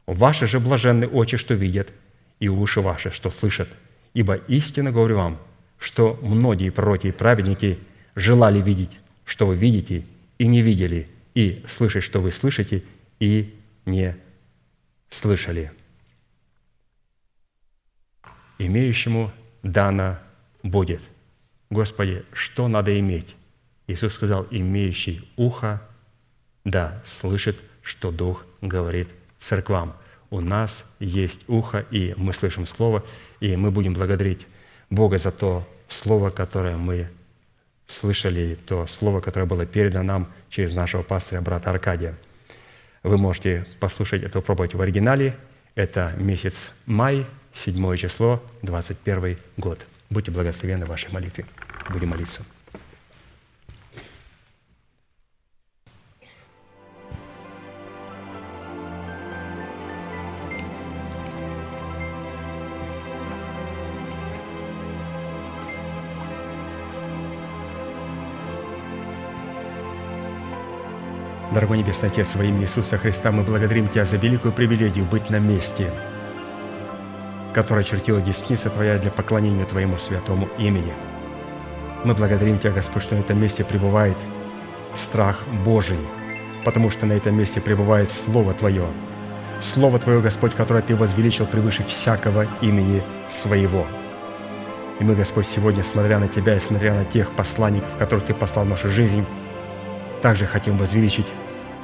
Ваши 0.07 0.47
же 0.47 0.61
блаженны 0.61 1.07
очи, 1.07 1.37
что 1.37 1.53
видят, 1.53 1.91
и 2.41 2.49
уши 2.49 2.81
ваши, 2.81 3.11
что 3.11 3.31
слышат. 3.31 3.69
Ибо 4.15 4.37
истинно 4.37 4.93
говорю 4.93 5.17
вам, 5.19 5.39
что 5.85 6.19
многие 6.23 6.71
пророки 6.71 7.09
и 7.09 7.13
праведники 7.13 7.79
желали 8.15 8.61
видеть, 8.61 8.91
что 9.25 9.47
вы 9.47 9.57
видите, 9.57 10.05
и 10.39 10.47
не 10.47 10.63
видели, 10.63 11.09
и 11.35 11.65
слышать, 11.69 12.05
что 12.05 12.21
вы 12.21 12.33
слышите, 12.33 12.83
и 13.21 13.55
не 13.87 14.17
слышали» 15.11 15.71
имеющему 18.59 19.33
дано 19.63 20.19
будет. 20.63 21.03
Господи, 21.71 22.25
что 22.33 22.69
надо 22.69 22.99
иметь? 22.99 23.35
Иисус 23.87 24.15
сказал, 24.15 24.47
имеющий 24.51 25.29
ухо, 25.37 25.83
да, 26.65 27.03
слышит, 27.05 27.57
что 27.83 28.11
Дух 28.11 28.45
говорит 28.61 29.09
церквам. 29.37 29.95
У 30.31 30.41
нас 30.41 30.85
есть 30.99 31.41
ухо, 31.49 31.85
и 31.91 32.15
мы 32.17 32.33
слышим 32.33 32.67
Слово, 32.67 33.05
и 33.41 33.57
мы 33.57 33.71
будем 33.71 33.95
благодарить 33.95 34.47
Бога 34.91 35.19
за 35.19 35.31
то 35.31 35.69
Слово, 35.95 36.31
которое 36.31 36.77
мы 36.77 37.09
слышали, 37.87 38.59
то 38.67 38.89
Слово, 38.89 39.21
которое 39.21 39.47
было 39.47 39.65
передано 39.65 40.03
нам 40.03 40.33
через 40.51 40.75
нашего 40.75 41.03
пастыря, 41.05 41.41
брата 41.41 41.71
Аркадия. 41.71 42.17
Вы 43.05 43.17
можете 43.17 43.65
послушать 43.79 44.25
это, 44.25 44.41
пробовать 44.41 44.75
в 44.75 44.81
оригинале. 44.81 45.37
Это 45.77 46.13
месяц 46.17 46.73
май, 46.87 47.25
седьмое 47.53 47.97
число, 47.97 48.43
21 48.63 49.39
год. 49.57 49.87
Будьте 50.11 50.33
благословенны 50.33 50.85
в 50.85 50.89
вашей 50.89 51.13
молитве. 51.13 51.47
Будем 51.89 52.09
молиться. 52.09 52.43
Дорогой 71.55 71.79
Небесный 71.79 72.09
Отец, 72.09 72.35
во 72.35 72.45
имя 72.45 72.63
Иисуса 72.63 72.99
Христа 72.99 73.31
мы 73.31 73.45
благодарим 73.45 73.89
Тебя 73.89 74.05
за 74.05 74.17
великую 74.17 74.53
привилегию 74.53 75.05
быть 75.05 75.31
на 75.31 75.39
месте– 75.39 75.91
которая 77.55 77.85
чертила 77.85 78.21
десница 78.21 78.69
Твоя 78.69 78.99
для 78.99 79.11
поклонения 79.11 79.65
Твоему 79.65 79.97
святому 79.97 80.49
имени. 80.59 80.93
Мы 82.05 82.15
благодарим 82.15 82.59
Тебя, 82.59 82.73
Господь, 82.73 83.05
что 83.05 83.15
на 83.15 83.21
этом 83.21 83.41
месте 83.41 83.65
пребывает 83.65 84.17
страх 84.95 85.41
Божий, 85.65 85.99
потому 86.65 86.91
что 86.91 87.07
на 87.07 87.13
этом 87.13 87.37
месте 87.37 87.61
пребывает 87.61 88.11
Слово 88.11 88.53
Твое. 88.53 88.87
Слово 89.61 89.99
Твое, 89.99 90.21
Господь, 90.21 90.55
которое 90.55 90.83
Ты 90.83 90.97
возвеличил 90.97 91.47
превыше 91.47 91.85
всякого 91.85 92.47
имени 92.61 93.03
Своего. 93.29 93.87
И 95.01 95.05
мы, 95.05 95.15
Господь, 95.15 95.47
сегодня, 95.47 95.83
смотря 95.85 96.19
на 96.19 96.29
Тебя 96.29 96.57
и 96.57 96.61
смотря 96.61 96.95
на 96.95 97.05
тех 97.05 97.31
посланников, 97.31 97.97
которых 97.99 98.25
Ты 98.25 98.35
послал 98.35 98.65
в 98.65 98.69
нашу 98.69 98.91
жизнь, 98.91 99.25
также 100.21 100.47
хотим 100.47 100.77
возвеличить 100.77 101.27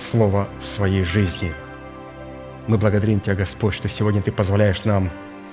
Слово 0.00 0.48
в 0.60 0.64
своей 0.64 1.02
жизни. 1.02 1.52
Мы 2.66 2.78
благодарим 2.78 3.20
Тебя, 3.20 3.34
Господь, 3.34 3.74
что 3.74 3.88
сегодня 3.88 4.22
Ты 4.22 4.32
позволяешь 4.32 4.84
нам 4.84 5.10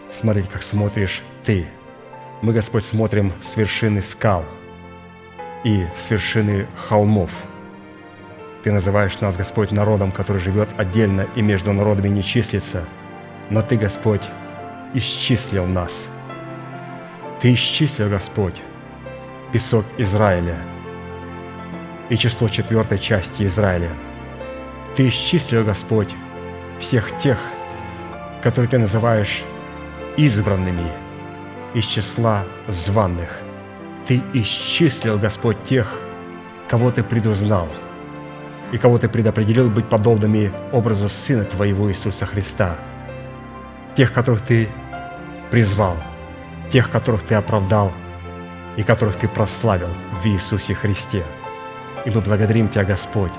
смотреть, 0.09 0.47
как 0.49 0.63
смотришь 0.63 1.21
Ты. 1.43 1.67
Мы, 2.41 2.53
Господь, 2.53 2.85
смотрим 2.85 3.33
с 3.41 3.57
вершины 3.57 4.01
скал 4.01 4.45
и 5.65 5.85
с 5.97 6.09
вершины 6.09 6.65
холмов. 6.87 7.29
Ты 8.63 8.71
называешь 8.71 9.19
нас, 9.19 9.35
Господь, 9.35 9.71
народом, 9.71 10.13
который 10.13 10.41
живет 10.41 10.69
отдельно 10.77 11.27
и 11.35 11.41
между 11.41 11.73
народами 11.73 12.07
не 12.07 12.23
числится. 12.23 12.87
Но 13.49 13.61
Ты, 13.61 13.75
Господь, 13.75 14.23
исчислил 14.93 15.65
нас. 15.65 16.07
Ты 17.41 17.53
исчислил, 17.53 18.09
Господь, 18.09 18.61
песок 19.51 19.85
Израиля 19.97 20.55
и 22.09 22.15
число 22.15 22.47
четвертой 22.47 22.97
части 22.97 23.43
Израиля. 23.43 23.89
Ты 24.97 25.09
исчислил, 25.09 25.63
Господь, 25.63 26.15
всех 26.79 27.15
тех, 27.19 27.37
которые 28.41 28.67
Ты 28.67 28.79
называешь 28.79 29.43
избранными 30.17 30.87
из 31.75 31.85
числа 31.85 32.45
званных. 32.67 33.29
Ты 34.07 34.23
исчислил, 34.33 35.19
Господь, 35.19 35.63
тех, 35.65 35.85
кого 36.67 36.89
Ты 36.89 37.03
предузнал 37.03 37.67
и 38.71 38.79
кого 38.79 38.97
Ты 38.97 39.07
предопределил 39.07 39.69
быть 39.69 39.87
подобными 39.87 40.51
образу 40.71 41.09
Сына 41.09 41.43
Твоего 41.43 41.91
Иисуса 41.91 42.25
Христа, 42.25 42.75
тех, 43.95 44.11
которых 44.11 44.41
Ты 44.41 44.67
призвал, 45.51 45.95
тех, 46.71 46.89
которых 46.89 47.21
Ты 47.21 47.35
оправдал 47.35 47.93
и 48.77 48.81
которых 48.81 49.17
Ты 49.17 49.27
прославил 49.27 49.89
в 50.23 50.25
Иисусе 50.25 50.73
Христе. 50.73 51.23
И 52.03 52.09
мы 52.09 52.21
благодарим 52.21 52.67
Тебя, 52.67 52.83
Господь, 52.83 53.33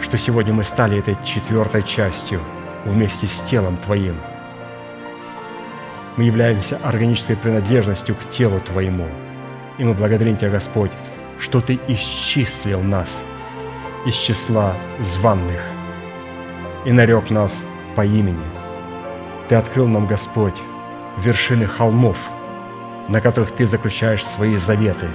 что 0.00 0.18
сегодня 0.18 0.52
мы 0.52 0.64
стали 0.64 0.98
этой 0.98 1.16
четвертой 1.24 1.82
частью 1.82 2.40
вместе 2.84 3.26
с 3.26 3.40
телом 3.40 3.76
Твоим. 3.76 4.16
Мы 6.16 6.24
являемся 6.24 6.78
органической 6.82 7.36
принадлежностью 7.36 8.14
к 8.14 8.28
телу 8.30 8.60
Твоему. 8.60 9.06
И 9.78 9.84
мы 9.84 9.94
благодарим 9.94 10.36
Тебя, 10.36 10.50
Господь, 10.50 10.90
что 11.38 11.60
Ты 11.60 11.78
исчислил 11.88 12.82
нас 12.82 13.24
из 14.06 14.14
числа 14.14 14.74
званных 15.00 15.60
и 16.84 16.92
нарек 16.92 17.30
нас 17.30 17.62
по 17.94 18.04
имени. 18.04 18.38
Ты 19.48 19.54
открыл 19.54 19.86
нам, 19.86 20.06
Господь, 20.06 20.60
вершины 21.18 21.66
холмов, 21.66 22.16
на 23.08 23.20
которых 23.20 23.52
Ты 23.52 23.66
заключаешь 23.66 24.24
свои 24.24 24.56
заветы. 24.56 25.08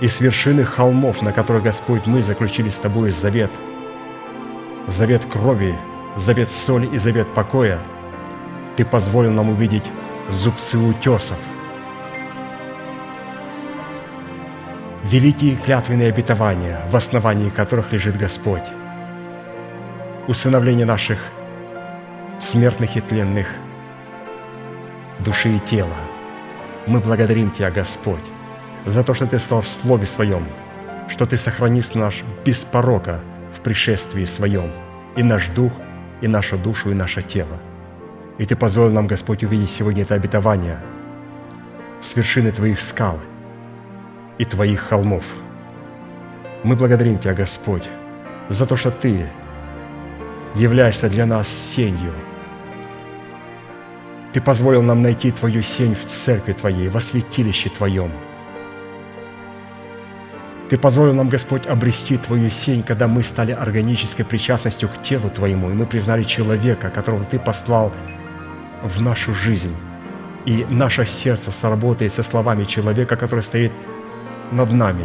И 0.00 0.08
с 0.08 0.20
вершины 0.20 0.64
холмов, 0.64 1.22
на 1.22 1.32
которых, 1.32 1.62
Господь, 1.62 2.06
мы 2.06 2.22
заключили 2.22 2.70
с 2.70 2.78
Тобой 2.78 3.12
завет, 3.12 3.50
завет 4.88 5.24
крови, 5.26 5.76
завет 6.16 6.50
соли 6.50 6.86
и 6.86 6.98
завет 6.98 7.28
покоя, 7.34 7.78
Ты 8.76 8.84
позволил 8.84 9.32
нам 9.32 9.50
увидеть 9.50 9.90
зубцы 10.30 10.78
утесов, 10.78 11.38
великие 15.04 15.56
клятвенные 15.56 16.08
обетования, 16.08 16.80
в 16.88 16.96
основании 16.96 17.50
которых 17.50 17.92
лежит 17.92 18.16
Господь, 18.16 18.68
усыновление 20.26 20.86
наших 20.86 21.18
смертных 22.40 22.96
и 22.96 23.00
тленных 23.00 23.46
души 25.20 25.56
и 25.56 25.58
тела. 25.58 25.96
Мы 26.86 27.00
благодарим 27.00 27.50
Тебя, 27.50 27.70
Господь, 27.70 28.24
за 28.86 29.04
то, 29.04 29.14
что 29.14 29.26
Ты 29.26 29.38
сказал 29.38 29.62
в 29.62 29.68
Слове 29.68 30.06
Своем, 30.06 30.46
что 31.08 31.26
Ты 31.26 31.36
сохранишь 31.36 31.94
наш 31.94 32.22
без 32.44 32.64
порока 32.64 33.20
пришествии 33.62 34.24
Своем, 34.24 34.70
и 35.16 35.22
наш 35.22 35.48
дух, 35.48 35.72
и 36.20 36.28
нашу 36.28 36.58
душу, 36.58 36.90
и 36.90 36.94
наше 36.94 37.22
тело. 37.22 37.58
И 38.38 38.46
Ты 38.46 38.56
позволил 38.56 38.92
нам, 38.92 39.06
Господь, 39.06 39.44
увидеть 39.44 39.70
сегодня 39.70 40.02
это 40.02 40.14
обетование 40.14 40.78
с 42.00 42.16
вершины 42.16 42.50
Твоих 42.52 42.80
скал 42.80 43.18
и 44.38 44.44
Твоих 44.44 44.80
холмов. 44.80 45.24
Мы 46.64 46.76
благодарим 46.76 47.18
Тебя, 47.18 47.34
Господь, 47.34 47.88
за 48.48 48.66
то, 48.66 48.76
что 48.76 48.90
Ты 48.90 49.26
являешься 50.54 51.08
для 51.08 51.26
нас 51.26 51.48
сенью. 51.48 52.12
Ты 54.32 54.40
позволил 54.40 54.82
нам 54.82 55.02
найти 55.02 55.30
Твою 55.30 55.62
сень 55.62 55.94
в 55.94 56.06
церкви 56.06 56.52
Твоей, 56.52 56.88
во 56.88 57.00
святилище 57.00 57.68
Твоем. 57.68 58.10
Ты 60.72 60.78
позволил 60.78 61.12
нам, 61.12 61.28
Господь, 61.28 61.66
обрести 61.66 62.16
Твою 62.16 62.48
сень, 62.48 62.82
когда 62.82 63.06
мы 63.06 63.22
стали 63.22 63.52
органической 63.52 64.24
причастностью 64.24 64.88
к 64.88 65.02
телу 65.02 65.28
Твоему, 65.28 65.70
и 65.70 65.74
мы 65.74 65.84
признали 65.84 66.22
человека, 66.22 66.88
которого 66.88 67.24
Ты 67.24 67.38
послал 67.38 67.92
в 68.82 69.02
нашу 69.02 69.34
жизнь. 69.34 69.76
И 70.46 70.64
наше 70.70 71.04
сердце 71.04 71.52
сработает 71.52 72.14
со 72.14 72.22
словами 72.22 72.64
человека, 72.64 73.16
который 73.16 73.42
стоит 73.44 73.70
над 74.50 74.72
нами, 74.72 75.04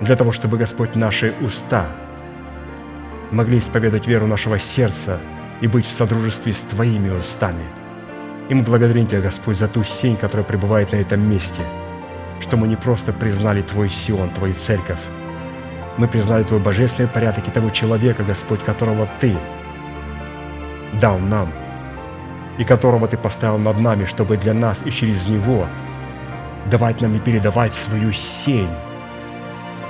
для 0.00 0.16
того, 0.16 0.32
чтобы, 0.32 0.56
Господь, 0.56 0.94
наши 0.94 1.34
уста 1.42 1.86
могли 3.30 3.58
исповедать 3.58 4.06
веру 4.06 4.26
нашего 4.26 4.58
сердца 4.58 5.20
и 5.60 5.66
быть 5.66 5.84
в 5.84 5.92
содружестве 5.92 6.54
с 6.54 6.62
Твоими 6.62 7.10
устами. 7.10 7.64
И 8.48 8.54
мы 8.54 8.62
благодарим 8.62 9.06
Тебя, 9.06 9.20
Господь, 9.20 9.58
за 9.58 9.68
ту 9.68 9.84
сень, 9.84 10.16
которая 10.16 10.46
пребывает 10.46 10.92
на 10.92 10.96
этом 10.96 11.20
месте, 11.30 11.60
что 12.40 12.56
мы 12.56 12.68
не 12.68 12.76
просто 12.76 13.12
признали 13.12 13.62
Твой 13.62 13.88
Сион, 13.88 14.30
Твою 14.30 14.54
церковь, 14.54 15.00
мы 15.96 16.08
признали 16.08 16.42
Твой 16.44 16.60
божественный 16.60 17.08
порядок 17.08 17.46
и 17.46 17.50
того 17.50 17.70
человека, 17.70 18.24
Господь, 18.24 18.62
которого 18.62 19.08
Ты 19.20 19.36
дал 21.00 21.18
нам, 21.18 21.52
и 22.58 22.64
которого 22.64 23.06
Ты 23.08 23.16
поставил 23.16 23.58
над 23.58 23.78
нами, 23.78 24.04
чтобы 24.04 24.36
для 24.36 24.54
нас 24.54 24.82
и 24.84 24.90
через 24.90 25.26
Него 25.26 25.66
давать 26.70 27.00
нам 27.00 27.14
и 27.16 27.18
передавать 27.18 27.74
свою 27.74 28.12
сень, 28.12 28.68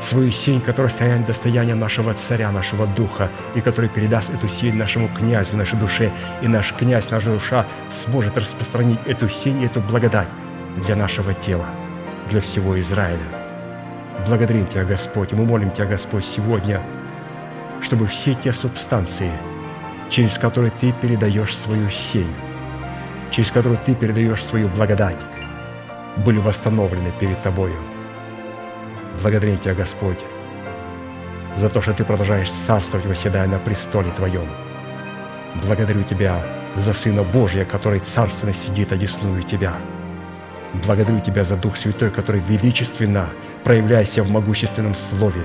свою 0.00 0.30
сень, 0.30 0.60
которая 0.60 0.90
станет 0.90 1.26
достоянием 1.26 1.78
нашего 1.78 2.14
царя, 2.14 2.50
нашего 2.50 2.86
духа, 2.86 3.28
и 3.54 3.60
который 3.60 3.90
передаст 3.90 4.30
эту 4.30 4.48
сень 4.48 4.74
нашему 4.74 5.08
князю, 5.08 5.56
нашей 5.56 5.78
душе, 5.78 6.10
и 6.42 6.48
наш 6.48 6.72
князь, 6.72 7.10
наша 7.10 7.30
душа 7.32 7.66
сможет 7.90 8.38
распространить 8.38 8.98
эту 9.06 9.28
сень 9.28 9.64
эту 9.64 9.80
благодать 9.80 10.28
для 10.76 10.96
нашего 10.96 11.34
тела, 11.34 11.66
для 12.30 12.40
всего 12.40 12.78
Израиля. 12.80 13.18
Благодарим 14.26 14.66
Тебя, 14.66 14.84
Господь, 14.84 15.32
и 15.32 15.34
мы 15.34 15.44
молим 15.44 15.70
Тебя, 15.70 15.86
Господь, 15.86 16.24
сегодня, 16.24 16.80
чтобы 17.82 18.06
все 18.06 18.34
те 18.34 18.52
субстанции, 18.52 19.32
через 20.08 20.38
которые 20.38 20.70
Ты 20.80 20.92
передаешь 20.92 21.56
свою 21.56 21.90
сень, 21.90 22.32
через 23.30 23.50
которую 23.50 23.80
Ты 23.84 23.94
передаешь 23.94 24.44
свою 24.44 24.68
благодать, 24.68 25.18
были 26.24 26.38
восстановлены 26.38 27.12
перед 27.18 27.40
Тобою. 27.42 27.76
Благодарим 29.20 29.58
Тебя, 29.58 29.74
Господь, 29.74 30.18
за 31.56 31.68
то, 31.68 31.82
что 31.82 31.92
Ты 31.92 32.04
продолжаешь 32.04 32.50
царствовать, 32.50 33.06
восседая 33.06 33.48
на 33.48 33.58
престоле 33.58 34.10
Твоем. 34.12 34.48
Благодарю 35.66 36.04
Тебя 36.04 36.44
за 36.76 36.92
Сына 36.92 37.24
Божия, 37.24 37.64
который 37.64 37.98
царственно 37.98 38.54
сидит, 38.54 38.92
одесную 38.92 39.42
Тебя. 39.42 39.74
Благодарю 40.74 41.20
Тебя 41.20 41.44
за 41.44 41.56
Дух 41.56 41.76
Святой, 41.76 42.10
который 42.10 42.40
величественно 42.40 43.28
проявляйся 43.64 44.22
в 44.22 44.30
могущественном 44.30 44.94
Слове. 44.94 45.42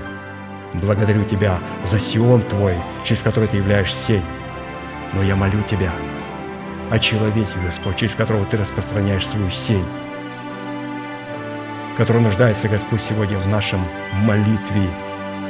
Благодарю 0.74 1.24
Тебя 1.24 1.58
за 1.84 1.98
Сион 1.98 2.42
Твой, 2.42 2.74
через 3.04 3.22
который 3.22 3.48
Ты 3.48 3.58
являешь 3.58 3.94
сень. 3.94 4.22
Но 5.14 5.22
я 5.22 5.36
молю 5.36 5.62
Тебя 5.68 5.92
о 6.90 6.98
человеке, 6.98 7.58
Господь, 7.64 7.96
через 7.96 8.14
которого 8.14 8.44
Ты 8.46 8.56
распространяешь 8.56 9.26
свою 9.26 9.50
сень 9.50 9.84
который 11.96 12.20
нуждается, 12.20 12.68
Господь, 12.68 13.00
сегодня 13.00 13.38
в 13.38 13.48
нашем 13.48 13.80
молитве 14.24 14.88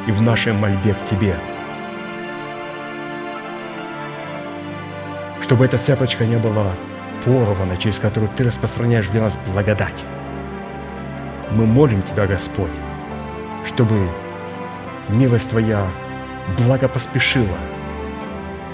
и 0.07 0.12
в 0.12 0.23
нашей 0.23 0.53
мольбе 0.53 0.94
к 0.94 1.11
Тебе. 1.11 1.36
Чтобы 5.43 5.65
эта 5.65 5.78
цепочка 5.78 6.24
не 6.24 6.36
была 6.36 6.73
порвана, 7.27 7.77
через 7.77 7.98
которую 7.98 8.31
Ты 8.35 8.44
распространяешь 8.44 9.09
для 9.09 9.20
нас 9.20 9.36
благодать. 9.53 10.03
Мы 11.51 11.66
молим 11.66 12.01
Тебя, 12.03 12.27
Господь, 12.27 12.73
чтобы 13.66 14.09
милость 15.11 15.51
Твоя 15.51 15.86
благо 16.57 16.89
поспешила 16.89 17.59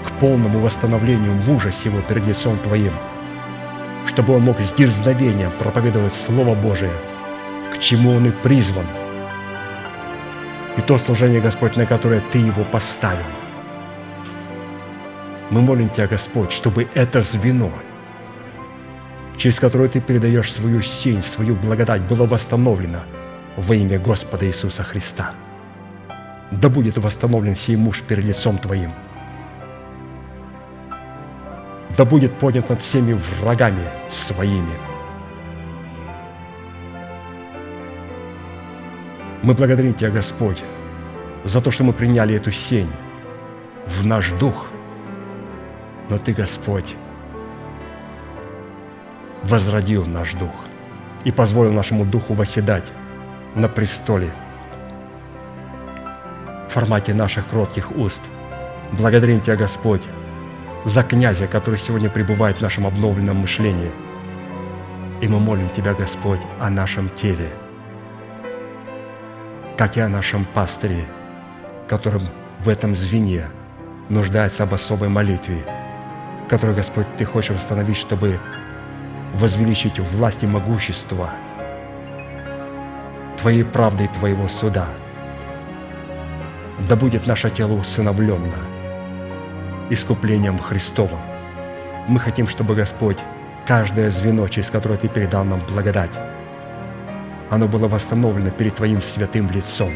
к 0.05 0.11
полному 0.19 0.59
восстановлению 0.59 1.33
мужа 1.33 1.73
сего 1.73 1.99
перед 1.99 2.25
лицом 2.25 2.57
Твоим, 2.59 2.93
чтобы 4.05 4.35
он 4.35 4.43
мог 4.43 4.61
с 4.61 4.71
дерзновением 4.71 5.51
проповедовать 5.59 6.13
Слово 6.13 6.55
Божие– 6.55 6.93
к 7.73 7.79
чему 7.79 8.11
он 8.11 8.27
и 8.27 8.31
призван. 8.31 8.85
И 10.77 10.81
то 10.81 10.97
служение, 10.97 11.41
Господь, 11.41 11.75
на 11.75 11.85
которое 11.85 12.21
Ты 12.31 12.37
его 12.37 12.63
поставил. 12.63 13.25
Мы 15.49 15.61
молим 15.61 15.89
Тебя, 15.89 16.07
Господь, 16.07 16.51
чтобы 16.51 16.87
это 16.93 17.21
звено, 17.21 17.71
через 19.43 19.59
которое 19.59 19.89
Ты 19.89 19.99
передаешь 19.99 20.53
свою 20.53 20.81
сень, 20.81 21.21
свою 21.21 21.55
благодать, 21.55 22.01
было 22.03 22.25
восстановлено 22.25 22.99
во 23.57 23.75
имя 23.75 23.99
Господа 23.99 24.45
Иисуса 24.45 24.83
Христа. 24.83 25.31
Да 26.51 26.69
будет 26.69 26.97
восстановлен 26.97 27.53
сей 27.53 27.75
муж 27.75 28.03
перед 28.07 28.23
лицом 28.23 28.57
Твоим. 28.57 28.93
Да 31.97 32.05
будет 32.05 32.39
поднят 32.39 32.69
над 32.69 32.81
всеми 32.81 33.19
врагами 33.41 33.89
своими– 34.09 34.77
Мы 39.43 39.53
благодарим 39.53 39.93
Тебя, 39.93 40.09
Господь, 40.09 40.63
за 41.43 41.59
то, 41.59 41.69
что 41.69 41.83
мы 41.83 41.91
приняли 41.91 42.33
эту 42.33 42.49
сень 42.49 42.89
в 43.87 44.05
наш 44.05 44.31
дух, 44.39 44.67
Но 46.09 46.17
Ты, 46.17 46.31
Господь, 46.31 46.95
возродил 49.43 50.05
наш 50.05 50.33
дух 50.33 50.51
и 51.23 51.31
позволил 51.31 51.73
нашему 51.73 52.05
духу 52.05 52.33
восседать 52.33 52.91
на 53.55 53.67
престоле 53.67 54.29
в 56.67 56.73
формате 56.73 57.13
наших 57.13 57.47
кротких 57.47 57.95
уст. 57.95 58.21
Благодарим 58.93 59.41
Тебя, 59.41 59.55
Господь, 59.55 60.01
за 60.85 61.03
князя, 61.03 61.47
который 61.47 61.79
сегодня 61.79 62.09
пребывает 62.09 62.57
в 62.57 62.61
нашем 62.61 62.87
обновленном 62.87 63.37
мышлении. 63.37 63.91
И 65.21 65.27
мы 65.27 65.39
молим 65.39 65.69
Тебя, 65.69 65.93
Господь, 65.93 66.41
о 66.59 66.69
нашем 66.69 67.09
теле, 67.09 67.49
как 69.77 69.97
и 69.97 70.01
о 70.01 70.09
нашем 70.09 70.45
пастыре, 70.45 71.05
которым 71.87 72.23
в 72.59 72.69
этом 72.69 72.95
звене 72.95 73.45
нуждается 74.09 74.63
об 74.63 74.73
особой 74.73 75.09
молитве, 75.09 75.63
которую, 76.49 76.75
Господь, 76.75 77.07
Ты 77.17 77.25
хочешь 77.25 77.55
восстановить, 77.55 77.97
чтобы 77.97 78.39
возвеличить 79.33 79.99
власть 79.99 80.43
и 80.43 80.47
могущество 80.47 81.29
Твоей 83.37 83.63
правды 83.63 84.05
и 84.05 84.07
Твоего 84.07 84.47
суда. 84.47 84.87
Да 86.87 86.95
будет 86.95 87.27
наше 87.27 87.49
тело 87.49 87.73
усыновленно 87.73 88.55
искуплением 89.89 90.57
Христовым. 90.57 91.19
Мы 92.07 92.19
хотим, 92.19 92.47
чтобы 92.47 92.73
Господь 92.75 93.17
каждое 93.65 94.09
звено, 94.09 94.47
через 94.47 94.69
которое 94.69 94.97
Ты 94.97 95.07
передал 95.07 95.43
нам 95.43 95.61
благодать, 95.69 96.11
оно 97.49 97.67
было 97.67 97.87
восстановлено 97.87 98.49
перед 98.49 98.75
Твоим 98.75 99.01
святым 99.01 99.51
лицом. 99.51 99.91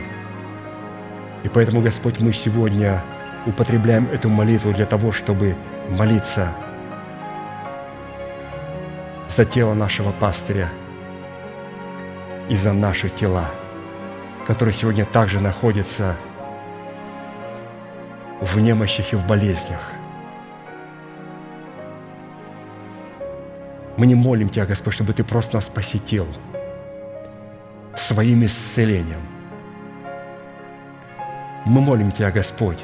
И 1.43 1.49
поэтому, 1.49 1.81
Господь, 1.81 2.19
мы 2.19 2.33
сегодня 2.33 3.01
употребляем 3.45 4.09
эту 4.11 4.29
молитву 4.29 4.73
для 4.73 4.85
того, 4.85 5.11
чтобы 5.11 5.55
молиться– 5.89 6.51
за 9.37 9.45
тело 9.45 9.75
нашего 9.75 10.11
пастыря 10.11 10.67
и 12.49 12.55
за 12.55 12.73
наши 12.73 13.07
тела, 13.07 13.45
которые 14.47 14.73
сегодня 14.73 15.05
также 15.05 15.39
находятся 15.39 16.15
в 18.41 18.57
немощах 18.57 19.13
и 19.13 19.15
в 19.15 19.27
болезнях. 19.27 19.91
Мы 23.95 24.07
не 24.07 24.15
молим 24.15 24.49
Тебя, 24.49 24.65
Господь, 24.65 24.95
чтобы 24.95 25.13
Ты 25.13 25.23
просто 25.23 25.57
нас 25.57 25.69
посетил 25.69 26.25
своим 27.95 28.43
исцелением. 28.43 29.21
Мы 31.63 31.79
молим 31.81 32.11
Тебя, 32.11 32.31
Господь, 32.31 32.83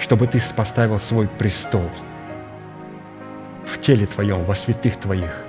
чтобы 0.00 0.26
Ты 0.26 0.42
поставил 0.56 0.98
свой 0.98 1.28
престол– 1.28 1.88
в 3.68 3.80
теле 3.80 4.06
Твоем, 4.06 4.44
во 4.44 4.54
святых 4.54 4.96
Твоих, 4.96 5.44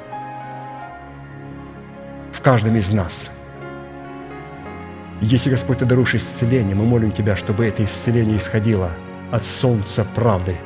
в 2.34 2.42
каждом 2.42 2.76
из 2.76 2.92
нас. 2.92 3.30
Если, 5.22 5.50
Господь, 5.50 5.80
Ты 5.80 5.86
даруешь 5.86 6.16
исцеление, 6.16 6.76
мы 6.76 6.86
молим 6.86 7.12
Тебя, 7.12 7.36
чтобы 7.36 7.66
это 7.66 7.84
исцеление 7.84 8.38
исходило 8.38 8.92
от 9.32 9.46
солнца 9.46 10.06
правды, 10.16 10.58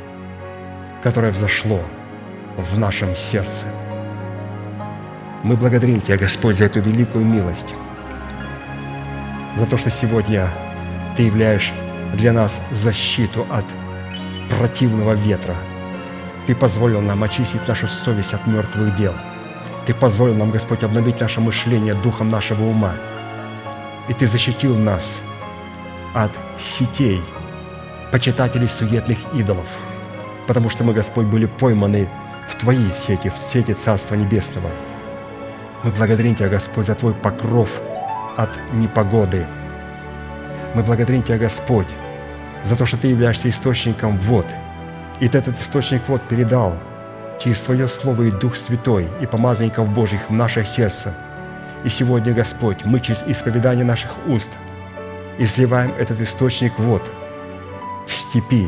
которое 1.04 1.32
взошло 1.32 1.82
в 2.58 2.80
нашем 2.80 3.16
сердце. 3.16 3.68
Мы 5.44 5.56
благодарим 5.56 6.02
Тебя, 6.02 6.18
Господь, 6.18 6.56
за 6.56 6.66
эту 6.66 6.82
великую 6.82 7.26
милость, 7.26 7.76
за 9.58 9.66
то, 9.66 9.78
что 9.78 9.92
сегодня 9.92 10.50
Ты 11.18 11.24
являешь 11.24 11.72
для 12.16 12.34
нас 12.34 12.62
защиту 12.72 13.46
от 13.52 13.66
противного 14.50 15.14
ветра– 15.14 15.56
ты 16.46 16.56
позволил 16.56 17.02
нам 17.02 17.24
очистить 17.24 17.68
нашу 17.68 17.88
совесть 17.88 18.34
от 18.34 18.46
мертвых 18.48 18.96
дел. 18.96 19.14
Ты 19.86 19.94
позволил 19.94 20.36
нам, 20.36 20.52
Господь, 20.52 20.84
обновить 20.84 21.20
наше 21.20 21.40
мышление 21.40 21.94
духом 21.94 22.30
нашего 22.30 22.64
ума. 22.64 22.94
И 24.10 24.14
Ты 24.14 24.28
защитил 24.28 24.78
нас 24.78 25.22
от 26.14 26.32
сетей, 26.60 27.22
почитателей 28.12 28.68
суетных 28.68 29.18
идолов, 29.34 29.68
потому 30.48 30.70
что 30.70 30.84
мы, 30.84 30.94
Господь, 30.94 31.26
были 31.26 31.46
пойманы 31.46 32.08
в 32.50 32.56
Твои 32.56 32.92
сети, 32.92 33.30
в 33.30 33.38
сети 33.38 33.74
Царства 33.74 34.16
Небесного. 34.16 34.70
Мы 35.84 35.92
благодарим 35.92 36.36
Тебя, 36.36 36.50
Господь, 36.50 36.86
за 36.86 36.96
Твой 36.96 37.14
покров 37.14 37.70
от 38.36 38.50
непогоды. 38.74 39.46
Мы 40.74 40.84
благодарим 40.84 41.24
Тебя, 41.24 41.38
Господь, 41.38 41.88
за 42.64 42.76
то, 42.76 42.86
что 42.86 42.98
Ты 42.98 43.08
являешься 43.08 43.50
источником 43.50 44.18
вод– 44.18 44.46
и 45.20 45.28
ты 45.28 45.38
этот 45.38 45.60
источник 45.60 46.02
вот 46.08 46.22
передал 46.28 46.74
через 47.40 47.62
Свое 47.62 47.88
Слово 47.88 48.24
и 48.24 48.32
Дух 48.32 48.56
Святой 48.56 49.08
и 49.22 49.26
помазанников 49.26 49.90
Божьих 49.90 50.30
в 50.30 50.34
наше 50.34 50.66
сердце. 50.66 51.14
И 51.84 51.90
сегодня, 51.90 52.34
Господь, 52.34 52.86
мы 52.86 53.00
через 53.00 53.24
исповедание 53.28 53.86
наших 53.86 54.12
уст 54.28 54.52
изливаем 55.38 55.94
этот 55.98 56.22
источник 56.22 56.78
вот 56.78 57.04
в 58.08 58.14
степи 58.14 58.68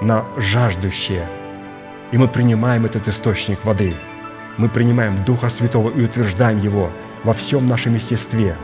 на 0.00 0.24
жаждущие. 0.36 1.28
И 2.12 2.18
мы 2.18 2.28
принимаем 2.28 2.84
этот 2.84 3.08
источник 3.08 3.64
воды. 3.64 3.94
Мы 4.56 4.68
принимаем 4.68 5.16
Духа 5.24 5.48
Святого 5.48 5.90
и 5.90 6.04
утверждаем 6.04 6.60
Его 6.60 6.90
во 7.24 7.32
всем 7.32 7.66
нашем 7.66 7.94
естестве, 7.94 8.56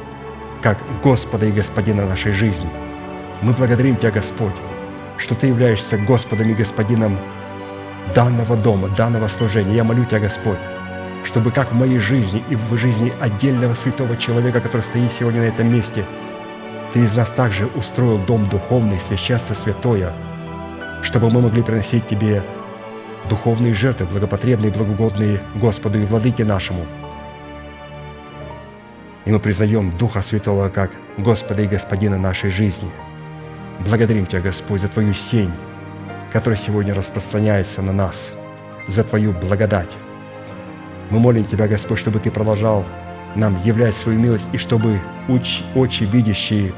как 0.62 0.78
Господа 1.02 1.46
и 1.46 1.52
Господина 1.52 2.06
нашей 2.06 2.32
жизни. 2.32 2.68
Мы 3.42 3.52
благодарим 3.52 3.96
Тебя, 3.96 4.12
Господь, 4.12 4.54
что 5.20 5.34
Ты 5.34 5.48
являешься 5.48 5.98
Господом 5.98 6.50
и 6.50 6.54
Господином 6.54 7.18
данного 8.14 8.56
дома, 8.56 8.88
данного 8.88 9.28
служения. 9.28 9.76
Я 9.76 9.84
молю 9.84 10.04
Тебя, 10.04 10.20
Господь, 10.20 10.58
чтобы 11.24 11.50
как 11.50 11.72
в 11.72 11.74
моей 11.74 11.98
жизни 11.98 12.42
и 12.48 12.56
в 12.56 12.76
жизни 12.76 13.12
отдельного 13.20 13.74
святого 13.74 14.16
человека, 14.16 14.60
который 14.60 14.82
стоит 14.82 15.12
сегодня 15.12 15.42
на 15.42 15.46
этом 15.46 15.72
месте, 15.72 16.04
Ты 16.92 17.00
из 17.00 17.14
нас 17.14 17.30
также 17.30 17.66
устроил 17.66 18.18
дом 18.18 18.48
духовный, 18.48 18.98
священство 18.98 19.54
святое, 19.54 20.12
чтобы 21.02 21.30
мы 21.30 21.42
могли 21.42 21.62
приносить 21.62 22.06
Тебе 22.06 22.42
духовные 23.28 23.74
жертвы, 23.74 24.06
благопотребные, 24.06 24.72
благогодные 24.72 25.42
Господу 25.56 26.00
и 26.00 26.06
Владыке 26.06 26.44
нашему. 26.44 26.86
И 29.26 29.30
мы 29.30 29.38
признаем 29.38 29.90
Духа 29.90 30.22
Святого 30.22 30.70
как 30.70 30.90
Господа 31.18 31.62
и 31.62 31.66
Господина 31.66 32.16
нашей 32.16 32.50
жизни– 32.50 32.88
Благодарим 33.80 34.26
Тебя, 34.26 34.42
Господь, 34.42 34.82
за 34.82 34.88
Твою 34.88 35.14
сень, 35.14 35.52
которая 36.30 36.58
сегодня 36.58 36.94
распространяется 36.94 37.80
на 37.82 37.92
нас, 37.92 38.32
за 38.86 39.04
Твою 39.04 39.32
благодать. 39.32 39.96
Мы 41.08 41.18
молим 41.18 41.44
Тебя, 41.44 41.66
Господь, 41.66 41.98
чтобы 41.98 42.20
Ты 42.20 42.30
продолжал 42.30 42.84
нам 43.34 43.60
являть 43.64 43.94
свою 43.94 44.18
милость, 44.18 44.48
и 44.52 44.58
чтобы 44.58 45.00
очи, 45.28 45.64
очи 45.74 46.04
видящие 46.04 46.72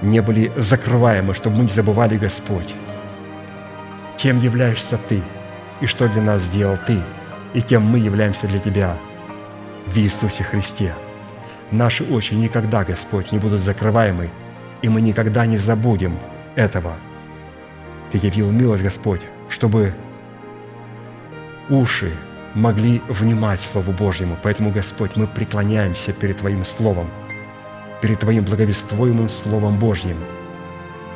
не 0.00 0.22
были 0.22 0.52
закрываемы, 0.56 1.34
чтобы 1.34 1.56
мы 1.56 1.62
не 1.64 1.70
забывали, 1.70 2.16
Господь, 2.16 2.74
кем 4.16 4.40
являешься 4.40 4.98
Ты, 5.08 5.22
и 5.80 5.86
что 5.86 6.08
для 6.08 6.22
нас 6.22 6.42
сделал 6.42 6.78
Ты, 6.86 7.00
и 7.52 7.62
кем 7.62 7.82
мы 7.82 7.98
являемся 7.98 8.46
для 8.46 8.60
Тебя 8.60 8.96
в 9.86 9.96
Иисусе 9.98 10.44
Христе. 10.44 10.94
Наши 11.72 12.04
очи 12.04 12.34
никогда, 12.34 12.84
Господь, 12.84 13.32
не 13.32 13.38
будут 13.38 13.60
закрываемы– 13.60 14.30
и 14.82 14.88
мы 14.88 15.00
никогда 15.00 15.46
не 15.46 15.56
забудем 15.56 16.18
этого. 16.56 16.94
Ты 18.10 18.18
явил 18.18 18.50
милость, 18.50 18.82
Господь, 18.82 19.20
чтобы 19.48 19.94
уши 21.70 22.12
могли 22.54 23.00
внимать 23.08 23.60
Слову 23.60 23.92
Божьему. 23.92 24.36
Поэтому, 24.42 24.70
Господь, 24.70 25.16
мы 25.16 25.26
преклоняемся 25.26 26.12
перед 26.12 26.38
Твоим 26.38 26.64
Словом, 26.64 27.08
перед 28.02 28.20
Твоим 28.20 28.44
благовествуемым 28.44 29.28
Словом 29.28 29.78
Божьим. 29.78 30.18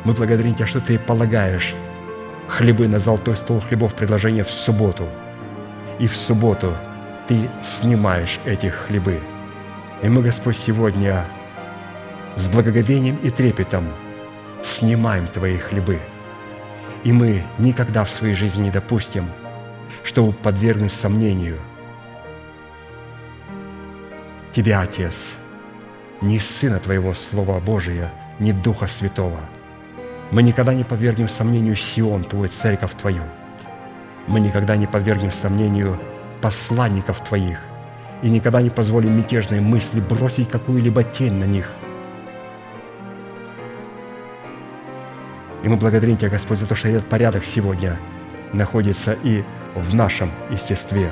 Мы 0.05 0.15
благодарим 0.15 0.55
Тебя, 0.55 0.67
что 0.67 0.81
Ты 0.81 0.99
полагаешь 0.99 1.75
хлебы 2.49 2.89
на 2.89 2.99
золотой 2.99 3.37
стол 3.37 3.61
хлебов 3.61 3.95
предложения 3.95 4.45
в 4.45 4.51
субботу. 4.51 5.07
И 5.99 6.07
в 6.07 6.17
субботу 6.17 6.73
Ты 7.29 7.51
снимаешь 7.63 8.39
эти 8.47 8.67
хлебы. 8.67 9.21
И 10.03 10.09
мы, 10.09 10.23
Господь, 10.23 10.57
сегодня 10.57 11.27
с 12.37 12.49
благоговением 12.49 13.17
и 13.23 13.31
трепетом 13.31 13.87
снимаем 14.63 15.27
Твои 15.27 15.57
хлебы. 15.57 16.01
И 17.03 17.13
мы 17.13 17.43
никогда 17.59 18.05
в 18.05 18.11
своей 18.11 18.35
жизни 18.35 18.65
не 18.65 18.71
допустим, 18.71 19.27
чтобы 20.05 20.33
подвергнуть 20.33 20.93
сомнению 20.93 21.59
Тебя, 24.53 24.83
Отец, 24.83 25.35
ни 26.21 26.39
Сына 26.39 26.79
Твоего 26.79 27.15
Слова 27.15 27.59
Божия, 27.59 28.13
ни 28.39 28.53
Духа 28.53 28.87
Святого. 28.87 29.41
Мы 30.31 30.43
никогда 30.43 30.75
не 30.75 30.85
подвергнем 30.85 31.29
сомнению 31.29 31.77
Сион, 31.77 32.25
Твою 32.25 32.49
церковь 32.49 32.93
Твою. 33.01 33.23
Мы 34.27 34.41
никогда 34.41 34.77
не 34.77 34.87
подвергнем 34.87 35.33
сомнению 35.33 35.99
посланников 36.43 37.23
Твоих 37.23 37.59
и 38.23 38.29
никогда 38.29 38.61
не 38.61 38.71
позволим 38.71 39.17
мятежной 39.17 39.61
мысли 39.61 40.01
бросить 40.01 40.49
какую-либо 40.49 41.03
тень 41.05 41.35
на 41.35 41.45
них– 41.45 41.71
И 45.67 45.69
мы 45.69 45.79
благодарим 45.79 46.17
Тебя, 46.17 46.29
Господь, 46.29 46.61
за 46.61 46.67
то, 46.67 46.77
что 46.77 46.87
этот 46.87 47.09
порядок 47.09 47.45
сегодня 47.45 47.99
находится 48.53 49.17
и 49.25 49.43
в 49.75 49.97
нашем 49.97 50.31
естестве. 50.49 51.11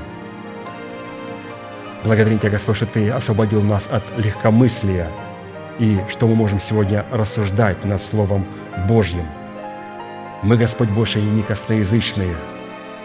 Благодарим 2.04 2.38
Тебя, 2.38 2.50
Господь, 2.50 2.76
что 2.76 2.86
Ты 2.86 3.10
освободил 3.10 3.62
нас 3.62 3.88
от 3.90 4.04
легкомыслия 4.16 5.10
и 5.80 5.98
что 6.08 6.28
мы 6.28 6.36
можем 6.36 6.60
сегодня 6.60 7.04
рассуждать 7.10 7.84
над 7.84 8.00
Словом 8.00 8.46
Божьим. 8.86 9.26
Мы, 10.44 10.56
Господь, 10.56 10.88
больше 10.90 11.20
не 11.20 11.42
косноязычные. 11.42 12.36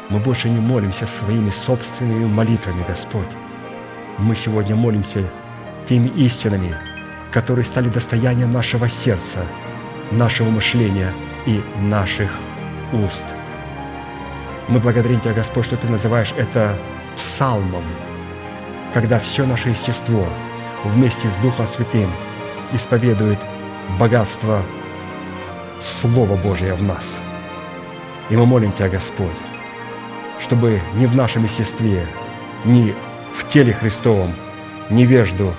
Мы 0.09 0.19
больше 0.19 0.49
не 0.49 0.59
молимся 0.59 1.07
своими 1.07 1.49
собственными 1.49 2.27
молитвами, 2.27 2.85
Господь. 2.87 3.31
Мы 4.19 4.35
сегодня 4.35 4.75
молимся 4.75 5.23
теми 5.87 6.09
истинами, 6.09 6.77
которые 7.31 7.65
стали 7.65 7.89
достоянием 7.89 8.51
нашего 8.51 8.87
сердца, 8.87 9.39
нашего 10.11 10.51
мышления 10.51 11.11
и 11.45 11.61
наших 11.81 12.31
уст. 12.93 13.23
Мы 14.67 14.79
благодарим 14.79 15.19
Тебя, 15.19 15.33
Господь, 15.33 15.65
что 15.65 15.77
Ты 15.77 15.87
называешь 15.87 16.33
это 16.37 16.77
псалмом, 17.15 17.83
когда 18.93 19.19
все 19.19 19.45
наше 19.45 19.69
естество 19.69 20.27
вместе 20.83 21.29
с 21.29 21.35
Духом 21.37 21.67
Святым 21.67 22.11
исповедует 22.71 23.39
богатство 23.99 24.61
Слова 25.79 26.35
Божия 26.35 26.75
в 26.75 26.83
нас. 26.83 27.19
И 28.29 28.35
мы 28.35 28.45
молим 28.45 28.71
Тебя, 28.71 28.89
Господь, 28.89 29.27
чтобы 30.39 30.81
ни 30.95 31.05
в 31.05 31.15
нашем 31.15 31.43
естестве, 31.43 32.05
ни 32.65 32.93
в 33.33 33.47
теле 33.49 33.73
Христовом 33.73 34.33
невежду 34.89 35.53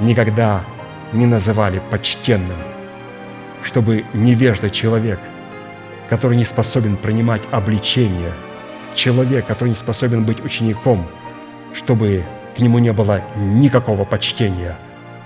никогда 0.00 0.64
не 1.12 1.26
называли 1.26 1.80
почтенным, 1.90 2.56
чтобы 3.68 4.06
невежда 4.14 4.70
человек, 4.70 5.20
который 6.08 6.38
не 6.38 6.46
способен 6.46 6.96
принимать 6.96 7.42
обличение, 7.50 8.32
человек, 8.94 9.46
который 9.46 9.68
не 9.68 9.74
способен 9.74 10.22
быть 10.22 10.42
учеником, 10.42 11.06
чтобы 11.74 12.24
к 12.56 12.60
нему 12.60 12.78
не 12.78 12.94
было 12.94 13.20
никакого 13.36 14.06
почтения 14.06 14.74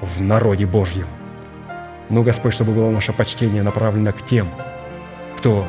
в 0.00 0.20
народе 0.20 0.66
Божьем. 0.66 1.06
Но, 2.08 2.24
Господь, 2.24 2.52
чтобы 2.52 2.72
было 2.72 2.90
наше 2.90 3.12
почтение 3.12 3.62
направлено 3.62 4.12
к 4.12 4.22
тем, 4.22 4.48
кто 5.38 5.64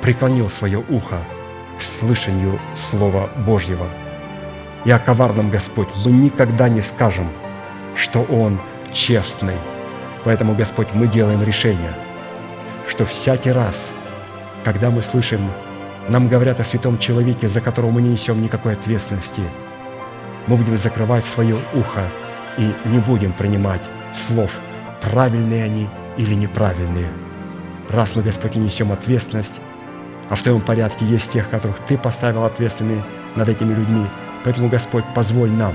преклонил 0.00 0.50
свое 0.50 0.82
ухо 0.88 1.20
к 1.78 1.82
слышанию 1.82 2.58
Слова 2.74 3.30
Божьего. 3.46 3.86
И 4.84 4.90
о 4.90 4.98
коварном, 4.98 5.50
Господь, 5.50 5.88
мы 6.04 6.10
никогда 6.10 6.68
не 6.68 6.80
скажем, 6.80 7.28
что 7.94 8.22
Он 8.24 8.58
честный. 8.92 9.56
Поэтому, 10.24 10.54
Господь, 10.54 10.88
мы 10.94 11.08
делаем 11.08 11.42
решение, 11.42 11.92
что 12.88 13.04
всякий 13.04 13.50
раз, 13.50 13.90
когда 14.64 14.90
мы 14.90 15.02
слышим, 15.02 15.40
нам 16.08 16.28
говорят 16.28 16.60
о 16.60 16.64
святом 16.64 16.98
человеке, 16.98 17.48
за 17.48 17.60
которого 17.60 17.90
мы 17.90 18.02
не 18.02 18.10
несем 18.10 18.42
никакой 18.42 18.74
ответственности, 18.74 19.42
мы 20.46 20.56
будем 20.56 20.78
закрывать 20.78 21.24
свое 21.24 21.56
ухо 21.74 22.02
и 22.58 22.72
не 22.86 22.98
будем 22.98 23.32
принимать 23.32 23.82
слов, 24.12 24.60
правильные 25.00 25.64
они 25.64 25.88
или 26.16 26.34
неправильные. 26.34 27.08
Раз 27.88 28.16
мы, 28.16 28.22
Господь, 28.22 28.54
не 28.54 28.64
несем 28.64 28.92
ответственность, 28.92 29.60
а 30.28 30.34
в 30.34 30.42
Твоем 30.42 30.60
порядке 30.60 31.04
есть 31.04 31.32
тех, 31.32 31.48
которых 31.50 31.78
Ты 31.80 31.98
поставил 31.98 32.44
ответственными 32.44 33.02
над 33.36 33.48
этими 33.48 33.74
людьми. 33.74 34.06
Поэтому, 34.44 34.68
Господь, 34.68 35.04
позволь 35.14 35.50
нам, 35.50 35.74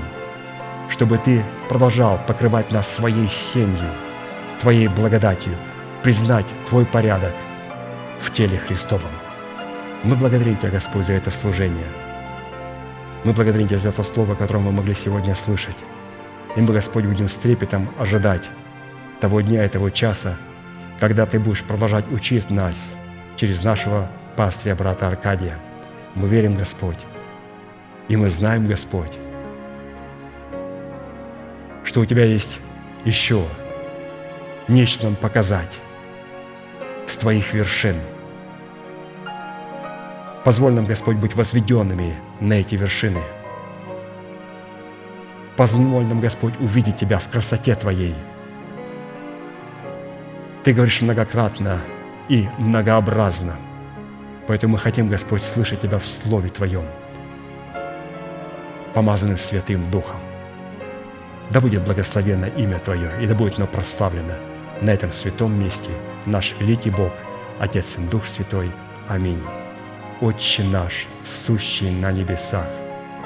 чтобы 0.88 1.18
Ты 1.18 1.44
продолжал 1.68 2.18
покрывать 2.26 2.70
нас 2.70 2.88
своей 2.88 3.28
семьей, 3.28 4.07
Твоей 4.60 4.88
благодатью, 4.88 5.54
признать 6.02 6.46
Твой 6.68 6.84
порядок 6.84 7.32
в 8.20 8.32
теле 8.32 8.58
Христовом. 8.58 9.10
Мы 10.02 10.16
благодарим 10.16 10.56
Тебя, 10.56 10.70
Господь, 10.70 11.06
за 11.06 11.12
это 11.12 11.30
служение. 11.30 11.86
Мы 13.24 13.32
благодарим 13.32 13.68
Тебя 13.68 13.78
за 13.78 13.92
то 13.92 14.02
слово, 14.02 14.34
которое 14.34 14.60
мы 14.60 14.72
могли 14.72 14.94
сегодня 14.94 15.34
слышать. 15.36 15.76
И 16.56 16.60
мы, 16.60 16.72
Господь, 16.72 17.04
будем 17.04 17.28
с 17.28 17.34
трепетом 17.34 17.88
ожидать 17.98 18.48
того 19.20 19.40
дня 19.42 19.64
и 19.64 19.68
того 19.68 19.90
часа, 19.90 20.36
когда 20.98 21.24
Ты 21.24 21.38
будешь 21.38 21.62
продолжать 21.62 22.10
учить 22.10 22.50
нас 22.50 22.76
через 23.36 23.62
нашего 23.62 24.10
пастыря, 24.36 24.74
брата 24.74 25.06
Аркадия. 25.06 25.56
Мы 26.16 26.26
верим, 26.26 26.56
Господь, 26.56 26.98
и 28.08 28.16
мы 28.16 28.28
знаем, 28.30 28.66
Господь, 28.66 29.18
что 31.84 32.00
у 32.00 32.04
Тебя 32.04 32.24
есть 32.24 32.58
еще 33.04 33.46
нечто 34.68 35.04
нам 35.04 35.16
показать 35.16 35.78
с 37.06 37.16
Твоих 37.16 37.52
вершин. 37.52 37.96
Позволь 40.44 40.72
нам, 40.72 40.86
Господь, 40.86 41.16
быть 41.16 41.34
возведенными 41.34 42.16
на 42.40 42.54
эти 42.54 42.74
вершины. 42.74 43.22
Позволь 45.56 46.04
нам, 46.04 46.20
Господь, 46.20 46.54
увидеть 46.60 46.96
Тебя 46.96 47.18
в 47.18 47.28
красоте 47.28 47.74
Твоей. 47.74 48.14
Ты 50.64 50.72
говоришь 50.72 51.00
многократно 51.00 51.80
и 52.28 52.48
многообразно– 52.58 53.56
Поэтому 54.48 54.72
мы 54.72 54.78
хотим, 54.78 55.08
Господь, 55.08 55.42
слышать 55.42 55.82
Тебя 55.82 55.98
в 55.98 56.06
Слове 56.06 56.48
Твоем, 56.48 56.84
помазанным 58.94 59.36
Святым 59.36 59.90
Духом. 59.90 60.16
Да 61.50 61.60
будет 61.60 61.84
благословенно 61.84 62.46
имя 62.46 62.78
Твое, 62.78 63.10
и 63.20 63.26
да 63.26 63.34
будет 63.34 63.58
оно 63.58 63.66
прославлено 63.66 64.32
на 64.80 64.90
этом 64.90 65.12
святом 65.12 65.58
месте, 65.58 65.90
наш 66.26 66.54
великий 66.58 66.90
Бог, 66.90 67.12
Отец 67.58 67.96
и 67.98 68.00
Дух 68.02 68.26
Святой. 68.26 68.70
Аминь. 69.08 69.42
Отче 70.20 70.64
наш, 70.64 71.06
сущий 71.24 71.90
на 71.90 72.12
небесах, 72.12 72.66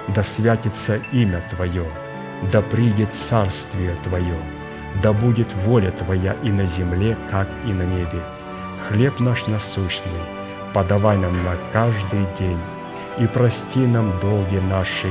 да 0.08 0.22
святится 0.22 1.00
имя 1.12 1.42
Твое, 1.50 1.86
да 2.52 2.62
придет 2.62 3.14
царствие 3.14 3.96
Твое, 4.04 4.36
да 5.02 5.12
будет 5.12 5.52
воля 5.64 5.90
Твоя 5.90 6.36
и 6.42 6.50
на 6.50 6.66
земле, 6.66 7.16
как 7.30 7.48
и 7.66 7.72
на 7.72 7.82
небе. 7.82 8.20
Хлеб 8.88 9.20
наш 9.20 9.46
насущный– 9.46 10.12
подавай 10.72 11.16
нам 11.16 11.32
на 11.44 11.56
каждый 11.72 12.26
день, 12.38 12.58
и 13.18 13.26
прости 13.26 13.80
нам 13.80 14.18
долги 14.20 14.58
наши, 14.58 15.08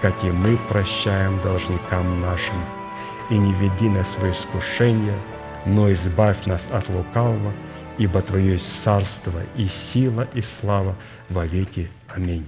как 0.00 0.22
и 0.22 0.30
мы 0.30 0.58
прощаем 0.68 1.40
должникам 1.40 2.20
нашим. 2.20 2.56
И 3.30 3.38
не 3.38 3.52
веди 3.52 3.88
нас 3.88 4.16
в 4.18 4.30
искушение, 4.30 5.18
но 5.66 5.92
избавь 5.92 6.46
нас 6.46 6.68
от 6.72 6.88
лукавого, 6.88 7.52
ибо 7.98 8.22
Твое 8.22 8.52
есть 8.54 8.82
царство 8.82 9.40
и 9.56 9.66
сила 9.66 10.26
и 10.34 10.40
слава 10.40 10.94
во 11.28 11.46
веки. 11.46 11.90
Аминь. 12.08 12.46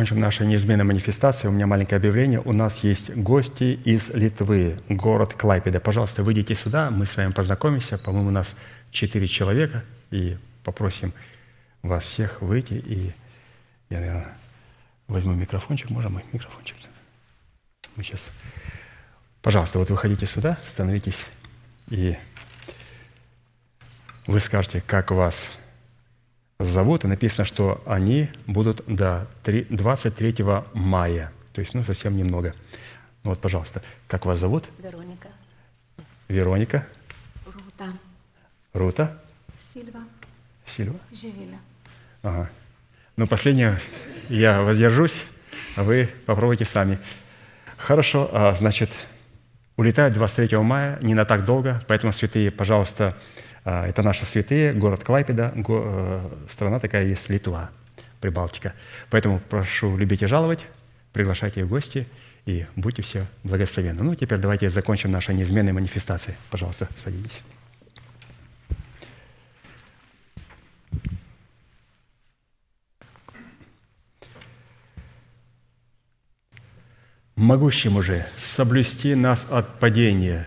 Закончим 0.00 0.18
наши 0.18 0.46
неизменные 0.46 0.86
манифестации, 0.86 1.46
у 1.46 1.50
меня 1.50 1.66
маленькое 1.66 1.98
объявление. 1.98 2.40
У 2.40 2.54
нас 2.54 2.82
есть 2.82 3.14
гости 3.14 3.78
из 3.84 4.08
Литвы, 4.08 4.80
город 4.88 5.34
Клайпеда. 5.34 5.78
Пожалуйста, 5.78 6.22
выйдите 6.22 6.54
сюда, 6.54 6.90
мы 6.90 7.04
с 7.06 7.18
вами 7.18 7.32
познакомимся. 7.32 7.98
По-моему, 7.98 8.28
у 8.28 8.32
нас 8.32 8.56
четыре 8.92 9.26
человека, 9.26 9.84
и 10.10 10.38
попросим 10.64 11.12
вас 11.82 12.04
всех 12.04 12.40
выйти. 12.40 12.72
И 12.72 13.12
я, 13.90 14.00
наверное, 14.00 14.28
возьму 15.06 15.34
микрофончик. 15.34 15.90
Можно 15.90 16.08
мой 16.08 16.24
микрофончик? 16.32 16.78
Мы 17.96 18.02
сейчас... 18.02 18.30
Пожалуйста, 19.42 19.80
вот 19.80 19.90
выходите 19.90 20.24
сюда, 20.24 20.56
становитесь, 20.64 21.26
и 21.90 22.16
вы 24.26 24.40
скажете, 24.40 24.82
как 24.86 25.10
вас 25.10 25.50
зовут, 26.64 27.04
и 27.04 27.08
написано, 27.08 27.44
что 27.44 27.82
они 27.86 28.28
будут 28.46 28.84
до 28.86 29.26
3 29.44 29.66
23 29.70 30.44
мая. 30.74 31.32
То 31.52 31.60
есть, 31.60 31.74
ну, 31.74 31.82
совсем 31.82 32.16
немного. 32.16 32.54
Ну, 33.24 33.30
вот, 33.30 33.40
пожалуйста, 33.40 33.82
как 34.06 34.26
вас 34.26 34.38
зовут? 34.38 34.68
Veronika, 34.78 35.28
Вероника, 36.28 36.86
Ruta, 37.44 37.92
Рута, 38.72 39.18
Silva, 39.74 40.04
Сильва? 40.66 40.98
Živile. 41.12 41.58
Ага. 42.22 42.50
Ну, 43.16 43.26
последнее 43.26 43.78
я 44.28 44.62
воздержусь, 44.62 45.24
а 45.76 45.82
вы 45.82 46.08
попробуйте 46.26 46.64
сами. 46.64 46.98
Хорошо, 47.76 48.30
а, 48.32 48.54
значит, 48.54 48.90
улетают 49.76 50.14
23 50.14 50.62
мая, 50.62 50.98
не 51.02 51.14
на 51.14 51.24
так 51.24 51.44
долго, 51.44 51.82
поэтому, 51.88 52.12
святые, 52.12 52.50
пожалуйста, 52.50 53.16
это 53.86 54.02
наши 54.02 54.24
святые, 54.24 54.72
город 54.72 55.04
Клайпеда, 55.04 55.52
э, 55.54 56.28
страна 56.48 56.78
такая 56.78 57.06
есть 57.06 57.28
Литва, 57.28 57.70
Прибалтика. 58.20 58.74
Поэтому 59.10 59.38
прошу 59.38 59.96
любить 59.96 60.22
и 60.22 60.26
жаловать, 60.26 60.66
приглашайте 61.12 61.64
в 61.64 61.68
гости 61.68 62.06
и 62.46 62.66
будьте 62.76 63.02
все 63.02 63.26
благословенны. 63.44 64.02
Ну, 64.02 64.14
теперь 64.14 64.38
давайте 64.38 64.68
закончим 64.68 65.10
наши 65.10 65.32
неизменные 65.34 65.72
манифестации. 65.72 66.34
Пожалуйста, 66.50 66.88
садитесь. 66.96 67.42
могущему 77.40 78.02
же 78.02 78.26
соблюсти 78.36 79.14
нас 79.14 79.48
от 79.50 79.80
падения 79.80 80.46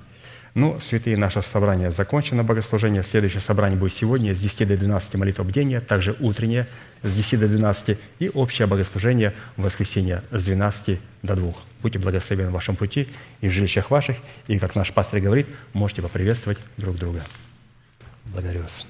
Ну, 0.53 0.79
святые, 0.81 1.15
наше 1.15 1.41
собрание 1.41 1.91
закончено, 1.91 2.43
богослужение. 2.43 3.03
Следующее 3.03 3.39
собрание 3.39 3.79
будет 3.79 3.93
сегодня 3.93 4.35
с 4.35 4.39
10 4.39 4.67
до 4.67 4.75
12 4.75 5.15
молитва 5.15 5.43
бдения, 5.43 5.79
также 5.79 6.15
утреннее 6.19 6.67
с 7.03 7.15
10 7.15 7.39
до 7.39 7.47
12 7.47 7.97
и 8.19 8.29
общее 8.29 8.67
богослужение 8.67 9.33
в 9.55 9.63
воскресенье 9.63 10.23
с 10.31 10.43
12 10.43 10.99
до 11.23 11.35
2. 11.35 11.53
Будьте 11.81 11.99
благословены 11.99 12.49
в 12.49 12.53
вашем 12.53 12.75
пути 12.75 13.07
и 13.39 13.47
в 13.47 13.51
жилищах 13.51 13.91
ваших, 13.91 14.17
и, 14.47 14.59
как 14.59 14.75
наш 14.75 14.91
пастор 14.91 15.21
говорит, 15.21 15.47
можете 15.71 16.01
поприветствовать 16.01 16.59
друг 16.75 16.97
друга. 16.97 17.23
Благодарю 18.25 18.63
вас. 18.63 18.85